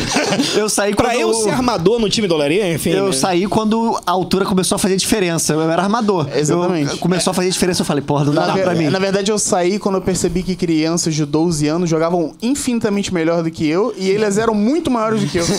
eu 0.57 0.69
saí 0.69 0.93
quando... 0.93 1.07
Pra 1.07 1.17
eu 1.17 1.33
ser 1.33 1.49
armador 1.51 1.97
no 1.99 2.09
time 2.09 2.27
Dolaria, 2.27 2.73
enfim... 2.73 2.89
Eu 2.91 3.07
né? 3.07 3.11
saí 3.13 3.47
quando 3.47 3.97
a 4.05 4.11
altura 4.11 4.45
começou 4.45 4.75
a 4.75 4.79
fazer 4.79 4.97
diferença. 4.97 5.53
Eu 5.53 5.61
era 5.71 5.81
armador. 5.81 6.27
Exatamente. 6.35 6.91
Eu- 6.91 6.97
começou 6.97 7.31
a 7.31 7.33
fazer 7.33 7.49
diferença. 7.49 7.81
Eu 7.81 7.85
falei, 7.85 8.03
porra, 8.03 8.25
não 8.25 8.33
Na, 8.33 8.47
dá 8.47 8.53
ver- 8.53 8.63
pra 8.63 8.75
mim. 8.75 8.89
na 8.89 8.99
verdade, 8.99 9.31
eu 9.31 9.39
saí 9.39 9.79
quando 9.79 9.95
eu 9.95 10.01
percebi 10.01 10.43
que 10.43 10.55
crianças 10.55 11.15
de 11.15 11.25
12 11.25 11.67
anos 11.67 11.89
jogavam 11.89 12.33
infinitamente 12.41 13.13
melhor 13.13 13.41
do 13.43 13.49
que 13.49 13.65
eu 13.65 13.93
e 13.97 14.09
eles 14.09 14.37
eram 14.37 14.53
muito 14.53 14.91
maiores 14.91 15.21
do 15.21 15.27
que 15.27 15.37
eu. 15.37 15.45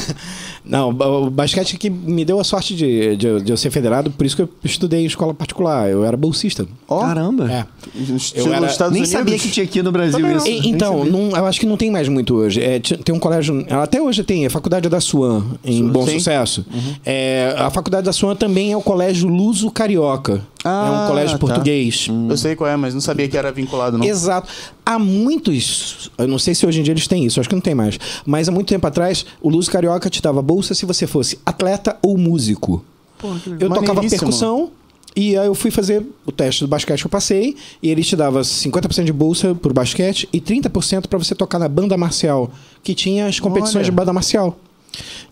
Não, 0.69 0.89
o 0.91 1.31
basquete 1.31 1.77
que 1.79 1.89
me 1.89 2.25
deu 2.25 2.41
a 2.41 2.45
sorte 2.45 2.75
de, 2.75 3.17
de, 3.17 3.41
de 3.41 3.53
eu 3.53 3.57
ser 3.57 3.71
federado, 3.71 4.11
por 4.11 4.27
isso 4.27 4.35
que 4.35 4.43
eu 4.43 4.49
estudei 4.65 5.01
em 5.03 5.07
escola 5.07 5.33
particular. 5.33 5.89
Eu 5.89 6.05
era 6.05 6.17
bolsista. 6.17 6.67
Ó, 6.89 7.03
Caramba. 7.03 7.49
É. 7.49 7.65
estilo 8.17 8.49
era- 8.53 8.61
Nem 8.67 8.89
Unidos. 8.89 9.09
sabia 9.11 9.39
que 9.39 9.49
tinha 9.49 9.63
aqui 9.63 9.81
no 9.81 9.93
Brasil 9.93 10.19
Também 10.19 10.33
não. 10.33 10.39
isso. 10.39 10.49
E- 10.49 10.61
Nem 10.63 10.71
então, 10.73 10.99
sabia. 11.05 11.13
Não- 11.47 11.51
acho 11.51 11.61
que 11.61 11.67
não 11.67 11.77
tem 11.77 11.91
mais 11.91 12.09
muito 12.09 12.35
hoje. 12.35 12.61
É, 12.63 12.79
tem 12.81 13.15
um 13.15 13.19
colégio. 13.19 13.65
Até 13.71 14.01
hoje 14.01 14.23
tem, 14.25 14.45
é 14.45 14.47
a 14.49 14.51
Faculdade 14.51 14.89
da 14.89 15.01
Suan, 15.01 15.45
em 15.65 15.87
Bom 15.89 16.07
sim. 16.07 16.19
Sucesso. 16.19 16.65
É, 17.05 17.55
a 17.57 17.71
Faculdade 17.71 18.05
da 18.05 18.13
Suan 18.13 18.35
também 18.37 18.73
é 18.73 18.77
o 18.77 18.83
Colégio 18.83 19.29
Luso 19.29 19.71
Carioca. 19.71 20.43
é 20.65 20.69
Ah, 20.69 21.03
um 21.05 21.09
colégio 21.09 21.33
tá. 21.33 21.39
português. 21.39 22.09
Eu 22.29 22.37
sei 22.37 22.57
qual 22.57 22.69
é, 22.69 22.77
mas 22.77 22.93
não 22.93 23.01
sabia 23.01 23.29
que 23.29 23.37
era 23.37 23.53
vinculado, 23.53 23.97
não. 23.99 24.05
Exato. 24.05 24.49
Há 24.85 24.99
muitos. 24.99 26.11
Eu 26.19 26.27
não 26.27 26.39
sei 26.39 26.55
se 26.55 26.67
hoje 26.67 26.81
em 26.81 26.83
dia 26.83 26.93
eles 26.93 27.07
têm 27.07 27.25
isso, 27.25 27.39
acho 27.39 27.49
que 27.49 27.55
não 27.55 27.63
tem 27.63 27.75
mais. 27.75 27.99
Mas 28.25 28.49
há 28.49 28.53
muito 28.53 28.67
tempo 28.69 28.87
atrás, 28.87 29.25
o 29.41 29.49
Luso 29.49 29.71
Carioca 29.71 30.11
te 30.11 30.21
dava 30.21 30.43
bolsa 30.43 30.75
se 30.75 30.85
você 30.85 31.07
fosse 31.07 31.39
atleta 31.47 31.97
ou 32.03 32.19
músico. 32.19 32.85
Eu 33.59 33.71
tocava 33.71 34.01
percussão. 34.03 34.71
E 35.17 35.37
aí 35.37 35.47
eu 35.47 35.55
fui 35.55 35.71
fazer 35.71 36.05
o 36.27 36.31
teste 36.31 36.63
do 36.63 36.69
basquete 36.69 37.01
que 37.01 37.07
eu 37.07 37.11
passei, 37.11 37.57
e 37.83 37.89
ele 37.91 38.05
te 38.05 38.15
dava 38.15 38.43
50% 38.43 39.05
de 39.05 39.13
bolsa 39.13 39.55
por 39.55 39.73
basquete 39.73 40.29
e 40.31 40.41
30% 40.41 41.07
pra 41.07 41.19
você 41.19 41.35
tocar 41.35 41.59
na 41.59 41.69
banda 41.69 41.97
marcial, 41.97 42.51
que 42.83 42.95
tinha 42.95 43.27
as 43.27 43.41
competições 43.41 43.77
Olha. 43.77 43.85
de 43.85 43.91
banda 43.91 44.13
marcial. 44.13 44.59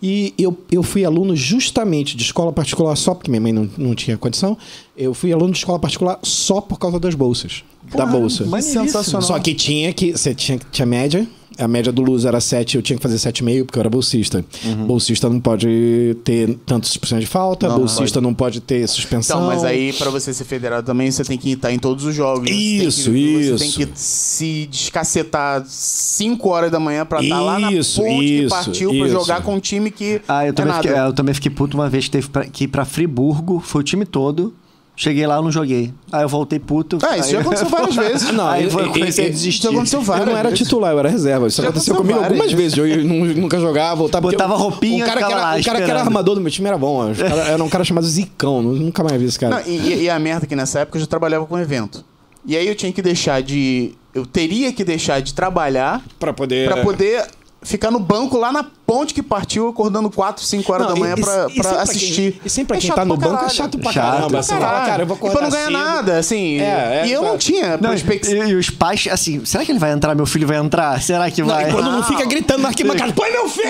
E 0.01 0.33
eu, 0.37 0.57
eu 0.71 0.83
fui 0.83 1.05
aluno 1.05 1.35
justamente 1.35 2.17
de 2.17 2.23
escola 2.23 2.51
particular 2.51 2.95
só, 2.95 3.13
porque 3.13 3.29
minha 3.29 3.41
mãe 3.41 3.53
não, 3.53 3.69
não 3.77 3.95
tinha 3.95 4.17
condição. 4.17 4.57
Eu 4.97 5.13
fui 5.13 5.31
aluno 5.31 5.51
de 5.51 5.59
escola 5.59 5.79
particular 5.79 6.19
só 6.23 6.61
por 6.61 6.77
causa 6.77 6.99
das 6.99 7.15
bolsas. 7.15 7.63
da 7.95 8.05
bolsa. 8.05 8.45
maneiríssimo. 8.45 8.85
Sensacional. 8.85 9.21
Só 9.21 9.39
que 9.39 9.53
tinha 9.53 9.93
que. 9.93 10.11
Você 10.11 10.33
tinha, 10.35 10.59
tinha 10.71 10.85
média. 10.85 11.27
A 11.57 11.67
média 11.67 11.91
do 11.91 12.01
Luz 12.01 12.25
era 12.25 12.39
7, 12.41 12.75
eu 12.75 12.81
tinha 12.81 12.97
que 12.97 13.03
fazer 13.03 13.15
7,5 13.15 13.65
porque 13.65 13.77
eu 13.79 13.81
era 13.81 13.89
bolsista. 13.89 14.43
Bolsista 14.85 15.29
não 15.29 15.39
pode 15.39 16.17
ter 16.23 16.55
tantos 16.65 16.95
por 16.97 17.07
cento 17.07 17.21
de 17.21 17.25
falta, 17.27 17.67
Não 17.69 17.77
bolsista 17.77 18.19
não 18.19 18.33
pode 18.33 18.59
ter 18.59 18.85
suspensão. 18.89 19.37
Então, 19.37 19.47
mas 19.47 19.63
aí 19.63 19.93
pra 19.93 20.09
você 20.09 20.33
ser 20.33 20.43
federado 20.43 20.85
também, 20.85 21.09
você 21.09 21.23
tem 21.23 21.37
que 21.37 21.51
estar 21.51 21.71
em 21.71 21.79
todos 21.79 22.03
os 22.03 22.13
jogos. 22.13 22.49
Isso, 22.49 23.03
você 23.03 23.11
tem 23.11 23.13
que, 23.13 23.39
isso. 23.39 23.57
Você 23.57 23.63
tem 23.63 23.87
que 23.87 23.99
se 23.99 24.67
descacetar 24.69 25.63
5 25.65 26.49
horas 26.49 26.71
da 26.71 26.79
manhã 26.79 27.05
pra 27.05 27.21
estar 27.21 27.39
lá 27.39 27.57
na 27.59 27.71
Isso, 27.71 28.01
ponte 28.01 28.19
que 28.19 28.25
isso, 28.43 28.49
partiu 28.49 28.89
pra 28.89 28.97
isso. 28.99 29.09
jogar 29.11 29.41
com 29.41 29.55
um 29.55 29.59
time 29.59 29.91
que 29.91 30.21
Ah, 30.27 30.45
eu 30.45 30.53
também, 30.53 30.73
é 30.73 30.75
fiquei, 30.77 30.91
nada. 30.91 31.09
eu 31.09 31.13
também 31.13 31.33
fiquei 31.33 31.51
puto 31.51 31.77
uma 31.77 31.89
vez 31.89 32.05
que 32.05 32.11
teve 32.11 32.27
pra- 32.29 32.45
que 32.45 32.65
ir 32.65 32.67
pra 32.67 32.83
Friburgo, 32.85 33.59
foi 33.59 33.81
o 33.81 33.83
time 33.83 34.05
todo. 34.05 34.53
Cheguei 34.97 35.27
lá, 35.27 35.35
eu 35.35 35.41
não 35.41 35.51
joguei. 35.51 35.93
Aí 36.11 36.23
eu 36.23 36.29
voltei 36.29 36.57
puto. 36.57 36.97
Ah, 37.03 37.17
isso 37.17 37.27
aí... 37.27 37.31
já 37.33 37.39
aconteceu 37.41 37.67
várias 37.67 37.95
vezes. 37.97 38.31
Não, 38.31 38.47
Aí 38.47 38.63
eu- 38.63 38.79
eu- 38.79 38.91
comecei 38.91 39.25
a 39.25 39.27
eu- 39.27 39.31
desistir. 39.31 39.59
Isso 39.59 39.69
aconteceu 39.69 40.01
várias 40.01 40.27
Eu 40.27 40.31
não 40.33 40.39
era 40.39 40.51
titular, 40.53 40.91
eu 40.93 40.99
era 40.99 41.09
reserva. 41.09 41.47
Isso 41.47 41.61
Já 41.61 41.67
aconteceu 41.69 41.93
aconteceu 41.93 42.15
comigo 42.17 42.19
algumas 42.33 42.51
várias 42.53 42.73
vezes. 42.73 42.77
Eu 42.77 43.03
nu- 43.03 43.25
nunca 43.41 43.59
jogava, 43.59 43.95
voltava. 43.95 44.21
porque 44.21 44.37
Botava 44.37 44.55
roupinha, 44.55 45.03
o 45.03 45.07
cara, 45.07 45.19
que 45.19 45.31
era, 45.33 45.35
lá 45.41 45.57
o 45.59 45.63
cara 45.63 45.81
que 45.81 45.91
era 45.91 45.99
armador 45.99 46.35
do 46.35 46.41
meu 46.41 46.49
time 46.51 46.67
era 46.67 46.77
bom. 46.77 47.13
Cara- 47.13 47.41
Era 47.49 47.63
um 47.63 47.69
cara 47.69 47.83
chamado 47.83 48.07
Zicão. 48.07 48.61
nu- 48.61 48.73
Nunca 48.73 49.03
mais 49.03 49.19
vi 49.19 49.27
esse 49.27 49.37
cara. 49.39 49.55
Não, 49.57 49.67
e, 49.67 50.03
e 50.03 50.09
a 50.09 50.17
merda 50.17 50.45
é 50.45 50.47
que 50.47 50.55
nessa 50.55 50.79
época 50.79 50.97
eu 50.97 51.01
já 51.01 51.07
trabalhava 51.07 51.45
com 51.45 51.57
evento. 51.59 52.03
E 52.45 52.55
aí 52.55 52.67
eu 52.67 52.75
tinha 52.75 52.91
que 52.93 53.01
deixar 53.01 53.41
de. 53.41 53.93
Eu 54.13 54.25
teria 54.25 54.71
que 54.71 54.83
deixar 54.85 55.19
de 55.21 55.33
trabalhar 55.33 56.01
Pra 56.17 56.31
poder. 56.31 56.69
pra 56.71 56.81
poder 56.83 57.25
ficar 57.61 57.91
no 57.91 57.99
banco 57.99 58.37
lá 58.37 58.51
na 58.51 58.63
ponte 58.85 59.13
que 59.13 59.23
partiu, 59.23 59.67
acordando 59.67 60.09
4, 60.11 60.43
5 60.43 60.71
horas 60.71 60.87
Não, 60.87 60.93
da 60.93 60.99
manhã 60.99 61.15
e- 61.17 61.21
pra, 61.21 61.47
e- 61.49 61.55
pra 61.61 61.81
assistir. 61.81 62.33
Quem, 62.33 62.41
e 62.45 62.49
sempre 62.49 62.77
É 62.77 62.79
quem 62.81 62.91
tá 62.91 63.03
no 63.03 63.17
banco 63.17 63.33
é 63.33 63.37
caralho. 63.37 63.53
chato 63.55 63.77
pra 63.79 63.91
Chato. 63.91 64.11
caramba. 64.31 64.43
Caralho. 64.43 64.85
cara, 64.85 65.03
eu 65.03 65.07
vou 65.07 65.15
e 65.17 65.19
pra 65.19 65.29
acordar 65.29 65.41
não 65.43 65.49
ganhar 65.51 65.65
cedo. 65.65 65.77
nada, 65.95 66.17
assim. 66.19 66.59
É, 66.61 67.01
é, 67.03 67.07
e 67.07 67.11
eu 67.11 67.21
não 67.21 67.29
exato. 67.29 67.45
tinha 67.45 67.77
Não, 67.77 67.89
perspectiva. 67.89 68.45
e, 68.45 68.51
e 68.51 68.55
os 68.55 68.69
pais, 68.69 69.07
assim, 69.11 69.43
será 69.43 69.65
que 69.65 69.71
ele 69.71 69.79
vai 69.79 69.91
entrar? 69.91 70.13
Meu 70.15 70.25
filho 70.25 70.47
vai 70.47 70.57
entrar? 70.57 71.01
Será 71.01 71.29
que 71.31 71.41
Não, 71.41 71.47
vai? 71.49 71.69
e 71.69 71.73
quando 71.73 71.91
não 71.91 72.03
fica 72.03 72.25
gritando 72.25 72.61
na 72.61 72.67
arquibancada, 72.69 73.11
põe 73.13 73.31
meu 73.31 73.49
filho! 73.49 73.65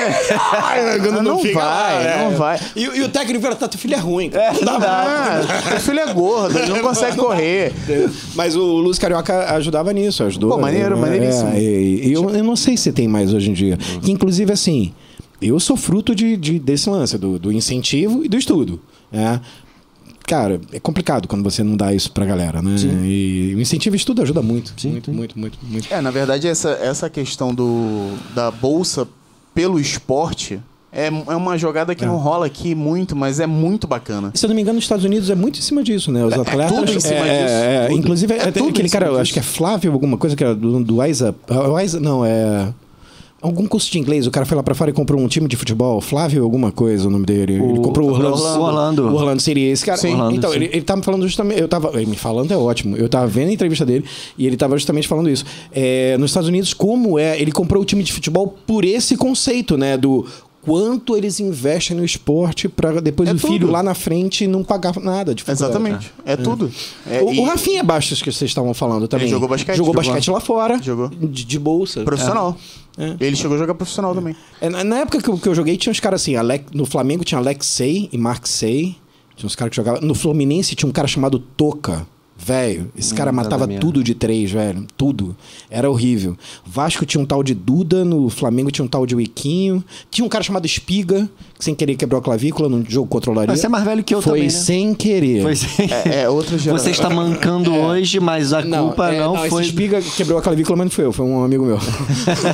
Quando 1.02 1.22
Não 1.24 1.40
fica 1.40 1.60
vai, 1.60 2.04
né? 2.04 2.18
não 2.30 2.38
vai. 2.38 2.60
E, 2.76 2.84
e 2.84 3.02
o 3.02 3.10
técnico 3.10 3.42
fala, 3.42 3.56
tá, 3.56 3.68
teu 3.68 3.80
filho 3.80 3.96
é 3.96 4.00
ruim. 4.00 4.30
cara. 4.30 4.54
Não 4.62 4.80
dá. 4.80 5.06
Ah, 5.08 5.42
teu 5.72 5.80
filho 5.80 6.00
é 6.00 6.14
gordo, 6.14 6.58
ele 6.60 6.68
não 6.70 6.80
consegue 6.84 7.16
correr. 7.18 7.74
Mas 8.36 8.56
o 8.56 8.64
Luz 8.64 9.00
Carioca 9.00 9.54
ajudava 9.56 9.94
nisso, 9.94 10.24
ajudou. 10.24 10.52
Pô, 10.52 10.58
maneiro, 10.58 10.96
É, 10.96 11.00
maneiríssimo. 11.00 11.52
é, 11.54 11.60
e- 11.62 12.12
eu, 12.12 12.30
eu 12.30 12.44
não 12.44 12.56
sei 12.56 12.76
se 12.78 12.92
tem 12.92 13.08
mais 13.08 13.34
hoje 13.34 13.50
em 13.50 13.54
dia. 13.54 13.78
Que, 14.02 14.12
inclusive, 14.12 14.52
assim, 14.52 14.94
eu 15.42 15.60
sou 15.60 15.76
fruto 15.78 16.14
de, 16.16 16.36
de- 16.38 16.60
desse 16.60 16.90
lance, 16.90 17.18
do, 17.18 17.38
do 17.40 17.52
incentivo 17.52 18.24
e 18.24 18.28
do 18.30 18.38
estudo. 18.38 18.80
né? 19.12 19.40
Cara, 20.28 20.60
é 20.74 20.80
complicado 20.80 21.28
quando 21.28 21.44
você 21.44 21.64
não 21.64 21.78
dá 21.78 21.94
isso 21.94 22.12
pra 22.12 22.26
galera, 22.26 22.60
né? 22.60 22.76
E 23.06 23.54
o 23.56 23.62
incentivo 23.62 23.96
e 23.96 23.98
estudo 23.98 24.24
ajuda 24.24 24.42
muito. 24.42 24.74
muito, 24.88 25.12
muito, 25.12 25.38
muito, 25.40 25.60
muito. 25.62 25.94
É, 25.94 26.02
na 26.02 26.10
verdade, 26.10 26.48
essa, 26.48 26.72
essa 26.72 27.08
questão 27.12 27.54
do, 27.54 28.10
da 28.34 28.50
bolsa 28.50 29.08
pelo 29.54 29.80
esporte 29.80 30.60
é, 30.92 31.08
é 31.08 31.36
uma 31.36 31.60
jogada 31.60 31.94
que 31.94 32.04
não 32.06 32.18
rola 32.18 32.48
aqui 32.48 32.74
muito, 32.74 33.16
mas 33.16 33.40
é 33.40 33.46
muito 33.46 33.86
bacana. 33.86 34.32
Se 34.34 34.46
eu 34.46 34.48
não 34.48 34.56
me 34.56 34.64
engano, 34.64 34.78
nos 34.78 34.86
Estados 34.86 35.06
Unidos 35.06 35.30
é 35.30 35.36
muito 35.36 35.60
em 35.60 35.62
cima 35.62 35.84
disso, 35.84 36.12
né? 36.12 36.26
Os 36.26 36.34
atletas. 36.34 36.76
tudo 36.76 36.92
em 36.92 37.00
cima 37.00 37.28
é, 37.28 37.44
disso. 37.44 37.54
é, 37.54 37.76
é. 37.76 37.88
Tudo. 37.88 38.00
Inclusive, 38.00 38.34
É 38.34 38.44
aquele 38.48 38.90
cara, 38.90 39.22
acho 39.22 39.32
que 39.32 39.40
é 39.40 39.44
Flávio, 39.44 39.92
alguma 39.92 40.18
coisa 40.18 40.36
que 40.36 40.44
era 40.44 40.56
do, 40.56 40.84
do 40.84 41.06
Isa. 41.06 41.36
o 41.50 41.80
Isa. 41.80 42.00
Não, 42.00 42.26
é. 42.26 42.74
Algum 43.46 43.68
curso 43.68 43.92
de 43.92 44.00
inglês, 44.00 44.26
o 44.26 44.32
cara 44.32 44.44
foi 44.44 44.58
lá 44.58 44.64
pra 44.64 44.74
fora 44.74 44.90
e 44.90 44.94
comprou 44.94 45.22
um 45.22 45.28
time 45.28 45.48
de 45.48 45.56
futebol, 45.56 46.02
Flávio 46.02 46.44
alguma 46.44 46.72
coisa, 46.72 47.08
o 47.08 47.12
nome 47.12 47.28
dele. 47.28 47.54
ele 47.54 47.80
comprou 47.80 48.10
o 48.10 48.12
Orlando. 48.12 48.34
Orlando. 48.34 48.62
Orlando. 48.64 49.08
O 49.10 49.14
Orlando 49.14 49.40
seria 49.40 49.72
esse 49.72 49.86
cara. 49.86 50.00
Sim. 50.00 50.14
Orlando, 50.14 50.36
então, 50.36 50.50
sim. 50.50 50.56
ele, 50.56 50.70
ele 50.74 50.82
tava 50.82 50.98
me 50.98 51.06
falando 51.06 51.24
justamente. 51.28 51.62
Eu 51.62 51.68
tava. 51.68 51.92
ele 51.94 52.10
Me 52.10 52.16
falando 52.16 52.52
é 52.52 52.58
ótimo. 52.58 52.98
Eu 52.98 53.08
tava 53.08 53.28
vendo 53.28 53.50
a 53.50 53.54
entrevista 53.54 53.86
dele 53.86 54.04
e 54.36 54.48
ele 54.48 54.58
tava 54.58 54.76
justamente 54.76 55.08
falando 55.08 55.30
isso. 55.30 55.46
É, 55.72 56.18
nos 56.18 56.32
Estados 56.32 56.50
Unidos, 56.50 56.74
como 56.74 57.20
é. 57.20 57.40
Ele 57.40 57.52
comprou 57.52 57.84
o 57.84 57.86
time 57.86 58.02
de 58.02 58.12
futebol 58.12 58.56
por 58.66 58.84
esse 58.84 59.16
conceito, 59.16 59.78
né? 59.78 59.96
Do 59.96 60.26
quanto 60.66 61.16
eles 61.16 61.40
investem 61.40 61.96
no 61.96 62.04
esporte 62.04 62.68
pra 62.68 63.00
depois 63.00 63.30
É 63.30 63.34
o 63.34 63.38
filho 63.40 63.60
tudo. 63.62 63.72
lá 63.72 63.84
na 63.84 63.94
frente 63.94 64.48
não 64.48 64.64
pagar 64.64 65.00
nada 65.00 65.34
de 65.36 65.44
faculdade. 65.44 65.72
Exatamente. 65.72 66.12
É, 66.26 66.36
tudo. 66.36 66.72
É, 67.10 67.22
O, 67.22 67.32
e- 67.34 67.40
o 67.40 67.44
Rafinha 67.44 67.84
Bastos 67.84 68.22
que 68.22 68.32
vocês 68.32 68.50
estavam 68.52 68.74
falando 68.74 69.08
também. 69.08 69.28
jogou 69.28 69.48
basquete, 69.48 69.78
Jogou 69.78 69.94
jogou. 69.94 70.04
basquete 70.12 70.32
lá 70.32 70.40
fora. 70.40 70.80
Jogou. 70.82 71.10
De, 71.10 71.46
de 71.46 71.60
bolsa. 71.60 72.04
Profissional. 72.04 72.58
É. 72.98 73.16
Ele 73.20 73.36
chegou 73.36 73.56
a 73.56 73.60
jogar 73.60 73.74
profissional 73.76 74.16
também. 74.16 74.36
É, 74.62 74.70
na, 74.70 75.00
época 75.00 75.22
que 75.22 75.30
eu, 75.30 75.38
que 75.38 75.48
eu 75.50 75.56
joguei, 75.56 75.76
tinha 75.78 75.92
uns 75.92 76.00
caras 76.00 76.22
assim. 76.22 76.36
Alec- 76.36 76.76
no 76.76 76.86
Flamengo 76.86 77.24
tinha 77.24 77.38
Alexei 77.40 78.10
e 78.12 78.18
Marxei. 78.18 78.96
Tinha 79.36 79.48
uns 79.48 79.56
caras 79.56 79.70
que 79.72 79.76
jogavam. 79.76 80.00
No 80.02 80.16
Fluminense 80.16 80.76
tinha 80.76 80.88
um 80.90 80.94
cara 80.94 81.08
chamado 81.08 81.38
Toca. 81.40 82.08
Velho, 82.38 82.92
esse 82.98 83.14
cara 83.14 83.32
matava 83.32 83.66
tudo 83.68 84.04
de 84.04 84.14
três, 84.14 84.52
velho. 84.52 84.86
Tudo. 84.98 85.36
Era 85.70 85.90
horrível. 85.90 86.38
Vasco 86.66 87.06
tinha 87.06 87.22
um 87.22 87.26
tal 87.26 87.42
de 87.42 87.54
Duda, 87.54 88.04
no 88.04 88.30
Flamengo 88.30 88.70
tinha 88.70 88.84
um 88.84 88.88
tal 88.88 89.06
de 89.06 89.16
Wiquinho. 89.16 89.84
Tinha 90.12 90.26
um 90.26 90.30
cara 90.30 90.44
chamado 90.44 90.66
Espiga, 90.66 91.30
que 91.58 91.64
sem 91.64 91.74
querer 91.74 91.96
quebrou 91.96 92.20
a 92.20 92.22
clavícula 92.22 92.68
num 92.68 92.84
jogo 92.88 93.08
contra 93.08 93.32
o 93.32 93.34
Olaria. 93.34 93.52
Mas 93.52 93.62
você 93.62 93.68
é 93.68 93.70
mais 93.70 93.86
velho 93.86 94.04
que 94.04 94.14
eu 94.14 94.22
Foi 94.22 94.34
também, 94.34 94.44
né? 94.44 94.50
sem 94.50 94.94
querer. 94.94 95.42
Foi 95.44 95.56
sem... 95.56 95.90
É, 95.90 96.24
é 96.24 96.30
outra 96.30 96.58
geração. 96.58 96.86
Você 96.86 96.92
está 96.92 97.10
mancando 97.10 97.74
hoje, 97.74 98.20
mas 98.20 98.52
a 98.52 98.62
culpa 98.62 99.14
é, 99.14 99.20
não, 99.20 99.36
foi. 99.48 99.62
Esse 99.62 99.72
espiga 99.72 100.02
quebrou 100.02 100.38
a 100.38 100.42
clavícula, 100.42 100.78
mas 100.78 100.86
não 100.86 100.92
foi 100.92 101.06
eu, 101.06 101.14
foi 101.14 101.26
um 101.26 101.44
amigo 101.44 101.66
meu. 101.66 101.80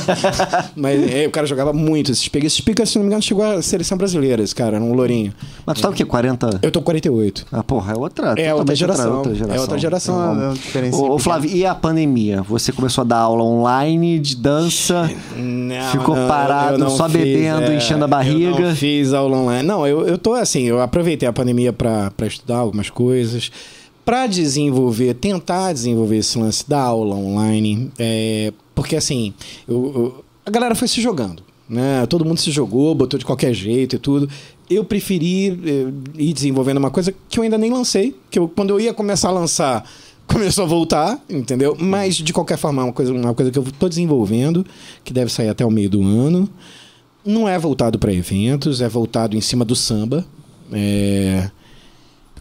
mas 0.76 1.12
é, 1.12 1.26
o 1.28 1.32
cara 1.32 1.48
jogava 1.48 1.74
muito. 1.74 2.12
Esse 2.12 2.22
espiga, 2.22 2.46
esse 2.46 2.58
espiga, 2.58 2.86
se 2.86 2.96
não 2.98 3.04
me 3.04 3.08
engano, 3.08 3.22
chegou 3.24 3.44
à 3.44 3.62
seleção 3.62 3.98
brasileira, 3.98 4.44
esse 4.44 4.54
cara, 4.54 4.78
era 4.78 4.86
um 4.86 4.94
lourinho. 4.94 5.34
Mas 5.66 5.80
tu 5.80 5.82
tá 5.82 5.90
o 5.90 5.94
quê? 5.94 6.06
40? 6.06 6.60
Eu 6.62 6.72
tô 6.72 6.80
com 6.80 6.86
48. 6.86 7.48
Ah, 7.52 7.64
porra, 7.64 7.94
é 7.94 7.96
outra. 7.98 8.34
É 8.38 8.54
outra 8.54 8.76
geração. 8.76 9.18
outra 9.18 9.34
geração. 9.34 9.56
É 9.56 9.60
outra 9.60 9.71
geração. 9.78 10.20
Ah, 10.20 10.44
é 10.44 10.50
Ô, 10.50 10.54
pequena. 10.54 11.20
Flávio, 11.20 11.50
e 11.50 11.66
a 11.66 11.74
pandemia? 11.76 12.42
Você 12.44 12.72
começou 12.72 13.04
a 13.04 13.06
dar 13.06 13.18
aula 13.20 13.44
online 13.44 14.20
de 14.20 14.36
dança? 14.36 15.10
Não, 15.38 15.92
Ficou 15.92 16.16
não, 16.16 16.28
parado, 16.28 16.84
eu 16.84 16.90
só 16.90 17.06
fiz, 17.10 17.14
bebendo, 17.22 17.64
é, 17.64 17.76
enchendo 17.76 18.04
a 18.04 18.06
Eu 18.06 18.10
barriga? 18.10 18.60
não 18.60 18.76
fiz 18.76 19.14
aula 19.14 19.38
online. 19.38 19.68
Não, 19.68 19.86
eu, 19.88 20.08
eu 20.08 20.18
tô 20.18 20.34
assim, 20.34 20.64
eu 20.64 20.82
aproveitei 20.82 21.28
a 21.28 21.34
pandemia 21.34 21.72
pra 21.74 22.12
estudar 22.28 22.58
algumas 22.58 22.90
coisas, 22.90 23.52
pra 24.06 24.28
desenvolver, 24.28 25.14
tentar 25.16 25.74
desenvolver 25.74 26.18
esse 26.18 26.38
lance 26.38 26.68
da 26.68 26.82
aula 26.82 27.16
online. 27.16 27.92
é, 28.00 28.52
porque 28.74 28.96
assim, 28.96 29.34
eu- 29.68 29.92
eu- 29.96 30.26
a 30.46 30.50
galera 30.50 30.74
foi 30.76 30.88
se 30.88 31.00
jogando. 31.02 31.44
Né? 31.70 32.06
Todo 32.08 32.26
mundo 32.26 32.38
se 32.38 32.52
jogou, 32.52 32.94
botou 32.94 33.18
de 33.18 33.24
qualquer 33.26 33.54
jeito 33.54 33.96
e 33.96 34.00
tudo. 34.00 34.28
Eu 34.74 34.86
preferi 34.86 35.50
eh, 35.50 35.92
ir 36.18 36.34
desenvolvendo 36.34 36.78
uma 36.78 36.90
coisa 36.90 37.14
que 37.30 37.38
eu 37.38 37.44
ainda 37.44 37.58
nem 37.58 37.72
lancei. 37.72 38.16
Que 38.30 38.40
eu, 38.40 38.48
quando 38.48 38.70
eu 38.70 38.80
ia 38.80 38.94
começar 38.94 39.30
a 39.30 39.32
lançar, 39.32 39.84
começou 40.26 40.64
a 40.64 40.68
voltar, 40.68 41.20
entendeu? 41.30 41.76
Mas 41.80 42.16
de 42.16 42.32
qualquer 42.32 42.58
forma, 42.58 42.82
é 42.82 42.86
uma 42.86 42.94
coisa, 42.94 43.14
uma 43.14 43.34
coisa 43.34 43.52
que 43.52 43.60
eu 43.60 43.64
estou 43.64 43.90
desenvolvendo, 43.90 44.66
que 45.04 45.12
deve 45.12 45.32
sair 45.32 45.50
até 45.50 45.66
o 45.66 45.70
meio 45.70 45.90
do 45.90 46.02
ano. 46.02 46.50
Não 47.26 47.48
é 47.48 47.60
voltado 47.60 48.00
para 48.00 48.14
eventos, 48.14 48.82
é 48.82 48.88
voltado 48.88 49.36
em 49.36 49.42
cima 49.42 49.66
do 49.66 49.76
samba. 49.76 50.26
É, 50.72 51.52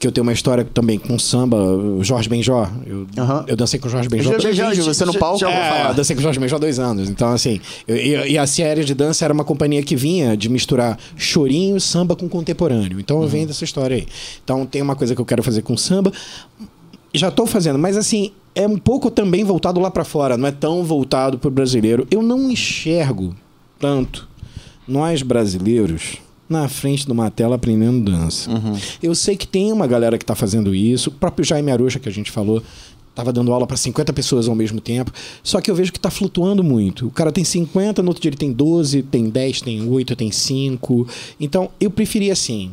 Porque 0.01 0.07
eu 0.09 0.13
tenho 0.13 0.23
uma 0.23 0.33
história 0.33 0.65
também 0.65 0.99
com 0.99 1.19
samba, 1.19 1.59
Jorge 2.01 2.27
Benjó. 2.27 2.67
Eu, 2.87 3.07
Aham. 3.19 3.45
eu 3.47 3.55
dancei 3.55 3.79
com 3.79 3.87
o 3.87 3.91
Jorge 3.91 4.09
Benjó. 4.09 4.31
Já- 4.39 4.71
vídeo, 4.71 4.83
você 4.83 5.05
no 5.05 5.13
palco. 5.13 5.45
É, 5.45 5.91
eu 5.91 5.95
dancei 5.95 6.17
com 6.17 6.21
o 6.21 6.23
Jorge 6.23 6.41
Benjó 6.41 6.57
há 6.57 6.59
dois 6.59 6.79
anos. 6.79 7.11
Então, 7.11 7.29
assim, 7.29 7.61
eu- 7.87 7.97
eu- 7.97 8.27
e 8.27 8.39
a 8.39 8.47
série 8.47 8.83
de 8.83 8.95
dança 8.95 9.27
era 9.27 9.35
uma 9.35 9.45
companhia 9.45 9.83
que 9.83 9.95
vinha 9.95 10.35
de 10.39 10.49
misturar 10.49 10.99
chorinho, 11.19 11.79
samba 11.79 12.17
com 12.17 12.31
contemporâneo. 12.31 12.99
Então 12.99 13.21
eu 13.21 13.29
venho 13.29 13.47
dessa 13.47 13.63
história 13.63 13.95
aí. 13.99 14.07
Então 14.43 14.65
tem 14.65 14.81
uma 14.81 14.97
coisa 14.97 15.15
que 15.15 15.21
eu 15.21 15.25
quero 15.27 15.43
fazer 15.43 15.61
com 15.61 15.77
samba. 15.77 16.11
Já 17.13 17.29
estou 17.29 17.47
fazendo, 17.47 17.79
mas 17.79 17.95
assim, 17.99 18.33
é 18.55 18.67
um 18.67 18.79
pouco 18.79 19.11
também 19.11 19.45
voltado 19.45 19.79
lá 19.81 19.91
para 19.91 20.03
fora, 20.03 20.39
não 20.39 20.49
é 20.49 20.51
tão 20.51 20.83
voltado 20.83 21.39
para 21.39 21.49
o 21.49 21.51
brasileiro. 21.51 22.07
Eu 22.11 22.23
não 22.23 22.51
enxergo 22.51 23.37
tanto 23.79 24.27
nós 24.89 25.21
brasileiros 25.21 26.15
na 26.51 26.69
frente 26.69 27.07
de 27.07 27.13
uma 27.13 27.31
tela 27.31 27.55
aprendendo 27.55 28.11
dança. 28.11 28.51
Eu 29.01 29.15
sei 29.15 29.37
que 29.37 29.47
tem 29.47 29.73
uma 29.73 29.87
galera 29.87 30.19
que 30.19 30.25
está 30.25 30.35
fazendo 30.35 30.75
isso, 30.75 31.09
o 31.09 31.13
próprio 31.13 31.45
Jaime 31.45 31.71
Aruxa 31.71 32.01
que 32.01 32.09
a 32.09 32.13
gente 32.13 32.31
falou, 32.31 32.61
estava 33.11 33.33
dando 33.33 33.53
aula 33.53 33.67
para 33.67 33.77
50 33.77 34.13
pessoas 34.13 34.49
ao 34.49 34.55
mesmo 34.55 34.81
tempo, 34.81 35.13
só 35.43 35.61
que 35.61 35.71
eu 35.71 35.75
vejo 35.75 35.93
que 35.93 35.99
está 35.99 36.11
flutuando 36.11 36.65
muito. 36.65 37.07
O 37.07 37.11
cara 37.11 37.31
tem 37.31 37.45
50, 37.45 38.03
no 38.03 38.09
outro 38.09 38.21
dia 38.23 38.31
ele 38.31 38.37
tem 38.37 38.53
12, 38.53 39.03
tem 39.05 39.31
10, 39.31 39.61
tem 39.63 39.89
8, 39.89 40.17
tem 40.17 40.31
5. 40.33 41.09
Então, 41.39 41.71
eu 41.81 41.91
preferia 41.91 42.33
assim. 42.33 42.73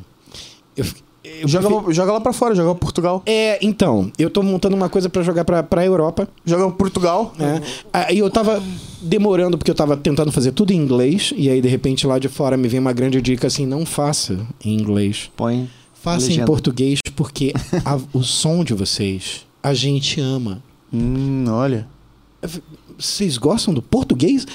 Eu, 0.76 0.86
eu 1.24 1.48
Joga, 1.48 1.92
joga 1.94 2.12
lá 2.14 2.22
pra 2.22 2.32
fora, 2.34 2.56
joga 2.56 2.72
pra 2.72 2.80
Portugal. 2.80 3.22
É, 3.26 3.58
então, 3.66 4.12
eu 4.18 4.30
tô 4.30 4.42
montando 4.42 4.76
uma 4.76 4.88
coisa 4.90 5.10
para 5.10 5.22
jogar 5.24 5.44
para 5.46 5.66
a 5.82 5.86
Europa. 5.86 6.28
Joga 6.46 6.66
pra 6.68 6.74
Portugal. 6.76 7.34
né? 7.38 7.62
Aí 7.92 8.20
eu 8.20 8.30
tava 8.30 8.62
demorando 9.02 9.58
porque 9.58 9.70
eu 9.72 9.76
tava 9.76 9.96
tentando 9.98 10.32
fazer 10.32 10.52
tudo 10.52 10.72
em 10.72 10.76
inglês 10.78 11.34
e 11.36 11.50
aí 11.50 11.62
de 11.62 11.68
repente 11.68 12.08
lá 12.08 12.18
de 12.20 12.28
fora 12.30 12.56
me 12.58 12.68
vem 12.68 12.80
uma 12.80 12.94
grande 12.94 13.22
dica 13.22 13.48
assim, 13.48 13.66
não 13.66 13.86
faça 13.86 14.40
em 14.64 14.74
inglês. 14.80 15.30
Põe. 15.36 15.70
Faça 15.94 16.26
em 16.26 16.30
legenda. 16.30 16.46
português 16.48 17.00
porque 17.16 17.52
a- 17.84 18.00
o 18.14 18.24
som 18.24 18.64
de 18.64 18.74
vocês 18.74 19.46
a 19.62 19.74
gente 19.74 20.22
ama. 20.22 20.64
Hum, 20.94 21.46
olha. 21.50 21.88
Vocês 22.98 23.38
gostam 23.38 23.74
do 23.74 23.82
português? 23.82 24.46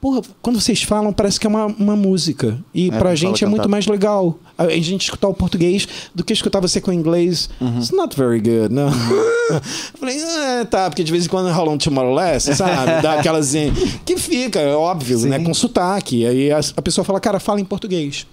Porra, 0.00 0.22
quando 0.40 0.60
vocês 0.60 0.82
falam, 0.82 1.12
parece 1.12 1.40
que 1.40 1.46
é 1.46 1.50
uma, 1.50 1.66
uma 1.66 1.96
música. 1.96 2.56
E 2.72 2.88
É, 2.88 2.98
pra 2.98 3.14
gente 3.16 3.42
é 3.42 3.48
muito 3.48 3.68
mais 3.68 3.86
legal 3.86 4.38
a 4.56 4.68
gente 4.70 5.02
escutar 5.02 5.28
o 5.28 5.34
português 5.34 5.88
do 6.14 6.22
que 6.24 6.32
escutar 6.32 6.60
você 6.60 6.80
com 6.80 6.90
o 6.92 6.94
inglês. 6.94 7.50
Uhum. 7.60 7.78
It's 7.78 7.90
not 7.90 8.16
very 8.16 8.38
good, 8.40 8.72
não. 8.72 8.90
Falei, 9.98 10.16
ah, 10.22 10.66
tá, 10.70 10.88
porque 10.88 11.02
de 11.02 11.10
vez 11.10 11.26
em 11.26 11.28
quando 11.28 11.50
rola 11.52 11.72
um 11.72 11.78
Tomorrowless, 11.78 12.54
sabe? 12.54 13.02
Dá 13.02 13.14
aquelas. 13.14 13.48
assim, 13.48 13.72
Que 14.04 14.16
fica, 14.16 14.60
é 14.60 14.74
óbvio, 14.74 15.18
né? 15.26 15.40
Com 15.40 15.52
sotaque. 15.52 16.24
Aí 16.26 16.52
a, 16.52 16.60
a 16.76 16.82
pessoa 16.82 17.04
fala, 17.04 17.18
cara, 17.20 17.40
fala 17.40 17.60
em 17.60 17.64
português. 17.64 18.26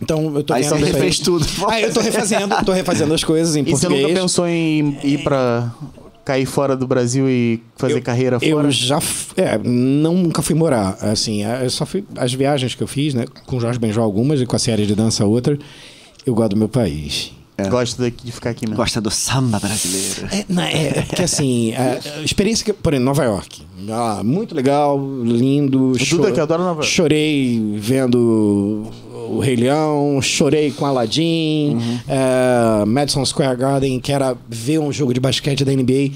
Então 0.00 0.34
eu 0.34 0.42
tô 0.42 0.52
Aí 0.54 0.64
você 0.64 0.74
refez 0.76 1.18
tudo. 1.20 1.46
Aí 1.68 1.84
eu 1.84 1.92
tô 1.92 2.00
refazendo, 2.00 2.64
tô 2.64 2.72
refazendo 2.72 3.14
as 3.14 3.22
coisas 3.22 3.54
em 3.56 3.60
E 3.60 3.64
você 3.64 3.86
português. 3.86 4.02
nunca 4.08 4.20
pensou 4.20 4.48
em 4.48 4.98
ir 5.04 5.22
pra 5.22 5.70
cair 6.24 6.46
fora 6.46 6.76
do 6.76 6.86
Brasil 6.86 7.28
e 7.28 7.62
fazer 7.76 8.00
carreira 8.00 8.38
fora? 8.38 8.50
Eu 8.50 8.70
já. 8.70 8.98
É, 9.36 9.58
não, 9.58 10.14
nunca 10.14 10.42
fui 10.42 10.54
morar. 10.54 10.96
Assim, 11.00 11.42
eu 11.44 11.70
só 11.70 11.84
fui. 11.84 12.04
As 12.16 12.32
viagens 12.32 12.74
que 12.74 12.82
eu 12.82 12.86
fiz, 12.86 13.14
né? 13.14 13.24
Com 13.46 13.56
o 13.56 13.60
Jorge 13.60 13.78
Benjó 13.78 14.02
algumas 14.02 14.40
e 14.40 14.46
com 14.46 14.56
a 14.56 14.58
série 14.58 14.86
de 14.86 14.94
dança 14.94 15.24
outra. 15.24 15.58
Eu 16.24 16.34
gosto 16.34 16.50
do 16.50 16.56
meu 16.56 16.68
país. 16.68 17.32
Gosto 17.68 18.00
daqui- 18.02 18.24
de 18.26 18.32
ficar 18.32 18.50
aqui 18.50 18.64
mesmo. 18.66 18.76
Gosta 18.76 19.00
do 19.00 19.10
samba 19.10 19.58
brasileiro. 19.58 20.28
É, 20.32 20.44
não, 20.48 20.62
é, 20.62 20.86
é 20.88 21.02
porque 21.02 21.22
assim, 21.22 21.72
a, 21.74 22.22
experiência 22.24 22.64
que. 22.64 22.72
Por 22.72 22.92
exemplo, 22.92 23.06
Nova 23.06 23.24
York. 23.24 23.62
Ah, 23.90 24.22
muito 24.24 24.54
legal, 24.54 24.98
lindo. 25.24 25.92
Duda 26.10 26.30
que 26.32 26.40
adora 26.40 26.62
Nova 26.62 26.80
York. 26.82 26.86
Chorei 26.86 27.74
vendo 27.76 28.90
o 29.30 29.40
Rei 29.40 29.56
Leão, 29.56 30.20
chorei 30.22 30.70
com 30.70 30.84
Aladdin, 30.86 31.74
Uhum. 31.76 31.98
é, 32.08 32.84
Madison 32.84 33.24
Square 33.24 33.56
Garden, 33.56 33.98
que 34.00 34.12
era 34.12 34.36
ver 34.48 34.78
um 34.78 34.92
jogo 34.92 35.12
de 35.14 35.20
basquete 35.20 35.64
da 35.64 35.72
NBA. 35.72 36.10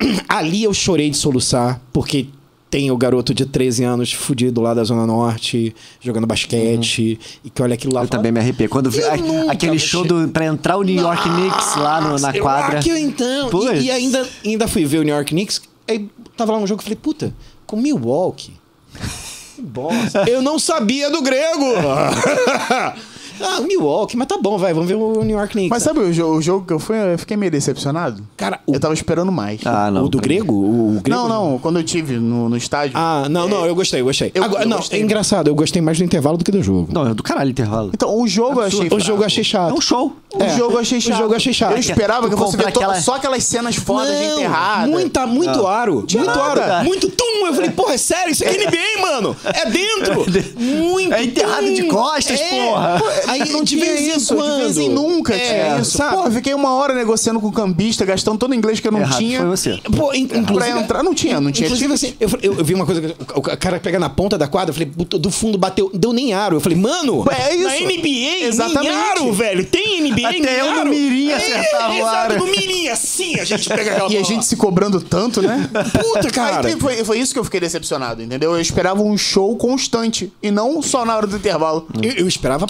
Ali 0.28 0.64
eu 0.64 0.72
chorei 0.72 1.10
de 1.10 1.16
soluçar, 1.16 1.80
porque 1.92 2.26
tem 2.70 2.90
o 2.90 2.96
garoto 2.96 3.34
de 3.34 3.44
13 3.44 3.82
anos 3.82 4.12
fudido 4.12 4.60
lá 4.60 4.72
da 4.72 4.84
Zona 4.84 5.04
Norte, 5.06 5.74
jogando 6.00 6.26
basquete, 6.26 7.18
e 7.44 7.50
que 7.50 7.60
olha 7.62 7.74
aquilo 7.74 7.92
lá 7.92 8.02
Eu 8.02 8.06
fala, 8.06 8.18
também 8.18 8.30
me 8.30 8.38
arrepiei. 8.38 8.68
Quando 8.68 8.90
vi 8.90 9.00
Eu 9.00 9.50
aquele 9.50 9.78
show 9.78 10.04
do, 10.04 10.28
pra 10.28 10.46
entrar 10.46 10.76
o 10.76 10.82
New 10.82 10.94
York 10.94 11.22
Knicks 11.28 11.76
lá 11.76 12.00
no- 12.00 12.18
na 12.18 12.30
eu- 12.34 12.42
quadra. 12.42 12.78
Aqui, 12.78 12.90
então. 12.90 13.50
E, 13.74 13.82
e 13.86 13.90
ainda, 13.90 14.28
ainda 14.44 14.68
fui 14.68 14.84
ver 14.84 14.98
o 14.98 15.02
New 15.02 15.14
York 15.14 15.30
Knicks. 15.32 15.60
Aí 15.88 16.08
tava 16.36 16.52
lá 16.52 16.58
um 16.58 16.66
jogo 16.66 16.80
e 16.80 16.84
falei, 16.84 16.96
puta, 17.02 17.34
com 17.66 17.76
Milwaukee. 17.76 18.52
Que 19.56 19.62
bosta. 19.66 20.24
Eu 20.30 20.40
não 20.40 20.58
sabia 20.58 21.10
do 21.10 21.20
grego. 21.20 21.66
ah, 23.42 23.60
Milwaukee, 23.60 24.16
mas 24.16 24.26
tá 24.26 24.38
bom, 24.38 24.58
vai, 24.58 24.72
vamos 24.72 24.88
ver 24.88 24.94
o 24.96 25.22
New 25.22 25.36
York 25.36 25.52
Knicks. 25.52 25.70
Mas 25.70 25.82
sabe 25.82 26.00
o, 26.00 26.12
jo- 26.12 26.26
o 26.26 26.42
jogo 26.42 26.64
que 26.66 26.72
eu 26.72 26.78
fui, 26.78 26.96
eu 26.96 27.18
fiquei 27.18 27.36
meio 27.36 27.50
decepcionado? 27.52 28.22
Cara, 28.36 28.60
o, 28.66 28.74
Eu 28.74 28.80
tava 28.80 28.94
esperando 28.94 29.30
mais. 29.32 29.60
Ah, 29.64 29.90
não. 29.90 30.04
o 30.04 30.08
do 30.08 30.18
grego? 30.18 30.54
O, 30.54 30.96
o 30.96 31.00
grego? 31.00 31.18
não, 31.20 31.28
não, 31.28 31.58
quando 31.58 31.78
eu 31.78 31.84
tive 31.84 32.14
no, 32.18 32.48
no 32.48 32.56
estádio. 32.56 32.92
Ah, 32.96 33.26
não, 33.30 33.48
não, 33.48 33.64
eu 33.66 33.74
gostei, 33.74 34.00
eu 34.00 34.04
gostei. 34.04 34.30
Eu- 34.34 34.44
Agora, 34.44 34.64
eu 34.64 34.68
não, 34.68 34.76
gostei. 34.78 35.00
é 35.00 35.02
engraçado, 35.02 35.48
eu 35.48 35.54
gostei 35.54 35.80
mais 35.82 35.98
do 35.98 36.04
intervalo 36.04 36.36
do 36.36 36.44
que 36.44 36.50
do 36.50 36.62
jogo. 36.62 36.88
Não, 36.92 37.06
é 37.08 37.14
do 37.14 37.22
caralho 37.22 37.50
intervalo. 37.50 37.90
Então, 37.94 38.18
o 38.20 38.26
jogo 38.28 38.60
eu 38.60 38.66
achei 38.66 38.80
o 38.86 38.88
fraco. 38.88 39.00
jogo 39.04 39.22
eu 39.22 39.26
achei 39.26 39.40
É 39.42 39.44
chato. 39.44 39.74
um 39.74 39.80
show. 39.80 40.16
O 40.34 40.42
É. 40.42 40.56
jogo 40.56 40.74
eu 40.74 40.78
achei 40.80 40.98
O 40.98 41.00
chato. 41.00 41.18
jogo 41.18 41.32
eu 41.32 41.36
achei 41.36 41.52
chato. 41.52 41.72
Eu 41.72 41.78
esperava 41.78 42.28
Tu 42.28 42.32
que 42.36 42.36
fosse 42.42 42.56
ver 42.56 42.68
aquela- 42.68 43.00
só 43.00 43.14
aquelas 43.16 43.42
cenas 43.44 43.74
fodas 43.76 44.16
de 44.16 44.26
Não, 44.26 44.34
enterrada. 44.34 44.86
Muita, 44.86 45.26
muito 45.26 45.66
aro. 45.66 46.04
Tinha 46.06 46.22
muito 46.22 46.38
nada. 46.38 46.76
aro. 46.76 46.84
Muito 46.84 47.08
tum. 47.10 47.46
Eu 47.46 47.54
falei, 47.54 47.70
porra, 47.70 47.94
é 47.94 47.98
sério? 47.98 48.30
Isso 48.32 48.44
aqui 48.44 48.56
é 48.56 48.64
NBA, 48.66 49.00
mano. 49.00 49.36
É 49.44 49.68
dentro. 49.68 50.24
Muito 50.56 51.12
É 51.14 51.24
enterrado 51.24 51.72
de 51.74 51.82
costas, 51.84 52.40
porra. 52.40 53.02
Aí 53.30 53.48
Não 53.52 53.62
de 53.62 53.76
tinha 53.76 53.84
vez 53.84 54.00
em 54.00 54.16
isso, 54.16 54.34
quando. 54.34 54.56
de 54.56 54.62
vez 54.64 54.78
em 54.78 54.88
nunca 54.88 55.34
É, 55.34 55.38
tinha 55.38 55.80
isso. 55.80 55.96
Sabe? 55.98 56.16
Pô, 56.16 56.24
eu 56.26 56.32
fiquei 56.32 56.54
uma 56.54 56.74
hora 56.74 56.94
negociando 56.94 57.40
com 57.40 57.46
o 57.48 57.52
cambista, 57.52 58.04
gastando 58.04 58.38
todo 58.38 58.50
o 58.50 58.54
inglês 58.54 58.80
que 58.80 58.88
eu 58.88 58.92
não 58.92 59.00
Errado 59.00 59.18
tinha. 59.18 59.38
foi 59.40 59.48
você. 59.48 59.78
Pô, 59.96 60.12
in- 60.12 60.22
inclusive, 60.24 60.52
Pra 60.54 60.68
entrar, 60.80 61.02
não 61.02 61.14
tinha, 61.14 61.40
não 61.40 61.52
tinha 61.52 61.66
Inclusive, 61.66 61.92
assim, 61.94 62.14
eu, 62.20 62.28
eu- 62.42 62.54
eu 62.58 62.64
vi 62.64 62.74
uma 62.74 62.84
coisa, 62.86 63.00
que 63.00 63.14
o, 63.34 63.40
cara 63.42 63.78
pega 63.78 63.98
na 63.98 64.08
ponta 64.10 64.36
da 64.36 64.46
quadra, 64.48 64.70
eu 64.70 64.74
falei, 64.74 64.90
do 65.18 65.30
fundo 65.30 65.56
bateu, 65.56 65.90
deu 65.94 66.12
nem 66.12 66.32
aro. 66.32 66.56
Eu 66.56 66.60
falei, 66.60 66.76
mano, 66.78 67.24
É 67.30 67.54
isso. 67.54 67.64
na 67.64 67.76
NBA, 67.80 68.46
Exatamente. 68.46 68.82
nem 68.90 68.90
aro, 69.10 69.32
velho. 69.32 69.64
Tem 69.64 70.00
NBA, 70.02 70.28
Até 70.28 70.38
nem 70.40 70.52
eu 70.54 70.84
no 70.84 70.90
mirim 70.90 71.32
acertava 71.32 71.94
é, 71.94 72.02
o 72.02 72.06
aro. 72.06 72.32
Exato, 72.34 72.46
no 72.46 72.50
mirim, 72.50 72.88
assim, 72.88 73.38
a 73.38 73.44
gente 73.44 73.68
pega 73.68 73.92
aquela 73.92 74.10
E 74.10 74.16
a 74.16 74.20
bola. 74.20 74.24
gente 74.24 74.44
se 74.44 74.56
cobrando 74.56 75.00
tanto, 75.00 75.40
né? 75.40 75.68
Puta, 76.00 76.30
cara. 76.30 76.66
Aí 76.68 76.76
foi, 76.78 77.04
foi 77.04 77.18
isso 77.18 77.32
que 77.32 77.38
eu 77.38 77.44
fiquei 77.44 77.60
decepcionado, 77.60 78.22
entendeu? 78.22 78.52
Eu 78.52 78.60
esperava 78.60 79.02
um 79.02 79.16
show 79.16 79.54
constante 79.56 80.32
e 80.42 80.50
não 80.50 80.82
só 80.82 81.04
na 81.04 81.16
hora 81.16 81.26
do 81.26 81.36
intervalo. 81.36 81.86
Eu, 82.02 82.12
eu 82.12 82.28
esperava 82.28 82.66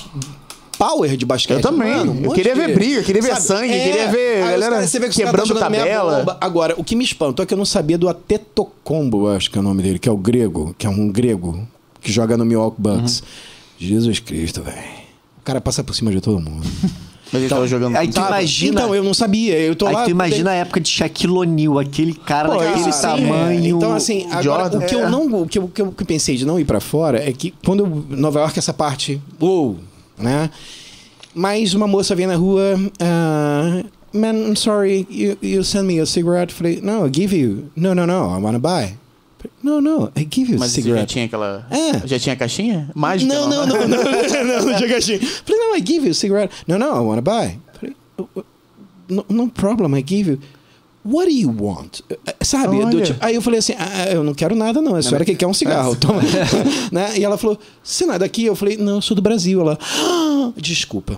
power 0.80 1.14
de 1.14 1.26
basquete. 1.26 1.56
Eu 1.58 1.62
também. 1.62 1.94
Mano, 1.94 2.12
um 2.12 2.24
Eu 2.24 2.32
queria 2.32 2.54
de- 2.54 2.60
ver 2.60 2.74
briga, 2.74 3.02
queria 3.02 3.20
ver 3.20 3.36
sangue, 3.36 3.68
queria 3.68 4.08
ver 4.10 4.42
Aí 4.42 4.50
galera 4.52 4.86
você 4.86 4.98
vê 4.98 5.08
que 5.10 5.16
quebrando 5.16 5.52
tá 5.52 5.60
tabela. 5.60 6.38
Agora, 6.40 6.74
o 6.78 6.82
que 6.82 6.96
me 6.96 7.04
espantou 7.04 7.42
é 7.42 7.46
que 7.46 7.52
eu 7.52 7.58
não 7.58 7.66
sabia 7.66 7.98
do 7.98 8.08
Atetocombo, 8.08 9.28
acho 9.28 9.50
que 9.50 9.58
é 9.58 9.60
o 9.60 9.64
nome 9.64 9.82
dele, 9.82 9.98
que 9.98 10.08
é 10.08 10.12
o 10.12 10.16
grego, 10.16 10.74
que 10.78 10.86
é 10.86 10.90
um 10.90 11.08
grego 11.10 11.68
que 12.00 12.10
joga 12.10 12.36
no 12.36 12.44
Milwaukee 12.46 12.80
Bucks. 12.80 13.22
Jesus 13.78 14.18
Cristo, 14.20 14.62
velho. 14.62 14.76
O 15.38 15.42
cara 15.44 15.60
passa 15.60 15.84
por 15.84 15.94
cima 15.94 16.10
de 16.10 16.20
todo 16.20 16.40
mundo. 16.40 16.66
Mas 17.32 17.42
ele 17.42 17.48
tava 17.48 17.64
jogando. 17.68 17.94
aí 17.96 18.08
tu 18.08 18.14
Sabe? 18.14 18.26
imagina- 18.26 18.80
Então, 18.80 18.94
eu 18.94 19.04
não 19.04 19.14
sabia. 19.14 19.56
Eu 19.56 19.76
tô 19.76 19.86
Aí 19.86 19.94
lá. 19.94 20.02
tu 20.04 20.10
imagina 20.10 20.50
a 20.50 20.54
época 20.54 20.80
de 20.80 20.88
Shaquille 20.88 21.32
O'Neal, 21.32 21.78
aquele 21.78 22.12
cara 22.12 22.48
Pô, 22.48 22.56
daquele 22.58 22.80
isso 22.80 22.92
sim, 22.92 23.02
tamanho. 23.02 23.64
é. 23.64 23.68
Então, 23.68 23.92
assim, 23.94 24.26
agora, 24.32 24.42
Jordan. 24.64 24.78
o 24.78 24.86
que 24.86 24.94
eu 24.96 25.08
não. 25.08 25.42
O 25.42 25.46
que 25.46 25.58
eu, 25.58 25.64
o 25.64 25.68
que 25.68 25.80
eu 25.80 25.92
pensei 26.06 26.36
de 26.36 26.44
não 26.44 26.58
ir 26.58 26.64
pra 26.64 26.80
fora 26.80 27.22
é 27.22 27.32
que 27.32 27.54
quando 27.64 27.84
eu- 27.84 28.04
Nova 28.16 28.40
York, 28.40 28.58
essa 28.58 28.74
parte. 28.74 29.20
Uou! 29.40 29.78
Né? 30.20 30.50
Mas 31.34 31.74
uma 31.74 31.86
moça 31.86 32.14
vem 32.14 32.26
na 32.26 32.36
rua. 32.36 32.78
ah, 33.00 33.82
Man, 34.12 34.32
I'm 34.48 34.56
sorry, 34.56 35.06
you, 35.08 35.36
you 35.40 35.62
send 35.62 35.86
me 35.86 36.00
a 36.00 36.04
cigarette. 36.06 36.52
Falei, 36.52 36.80
no, 36.82 37.06
I 37.06 37.10
give 37.14 37.32
you. 37.32 37.70
No, 37.76 37.94
no, 37.94 38.04
no, 38.06 38.28
I 38.36 38.38
wanna 38.42 38.58
buy. 38.58 38.96
Falei, 39.38 39.52
No, 39.62 39.80
no, 39.80 40.10
I 40.16 40.26
give 40.28 40.50
you 40.50 40.56
a 40.56 40.58
Mas 40.58 40.72
você 40.72 40.80
já 40.80 40.86
cigarette. 40.88 41.12
tinha 41.12 41.24
aquela. 41.26 41.64
É. 41.70 42.06
Já 42.08 42.18
tinha 42.18 42.34
caixinha? 42.34 42.90
Mágica? 42.94 43.32
Não, 43.32 43.48
não, 43.48 43.66
não, 43.66 43.76
não, 43.86 44.02
não, 44.02 44.44
não, 44.44 44.64
não 44.66 44.76
tinha 44.76 44.88
caixinha. 44.88 45.20
Falei, 45.20 45.68
no, 45.68 45.76
I 45.76 45.78
give 45.86 46.04
you 46.04 46.10
a 46.10 46.14
cigarette. 46.14 46.52
No, 46.66 46.76
no, 46.76 46.86
I 46.86 46.98
wanna 46.98 47.22
buy. 47.22 47.56
Falei, 47.78 47.94
"Oh, 48.18 48.26
oh, 48.34 48.42
no, 49.08 49.24
no 49.28 49.48
problem, 49.48 49.96
I 49.96 50.02
give 50.04 50.28
you. 50.28 50.38
What 51.04 51.30
do 51.30 51.34
you 51.34 51.50
want? 51.58 52.00
Sabe? 52.42 52.76
tipo- 53.02 53.24
aí 53.24 53.34
eu 53.34 53.40
falei 53.40 53.58
assim, 53.58 53.74
ah, 53.78 54.10
eu 54.12 54.22
não 54.22 54.34
quero 54.34 54.54
nada 54.54 54.82
não, 54.82 54.96
é 54.96 55.00
a 55.00 55.02
senhora 55.02 55.24
que 55.24 55.34
quer 55.34 55.46
um 55.46 55.54
cigarro. 55.54 55.96
Toma. 55.96 56.20
né? 56.92 57.18
E 57.18 57.24
ela 57.24 57.38
falou, 57.38 57.58
você 57.82 58.04
não 58.04 58.14
é 58.14 58.18
daqui? 58.18 58.44
Eu 58.44 58.54
falei, 58.54 58.76
não, 58.76 58.96
eu 58.96 59.02
sou 59.02 59.14
do 59.14 59.22
Brasil. 59.22 59.60
Ela, 59.62 59.78
"Ah, 59.80 60.52
desculpa. 60.56 61.16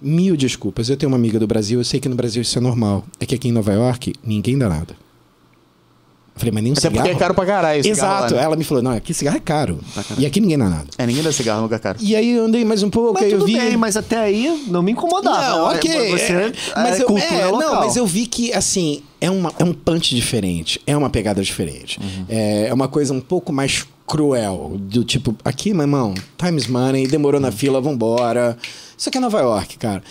Mil 0.00 0.36
desculpas. 0.36 0.88
Eu 0.90 0.96
tenho 0.96 1.10
uma 1.10 1.16
amiga 1.16 1.38
do 1.40 1.46
Brasil, 1.46 1.80
eu 1.80 1.84
sei 1.84 1.98
que 2.00 2.08
no 2.08 2.14
Brasil 2.14 2.42
isso 2.42 2.56
é 2.58 2.60
normal. 2.60 3.04
É 3.18 3.24
que 3.26 3.34
aqui 3.34 3.48
em 3.48 3.52
Nova 3.52 3.72
York, 3.72 4.12
ninguém 4.22 4.56
dá 4.58 4.68
nada. 4.68 4.94
Eu 6.38 6.40
falei, 6.40 6.52
mas 6.52 6.62
nem 6.62 6.72
um 6.72 6.74
Até 6.74 6.82
cigarro? 6.82 6.96
porque 6.98 7.10
é 7.10 7.18
caro 7.18 7.34
pra 7.34 7.44
caralho. 7.44 7.80
esse 7.80 7.92
cigarro 7.94 8.16
Exato. 8.18 8.34
lá, 8.34 8.40
né? 8.40 8.46
Ela 8.46 8.56
me 8.56 8.62
falou, 8.62 8.82
não, 8.82 8.92
aqui 8.92 9.12
cigarro 9.12 9.36
é 9.36 9.40
caro. 9.40 9.80
E 10.16 10.24
aqui 10.24 10.40
ninguém 10.40 10.56
dá 10.56 10.68
nada. 10.68 10.86
É, 10.96 11.04
ninguém 11.04 11.22
dá 11.22 11.32
cigarro 11.32 11.58
no 11.58 11.64
lugar 11.64 11.80
caro. 11.80 11.98
E 12.00 12.14
aí 12.14 12.30
eu 12.30 12.44
andei 12.44 12.64
mais 12.64 12.82
um 12.84 12.90
pouco, 12.90 13.14
Mas 13.14 13.24
aí 13.24 13.32
eu 13.32 13.44
vi. 13.44 13.58
bem, 13.58 13.76
mas 13.76 13.96
até 13.96 14.16
aí 14.18 14.64
não 14.68 14.80
me 14.80 14.92
incomodava. 14.92 15.40
Não, 15.40 15.74
ok. 15.74 16.10
Você, 16.12 16.32
é, 16.32 16.52
mas 16.76 17.00
é 17.00 17.02
eu, 17.02 17.18
é, 17.18 17.46
local. 17.46 17.60
Não, 17.60 17.80
mas 17.80 17.96
eu 17.96 18.06
vi 18.06 18.26
que, 18.26 18.52
assim, 18.52 19.02
é, 19.20 19.28
uma, 19.28 19.52
é 19.58 19.64
um 19.64 19.72
punch 19.72 20.14
diferente, 20.14 20.80
é 20.86 20.96
uma 20.96 21.10
pegada 21.10 21.42
diferente. 21.42 21.98
É, 22.28 22.68
é 22.68 22.74
uma 22.74 22.86
coisa 22.86 23.12
um 23.12 23.20
pouco 23.20 23.52
mais 23.52 23.84
cruel, 24.06 24.76
do 24.78 25.04
tipo, 25.04 25.34
aqui, 25.44 25.74
meu 25.74 25.82
irmão, 25.82 26.14
times 26.38 26.66
money, 26.66 27.06
demorou 27.06 27.40
na 27.40 27.50
fila, 27.50 27.80
vambora. 27.80 28.56
Isso 28.96 29.08
aqui 29.08 29.18
é 29.18 29.20
Nova 29.20 29.40
York, 29.40 29.76
cara. 29.76 30.02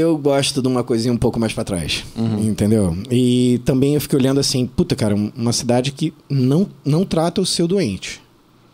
Eu 0.00 0.16
gosto 0.16 0.62
de 0.62 0.68
uma 0.68 0.82
coisinha 0.82 1.12
um 1.12 1.16
pouco 1.16 1.38
mais 1.38 1.52
pra 1.52 1.62
trás, 1.62 2.04
entendeu? 2.40 2.96
E 3.10 3.60
também 3.64 3.94
eu 3.94 4.00
fiquei 4.00 4.18
olhando 4.18 4.40
assim, 4.40 4.66
puta, 4.66 4.96
cara, 4.96 5.14
uma 5.14 5.52
cidade 5.52 5.92
que 5.92 6.14
não, 6.28 6.66
não 6.84 7.04
trata 7.04 7.40
o 7.40 7.46
seu 7.46 7.68
doente. 7.68 8.20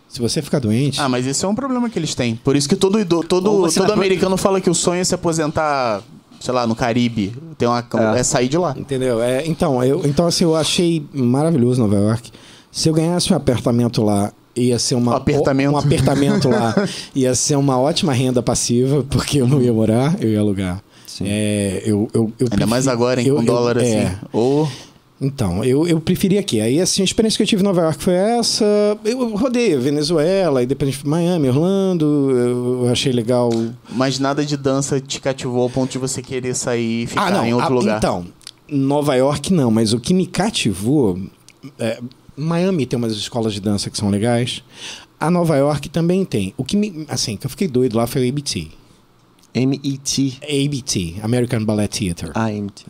Se 0.08 0.20
você 0.20 0.40
ficar 0.40 0.60
doente... 0.60 1.00
Ah, 1.00 1.08
mas 1.08 1.26
esse 1.26 1.44
é 1.44 1.48
um 1.48 1.54
problema 1.54 1.90
que 1.90 1.98
eles 1.98 2.14
têm. 2.14 2.36
Por 2.36 2.54
isso 2.56 2.68
que 2.68 2.76
todo, 2.76 3.04
todo, 3.24 3.68
todo 3.70 3.92
americano 3.92 4.36
fala 4.36 4.60
que 4.60 4.70
o 4.70 4.74
sonho 4.74 5.00
é 5.00 5.04
se 5.04 5.14
aposentar, 5.14 6.00
sei 6.40 6.54
lá, 6.54 6.66
no 6.66 6.74
Caribe. 6.76 7.34
Tem 7.58 7.66
uma, 7.68 7.84
É. 8.14 8.20
é. 8.20 8.22
sair 8.22 8.48
de 8.48 8.56
lá. 8.56 8.74
Entendeu? 8.78 9.20
É, 9.20 9.46
então, 9.46 9.82
eu, 9.84 10.02
então, 10.06 10.26
assim, 10.26 10.44
eu 10.44 10.54
achei 10.54 11.04
maravilhoso 11.12 11.82
Nova 11.82 11.96
York. 11.96 12.30
Se 12.70 12.88
eu 12.88 12.94
ganhasse 12.94 13.32
um 13.32 13.36
apartamento 13.36 14.02
lá, 14.02 14.32
ia 14.54 14.78
ser 14.78 14.94
uma, 14.94 15.12
Um 15.12 15.16
apertamento. 15.16 15.72
um 15.74 15.76
apertamento 15.76 16.48
lá, 16.48 16.74
ia 17.14 17.34
ser 17.34 17.56
uma 17.56 17.78
ótima 17.78 18.12
renda 18.12 18.42
passiva, 18.42 19.04
porque 19.10 19.38
eu 19.38 19.46
não 19.48 19.60
ia 19.60 19.72
morar, 19.72 20.16
eu 20.20 20.30
ia 20.30 20.40
alugar. 20.40 20.82
É, 21.24 21.82
eu, 21.84 22.08
eu, 22.12 22.32
eu 22.38 22.48
Ainda 22.50 22.66
mais 22.66 22.84
prefiro- 22.84 22.90
agora, 23.04 23.20
hein, 23.20 23.26
eu- 23.28 23.36
com 23.36 23.42
eu- 23.42 23.46
dólar 23.46 23.78
assim. 23.78 23.94
é. 23.96 24.18
Ou. 24.32 24.68
Então, 25.18 25.64
eu, 25.64 25.86
eu 25.88 25.98
preferia 25.98 26.40
aqui. 26.40 26.60
Aí, 26.60 26.78
assim, 26.78 27.00
a 27.00 27.04
experiência 27.06 27.38
que 27.38 27.42
eu 27.42 27.46
tive 27.46 27.62
em 27.62 27.64
Nova 27.64 27.80
York 27.80 28.04
foi 28.04 28.12
essa. 28.12 28.64
Eu 29.02 29.34
rodei 29.34 29.74
Venezuela, 29.78 30.62
e 30.62 30.66
depois 30.66 31.02
Miami, 31.02 31.48
Orlando. 31.48 32.30
Eu, 32.84 32.88
achei 32.90 33.12
legal. 33.12 33.48
Mas 33.90 34.18
nada 34.18 34.44
de 34.44 34.58
dança 34.58 35.00
te 35.00 35.18
cativou 35.18 35.62
ao 35.62 35.70
ponto 35.70 35.90
de 35.92 35.96
você 35.98 36.20
querer 36.20 36.54
sair 36.54 37.04
e 37.04 37.06
ficar 37.06 37.46
em 37.48 37.54
outro 37.54 37.68
Ah, 37.72 37.74
lugar. 37.78 37.96
Então, 37.96 38.26
Nova 38.68 39.14
York 39.14 39.54
não, 39.54 39.70
mas 39.70 39.94
o 39.94 39.98
que 40.00 40.12
me 40.12 40.26
cativou. 40.26 41.18
é, 41.78 41.98
Miami 42.36 42.84
tem 42.84 42.98
umas 42.98 43.12
escolas 43.14 43.54
de 43.54 43.60
dança 43.60 43.88
que 43.88 43.96
são 43.96 44.10
legais. 44.10 44.62
A 45.18 45.30
Nova 45.30 45.56
York 45.56 45.88
também 45.88 46.26
tem. 46.26 46.52
O 46.58 46.62
que 46.64 46.76
me. 46.76 47.06
Assim, 47.08 47.38
que 47.38 47.46
eu 47.46 47.50
fiquei 47.50 47.68
doido 47.68 47.96
lá 47.96 48.06
foi 48.06 48.26
o 48.26 48.28
ABT. 48.28 48.68
M.E.T. 49.60 50.38
ABT, 50.42 51.14
American 51.22 51.64
Ballet 51.64 51.88
Theater. 51.88 52.30
A.M.T. 52.34 52.84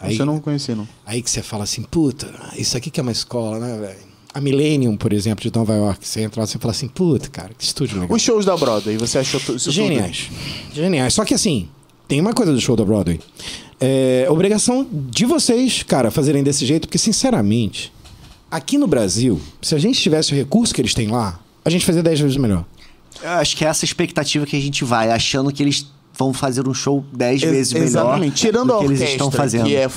Aí, 0.00 0.12
Isso 0.12 0.22
eu 0.22 0.26
não 0.26 0.38
conheci, 0.40 0.72
não. 0.74 0.86
aí 1.04 1.20
que 1.20 1.30
você 1.30 1.42
fala 1.42 1.64
assim, 1.64 1.82
puta, 1.82 2.32
isso 2.56 2.76
aqui 2.76 2.88
que 2.90 3.00
é 3.00 3.02
uma 3.02 3.10
escola, 3.12 3.58
né, 3.58 3.78
velho? 3.78 4.08
a 4.32 4.40
Millennium, 4.40 4.96
por 4.96 5.12
exemplo, 5.12 5.42
de 5.42 5.52
Nova 5.56 5.74
York. 5.74 6.06
Você 6.06 6.20
entra 6.20 6.40
lá 6.42 6.46
e 6.46 6.58
fala 6.58 6.70
assim, 6.70 6.86
puta, 6.86 7.28
cara, 7.28 7.50
que 7.56 7.64
estúdio 7.64 7.98
legal. 7.98 8.14
Os 8.14 8.22
shows 8.22 8.44
da 8.44 8.56
Broadway, 8.56 8.96
você 8.96 9.18
achou 9.18 9.40
tu- 9.40 9.56
isso 9.56 9.70
Geniais. 9.72 10.28
Geniais. 10.72 11.14
Só 11.14 11.24
que 11.24 11.34
assim, 11.34 11.68
tem 12.06 12.20
uma 12.20 12.32
coisa 12.32 12.52
do 12.52 12.60
show 12.60 12.76
da 12.76 12.84
Broadway. 12.84 13.18
É 13.80 14.26
obrigação 14.30 14.86
de 14.92 15.24
vocês, 15.24 15.82
cara, 15.82 16.10
fazerem 16.10 16.42
desse 16.44 16.64
jeito, 16.66 16.86
porque, 16.86 16.98
sinceramente, 16.98 17.92
aqui 18.50 18.76
no 18.78 18.86
Brasil, 18.86 19.40
se 19.62 19.74
a 19.74 19.78
gente 19.78 20.00
tivesse 20.00 20.32
o 20.32 20.36
recurso 20.36 20.72
que 20.74 20.80
eles 20.80 20.94
têm 20.94 21.08
lá, 21.08 21.40
a 21.64 21.70
gente 21.70 21.84
fazia 21.84 22.02
10 22.02 22.20
vezes 22.20 22.36
melhor. 22.36 22.64
Eu 23.22 23.30
acho 23.30 23.56
que 23.56 23.64
é 23.64 23.68
essa 23.68 23.84
expectativa 23.84 24.44
que 24.46 24.56
a 24.56 24.60
gente 24.60 24.84
vai, 24.84 25.10
achando 25.10 25.52
que 25.52 25.62
eles 25.62 25.86
vão 26.16 26.32
fazer 26.32 26.66
um 26.68 26.74
show 26.74 27.04
dez 27.12 27.40
tudo? 27.40 27.50
vezes 27.52 27.72
Ex- 27.72 27.84
melhor 27.84 28.02
Exatamente. 28.06 28.34
Tirando 28.36 28.66
do 28.68 28.74
a 28.74 28.78
que 28.78 28.84
eles 28.86 29.00
orquestra, 29.00 29.12
estão 29.16 29.30
fazendo. 29.30 29.64
que 29.66 29.76
é 29.76 29.88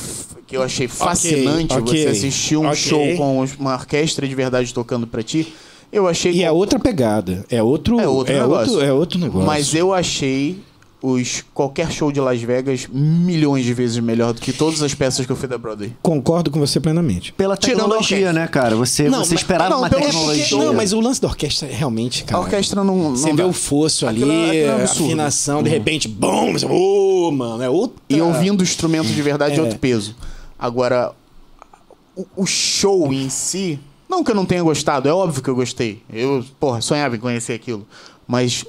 que 0.47 0.57
eu 0.57 0.63
achei 0.63 0.87
fascinante 0.87 1.73
ok, 1.73 2.03
você 2.03 2.09
assistir 2.09 2.57
um 2.57 2.65
ok. 2.67 2.75
show 2.75 3.15
com 3.17 3.45
uma 3.59 3.73
orquestra 3.73 4.27
de 4.27 4.35
verdade 4.35 4.73
tocando 4.73 5.07
pra 5.07 5.23
ti. 5.23 5.53
Eu 5.91 6.07
achei 6.07 6.31
E 6.33 6.43
é 6.43 6.51
outra 6.51 6.77
pegada. 6.79 7.45
É 7.49 7.61
outro, 7.63 7.99
É 7.99 8.07
outro 8.07 8.33
é 8.33 8.39
negócio. 8.41 8.73
outro, 8.73 8.87
é 8.87 8.93
outro 8.93 9.19
negócio. 9.19 9.45
Mas 9.47 9.73
eu 9.73 9.93
achei 9.93 10.59
os 11.03 11.43
qualquer 11.53 11.89
show 11.91 12.11
de 12.11 12.19
Las 12.19 12.39
Vegas 12.41 12.87
milhões 12.91 13.65
de 13.65 13.73
vezes 13.73 13.97
melhor 13.97 14.33
do 14.33 14.39
que 14.41 14.53
todas 14.53 14.83
as 14.83 14.93
peças 14.93 15.25
que 15.25 15.31
eu 15.31 15.35
fui 15.35 15.47
da 15.47 15.57
Broadway. 15.57 15.93
Concordo 16.01 16.51
com 16.51 16.59
você 16.59 16.79
plenamente. 16.79 17.33
Pela 17.33 17.55
a 17.55 17.57
tecnologia, 17.57 18.31
né, 18.31 18.45
cara? 18.47 18.75
Você, 18.75 19.09
Não, 19.09 19.19
você 19.25 19.31
mas- 19.33 19.41
esperava 19.41 19.69
não, 19.71 19.79
uma 19.79 19.89
tecnologia. 19.89 20.45
porque- 20.47 20.63
Não, 20.65 20.73
mas 20.75 20.93
o 20.93 20.99
lance 20.99 21.19
da 21.19 21.27
orquestra 21.27 21.67
é 21.67 21.73
realmente, 21.73 22.21
A 22.23 22.27
cara. 22.27 22.41
orquestra 22.43 22.83
não, 22.83 22.95
não 22.95 23.11
Você 23.15 23.29
dá. 23.29 23.35
vê 23.37 23.43
o 23.43 23.51
fosso 23.53 24.05
ali, 24.05 24.21
Aquilo 24.21 24.31
é- 24.31 24.45
aquilo 24.49 24.63
é 24.63 24.69
a 24.81 24.83
afinação, 24.85 25.63
de 25.63 25.69
repente, 25.71 26.07
bom, 26.07 26.53
você, 26.53 26.67
ô, 26.67 27.31
mano, 27.31 27.63
é 27.63 27.69
outra. 27.69 27.97
E 28.07 28.21
ouvindo 28.21 28.61
o 28.61 28.63
instrumento 28.63 29.07
de 29.07 29.21
verdade 29.23 29.55
é 29.55 29.57
É. 29.57 29.61
outro 29.61 29.79
peso. 29.79 30.15
Agora, 30.59 31.11
o, 32.15 32.25
o 32.35 32.45
show 32.45 33.11
em 33.11 33.27
si, 33.27 33.79
não 34.07 34.23
que 34.23 34.29
eu 34.29 34.35
não 34.35 34.45
tenha 34.45 34.61
gostado, 34.61 35.09
é 35.09 35.13
óbvio 35.13 35.41
que 35.41 35.49
eu 35.49 35.55
gostei. 35.55 36.03
Eu, 36.13 36.45
porra, 36.59 36.79
sonhava 36.79 37.15
em 37.15 37.19
conhecer 37.19 37.53
aquilo. 37.53 37.87
Mas 38.27 38.63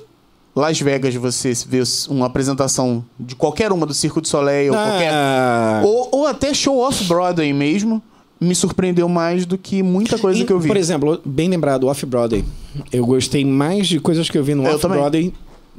Las 0.55 0.79
Vegas, 0.81 1.15
você 1.15 1.53
vê 1.67 1.83
uma 2.09 2.27
apresentação 2.27 3.05
de 3.19 3.35
qualquer 3.35 3.73
uma 3.73 3.87
do 3.87 3.95
Circo 3.95 4.21
de 4.21 4.29
Soleil, 4.29 4.73
ou 4.73 4.79
qualquer. 4.79 5.11
Ah, 5.13 5.83
Ou, 5.85 6.09
ou 6.13 6.27
até 6.27 6.53
show 6.53 6.79
off-Broadway 6.79 7.53
mesmo, 7.53 8.03
me 8.39 8.55
surpreendeu 8.55 9.09
mais 9.09 9.47
do 9.47 9.57
que 9.57 9.83
muita 9.83 10.19
coisa 10.19 10.41
e, 10.41 10.45
que 10.45 10.53
eu 10.53 10.61
vi. 10.61 10.69
Por 10.69 10.77
exemplo, 10.77 11.21
bem 11.25 11.49
lembrado, 11.49 11.87
Off-Broadway. 11.87 12.45
Eu 12.93 13.07
gostei 13.07 13.45
mais 13.45 13.87
de 13.89 13.99
coisas 14.01 14.29
que 14.29 14.37
eu 14.37 14.45
vi 14.45 14.55
no 14.55 14.67
Eu 14.67 14.75
Off-Broadway. 14.75 15.33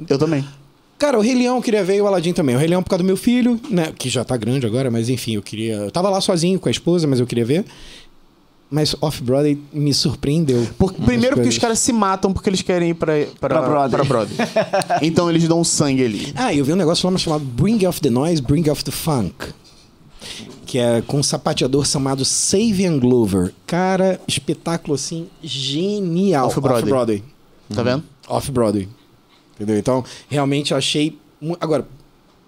Eu 0.08 0.18
também. 0.18 0.44
Cara, 0.98 1.18
o 1.18 1.20
Rei 1.20 1.34
Leão 1.34 1.56
eu 1.56 1.62
queria 1.62 1.84
ver 1.84 1.96
e 1.96 2.00
o 2.00 2.06
Aladdin 2.06 2.32
também. 2.32 2.56
O 2.56 2.58
Rei 2.58 2.68
Leão 2.68 2.82
por 2.82 2.88
causa 2.88 3.02
do 3.02 3.06
meu 3.06 3.16
filho, 3.16 3.60
né? 3.68 3.92
Que 3.98 4.08
já 4.08 4.24
tá 4.24 4.36
grande 4.36 4.64
agora, 4.66 4.90
mas 4.90 5.08
enfim, 5.08 5.34
eu 5.34 5.42
queria. 5.42 5.74
Eu 5.74 5.90
tava 5.90 6.08
lá 6.08 6.20
sozinho 6.20 6.58
com 6.58 6.68
a 6.68 6.72
esposa, 6.72 7.06
mas 7.06 7.20
eu 7.20 7.26
queria 7.26 7.44
ver. 7.44 7.64
Mas 8.70 8.96
Off-Broadway 9.00 9.58
me 9.72 9.94
surpreendeu. 9.94 10.66
Porque, 10.78 10.96
Umas 10.98 11.06
primeiro 11.06 11.36
porque 11.36 11.48
os 11.48 11.58
caras 11.58 11.78
se 11.78 11.92
matam 11.92 12.32
porque 12.32 12.48
eles 12.48 12.62
querem 12.62 12.90
ir 12.90 12.94
pra, 12.94 13.12
pra, 13.38 13.48
Pra 13.60 13.62
Broadway. 13.62 13.90
pra 13.90 14.04
Broadway. 14.04 14.36
então 15.02 15.30
eles 15.30 15.46
dão 15.46 15.62
sangue 15.62 16.04
ali. 16.04 16.32
Ah, 16.34 16.52
eu 16.52 16.64
vi 16.64 16.72
um 16.72 16.76
negócio 16.76 17.08
lá 17.08 17.16
chamado 17.18 17.44
Bring 17.44 17.86
Off 17.86 18.00
the 18.00 18.10
Noise, 18.10 18.42
Bring 18.42 18.68
Off 18.70 18.82
the 18.82 18.90
Funk. 18.90 19.34
Que 20.66 20.78
é 20.78 21.02
com 21.02 21.18
um 21.18 21.22
sapateador 21.22 21.86
chamado 21.86 22.24
Savian 22.24 22.98
Glover. 22.98 23.52
Cara, 23.66 24.18
espetáculo 24.26 24.94
assim, 24.94 25.28
genial. 25.42 26.46
Off-Broadway. 26.48 26.82
Off-Broadway. 26.82 27.22
Tá 27.72 27.82
vendo? 27.82 28.02
Off-Broadway. 28.26 28.88
Entendeu? 29.54 29.78
Então, 29.78 30.04
realmente 30.28 30.72
eu 30.72 30.78
achei. 30.78 31.16
Agora, 31.60 31.86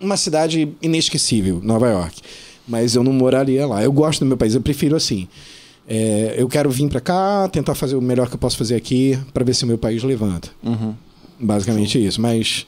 uma 0.01 0.16
cidade 0.16 0.72
inesquecível, 0.82 1.60
Nova 1.62 1.86
York. 1.88 2.20
Mas 2.66 2.97
eu 2.97 3.05
não 3.05 3.12
moraria 3.12 3.64
lá. 3.66 3.82
Eu 3.84 3.93
gosto 3.93 4.20
do 4.20 4.26
meu 4.26 4.36
país, 4.36 4.55
eu 4.55 4.60
prefiro 4.60 4.97
assim. 4.97 5.28
É, 5.88 6.34
eu 6.36 6.48
quero 6.48 6.68
vir 6.70 6.88
pra 6.88 7.00
cá, 7.00 7.48
tentar 7.48 7.74
fazer 7.74 7.94
o 7.96 8.00
melhor 8.00 8.28
que 8.28 8.34
eu 8.34 8.38
posso 8.38 8.56
fazer 8.56 8.74
aqui, 8.74 9.18
pra 9.32 9.44
ver 9.44 9.54
se 9.54 9.64
o 9.64 9.66
meu 9.66 9.78
país 9.78 10.02
levanta. 10.02 10.48
Basicamente 11.38 12.04
isso. 12.04 12.20
Mas. 12.20 12.66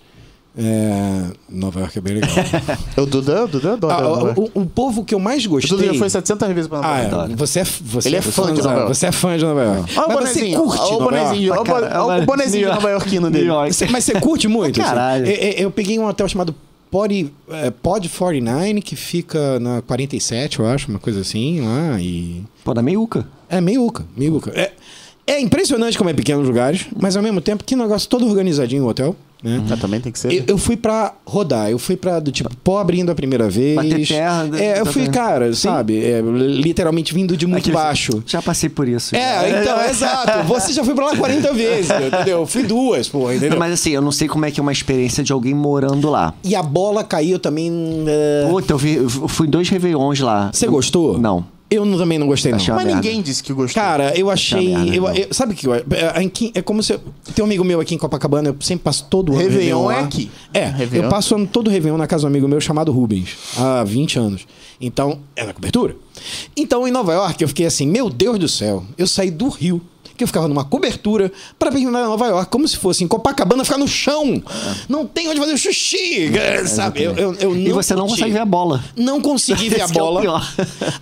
é, 0.57 1.24
Nova 1.49 1.81
York 1.81 1.99
é 1.99 2.01
bem 2.01 2.15
legal. 2.15 2.31
O 2.97 3.07
Duda, 3.07 3.45
o 3.45 3.49
Duda 3.49 3.73
adora. 3.74 3.95
Ah, 3.95 4.09
o, 4.09 4.27
York. 4.27 4.40
o- 4.55 4.61
o 4.62 4.66
povo 4.66 5.05
que 5.05 5.15
eu 5.15 5.19
mais 5.20 5.47
O 5.47 5.51
gostei. 5.51 5.77
Duda 5.77 5.93
já 5.93 5.99
foi 5.99 6.11
700 6.11 6.49
vezes 6.49 6.66
pra 6.69 6.78
Nova 6.78 6.89
Ah, 6.95 6.99
York. 7.01 7.15
é. 7.15 7.19
Adoro. 7.19 7.36
Você 7.36 7.61
é, 7.61 7.65
você 7.65 8.09
Ele 8.09 8.16
é 8.16 8.23
fã 8.23 8.53
de 8.53 8.62
Nova 8.62 8.74
York. 8.74 8.89
Você 8.89 9.07
é 9.07 9.12
fã 9.12 9.36
de 9.39 9.45
Nova 9.45 9.62
York. 9.62 9.99
Olha 9.99 10.07
o 10.09 10.12
bonezinho. 10.19 10.61
curte 10.61 10.81
Olha 10.81 10.89
o 10.89 10.93
York? 10.93 11.05
bonezinho. 11.05 11.53
Olha 11.53 12.20
o 12.20 12.23
o 12.23 12.27
bonezinho 12.27 12.62
York. 12.65 12.74
nova-iorquino 12.77 13.31
dele. 13.31 13.47
York. 13.47 13.73
Mas 13.90 14.05
você 14.05 14.20
curte 14.20 14.49
muito? 14.49 14.81
assim? 14.81 14.89
Caralho. 14.90 15.27
Eu, 15.27 15.32
eu- 15.35 15.53
eu 15.65 15.70
peguei 15.70 15.99
um 15.99 16.07
hotel 16.07 16.28
chamado 16.28 16.55
Pod, 16.90 17.32
é, 17.51 17.70
Pod 17.70 18.09
49, 18.09 18.81
que 18.81 18.97
fica 18.97 19.60
na 19.60 19.82
47, 19.82 20.60
eu 20.60 20.66
acho, 20.66 20.89
uma 20.89 20.98
coisa 20.98 21.20
assim, 21.20 21.60
lá. 21.60 22.01
E. 22.01 22.43
Pô, 22.65 22.73
da 22.73 22.82
meiuca. 22.82 23.27
É 23.48 23.60
meiuca, 23.60 24.05
meiuca. 24.16 24.52
É, 24.55 24.73
é 25.27 25.40
impressionante 25.40 25.98
como 25.98 26.09
é 26.10 26.15
pequenos 26.15 26.47
lugares, 26.47 26.86
mas 26.98 27.16
ao 27.16 27.23
mesmo 27.23 27.40
tempo 27.40 27.65
que 27.65 27.77
negócio 27.77 28.09
todo 28.09 28.27
organizadinho 28.27 28.85
o 28.85 28.89
hotel. 28.89 29.15
Né? 29.43 29.62
Ah, 29.70 29.77
também 29.77 30.01
tem 30.01 30.10
que 30.10 30.19
ser. 30.19 30.32
Eu, 30.32 30.44
eu 30.48 30.59
fui 30.59 30.77
pra 30.77 31.15
rodar, 31.24 31.70
eu 31.70 31.78
fui 31.78 31.97
pra 31.97 32.19
do 32.19 32.32
tipo 32.32 32.51
pobre 32.56 32.98
indo 33.01 33.10
a 33.12 33.15
primeira 33.15 33.48
vez. 33.48 33.77
Bater 33.77 34.06
terra, 34.06 34.44
né? 34.44 34.65
É, 34.65 34.81
eu 34.81 34.86
fui, 34.86 35.06
cara, 35.09 35.52
Sim. 35.55 35.60
sabe? 35.60 35.98
é, 36.05 36.20
literalmente 36.20 37.15
vindo 37.15 37.36
de 37.36 37.47
muito 37.47 37.60
Aquele- 37.60 37.77
baixo. 37.77 38.23
Já 38.27 38.43
passei 38.43 38.69
por 38.69 38.89
isso. 38.89 39.15
É, 39.15 39.60
então, 39.62 39.81
exato. 39.89 40.43
Você 40.48 40.73
já 40.73 40.82
foi 40.85 40.94
pra 40.94 41.06
lá 41.06 41.16
40 41.16 41.52
vezes, 41.52 41.90
entendeu? 41.90 42.40
Eu 42.40 42.47
fui 42.47 42.62
duas, 42.65 43.09
porra, 43.09 43.35
entendeu? 43.36 43.59
Mas 43.59 43.73
assim, 43.74 43.90
eu 43.90 44.02
não 44.02 44.10
sei 44.12 44.27
como 44.28 44.44
é 44.44 44.51
que 44.51 44.59
é 44.59 44.62
uma 44.62 44.73
experiência 44.73 45.23
de 45.23 45.32
alguém 45.32 45.55
morando 45.55 46.10
lá. 46.10 46.35
E 46.43 46.55
a 46.56 46.62
bola 46.62 47.05
caiu 47.05 47.39
também. 47.39 47.70
é, 48.09 48.47
Puta, 48.51 48.73
eu, 48.73 48.78
vi, 48.78 48.94
eu 48.97 49.09
fui 49.09 49.47
em 49.47 49.51
dois 49.51 49.69
Réveillons 49.69 50.20
lá. 50.20 50.51
Você 50.52 50.66
gostou? 50.66 51.16
Não. 51.19 51.44
Eu 51.70 51.85
não- 51.85 51.99
também 51.99 52.19
não 52.19 52.27
gostei, 52.27 52.51
não. 52.51 52.57
Achei 52.57 52.73
uma 52.73 52.77
Mas 52.77 52.86
merda. 52.86 53.03
ninguém 53.03 53.20
disse 53.20 53.43
que 53.43 53.53
gostou. 53.53 53.82
Cara, 53.82 54.16
eu 54.19 54.31
achei. 54.31 54.69
merda, 54.74 54.95
eu- 54.97 55.03
não. 55.03 55.15
eu- 55.15 55.28
sabe 55.35 55.53
o 55.53 55.57
que 55.57 55.66
eu, 55.66 55.74
é, 55.74 55.82
aqui- 56.15 56.51
é 56.55 56.62
como 56.62 56.82
se. 56.82 56.95
eu- 56.95 57.01
Tem 57.35 57.43
um 57.43 57.47
amigo 57.47 57.62
meu 57.62 57.78
aqui 57.81 57.95
em 57.95 57.99
Copacabana, 57.99 58.49
eu 58.49 58.57
sempre 58.61 58.85
passo 58.85 59.05
todo 59.11 59.32
ano. 59.32 59.40
Réveillon 59.43 59.85
lá. 59.85 59.97
é 59.99 60.01
aqui. 60.05 60.31
É, 60.55 60.65
Réveillon. 60.65 61.05
eu 61.05 61.11
passo 61.11 61.35
ano, 61.35 61.47
todo 61.47 61.69
Réveillon 61.70 61.99
na 61.99 62.07
casa 62.07 62.23
de 62.23 62.27
um 62.27 62.28
amigo 62.28 62.49
meu 62.49 62.61
chamado 62.61 62.90
Rubens, 62.90 63.36
há 63.59 63.85
20 63.85 64.19
anos. 64.19 64.47
Então, 64.81 65.19
é 65.36 65.45
na 65.45 65.53
cobertura. 65.53 65.95
Então, 66.57 66.89
em 66.89 66.90
Nova 66.90 67.12
York, 67.12 67.43
eu 67.43 67.49
fiquei 67.49 67.66
assim, 67.66 67.86
meu 67.86 68.09
Deus 68.09 68.39
do 68.39 68.49
céu, 68.49 68.85
eu 68.97 69.07
saí 69.07 69.31
do 69.31 69.49
Rio. 69.49 69.81
Que 70.19 70.24
eu 70.24 70.28
ficava 70.28 70.49
numa 70.49 70.65
cobertura 70.65 71.31
para 71.59 71.70
vir 71.70 71.85
na 71.86 72.05
Nova 72.05 72.27
York, 72.27 72.51
como 72.51 72.66
se 72.66 72.77
fosse 72.77 73.05
em 73.05 73.09
Copacabana 73.09 73.65
ficar 73.65 73.78
no 73.78 73.86
chão. 73.86 74.43
Não 74.89 75.07
tem 75.07 75.28
onde 75.28 75.39
fazer 75.39 75.53
o 75.53 75.57
xixi, 75.57 76.28
sabe? 76.66 77.05
Eu, 77.05 77.15
eu, 77.16 77.35
eu 77.36 77.57
E 77.57 77.70
você 77.73 77.95
não 77.95 78.03
curti. 78.09 78.16
consegue 78.16 78.32
ver 78.32 78.40
a 78.40 78.45
bola. 78.45 78.82
Não 78.97 79.20
consegui 79.20 79.69
ver 79.70 79.81
a 79.81 79.85
é 79.85 79.86
o 79.86 79.90
bola. 79.90 80.20
pior. 80.20 80.53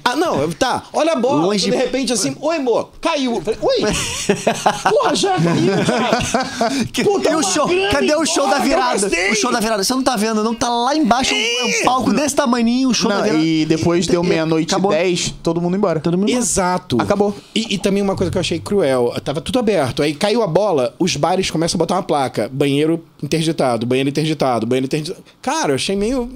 ah, 0.05 0.15
não, 0.15 0.51
tá. 0.53 0.83
Olha 0.93 1.13
a 1.15 1.17
bola. 1.17 1.47
Longe- 1.47 1.71
De 1.71 1.75
repente, 1.77 2.13
assim, 2.13 2.37
oi, 2.41 2.57
amor, 2.57 2.91
caiu. 3.01 3.41
Falei, 3.41 3.59
oi. 3.63 3.81
Porra, 4.91 5.15
já 5.15 5.35
caiu, 5.41 5.73
cara. 5.87 6.71
Puta, 7.05 7.31
e 7.31 7.35
o 7.37 7.43
show? 7.43 7.69
Cadê 7.91 8.15
o 8.15 8.27
show 8.27 8.47
da 8.49 8.59
virada? 8.59 9.11
O 9.31 9.35
show 9.35 9.51
da 9.51 9.61
virada. 9.61 9.83
Você 9.83 9.95
não 9.95 10.03
tá 10.03 10.15
vendo, 10.17 10.45
não 10.45 10.55
tá 10.55 10.69
lá 10.69 10.95
embaixo, 10.95 11.35
um, 11.35 11.39
um 11.39 11.85
palco 11.85 12.13
desse 12.13 12.35
tamanhinho, 12.35 12.91
o 12.91 12.95
show 12.95 13.09
da 13.09 13.17
Não, 13.17 13.25
virada. 13.25 13.43
e 13.43 13.65
depois 13.65 14.07
deu 14.07 14.23
meia-noite 14.23 14.75
e. 14.75 14.81
10, 14.81 15.35
todo 15.43 15.61
mundo 15.61 15.77
embora. 15.77 16.01
Todo 16.01 16.19
mundo 16.19 16.29
Exato. 16.29 16.99
Acabou. 17.01 17.35
E, 17.55 17.75
e 17.75 17.79
também 17.79 18.03
uma 18.03 18.15
coisa 18.15 18.31
que 18.31 18.37
eu 18.37 18.41
achei 18.41 18.59
cruel. 18.59 19.06
Tava 19.25 19.41
tudo 19.41 19.59
aberto. 19.59 20.03
Aí 20.03 20.15
caiu 20.15 20.43
a 20.43 20.47
bola, 20.47 20.95
os 20.99 21.17
bares 21.17 21.51
começam 21.51 21.77
a 21.77 21.81
botar 21.81 21.95
uma 21.95 22.03
placa. 22.03 22.49
Banheiro 22.53 23.03
interditado, 23.23 23.87
banheiro 23.87 24.09
interditado, 24.09 24.67
banheiro 24.67 24.87
interditado. 24.87 25.23
Cara, 25.43 25.73
eu 25.73 25.75
achei 25.77 25.97
meio... 25.97 26.29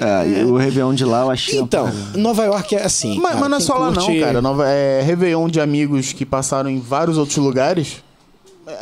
É, 0.00 0.40
e 0.40 0.44
o 0.44 0.56
Réveillon 0.56 0.92
de 0.92 1.04
lá 1.04 1.20
eu 1.22 1.30
achei. 1.30 1.58
Então. 1.60 1.88
Nova 2.16 2.44
York 2.44 2.74
é 2.74 2.82
assim. 2.82 3.16
Mas, 3.16 3.28
cara, 3.34 3.40
mas 3.40 3.50
não 3.50 3.56
é 3.58 3.60
só 3.60 3.74
lá 3.78 3.92
curte- 3.92 4.12
não, 4.18 4.26
cara. 4.26 4.42
Nova, 4.42 4.68
é 4.68 5.00
Réveillon 5.02 5.48
de 5.48 5.60
amigos 5.60 6.12
que 6.12 6.26
passaram 6.26 6.68
em 6.68 6.80
vários 6.80 7.16
outros 7.16 7.36
lugares. 7.36 8.02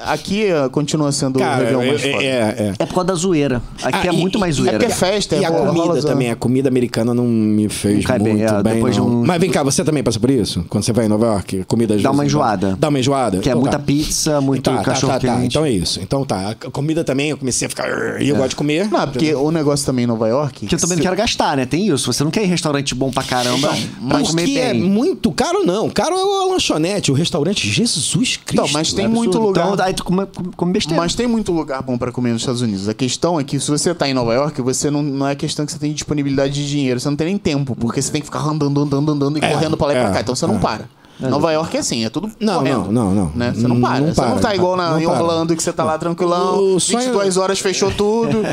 Aqui 0.06 0.44
eh, 0.46 0.68
continua 0.70 1.10
sendo 1.10 1.36
o 1.36 1.38
Cara, 1.40 1.56
Réveillon 1.64 1.86
mais 1.86 2.04
é, 2.04 2.12
foda. 2.12 2.24
é, 2.24 2.28
é. 2.28 2.74
É 2.78 2.86
por 2.86 2.94
causa 2.94 3.06
da 3.09 3.14
zoeira. 3.14 3.60
Aqui 3.82 4.09
Ah, 4.09 4.10
é 4.12 4.14
e- 4.14 4.16
muito 4.16 4.38
mais 4.38 4.54
e- 4.54 4.59
zoeira. 4.59 4.76
é 4.76 4.78
porque 4.78 4.92
é 4.92 4.94
festa, 4.94 5.34
E 5.36 5.42
é 5.42 5.46
a 5.46 5.50
bola, 5.50 5.66
comida 5.66 5.84
rola, 5.86 6.00
zoa. 6.00 6.10
também, 6.12 6.30
a 6.30 6.36
comida 6.36 6.68
americana 6.68 7.12
não 7.12 7.26
me 7.26 7.68
fez 7.68 7.96
Não 7.96 8.02
cai 8.04 8.18
muito 8.20 8.36
bem, 8.36 8.46
bem, 8.46 8.56
é, 8.59 8.62
depois 8.62 8.96
não. 8.96 9.04
de 9.06 9.10
um- 9.16 9.24
Mas 9.26 9.40
vem 9.40 9.50
cá, 9.50 9.62
você 9.64 9.82
também 9.84 10.02
passa 10.04 10.20
por 10.20 10.30
isso? 10.30 10.64
Quando 10.68 10.84
você 10.84 10.92
vai 10.92 11.06
em 11.06 11.09
Nova 11.09 11.26
York, 11.26 11.60
a 11.62 11.64
comida 11.64 11.96
Dá 11.98 12.10
uma 12.10 12.18
não 12.18 12.24
enjoada. 12.24 12.76
Dá 12.78 12.88
uma 12.88 12.98
enjoada? 13.00 13.38
Que 13.38 13.48
é 13.48 13.52
Então 13.52 13.60
muita 13.60 13.78
tá. 13.78 13.84
pizza, 13.84 14.40
muito 14.40 14.62
Tá, 14.62 14.76
tá, 14.76 14.82
cachorro 14.84 15.12
tá, 15.14 15.18
tá. 15.18 15.34
quente. 15.36 15.46
Então 15.46 15.64
é 15.64 15.70
isso. 15.70 16.00
Então 16.00 16.24
tá. 16.24 16.50
A 16.50 16.54
comida 16.70 17.02
também, 17.02 17.30
eu 17.30 17.36
comecei 17.36 17.66
a 17.66 17.68
ficar... 17.68 18.22
E 18.22 18.28
eu 18.28 18.36
gosto 18.36 18.50
de 18.50 18.56
comer. 18.56 18.88
Não, 18.88 19.09
porque 19.09 19.34
o 19.34 19.50
negócio 19.50 19.84
também 19.84 20.04
em 20.04 20.09
Nova 20.09 20.28
York. 20.28 20.64
Que 20.66 20.74
eu 20.74 20.78
também 20.78 20.96
não 20.96 21.02
quero 21.02 21.16
gastar, 21.16 21.56
né? 21.56 21.66
Tem 21.66 21.88
isso. 21.88 22.12
Você 22.12 22.22
não 22.22 22.30
quer 22.30 22.42
ir 22.42 22.46
em 22.46 22.48
restaurante 22.48 22.94
bom 22.94 23.10
pra 23.10 23.24
caramba 23.24 23.68
pra 23.68 23.78
Mas 24.18 24.28
comer 24.28 24.44
que 24.44 24.59
é 24.59 24.72
bem. 24.72 24.82
muito 24.82 25.32
caro, 25.32 25.64
não. 25.66 25.90
Caro 25.90 26.14
é 26.14 26.20
a 26.20 26.52
lanchonete, 26.52 27.10
o 27.10 27.14
restaurante 27.14 27.68
Jesus 27.68 28.36
Cristo. 28.36 28.52
Então, 28.52 28.68
mas 28.72 28.92
tem 28.92 29.06
É 29.06 29.09
muito 29.09 29.30
absurdo. 29.38 29.46
lugar. 29.48 29.71
Então, 29.74 29.86
aí 29.86 29.94
tu 29.94 30.04
come, 30.04 30.26
come 30.56 30.72
besteira. 30.72 31.00
Mas 31.00 31.14
tem 31.14 31.26
muito 31.26 31.52
lugar 31.52 31.82
bom 31.82 31.96
pra 31.98 32.10
comer 32.12 32.32
nos 32.32 32.42
Estados 32.42 32.60
Unidos. 32.62 32.88
A 32.88 32.94
questão 32.94 33.38
é 33.38 33.44
que 33.44 33.58
se 33.60 33.70
você 33.70 33.94
tá 33.94 34.08
em 34.08 34.14
Nova 34.14 34.32
York, 34.34 34.60
você 34.62 34.90
não, 34.90 35.02
não 35.02 35.26
é 35.28 35.34
questão 35.34 35.64
que 35.66 35.72
você 35.72 35.78
tem 35.78 35.92
disponibilidade 35.92 36.52
de 36.54 36.68
dinheiro, 36.68 36.98
você 37.00 37.08
não 37.08 37.16
tem 37.16 37.26
nem 37.28 37.38
tempo, 37.38 37.74
porque 37.76 38.00
você 38.02 38.10
tem 38.12 38.20
que 38.20 38.26
ficar 38.26 38.40
andando, 38.40 38.80
andando, 38.80 39.10
andando 39.12 39.38
e 39.38 39.44
É, 39.44 39.50
correndo 39.52 39.76
pra 39.76 39.86
lá 39.88 39.92
e 39.94 39.96
é, 39.96 40.00
pra 40.02 40.10
cá. 40.12 40.20
Então 40.20 40.34
você 40.34 40.46
não 40.46 40.56
é. 40.56 40.58
para. 40.58 40.84
Nova 41.20 41.52
York 41.52 41.76
é 41.76 41.80
assim, 41.80 42.04
é 42.04 42.10
tudo 42.10 42.30
Não, 42.40 42.58
correndo. 42.58 42.90
não, 42.90 42.92
não, 42.92 43.14
não. 43.14 43.32
Né? 43.34 43.52
Você 43.54 43.68
não 43.68 43.76
Não- 43.76 43.80
para. 43.88 44.00
não 44.00 44.12
você 44.14 44.20
não 44.22 44.30
para. 44.32 44.40
tá 44.40 44.54
igual 44.56 44.76
na, 44.76 44.90
Não 44.90 45.00
em 45.00 45.04
para. 45.04 45.22
Orlando, 45.22 45.54
que 45.54 45.62
você 45.62 45.72
tá 45.72 45.84
lá 45.84 45.96
tranquilão, 45.96 46.74
O 46.74 46.80
sonho- 46.80 46.98
22 47.04 47.36
horas 47.36 47.60
fechou 47.60 47.90
tudo. 47.96 48.44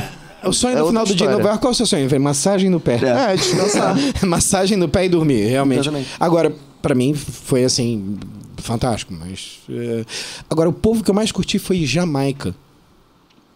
O 0.44 0.54
sonho 0.54 0.78
É 0.78 0.80
no 0.82 0.88
final 0.88 1.04
do 1.04 1.08
dia 1.08 1.14
em 1.14 1.16
história. 1.16 1.32
Nova 1.36 1.48
York, 1.50 1.62
qual 1.62 1.72
é 1.72 1.74
o 1.74 1.76
seu 1.76 1.86
sonho? 1.86 2.08
Ver 2.08 2.20
massagem 2.20 2.70
no 2.70 2.80
pé. 2.80 3.00
É, 3.04 3.36
descansar. 3.36 3.96
massagem 4.26 4.78
no 4.78 4.88
pé 4.88 5.06
e 5.06 5.10
dormir, 5.10 5.46
realmente. 5.48 5.80
Exatamente. 5.82 6.10
Agora, 6.20 6.54
pra 6.82 6.94
mim, 6.94 7.14
foi 7.16 7.64
assim. 7.64 8.18
Fantástico, 8.62 9.14
mas. 9.14 9.60
é, 9.70 10.04
Agora, 10.50 10.70
o 10.70 10.74
povo 10.74 11.04
que 11.04 11.10
eu 11.12 11.16
mais 11.16 11.32
curti 11.32 11.58
foi 11.60 11.86
Jamaica. 11.86 12.56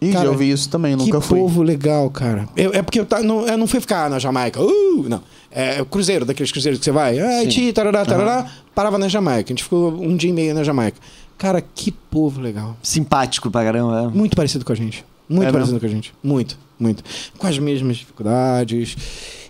Ih, 0.02 0.12
Cara, 0.12 0.26
já 0.26 0.32
ouvi 0.32 0.52
isso 0.52 0.68
também, 0.70 0.96
nunca 0.98 1.22
que 1.22 1.26
fui. 1.26 1.40
povo 1.40 1.62
legal, 1.64 2.10
cara. 2.10 2.50
Eu- 2.58 2.74
é 2.74 2.82
porque 2.82 3.00
eu, 3.00 3.06
tá, 3.06 3.22
não, 3.24 3.48
eu 3.48 3.58
não 3.58 3.66
fui 3.68 3.80
ficar 3.80 4.10
na 4.10 4.20
Jamaica. 4.20 4.62
Uh, 4.62 5.06
não. 5.08 5.24
É 5.50 5.82
o 5.82 5.86
cruzeiro, 5.86 6.26
daqueles 6.26 6.52
cruzeiros 6.52 6.78
que 6.80 6.84
você 6.84 6.92
vai. 6.92 7.18
Ah, 7.20 7.42
tarará, 7.74 8.06
tarará. 8.06 8.52
Parava 8.76 8.98
na 8.98 9.08
Jamaica. 9.08 9.50
A 9.50 9.54
gente 9.54 9.64
ficou 9.64 9.94
um 9.94 10.18
dia 10.18 10.30
e 10.30 10.34
meio 10.34 10.54
na 10.54 10.64
Jamaica. 10.64 10.98
Cara, 11.38 11.62
que 11.62 11.90
povo 11.92 12.42
legal. 12.42 12.76
Simpático 12.84 13.50
pra 13.50 13.64
caramba. 13.64 14.12
é. 14.14 14.18
Muito 14.18 14.36
parecido 14.36 14.66
com 14.66 14.74
a 14.74 14.76
gente. 14.76 15.06
Muito 15.30 15.48
É 15.48 15.52
parecido 15.54 15.74
mesmo? 15.76 15.80
com 15.80 15.86
a 15.86 15.90
gente. 15.90 16.14
Muito, 16.22 16.58
muito. 16.78 17.02
Com 17.38 17.48
as 17.48 17.58
mesmas 17.58 17.96
dificuldades. 17.98 18.98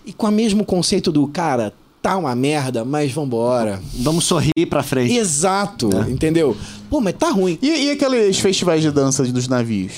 E 0.06 0.12
com 0.12 0.28
o 0.28 0.30
mesmo 0.30 0.64
conceito 0.64 1.10
do, 1.10 1.26
cara, 1.26 1.72
tá 2.04 2.18
uma 2.18 2.34
merda, 2.34 2.84
mas 2.84 3.10
vambora. 3.12 3.80
Vamos 3.94 4.26
sorrir 4.26 4.66
pra 4.68 4.82
frente. 4.82 5.16
Exato, 5.16 5.88
entendeu? 6.06 6.54
Pô, 6.90 7.00
mas 7.00 7.14
tá 7.14 7.30
ruim. 7.30 7.58
E, 7.62 7.86
e 7.86 7.90
aqueles 7.92 8.38
festivais 8.38 8.82
de 8.82 8.90
dança 8.90 9.24
dos 9.24 9.48
navios? 9.48 9.92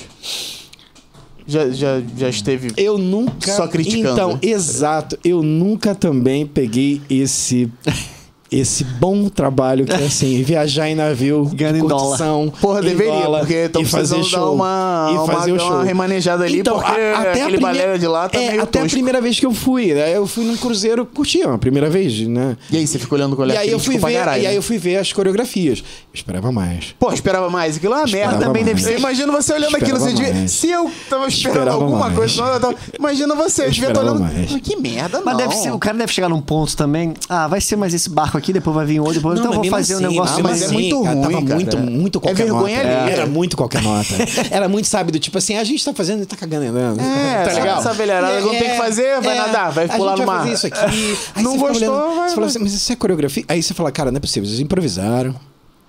Já, 1.44 1.68
já, 1.70 2.00
já 2.16 2.28
esteve. 2.28 2.68
Eu 2.76 2.96
nunca. 2.96 3.52
Só 3.52 3.66
criticando. 3.66 4.12
Então, 4.12 4.38
exato. 4.40 5.18
Eu 5.24 5.42
nunca 5.42 5.96
também 5.96 6.46
peguei 6.46 7.02
esse. 7.10 7.68
Esse 8.50 8.84
bom 8.84 9.28
trabalho 9.28 9.84
que 9.84 9.92
é 9.92 10.04
assim, 10.06 10.42
viajar 10.44 10.88
em 10.88 10.94
navio, 10.94 11.50
Ganhando 11.52 11.78
em 11.78 11.80
curtição, 11.80 12.52
Porra, 12.60 12.80
deveria, 12.80 13.12
dólar, 13.12 13.40
porque 13.40 13.54
estão 13.54 13.82
e 13.82 13.84
fazer 13.84 14.14
precisando 14.14 14.30
dar 14.30 14.46
show, 14.46 14.54
uma, 14.54 15.08
e 15.10 15.14
uma, 15.14 15.26
fazer 15.26 15.50
o 15.52 15.54
uma 15.54 15.60
show. 15.60 15.82
remanejada 15.82 16.44
ali, 16.44 16.60
Então, 16.60 16.78
porque 16.78 16.90
a- 17.00 17.18
até 17.18 17.28
a 17.42 17.44
aquele 17.46 17.58
primeira- 17.58 17.86
balé 17.86 17.98
de 17.98 18.06
lá 18.06 18.28
tá 18.28 18.40
é, 18.40 18.48
meio 18.50 18.62
até 18.62 18.78
a 18.78 18.82
tosco. 18.82 18.96
primeira 18.96 19.20
vez 19.20 19.40
que 19.40 19.46
eu 19.46 19.52
fui, 19.52 19.92
né? 19.94 20.16
Eu 20.16 20.26
fui 20.26 20.44
num 20.44 20.56
cruzeiro, 20.56 21.04
curti, 21.06 21.42
a 21.42 21.58
primeira 21.58 21.90
vez, 21.90 22.20
né? 22.28 22.56
E 22.70 22.76
aí, 22.76 22.86
você 22.86 22.98
ficou 22.98 23.18
olhando 23.18 23.34
com 23.36 23.42
o 23.42 23.46
E 23.50 23.56
aí 23.56 23.70
eu 23.70 23.78
fui 23.80 23.98
ver, 23.98 24.10
e 24.12 24.16
aí 24.28 24.42
né? 24.44 24.56
eu 24.56 24.62
fui 24.62 24.78
ver 24.78 24.96
as 24.98 25.12
coreografias. 25.12 25.80
Eu 25.80 25.84
esperava 26.14 26.52
mais. 26.52 26.94
Pô, 26.98 27.12
esperava 27.12 27.50
mais. 27.50 27.76
Aquilo 27.76 27.94
é 27.94 27.98
uma 27.98 28.06
merda. 28.06 28.38
Também 28.38 28.62
deve 28.64 28.80
mais. 28.80 28.84
ser. 28.94 28.98
Imagina 28.98 29.32
você 29.32 29.52
olhando 29.54 29.76
aquilo. 29.76 29.98
Você 29.98 30.12
devia... 30.12 30.48
Se 30.48 30.70
eu 30.70 30.90
tava 31.10 31.26
esperando 31.28 31.56
Esperava 31.58 31.82
alguma 31.82 31.98
mais. 32.06 32.14
coisa, 32.14 32.42
eu 32.42 32.60
tava- 32.60 32.74
imagina 32.98 33.34
você. 33.34 33.64
Eu 33.66 33.70
devia 33.70 33.88
estar 33.88 34.00
olhando. 34.00 34.20
mais. 34.20 34.52
"Ah, 34.54 34.60
Que 34.60 34.76
merda, 34.76 35.20
Mas 35.24 35.34
não. 35.36 35.42
deve 35.42 35.56
ser, 35.56 35.70
o 35.72 35.78
cara 35.78 35.96
deve 35.98 36.12
chegar 36.12 36.28
num 36.28 36.40
ponto 36.40 36.76
também. 36.76 37.14
Ah, 37.28 37.46
vai 37.48 37.60
ser 37.60 37.76
mais 37.76 37.92
esse 37.94 38.08
barco 38.08 38.35
aqui, 38.36 38.52
depois 38.52 38.74
vai 38.74 38.86
vir 38.86 39.00
outro, 39.00 39.14
depois 39.14 39.38
então 39.38 39.52
eu 39.52 39.60
vou 39.60 39.70
fazer 39.70 39.94
um 39.94 39.98
assim, 39.98 40.06
negócio 40.08 40.36
Ah, 40.38 40.42
mas 40.42 40.60
mais. 40.60 40.62
é 40.62 40.68
muito 40.74 41.02
cara, 41.02 41.14
ruim, 41.14 41.22
Tava 41.22 41.42
cara. 41.46 41.54
muito, 41.56 41.78
muito 41.78 42.20
qualquer 42.20 42.42
É 42.42 42.44
vergonha 42.44 42.76
nota. 42.82 42.88
alheia. 43.00 43.12
Era 43.16 43.26
muito 43.26 43.56
qualquer 43.56 43.82
nota. 43.82 44.14
Era 44.50 44.68
muito, 44.68 44.86
sabe, 44.88 45.10
do 45.12 45.18
tipo 45.18 45.38
assim, 45.38 45.56
a 45.56 45.64
gente 45.64 45.84
tá 45.84 45.92
fazendo 45.94 46.22
e 46.22 46.26
tá 46.26 46.36
cagando 46.36 46.66
andando. 46.66 47.00
É, 47.00 47.44
tá 47.44 47.50
sabe 47.50 47.60
legal? 47.62 47.78
essa 47.80 47.92
velharada, 47.92 48.40
não 48.40 48.50
tem 48.50 48.70
que 48.70 48.76
fazer, 48.76 49.20
vai 49.20 49.36
nadar, 49.36 49.72
vai 49.72 49.88
pular 49.88 50.12
no 50.12 50.18
vai 50.18 50.26
mar. 50.26 50.38
fazer 50.42 50.52
isso 50.54 50.66
aqui. 50.66 50.78
Aí 51.34 51.42
Não 51.42 51.56
gostou, 51.56 51.76
olhando, 51.94 52.16
vai, 52.16 52.28
Você 52.28 52.34
fala 52.34 52.46
vai. 52.46 52.46
assim, 52.46 52.58
mas 52.60 52.72
isso 52.74 52.92
é 52.92 52.96
coreografia? 52.96 53.44
Aí 53.48 53.62
você 53.62 53.74
fala, 53.74 53.90
cara, 53.90 54.10
não 54.10 54.18
é 54.18 54.20
possível, 54.20 54.48
eles 54.48 54.60
improvisaram. 54.60 55.34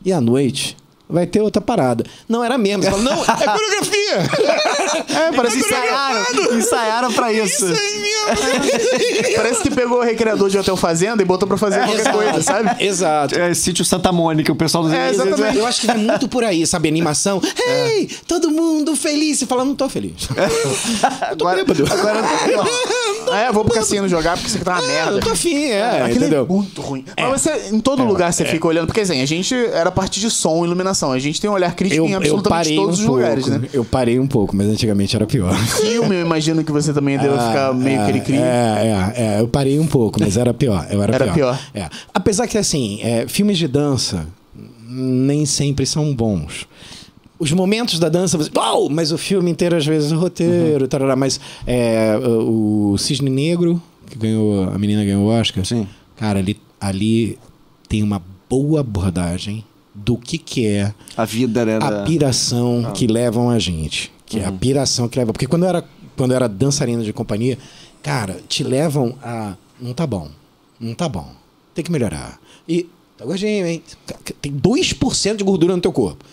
E 0.06 0.12
à 0.14 0.22
noite 0.22 0.76
vai 1.10 1.26
ter 1.26 1.42
outra 1.42 1.62
parada. 1.62 2.04
Não, 2.28 2.44
era 2.44 2.58
mesmo. 2.58 2.84
Você 2.84 2.92
fala, 2.92 3.04
não, 3.04 3.22
é 3.24 3.26
coreografia! 3.48 4.18
É, 5.28 5.32
parece 5.36 5.58
que 5.60 5.66
Ensaiaram, 5.66 6.58
ensaiaram 6.58 7.14
pra 7.14 7.32
isso. 7.34 7.66
Parece 9.36 9.62
que 9.62 9.70
pegou 9.72 10.00
o 10.00 10.04
recreador 10.04 10.50
de 10.50 10.58
Hotel 10.58 10.76
Fazenda 10.76 11.22
e 11.22 11.26
botou 11.26 11.48
pra 11.48 11.58
fazer 11.58 11.80
qualquer 11.86 12.12
coisa, 12.12 12.42
sabe? 12.42 12.84
Exato. 12.84 13.40
É, 13.40 13.54
sítio 13.54 13.86
Santa 13.86 14.12
Mônica, 14.12 14.52
o 14.52 14.56
pessoal 14.56 14.84
dos 14.84 14.92
É, 14.94 15.10
exatamente. 15.10 15.58
Eu 15.58 15.66
acho 15.66 15.82
que 15.82 15.88
vai 15.88 15.98
muito 15.98 16.28
por 16.28 16.44
aí, 16.44 16.66
sabe? 16.68 16.90
Animação. 16.90 17.42
Ei, 17.68 18.10
todo 18.28 18.50
mundo 18.52 18.96
feliz. 18.96 19.40
Você 19.40 19.46
fala, 19.46 19.64
não 19.64 19.76
tô 19.76 19.88
feliz. 19.88 20.28
Eu 21.32 21.38
tô 21.38 21.48
Agora- 21.48 21.64
bêbado. 21.64 21.88
É, 23.28 23.52
vou 23.52 23.66
pro 23.66 23.74
cassino 23.74 24.08
jogar 24.08 24.38
porque 24.38 24.48
isso 24.48 24.56
aqui 24.56 24.64
tá 24.64 24.72
uma 24.76 24.80
Ah, 24.84 24.88
merda. 24.88 25.12
eu 25.12 25.20
tô 25.20 25.32
afim, 25.32 25.66
é, 25.66 26.02
Aquilo 26.04 26.18
entendeu? 26.22 26.44
é 26.50 26.54
muito 26.54 26.82
ruim. 26.82 27.04
Mas 27.20 27.42
você, 27.42 27.70
em 27.74 27.80
todo 27.82 28.02
lugar 28.06 28.32
você 28.32 28.46
fica 28.46 28.66
olhando, 28.66 28.88
porque 28.88 29.02
assim, 29.02 29.22
a 29.22 29.26
gente 29.26 29.54
era 29.54 29.92
parte 29.92 30.22
de 30.22 30.32
som 30.32 30.64
e 30.64 30.68
iluminação. 30.98 31.12
A 31.12 31.20
gente 31.20 31.40
tem 31.40 31.50
um 31.50 31.54
olhar 31.54 31.76
crítico 31.76 32.02
Eu, 32.04 32.10
em 32.10 32.14
absolutamente 32.16 32.50
parei 32.50 32.80
um 32.80 32.82
todos 32.82 33.00
os 33.00 33.06
pouco. 33.06 33.22
lugares, 33.22 33.48
né? 33.48 33.62
Eu 33.72 33.86
parei 33.86 34.20
um 34.20 34.28
pouco, 34.28 34.56
mas 34.56 34.68
antigamente 34.68 35.16
era 35.16 35.26
pior. 35.26 35.56
Filme, 35.56 36.16
eu 36.16 36.22
imagino 36.22 36.64
que 36.64 36.72
você 36.72 36.94
também 36.94 37.18
deve 37.18 37.34
ficar 37.34 37.74
meio 37.74 38.02
é, 38.02 38.08
cri-cri. 38.08 38.38
É, 38.38 38.42
é, 38.42 39.14
é, 39.38 39.42
eu 39.42 39.48
parei 39.48 39.80
um 39.80 39.88
pouco, 39.88 40.20
mas 40.20 40.36
era 40.38 40.54
pior. 40.54 40.88
Eu 40.90 41.02
era, 41.04 41.16
Era 41.16 41.34
pior. 41.34 41.60
É. 41.74 41.90
Apesar 42.14 42.48
que, 42.48 42.58
assim, 42.58 43.00
é, 43.02 43.28
filmes 43.28 43.58
de 43.58 43.68
dança 43.68 44.28
nem 44.90 45.46
sempre 45.46 45.86
são 45.86 46.14
bons. 46.16 46.66
Os 47.40 47.52
momentos 47.52 48.00
da 48.00 48.10
dança, 48.10 48.36
você, 48.38 48.50
uau, 48.56 48.90
mas 48.90 49.12
o 49.12 49.18
filme 49.18 49.52
inteiro, 49.52 49.76
às 49.76 49.86
vezes, 49.86 50.12
é 50.12 50.16
roteiro, 50.16 50.84
Uhum. 50.84 50.88
tarará, 50.88 51.16
mas 51.16 51.40
é, 51.68 52.18
o 52.20 52.68
o 52.94 52.98
Cisne 52.98 53.30
Negro, 53.30 53.80
que 54.10 54.18
ganhou, 54.18 54.64
a 54.64 54.78
menina 54.80 55.04
ganhou 55.06 55.24
o 55.24 55.28
Oscar, 55.28 55.64
Sim. 55.64 55.86
cara, 56.16 56.40
ali, 56.40 56.58
ali 56.82 57.38
tem 57.88 58.02
uma 58.02 58.24
boa 58.50 58.80
abordagem 58.80 59.64
do 60.04 60.16
que, 60.18 60.38
que 60.38 60.68
é 60.68 60.94
A 61.16 61.26
vida, 61.26 61.66
né? 61.66 61.78
a 61.82 62.04
piração 62.04 62.92
que 62.94 63.08
levam 63.08 63.50
a 63.50 63.58
gente. 63.58 64.12
Que 64.26 64.40
é 64.40 64.46
a 64.46 64.52
piração 64.52 65.08
que 65.08 65.18
leva. 65.18 65.34
Porque 65.34 65.48
quando 65.48 65.64
eu 65.64 65.70
era, 65.70 65.84
quando 66.16 66.32
eu 66.32 66.36
era 66.36 66.48
dançarina 66.48 67.04
de 67.04 67.12
companhia, 67.14 67.58
cara, 68.04 68.40
te 68.48 68.64
levam 68.64 69.16
a. 69.24 69.56
Não 69.82 69.94
tá 69.94 70.06
bom. 70.06 70.30
Não 70.80 70.94
tá 70.94 71.08
bom. 71.10 71.30
Tem 71.74 71.84
que 71.84 71.92
melhorar. 71.92 72.40
E. 72.68 72.88
Tá 73.18 73.26
gordinho, 73.26 73.66
hein? 73.66 73.82
Tem 74.42 74.52
2% 74.54 75.38
de 75.38 75.44
gordura 75.44 75.76
no 75.76 75.82
teu 75.82 75.92
corpo. 75.92 76.24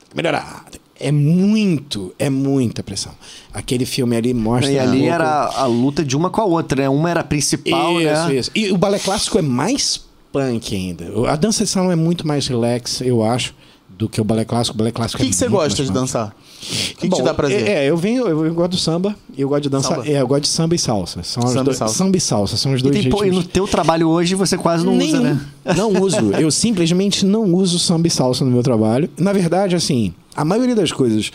Tem 0.00 0.10
que 0.10 0.16
melhorar. 0.16 0.66
É 1.00 1.10
muito, 1.10 2.14
é 2.18 2.28
muita 2.30 2.82
pressão. 2.82 3.12
Aquele 3.52 3.84
filme 3.86 4.16
ali 4.16 4.32
mostra. 4.34 4.70
E 4.70 4.78
ali 4.78 4.98
pouco- 4.98 5.12
era 5.14 5.46
a 5.46 5.64
luta 5.66 6.04
de 6.04 6.16
uma 6.16 6.28
com 6.30 6.40
a 6.40 6.44
outra, 6.44 6.82
né? 6.82 6.88
Uma 6.88 7.10
era 7.10 7.20
a 7.20 7.24
principal, 7.24 8.00
isso, 8.00 8.10
né? 8.28 8.36
isso. 8.36 8.50
E 8.54 8.70
o 8.70 8.76
balé 8.76 8.98
clássico 8.98 9.38
é 9.38 9.42
mais 9.42 10.00
punk 10.38 10.74
ainda. 10.76 11.30
A 11.30 11.36
dança 11.36 11.64
de 11.64 11.70
salão 11.70 11.90
é 11.90 11.96
muito 11.96 12.26
mais 12.26 12.46
relax, 12.46 13.00
eu 13.00 13.22
acho, 13.22 13.54
do 13.88 14.08
que 14.08 14.20
o 14.20 14.24
balé 14.24 14.44
clássico. 14.44 14.74
O 14.74 14.78
balé 14.78 14.90
O 14.90 14.92
clássico 14.92 15.20
que, 15.20 15.26
é 15.26 15.30
que 15.30 15.36
você 15.36 15.48
gosta 15.48 15.82
de 15.84 15.90
dançar? 15.92 16.28
O 16.28 16.60
que, 16.60 16.94
que 16.96 17.08
Bom, 17.08 17.16
te 17.18 17.22
dá 17.22 17.32
prazer? 17.34 17.66
É, 17.68 17.86
eu 17.88 17.96
venho, 17.96 18.26
eu, 18.26 18.46
eu 18.46 18.54
gosto 18.54 18.70
do 18.72 18.76
samba, 18.76 19.14
eu 19.36 19.48
gosto 19.48 19.62
de 19.62 19.68
dançar. 19.68 19.96
Samba. 19.98 20.08
É, 20.08 20.20
eu 20.20 20.26
gosto 20.26 20.42
de 20.42 20.48
samba 20.48 20.74
e 20.74 20.78
salsa. 20.78 21.22
São 21.22 21.42
os 21.44 21.50
Samba 21.50 21.60
e 21.62 21.64
dois- 21.64 21.76
salsa. 21.76 21.94
Samba 21.94 22.16
e 22.16 22.20
salsa 22.20 22.56
são 22.56 22.72
os 22.72 22.80
E, 22.80 22.82
dois 22.82 23.00
tem, 23.00 23.10
pô, 23.10 23.24
e 23.24 23.30
no 23.30 23.42
teu 23.44 23.66
trabalho 23.68 24.08
hoje 24.08 24.34
você 24.34 24.56
quase 24.58 24.84
não 24.84 24.92
usa, 24.96 25.04
Nenhum. 25.20 25.22
né? 25.22 25.40
Não 25.76 26.02
uso. 26.02 26.32
Eu 26.38 26.50
simplesmente 26.50 27.24
não 27.24 27.44
uso 27.54 27.78
samba 27.78 28.08
e 28.08 28.10
salsa 28.10 28.44
no 28.44 28.50
meu 28.50 28.62
trabalho. 28.62 29.08
Na 29.16 29.32
verdade, 29.32 29.76
assim, 29.76 30.12
a 30.34 30.44
maioria 30.44 30.74
das 30.74 30.90
coisas 30.92 31.30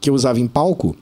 que 0.00 0.08
eu 0.10 0.14
usava 0.14 0.38
em 0.38 0.46
palco, 0.46 0.94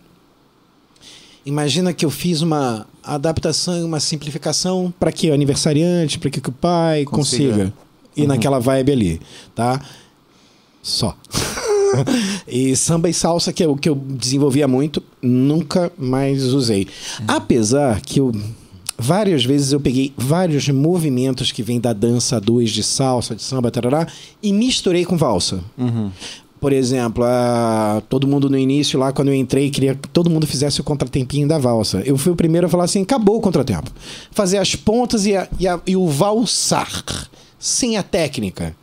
imagina 1.44 1.92
que 1.92 2.04
eu 2.04 2.10
fiz 2.10 2.40
uma 2.42 2.86
adaptação 3.14 3.78
e 3.78 3.82
uma 3.82 4.00
simplificação 4.00 4.92
para 4.98 5.12
que 5.12 5.30
o 5.30 5.34
aniversariante, 5.34 6.18
para 6.18 6.30
que 6.30 6.38
o 6.38 6.52
pai 6.52 7.04
Consiga. 7.04 7.52
consiga, 7.52 7.72
ir 8.16 8.26
naquela 8.26 8.58
vibe 8.58 8.92
ali, 8.92 9.20
tá? 9.54 9.80
Só. 10.82 11.16
e 12.46 12.74
samba 12.76 13.08
e 13.08 13.14
salsa, 13.14 13.52
que 13.52 13.62
é 13.62 13.68
o 13.68 13.76
que 13.76 13.88
eu 13.88 13.94
desenvolvia 13.94 14.68
muito, 14.68 15.02
nunca 15.20 15.92
mais 15.98 16.44
usei. 16.44 16.86
Apesar 17.26 18.00
que 18.00 18.20
eu. 18.20 18.32
Várias 18.98 19.44
vezes 19.44 19.72
eu 19.72 19.80
peguei 19.80 20.10
vários 20.16 20.70
movimentos 20.70 21.52
que 21.52 21.62
vêm 21.62 21.78
da 21.78 21.92
dança 21.92 22.40
2 22.40 22.70
de 22.70 22.82
salsa, 22.82 23.34
de 23.34 23.42
samba, 23.42 23.70
tarará, 23.70 24.06
e 24.42 24.54
misturei 24.54 25.04
com 25.04 25.18
valsa. 25.18 25.60
Por 26.60 26.72
exemplo, 26.72 27.22
a- 27.24 28.02
todo 28.08 28.26
mundo 28.26 28.48
no 28.48 28.56
início, 28.58 28.98
lá 28.98 29.12
quando 29.12 29.28
eu 29.28 29.34
entrei, 29.34 29.70
queria 29.70 29.94
que 29.94 30.08
todo 30.08 30.30
mundo 30.30 30.46
fizesse 30.46 30.80
o 30.80 30.84
contratempinho 30.84 31.46
da 31.46 31.58
valsa. 31.58 32.02
Eu 32.04 32.16
fui 32.16 32.32
o 32.32 32.36
primeiro 32.36 32.66
a 32.66 32.70
falar 32.70 32.84
assim: 32.84 33.02
acabou 33.02 33.36
o 33.36 33.40
contratempo. 33.40 33.90
Fazer 34.30 34.58
as 34.58 34.74
pontas 34.74 35.26
e, 35.26 35.36
a- 35.36 35.46
e 35.60 35.68
a- 35.68 35.80
e 35.86 35.96
o 35.96 36.08
valsar, 36.08 37.28
sem 37.58 37.96
a 37.96 38.02
técnica. 38.02 38.74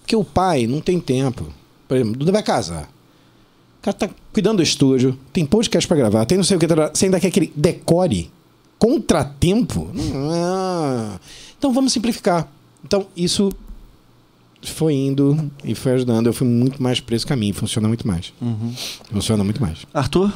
Porque 0.00 0.16
o 0.16 0.24
pai 0.24 0.66
não 0.66 0.80
tem 0.80 0.98
tempo. 0.98 1.46
Por 1.86 1.96
exemplo, 1.98 2.16
Duda 2.18 2.32
vai 2.32 2.42
casar. 2.42 2.84
O 2.84 3.82
cara 3.82 3.94
tá 3.96 4.08
cuidando 4.32 4.56
do 4.56 4.62
estúdio, 4.62 5.16
tem 5.32 5.44
podcast 5.46 5.86
pra 5.86 5.96
gravar, 5.96 6.24
tem 6.24 6.36
não 6.38 6.44
sei 6.44 6.56
o 6.56 6.60
que. 6.60 6.66
tarará. 6.66 6.90
Você 6.92 7.04
ainda 7.04 7.20
quer 7.20 7.30
que 7.30 7.38
ele 7.40 7.52
decore 7.54 8.30
contratempo? 8.78 9.88
Ah. 10.32 11.18
Então 11.58 11.72
vamos 11.72 11.92
simplificar. 11.92 12.48
Então 12.84 13.06
isso 13.16 13.52
foi 14.62 14.94
indo 14.94 15.50
e 15.64 15.74
foi 15.74 15.92
ajudando. 15.92 16.26
Eu 16.26 16.32
fui 16.32 16.46
muito 16.46 16.82
mais 16.82 17.00
por 17.00 17.14
esse 17.14 17.26
caminho. 17.26 17.54
Funciona 17.54 17.88
muito 17.88 18.06
mais. 18.06 18.32
Funciona 19.10 19.44
muito 19.44 19.60
mais. 19.62 19.78
Arthur? 19.94 20.32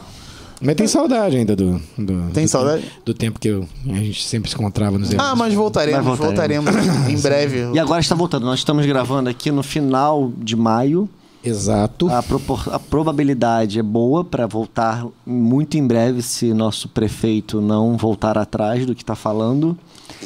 Mas 0.65 0.77
tem 0.77 0.87
saudade 0.87 1.37
ainda 1.37 1.57
do. 1.57 1.81
do 1.99 2.31
Tem 2.33 2.45
do 2.45 2.49
saudade? 2.49 2.83
tempo- 2.83 2.95
do 3.05 3.15
tempo 3.15 3.41
que 3.41 3.49
eu- 3.49 3.69
a 3.91 3.95
gente 3.95 4.23
sempre 4.25 4.49
se 4.49 4.55
encontrava 4.55 4.97
nos 4.97 5.09
eventos. 5.09 5.27
Ah, 5.27 5.35
mas 5.35 5.53
voltaremos, 5.55 6.07
Mas 6.07 6.19
voltaremos. 6.19 6.73
voltaremos 6.73 7.09
em 7.11 7.21
breve. 7.21 7.73
E 7.75 7.79
agora 7.81 8.01
está 8.01 8.15
voltando. 8.15 8.47
Nós 8.47 8.61
estamos 8.61 8.87
gravando 8.87 9.29
aqui 9.29 9.51
no 9.51 9.63
final 9.65 10.33
de 10.39 10.55
maio. 10.55 11.09
Exato. 11.45 12.09
A, 12.09 12.23
propor- 12.23 12.69
a 12.73 12.79
probabilidade 12.79 13.77
é 13.81 13.83
boa 13.83 14.23
para 14.23 14.47
voltar 14.47 15.05
muito 15.27 15.77
em 15.77 15.85
breve 15.85 16.23
se 16.23 16.55
nosso 16.55 16.89
prefeito 16.89 17.61
não 17.61 17.97
voltar 17.97 18.39
atrás 18.39 18.87
do 18.87 18.95
que 18.95 19.03
está 19.03 19.17
falando. 19.17 19.77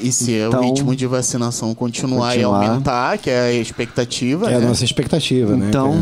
E 0.02 0.12
se 0.12 0.32
Então, 0.32 0.60
o 0.60 0.64
ritmo 0.64 0.94
de 0.96 1.06
vacinação 1.06 1.74
continuar, 1.74 2.34
e 2.36 2.42
continuar. 2.42 2.66
aumentar, 2.68 3.18
que 3.18 3.30
é 3.30 3.40
a 3.40 3.52
expectativa, 3.52 4.50
É 4.50 4.56
a 4.56 4.60
né? 4.60 4.66
nossa 4.68 4.84
expectativa, 4.84 5.56
né? 5.56 5.68
Então-? 5.68 5.94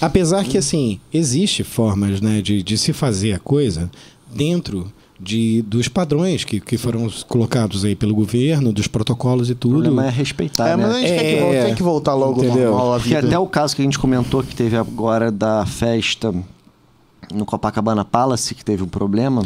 Apesar 0.00 0.44
que, 0.44 0.58
assim, 0.58 1.00
existe 1.12 1.64
formas, 1.64 2.20
né, 2.20 2.40
de, 2.42 2.62
de 2.62 2.76
se 2.78 2.92
fazer 2.92 3.32
a 3.32 3.38
coisa 3.38 3.90
dentro 4.34 4.92
de, 5.20 5.62
dos 5.62 5.88
padrões 5.88 6.44
que, 6.44 6.60
que 6.60 6.76
foram 6.76 7.08
colocados 7.26 7.84
aí 7.84 7.96
pelo 7.96 8.14
governo, 8.14 8.72
dos 8.72 8.86
protocolos 8.86 9.48
e 9.48 9.52
O 9.52 9.56
tudo. 9.56 9.72
problema 9.82 10.06
é 10.06 10.10
respeitar, 10.10 10.68
É, 10.68 10.76
mas 10.76 10.86
a 10.86 10.88
né? 10.92 11.00
gente 11.00 11.08
quer, 11.08 11.18
que 11.22 11.26
É, 11.36 11.40
volte, 11.40 11.66
tem 11.66 11.74
que 11.74 11.82
voltar 11.82 12.14
logo 12.14 12.44
entendeu? 12.44 12.70
normal 12.70 12.94
a 12.94 12.96
Porque 13.00 13.14
vida. 13.14 13.26
até 13.26 13.38
o 13.38 13.46
caso 13.46 13.74
que 13.74 13.82
a 13.82 13.84
gente 13.84 13.98
comentou 13.98 14.42
que 14.42 14.54
teve 14.54 14.76
agora 14.76 15.32
da 15.32 15.66
festa 15.66 16.32
no 17.34 17.44
Copacabana 17.44 18.04
Palace, 18.04 18.54
que 18.54 18.64
teve 18.64 18.82
um 18.82 18.86
problema, 18.88 19.42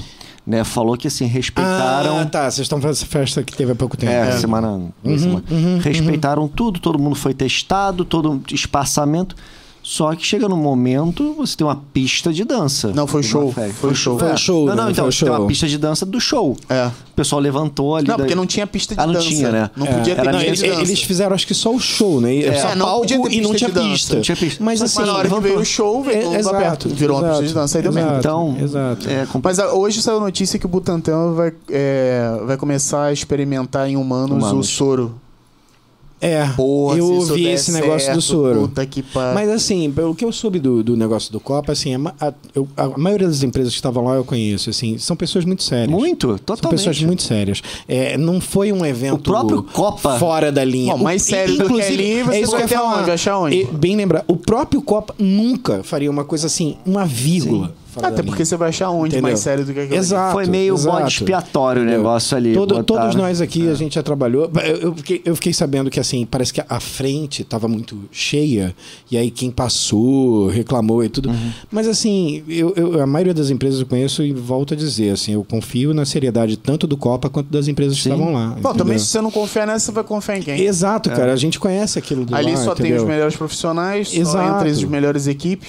né? 0.46 0.64
Falou 0.64 0.96
que 0.96 1.08
assim, 1.08 1.26
respeitaram. 1.26 2.18
Ah, 2.18 2.26
tá. 2.26 2.50
Vocês 2.50 2.64
estão 2.64 2.80
fazendo 2.80 2.96
essa 2.96 3.06
festa 3.06 3.42
que 3.42 3.56
teve 3.56 3.72
há 3.72 3.74
pouco 3.74 3.96
tempo. 3.96 4.12
É, 4.12 4.32
semana. 4.32 4.68
Uhum, 4.68 5.18
semana. 5.18 5.44
Respeitaram 5.82 6.48
tudo, 6.48 6.80
todo 6.80 6.98
mundo 6.98 7.14
foi 7.14 7.32
testado, 7.32 8.04
todo 8.04 8.42
espaçamento. 8.50 9.36
Só 9.84 10.14
que 10.14 10.24
chega 10.24 10.48
num 10.48 10.56
momento, 10.56 11.34
você 11.36 11.56
tem 11.56 11.66
uma 11.66 11.74
pista 11.92 12.32
de 12.32 12.44
dança. 12.44 12.92
Não, 12.94 13.04
foi 13.04 13.20
numa 13.22 13.30
show. 13.30 13.52
Foi 13.80 13.94
show. 13.94 14.16
Foi 14.18 14.30
É. 14.30 14.36
show, 14.36 14.64
Não, 14.66 14.76
não, 14.76 14.84
né? 14.84 14.92
então, 14.92 15.04
você 15.10 15.24
tem 15.24 15.34
uma 15.34 15.44
pista 15.46 15.66
de 15.66 15.76
dança 15.76 16.06
do 16.06 16.20
show. 16.20 16.56
É. 16.68 16.86
O 16.86 17.14
pessoal 17.16 17.40
levantou 17.40 17.96
ali. 17.96 18.06
Não, 18.06 18.16
daí- 18.16 18.24
porque 18.24 18.34
não 18.36 18.46
tinha 18.46 18.64
pista 18.66 18.94
de 18.94 19.00
Ah, 19.00 19.06
não 19.06 19.14
dança. 19.14 19.26
tinha, 19.26 19.50
né? 19.50 19.70
Não 19.76 19.84
É. 19.86 19.92
podia 19.92 20.14
ter 20.14 20.22
Não, 20.24 20.32
pista 20.32 20.46
eles, 20.46 20.58
de 20.60 20.68
dança. 20.68 20.80
eles 20.82 21.02
fizeram 21.02 21.34
acho 21.34 21.46
que 21.46 21.52
só 21.54 21.74
o 21.74 21.80
show, 21.80 22.20
né? 22.20 22.32
E 22.32 22.42
Só 22.60 22.68
É, 22.68 22.74
não 22.76 22.86
palco 22.86 23.00
podia 23.00 23.22
ter 23.22 23.32
e 23.34 23.40
não 23.40 23.54
tinha 23.54 23.70
pista. 23.70 24.14
Não 24.14 24.22
tinha 24.22 24.36
pista. 24.36 24.62
Mas 24.64 24.80
Mas 24.80 24.90
assim, 24.90 24.98
Mas 25.00 25.08
na 25.08 25.14
hora 25.18 25.28
que 25.28 25.40
veio 25.40 25.58
o 25.58 25.64
show, 25.64 26.02
veio 26.02 26.32
É, 26.32 26.38
exato, 26.38 26.56
aberto. 26.56 26.88
Virou 26.88 27.18
uma 27.18 27.28
pista 27.30 27.44
de 27.46 27.54
dança 27.54 27.78
aí 27.78 27.84
também. 27.84 28.02
exato, 28.04 28.18
Então, 28.18 28.56
exato. 28.62 29.08
é. 29.10 29.26
Mas 29.42 29.58
ah, 29.58 29.72
hoje 29.74 30.00
saiu 30.00 30.20
notícia 30.20 30.58
que 30.60 30.64
o 30.64 30.68
Butantan 30.68 31.32
vai, 31.32 31.52
é, 31.70 32.40
vai 32.46 32.56
começar 32.56 33.06
a 33.06 33.12
experimentar 33.12 33.88
em 33.88 33.96
humanos, 33.96 34.38
Humanos. 34.44 34.68
o 34.68 34.70
soro. 34.72 35.14
É, 36.24 36.46
Porra, 36.56 36.96
eu 36.98 37.04
ouvi 37.06 37.48
esse 37.48 37.72
negócio 37.72 38.06
certo, 38.06 38.14
do 38.14 38.22
soro. 38.22 38.60
Puta 38.60 38.86
que 38.86 39.02
pariu. 39.02 39.34
Mas 39.34 39.50
assim, 39.50 39.90
pelo 39.90 40.14
que 40.14 40.24
eu 40.24 40.30
soube 40.30 40.60
do, 40.60 40.80
do 40.82 40.96
negócio 40.96 41.32
do 41.32 41.40
Copa, 41.40 41.72
assim, 41.72 41.96
a, 41.96 41.98
a- 42.28 42.32
eu- 42.54 42.68
a 42.76 42.88
maioria 42.96 43.26
das 43.26 43.42
empresas 43.42 43.72
que 43.72 43.78
estavam 43.78 44.04
lá 44.04 44.14
eu 44.14 44.24
conheço, 44.24 44.70
assim, 44.70 44.96
são 44.98 45.16
pessoas 45.16 45.44
muito 45.44 45.64
sérias. 45.64 45.90
Muito, 45.90 46.28
São 46.28 46.38
totalmente. 46.38 46.78
pessoas 46.78 47.02
muito 47.02 47.24
sérias. 47.24 47.60
É, 47.88 48.16
não 48.16 48.40
foi 48.40 48.70
um 48.72 48.86
evento 48.86 49.14
O 49.16 49.18
próprio 49.18 49.62
Copa- 49.64 50.16
fora 50.20 50.52
da 50.52 50.64
linha. 50.64 50.94
Bom, 50.96 51.02
mais 51.02 51.22
O- 51.22 51.26
sério 51.26 51.58
do 51.58 51.66
que 51.74 51.80
ali, 51.82 52.22
você 52.22 52.36
é 52.36 52.40
isso 52.40 52.50
que 52.52 52.56
eu 52.56 52.60
ia 52.60 52.68
falar. 52.68 53.00
onde? 53.02 53.10
Achar 53.10 53.38
onde? 53.38 53.56
E, 53.56 53.64
bem 53.64 53.96
lembrar, 53.96 54.24
o 54.28 54.36
próprio 54.36 54.80
Copa 54.80 55.12
nunca 55.18 55.82
faria 55.82 56.08
uma 56.10 56.24
coisa 56.24 56.46
assim, 56.46 56.76
uma 56.86 57.04
vírgula. 57.04 57.66
fora 57.66 57.81
Até 57.98 58.10
da 58.16 58.22
porque 58.22 58.30
linha. 58.36 58.44
você 58.46 58.56
vai 58.56 58.68
achar 58.70 58.90
onde 58.90 59.08
Entendeu? 59.08 59.22
mais 59.22 59.40
sério 59.40 59.64
do 59.64 59.72
que 59.72 59.80
aquilo. 59.80 59.94
Exato. 59.96 60.32
Foi 60.32 60.46
meio 60.46 60.74
exato. 60.74 60.96
bode 60.96 61.12
expiatório 61.12 61.82
o 61.82 61.84
negócio 61.84 62.36
ali. 62.36 62.54
Todo- 62.54 62.74
botaram. 62.76 63.02
Todos 63.02 63.14
nós 63.16 63.40
aqui, 63.40 63.68
a 63.68 63.74
gente 63.74 63.94
já 63.96 64.02
trabalhou. 64.02 64.50
Eu, 64.64 64.76
eu 64.76 64.94
fiquei, 64.94 65.22
eu 65.24 65.34
fiquei 65.36 65.52
sabendo 65.52 65.90
que, 65.90 65.98
assim, 66.00 66.24
parece 66.24 66.52
que 66.52 66.62
a 66.68 66.80
frente 66.80 67.42
estava 67.42 67.68
muito 67.68 67.98
cheia, 68.10 68.74
e 69.10 69.16
aí 69.16 69.30
quem 69.30 69.50
passou 69.50 70.48
reclamou 70.48 71.02
e 71.04 71.08
tudo. 71.08 71.28
Uhum. 71.30 71.52
Mas, 71.70 71.88
assim, 71.88 72.42
eu, 72.48 72.72
eu- 72.76 73.02
a 73.02 73.06
maioria 73.06 73.34
das 73.34 73.50
empresas 73.50 73.80
eu 73.80 73.86
conheço 73.86 74.22
e 74.22 74.32
volto 74.32 74.74
a 74.74 74.76
dizer, 74.76 75.10
assim, 75.10 75.32
eu 75.32 75.44
confio 75.44 75.92
na 75.94 76.04
seriedade 76.04 76.56
tanto 76.56 76.86
do 76.86 76.96
Copa 76.96 77.28
quanto 77.28 77.48
das 77.50 77.68
empresas 77.68 77.96
que 77.96 78.02
Sim. 78.04 78.12
estavam 78.12 78.32
lá. 78.32 78.56
Bom, 78.60 78.74
também 78.74 78.98
se 78.98 79.06
você 79.06 79.20
não 79.20 79.30
confiar 79.30 79.66
nessa, 79.66 79.86
você 79.86 79.92
vai 79.92 80.04
confiar 80.04 80.38
em 80.38 80.42
quem? 80.42 80.60
Exato, 80.60 81.10
cara. 81.10 81.32
A 81.32 81.36
gente 81.36 81.58
conhece 81.58 81.98
aquilo 81.98 82.24
do 82.24 82.34
Ali 82.34 82.52
lá, 82.52 82.56
só 82.56 82.74
tem 82.74 82.86
entendeu? 82.86 83.02
os 83.02 83.08
melhores 83.08 83.36
profissionais, 83.36 84.08
só 84.08 84.16
Exato. 84.20 84.56
entre 84.56 84.70
as 84.70 84.84
melhores 84.84 85.26
equipes. 85.26 85.68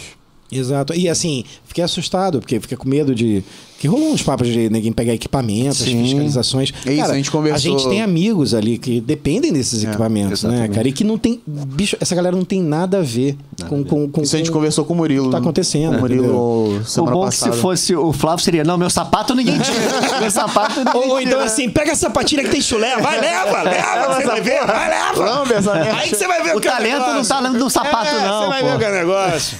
Exato. 0.52 0.94
E 0.94 1.10
assim, 1.10 1.44
fiquei 1.66 1.84
assustado, 1.84 2.40
porque 2.40 2.60
fiquei 2.60 2.78
com 2.78 2.88
medo 2.88 3.16
de. 3.16 3.44
Que 3.80 3.88
rolou 3.88 4.14
uns 4.14 4.22
papos 4.22 4.48
de 4.48 4.70
ninguém 4.70 4.94
pegar 4.94 5.14
equipamentos, 5.14 5.80
Sim. 5.80 6.04
fiscalizações. 6.04 6.72
É 6.86 6.94
isso, 6.94 7.12
a 7.12 7.16
gente 7.16 7.30
conversou- 7.30 7.76
A 7.76 7.78
gente 7.80 7.90
tem 7.90 8.02
amigos 8.02 8.54
ali 8.54 8.78
que 8.78 9.02
dependem 9.02 9.52
desses 9.52 9.84
É, 9.84 9.90
equipamentos, 9.90 10.42
né, 10.44 10.52
exatamente. 10.52 10.76
cara? 10.76 10.88
E 10.88 10.92
que 10.94 11.04
não 11.04 11.18
tem. 11.18 11.42
Bicho, 11.46 11.98
essa 12.00 12.16
galera 12.16 12.34
não 12.34 12.46
tem 12.46 12.62
nada 12.62 13.00
a 13.00 13.02
ver 13.02 13.36
com, 13.68 13.84
com, 13.84 14.08
com. 14.08 14.22
Isso 14.22 14.36
a 14.36 14.38
gente 14.40 14.50
com- 14.52 14.60
conversou 14.60 14.86
com 14.86 14.94
o 14.94 14.96
Murilo. 14.96 15.30
tá 15.32 15.40
acontecendo, 15.40 15.98
O 15.98 16.00
Murilo 16.00 16.78
O 16.80 16.86
semana 16.86 17.12
bom 17.14 17.26
passada. 17.26 17.52
que 17.52 17.58
se 17.58 17.62
fosse 17.62 17.94
o 17.96 18.14
Flávio 18.14 18.42
seria, 18.46 18.64
não, 18.64 18.78
meu 18.78 18.90
sapato 18.90 19.36
ninguém 19.36 19.60
tira. 19.60 19.76
meu 20.22 20.32
sapato 20.32 20.80
ninguém 20.80 20.94
Ou, 20.96 21.10
ou 21.10 21.18
tira. 21.20 21.32
então 21.32 21.40
assim, 21.44 21.70
pega 21.70 21.92
essa 21.92 22.10
patina 22.10 22.42
que 22.44 22.50
tem 22.50 22.62
chulé, 22.62 22.96
vai, 23.02 23.20
leva, 23.20 23.64
leva, 23.64 24.14
você 24.16 24.26
vai 24.26 24.40
ver, 24.42 24.66
vai, 24.66 24.90
leva. 24.90 25.46
Merda. 25.46 25.74
Aí 25.98 26.10
que 26.10 26.16
você 26.16 26.28
vai 26.28 26.42
ver 26.42 26.54
o, 26.56 26.58
O 26.58 26.62
que 26.62 26.70
é 26.70 26.72
talento 26.72 27.00
não 27.00 27.08
negócio. 27.10 27.36
tá 27.36 27.42
no 27.42 27.60
do 27.60 27.70
sapato, 27.70 28.08
É, 28.16 28.26
não, 28.26 28.44
Você 28.44 28.48
vai 28.50 28.62
pô. 28.62 28.70
ver 28.70 28.76
o 28.76 28.80
que 28.80 28.86
é 28.86 28.92
negócio. 29.00 29.58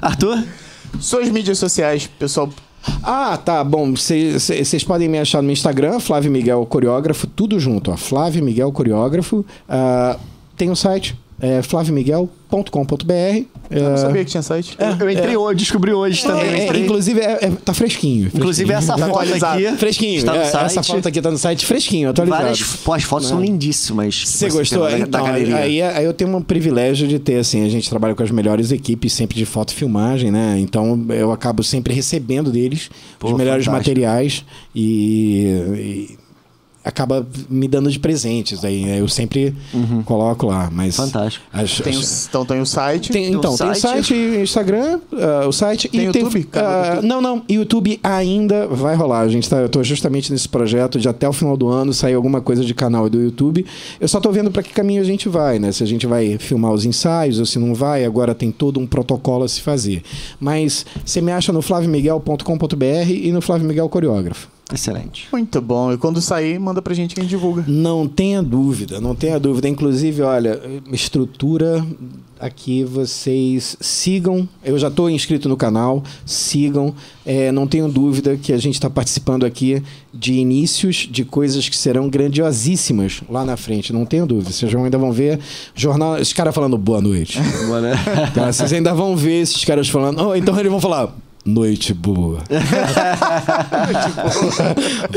Arthur? 0.00 0.44
Suas 1.00 1.28
mídias 1.30 1.58
sociais, 1.58 2.06
pessoal. 2.18 2.50
Ah, 3.02 3.36
tá. 3.36 3.62
Bom, 3.62 3.92
vocês 3.92 4.84
podem 4.84 5.08
me 5.08 5.18
achar 5.18 5.42
no 5.42 5.50
Instagram, 5.50 6.00
Flávio 6.00 6.30
Miguel 6.30 6.66
Coreógrafo, 6.66 7.26
tudo 7.26 7.58
junto, 7.58 7.90
ó. 7.90 7.96
Flávio 7.96 8.44
Miguel 8.44 8.72
Coreógrafo. 8.72 9.44
Ah, 9.68 10.18
tem 10.56 10.70
um 10.70 10.76
site, 10.76 11.16
é 11.42 11.60
flavioMiguel.com.br. 11.62 13.44
Eu 13.70 13.82
não 13.84 13.94
Ah, 13.94 13.96
sabia 13.96 14.22
que 14.24 14.30
tinha 14.30 14.42
site. 14.42 14.76
eu 15.00 15.10
entrei 15.10 15.34
hoje, 15.36 15.56
descobri 15.58 15.92
hoje 15.92 16.22
também. 16.22 16.44
é, 16.44 16.58
é, 16.60 16.64
entrei. 16.66 16.82
inclusive, 16.84 17.20
é, 17.20 17.38
é- 17.46 17.50
tá 17.64 17.72
fresquinho. 17.74 18.30
Inclusive, 18.34 18.66
fresquinho. 18.70 18.92
essa 18.94 19.06
Tá 19.06 19.08
foto 19.08 19.44
aqui. 19.44 19.76
Fresquinho. 19.78 20.18
Está 20.18 20.32
no 20.34 20.38
é, 20.40 20.44
site. 20.44 20.64
Essa 20.66 20.82
foto 20.82 21.08
aqui 21.08 21.20
tá 21.22 21.30
no 21.30 21.38
site 21.38 21.64
fresquinho, 21.66 22.10
atualizado. 22.10 22.42
Várias 22.42 22.62
pô, 22.76 22.92
as 22.92 23.02
fotos 23.02 23.28
são 23.28 23.40
lindíssimas. 23.40 24.24
Você 24.26 24.48
gostou? 24.50 24.88
Então, 24.90 25.24
galeria. 25.24 25.56
aí, 25.56 25.82
aí 25.82 26.04
eu 26.04 26.12
tenho 26.12 26.36
um 26.36 26.42
privilégio 26.42 27.08
de 27.08 27.18
ter, 27.18 27.36
assim, 27.36 27.64
a 27.64 27.68
gente 27.68 27.88
trabalha 27.88 28.14
com 28.14 28.22
as 28.22 28.30
melhores 28.30 28.70
equipes 28.70 29.12
sempre 29.12 29.36
de 29.36 29.46
foto 29.46 29.70
e 29.70 29.74
filmagem, 29.74 30.30
né? 30.30 30.56
Então 30.58 31.04
eu 31.10 31.32
acabo 31.32 31.62
sempre 31.62 31.94
recebendo 31.94 32.50
deles 32.52 32.90
Pô, 33.18 33.28
os 33.28 33.36
melhores 33.36 33.64
fantástico. 33.64 33.90
materiais 33.90 34.44
e, 34.74 35.46
e 35.76 36.21
acaba 36.84 37.26
me 37.48 37.68
dando 37.68 37.90
de 37.90 37.98
presentes. 37.98 38.64
Aí 38.64 38.98
eu 38.98 39.06
sempre 39.08 39.54
coloco 40.04 40.46
lá, 40.46 40.68
mas... 40.72 40.98
Uhum. 40.98 41.06
Fantástico. 41.06 41.44
as- 41.52 41.80
Tem 41.80 41.96
o, 41.96 42.00
então 42.28 42.44
tem 42.44 42.60
o 42.60 42.66
site. 42.66 43.12
tem- 43.12 43.26
então, 43.32 43.56
tem 43.56 43.70
o 43.70 43.74
site. 43.74 43.80
site, 43.80 44.14
Instagram, 44.42 45.00
ah, 45.12 45.46
o 45.46 45.52
site 45.52 45.88
Tem 45.88 46.00
e 46.00 46.04
YouTube? 46.04 46.48
Ah, 46.54 46.86
YouTube? 46.94 47.06
não, 47.06 47.20
não, 47.20 47.42
YouTube 47.48 48.00
ainda 48.02 48.66
vai 48.66 48.94
rolar. 48.96 49.20
A 49.20 49.28
gente 49.28 49.48
tá, 49.48 49.56
eu 49.58 49.68
tô 49.68 49.82
justamente 49.84 50.32
nesse 50.32 50.48
projeto 50.48 50.98
de 50.98 51.08
até 51.08 51.28
o 51.28 51.32
final 51.32 51.56
do 51.56 51.68
ano 51.68 51.92
sair 51.92 52.14
alguma 52.14 52.40
coisa 52.40 52.64
de 52.64 52.74
canal 52.74 53.08
do 53.08 53.20
YouTube. 53.20 53.64
Eu 54.00 54.08
só 54.08 54.18
tô 54.20 54.30
vendo 54.32 54.50
para 54.50 54.62
que 54.62 54.70
caminho 54.72 55.00
a 55.00 55.04
gente 55.04 55.28
vai, 55.28 55.58
né? 55.58 55.70
Se 55.72 55.82
a 55.82 55.86
gente 55.86 56.06
vai 56.06 56.36
filmar 56.38 56.72
os 56.72 56.84
ensaios 56.84 57.38
ou 57.38 57.46
se 57.46 57.58
não 57.58 57.74
vai, 57.74 58.04
agora 58.04 58.34
tem 58.34 58.50
todo 58.50 58.80
um 58.80 58.86
protocolo 58.86 59.44
a 59.44 59.48
se 59.48 59.60
fazer. 59.60 60.02
Mas 60.40 60.84
você 61.04 61.20
me 61.20 61.30
acha 61.32 61.52
no 61.52 61.62
flaviomiguel.com.br 61.62 63.10
e 63.10 63.30
no 63.32 63.40
Flávio 63.40 63.66
Miguel 63.66 63.88
Coreógrafo. 63.88 64.48
Excelente. 64.72 65.28
Muito 65.30 65.60
bom. 65.60 65.92
E 65.92 65.98
quando 65.98 66.20
sair, 66.20 66.58
manda 66.58 66.80
pra 66.80 66.94
gente 66.94 67.14
que 67.14 67.20
a 67.20 67.22
gente 67.22 67.30
divulga. 67.30 67.64
Não 67.66 68.08
tenha 68.08 68.42
dúvida, 68.42 69.00
não 69.00 69.14
tenha 69.14 69.38
dúvida. 69.38 69.68
Inclusive, 69.68 70.22
olha, 70.22 70.60
estrutura 70.90 71.84
aqui 72.40 72.82
vocês 72.82 73.76
sigam. 73.80 74.48
Eu 74.64 74.76
já 74.76 74.88
estou 74.88 75.08
inscrito 75.08 75.48
no 75.48 75.56
canal, 75.56 76.02
sigam. 76.26 76.92
É, 77.24 77.52
não 77.52 77.68
tenho 77.68 77.88
dúvida 77.88 78.36
que 78.36 78.52
a 78.52 78.58
gente 78.58 78.74
está 78.74 78.90
participando 78.90 79.44
aqui 79.44 79.80
de 80.12 80.34
inícios 80.34 81.08
de 81.08 81.24
coisas 81.24 81.68
que 81.68 81.76
serão 81.76 82.08
grandiosíssimas 82.08 83.22
lá 83.28 83.44
na 83.44 83.56
frente. 83.56 83.92
Não 83.92 84.04
tenho 84.04 84.26
dúvida. 84.26 84.50
Vocês 84.50 84.74
ainda 84.74 84.98
vão 84.98 85.12
ver 85.12 85.38
jornal. 85.74 86.14
Os 86.14 86.32
caras 86.32 86.54
falando 86.54 86.76
boa 86.76 87.00
noite. 87.00 87.38
Boa, 87.66 87.80
né? 87.80 87.94
Tá? 88.34 88.52
Vocês 88.52 88.72
ainda 88.72 88.92
vão 88.92 89.16
ver 89.16 89.42
esses 89.42 89.64
caras 89.64 89.88
falando. 89.88 90.26
Oh, 90.26 90.34
então 90.34 90.58
eles 90.58 90.70
vão 90.70 90.80
falar. 90.80 91.14
Noite 91.52 91.92
boa. 91.92 92.38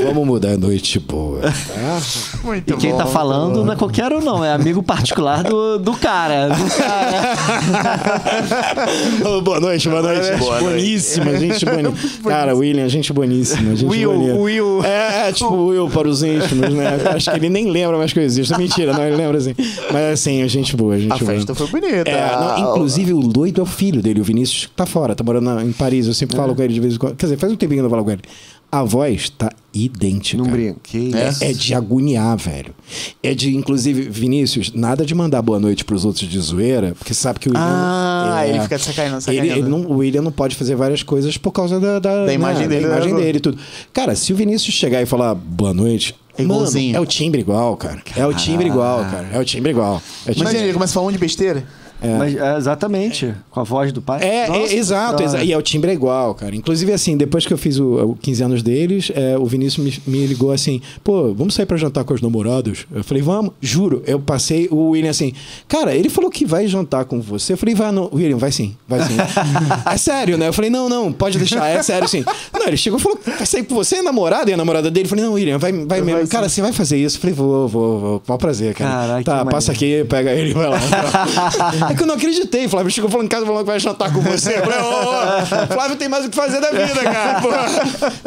Vamos 0.04 0.26
mudar 0.26 0.58
noite 0.58 1.00
boa. 1.00 1.42
Tá? 1.42 1.52
Muito 2.44 2.74
E 2.74 2.78
quem 2.78 2.92
bom. 2.94 2.98
tá 2.98 3.06
falando 3.06 3.64
não 3.64 3.72
é 3.72 3.76
qualquer 3.76 4.12
um, 4.12 4.20
não. 4.22 4.44
É 4.44 4.52
amigo 4.52 4.82
particular 4.82 5.44
do, 5.44 5.78
do 5.78 5.94
cara. 5.94 6.48
Do 6.50 6.66
cara. 6.76 7.36
Boa 9.44 9.60
noite, 9.60 9.88
boa 9.88 10.02
noite. 10.02 10.36
Boa 10.38 10.62
noite. 10.62 10.74
boníssima, 10.78 11.38
gente 11.38 11.64
boníssima. 11.70 12.30
Cara, 12.32 12.56
William, 12.56 12.90
gente 12.90 13.14
boníssima. 13.14 13.76
Gente 13.76 13.90
Will, 13.90 14.12
boníssima. 14.12 14.40
Will. 14.40 14.84
É, 14.84 15.30
é, 15.30 15.32
tipo 15.32 15.54
Will 15.68 15.88
para 15.90 16.08
os 16.08 16.24
íntimos, 16.24 16.74
né? 16.74 16.98
Acho 17.16 17.30
que 17.30 17.38
ele 17.38 17.50
nem 17.50 17.70
lembra 17.70 18.00
mais 18.00 18.12
que 18.12 18.18
eu 18.20 18.24
existo. 18.24 18.58
Mentira, 18.58 18.94
não, 18.94 19.04
ele 19.04 19.16
lembra 19.16 19.38
assim. 19.38 19.54
Mas 19.92 20.14
assim, 20.14 20.48
gente 20.48 20.76
boa, 20.76 20.98
gente 20.98 21.14
A 21.14 21.18
boa. 21.18 21.32
festa 21.32 21.54
foi 21.54 21.68
bonita. 21.68 22.10
É, 22.10 22.36
não, 22.36 22.72
inclusive 22.72 23.14
o 23.14 23.20
Loito 23.20 23.62
é 23.62 23.64
o 23.64 23.68
filho 23.68 24.02
dele, 24.02 24.22
o 24.22 24.24
Vinícius 24.24 24.68
tá 24.76 24.88
fora, 24.88 25.14
tá 25.16 25.24
morando 25.24 25.62
em 25.62 25.72
Paris. 25.72 26.15
Eu 26.16 26.20
sempre 26.20 26.38
falo 26.38 26.56
com 26.56 26.62
ele 26.64 26.74
de 26.74 26.80
vez 26.80 26.96
em 26.96 26.98
quando. 26.98 27.16
Quer 27.16 27.26
dizer, 27.26 27.38
faz 27.38 27.52
um 27.52 27.56
tempinho 27.56 27.78
que 27.78 27.80
eu 27.80 27.84
não 27.84 27.90
falo 27.90 28.06
com 28.06 28.12
ele. 28.12 28.22
A 28.72 28.84
voz 28.84 29.30
tá 29.30 29.52
idêntica. 29.74 30.42
Não 30.42 30.50
brinca. 30.50 30.80
Que 30.84 30.98
isso. 30.98 31.44
É, 31.44 31.52
é 31.52 31.54
de 31.54 31.74
agoniar, 31.74 32.38
velho. 32.38 32.74
É 33.22 33.34
de, 33.34 33.56
inclusive, 33.56 34.10
Vinícius, 34.10 34.72
nada 34.74 35.06
de 35.06 35.14
mandar 35.14 35.42
boa 35.42 35.60
noite 35.60 35.86
pros 35.86 36.04
outros 36.04 36.28
de 36.28 36.40
zoeira, 36.40 36.94
porque 36.98 37.14
você 37.14 37.22
sabe 37.22 37.40
que 37.40 37.50
o 37.50 37.52
William. 37.52 37.66
Ah, 37.66 38.44
é, 38.46 38.50
ele 38.50 38.62
fica 38.62 38.78
sacaneando, 38.78 39.18
ele, 39.18 39.22
sacaneando. 39.22 39.60
ele 39.60 39.70
não, 39.70 39.82
o 39.92 39.98
William 39.98 40.22
não 40.22 40.32
pode 40.32 40.56
fazer 40.56 40.76
várias 40.76 41.04
coisas 41.04 41.38
por 41.38 41.52
causa 41.52 41.80
da, 41.80 42.00
da, 42.00 42.26
Da 42.26 42.34
imagem 42.34 42.64
né, 42.64 42.68
dele, 42.68 42.88
da 42.88 42.96
imagem 42.96 43.14
né? 43.14 43.20
dele 43.22 43.38
e 43.38 43.42
tudo. 43.42 43.58
Cara, 43.94 44.16
se 44.16 44.34
o 44.34 44.36
Vinícius 44.36 44.74
chegar 44.74 45.02
e 45.02 45.06
falar 45.06 45.36
boa 45.36 45.74
noite. 45.74 46.16
É 46.38 46.44
igualzinho. 46.44 46.94
Mano, 46.94 46.98
é 46.98 47.00
o 47.02 47.06
timbre 47.06 47.40
igual, 47.40 47.78
cara. 47.78 48.02
É 48.16 48.26
o 48.26 48.34
timbre 48.34 48.68
igual, 48.68 49.00
cara. 49.06 49.30
É 49.32 49.40
o 49.40 49.46
timbre 49.46 49.72
igual. 49.72 50.02
É 50.26 50.32
o 50.32 50.34
timbre 50.34 50.42
Imagina, 50.42 50.64
ele 50.64 50.74
começa 50.74 50.92
a 50.92 50.96
falar 50.96 51.08
um 51.08 51.12
de 51.12 51.18
besteira. 51.18 51.66
Mas, 52.18 52.36
é, 52.36 52.58
exatamente, 52.58 53.34
com 53.50 53.60
a 53.60 53.64
voz 53.64 53.92
do 53.92 54.02
pai. 54.02 54.22
É, 54.24 54.48
Nossa 54.48 54.74
é, 54.74 54.76
exato, 54.76 55.24
exa- 55.24 55.44
e 55.44 55.52
é 55.52 55.58
o 55.58 55.62
timbre 55.62 55.92
é 55.92 55.94
igual, 55.94 56.34
cara. 56.36 56.56
Inclusive, 56.56 56.92
assim, 56.92 57.18
depois 57.18 57.46
que 57.46 57.54
eu 57.54 57.58
fiz 57.58 57.80
o, 57.80 58.12
o 58.12 58.16
15 58.16 58.44
anos 58.44 58.64
deles, 58.64 59.12
é, 59.14 59.38
o 59.38 59.46
Vinícius 59.46 60.02
me, 60.06 60.14
me 60.20 60.26
ligou 60.28 60.52
assim: 60.52 60.82
pô, 61.04 61.34
vamos 61.34 61.54
sair 61.56 61.66
pra 61.66 61.78
jantar 61.78 62.04
com 62.04 62.14
os 62.14 62.22
namorados? 62.22 62.86
Eu 62.94 63.04
falei, 63.04 63.22
vamos, 63.24 63.52
juro. 63.62 64.04
Eu 64.06 64.20
passei 64.20 64.68
o 64.72 64.90
William 64.90 65.10
assim, 65.10 65.34
cara, 65.68 65.94
ele 65.96 66.10
falou 66.10 66.30
que 66.30 66.46
vai 66.46 66.68
jantar 66.68 67.06
com 67.06 67.22
você. 67.22 67.54
Eu 67.54 67.58
falei, 67.58 67.76
vai, 67.76 67.92
não, 67.92 68.10
William, 68.14 68.38
vai 68.38 68.52
sim, 68.52 68.76
vai 68.88 69.02
sim. 69.02 69.16
é 69.92 69.98
sério, 69.98 70.38
né? 70.38 70.48
Eu 70.48 70.54
falei, 70.54 70.70
não, 70.70 70.88
não, 70.90 71.12
pode 71.12 71.38
deixar, 71.38 71.68
é 71.68 71.82
sério 71.84 72.08
sim. 72.08 72.24
Não, 72.54 72.68
ele 72.68 72.78
chegou 72.78 73.00
e 73.00 73.02
falou, 73.02 73.20
vai 73.26 73.46
sair 73.46 73.64
com 73.64 73.76
você, 73.76 74.02
namorada 74.02 74.50
e 74.50 74.54
a 74.54 74.58
namorada 74.58 74.90
dele. 74.92 75.06
Eu 75.06 75.10
falei, 75.10 75.26
não, 75.26 75.34
William, 75.34 75.58
vai, 75.58 75.72
vai 75.72 76.02
mesmo. 76.02 76.20
Vai 76.20 76.28
cara, 76.28 76.50
você 76.50 76.62
vai 76.62 76.72
fazer 76.74 76.98
isso? 76.98 77.18
Eu 77.18 77.22
falei, 77.22 77.36
vou, 77.36 77.68
vou, 77.68 78.00
vou. 78.00 78.22
Mó 78.28 78.38
prazer, 78.38 78.74
cara. 78.74 78.92
Caraca, 78.92 79.24
tá, 79.24 79.46
passa 79.46 79.72
aqui, 79.72 80.04
pega 80.10 80.32
ele 80.32 80.52
e 80.52 80.54
vai 80.54 80.70
lá. 80.70 80.80
é 81.96 81.98
que 81.98 82.04
eu 82.04 82.08
não 82.08 82.16
acreditei. 82.16 82.68
Flávio 82.68 82.92
chegou 82.92 83.10
falando 83.10 83.26
em 83.26 83.30
casa 83.30 83.46
falando 83.46 83.62
que 83.62 83.68
vai 83.68 83.80
jantar 83.80 84.14
com 84.14 84.22
você. 84.22 84.58
Eu 84.58 84.64
falei, 84.64 84.80
ô, 84.80 85.64
ô, 85.64 85.68
Flávio 85.74 85.96
tem 85.98 86.08
mais 86.10 86.26
o 86.26 86.30
que 86.30 86.36
fazer 86.36 86.60
da 86.62 86.72
vida, 86.72 87.02
cara. 87.04 87.42
Pô. 87.42 87.50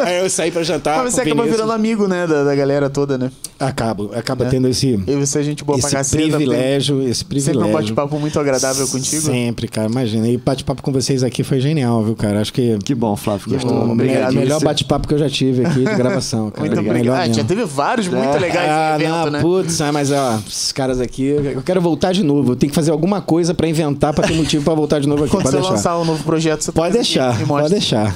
Aí 0.03 0.19
eu 0.19 0.31
saí 0.31 0.51
pra 0.51 0.63
jantar. 0.63 1.03
Mas 1.05 1.15
você 1.15 1.21
o 1.21 1.25
acaba 1.25 1.43
Vinícius. 1.43 1.57
virando 1.57 1.73
amigo, 1.73 2.09
né, 2.09 2.27
da, 2.27 2.45
da 2.45 2.55
galera 2.55 2.89
toda, 2.91 3.17
né? 3.19 3.31
Acabo, 3.59 4.11
acaba 4.15 4.45
tendo 4.47 4.69
esse, 4.69 5.01
E 5.07 5.17
você 5.17 5.41
é 5.41 5.43
gente 5.43 5.65
boa 5.65 5.79
pra 5.79 5.89
esse 5.89 5.97
caceta. 5.97 6.23
privilégio, 6.23 7.03
esse 7.03 7.21
Sempre 7.21 7.41
privilégio. 7.43 7.69
um 7.69 7.73
bate-papo 7.73 8.19
muito 8.21 8.39
agradável 8.39 8.87
contigo. 8.87 9.23
Sempre, 9.23 9.67
cara, 9.67 9.89
imagina. 9.89 10.29
E 10.29 10.37
bate-papo 10.37 10.81
com 10.83 10.93
vocês 10.93 11.23
aqui 11.25 11.43
foi 11.43 11.61
genial, 11.61 12.05
viu, 12.05 12.15
cara? 12.15 12.41
Acho 12.41 12.53
que 12.53 12.79
Que 12.85 12.95
bom, 12.95 13.17
Flávio, 13.17 13.49
gostou. 13.51 13.73
o 13.73 13.91
obrigado. 13.93 14.33
melhor, 14.33 14.33
melhor 14.33 14.61
bate-papo 14.63 15.09
que 15.09 15.15
eu 15.15 15.19
já 15.19 15.29
tive 15.29 15.65
aqui 15.67 15.81
de 15.81 15.95
gravação, 15.97 16.51
cara. 16.53 16.61
Muito 16.61 16.73
obrigado. 16.79 16.97
Melhor 16.99 17.19
Ah, 17.19 17.29
já 17.33 17.43
teve 17.45 17.65
vários 17.65 18.07
muito 18.07 18.39
legais 18.39 18.71
ah, 18.71 18.95
evento, 18.95 19.11
não, 19.11 19.31
né? 19.31 19.41
Putz, 19.41 19.81
ah, 19.81 19.93
mas 19.93 20.13
ó, 20.13 20.39
esses 20.49 20.71
caras 20.71 21.01
aqui, 21.01 21.25
eu 21.25 21.63
quero 21.63 21.81
voltar 21.81 22.13
de 22.13 22.23
novo. 22.23 22.53
Eu 22.53 22.57
tenho 22.57 22.71
que 22.71 22.77
fazer 22.77 22.93
alguma 22.93 23.21
coisa 23.21 23.48
pra 23.55 23.69
inventar, 23.69 24.13
pra 24.13 24.27
ter 24.27 24.35
motivo 24.35 24.65
pra 24.65 24.75
voltar 24.75 25.01
de 25.01 25.09
novo 25.09 25.25
aqui. 25.25 25.31
Quando 25.31 25.45
Pode 25.45 25.57
você 25.57 25.61
deixar. 25.61 25.75
lançar 25.75 25.99
um 25.99 26.05
novo 26.05 26.23
projeto, 26.25 26.63
você 26.63 26.73
Pode 26.73 26.95
deixar, 26.95 27.47
pode 27.47 27.71
deixar. 27.71 28.15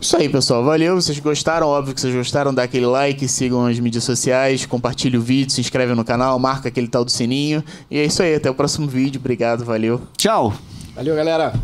Isso 0.00 0.16
aí, 0.16 0.28
pessoal. 0.28 0.62
Valeu. 0.62 0.96
Vocês 0.96 1.18
gostaram? 1.18 1.66
Óbvio 1.66 1.94
que 1.94 2.00
vocês 2.00 2.14
gostaram. 2.14 2.52
Dá 2.52 2.64
aquele 2.64 2.84
like, 2.84 3.26
sigam 3.26 3.64
as 3.66 3.78
mídias 3.80 4.04
sociais, 4.04 4.66
compartilhe 4.66 5.16
o 5.16 5.22
vídeo, 5.22 5.50
se 5.50 5.60
inscreve 5.62 5.94
no 5.94 6.04
canal, 6.04 6.38
marca 6.38 6.68
aquele 6.68 6.88
tal 6.88 7.04
do 7.04 7.10
sininho. 7.10 7.64
E 7.90 7.98
é 7.98 8.04
isso 8.04 8.22
aí. 8.22 8.34
Até 8.34 8.50
o 8.50 8.54
próximo 8.54 8.86
vídeo. 8.86 9.18
Obrigado. 9.18 9.64
Valeu. 9.64 10.02
Tchau. 10.16 10.52
Valeu, 10.94 11.16
galera. 11.16 11.54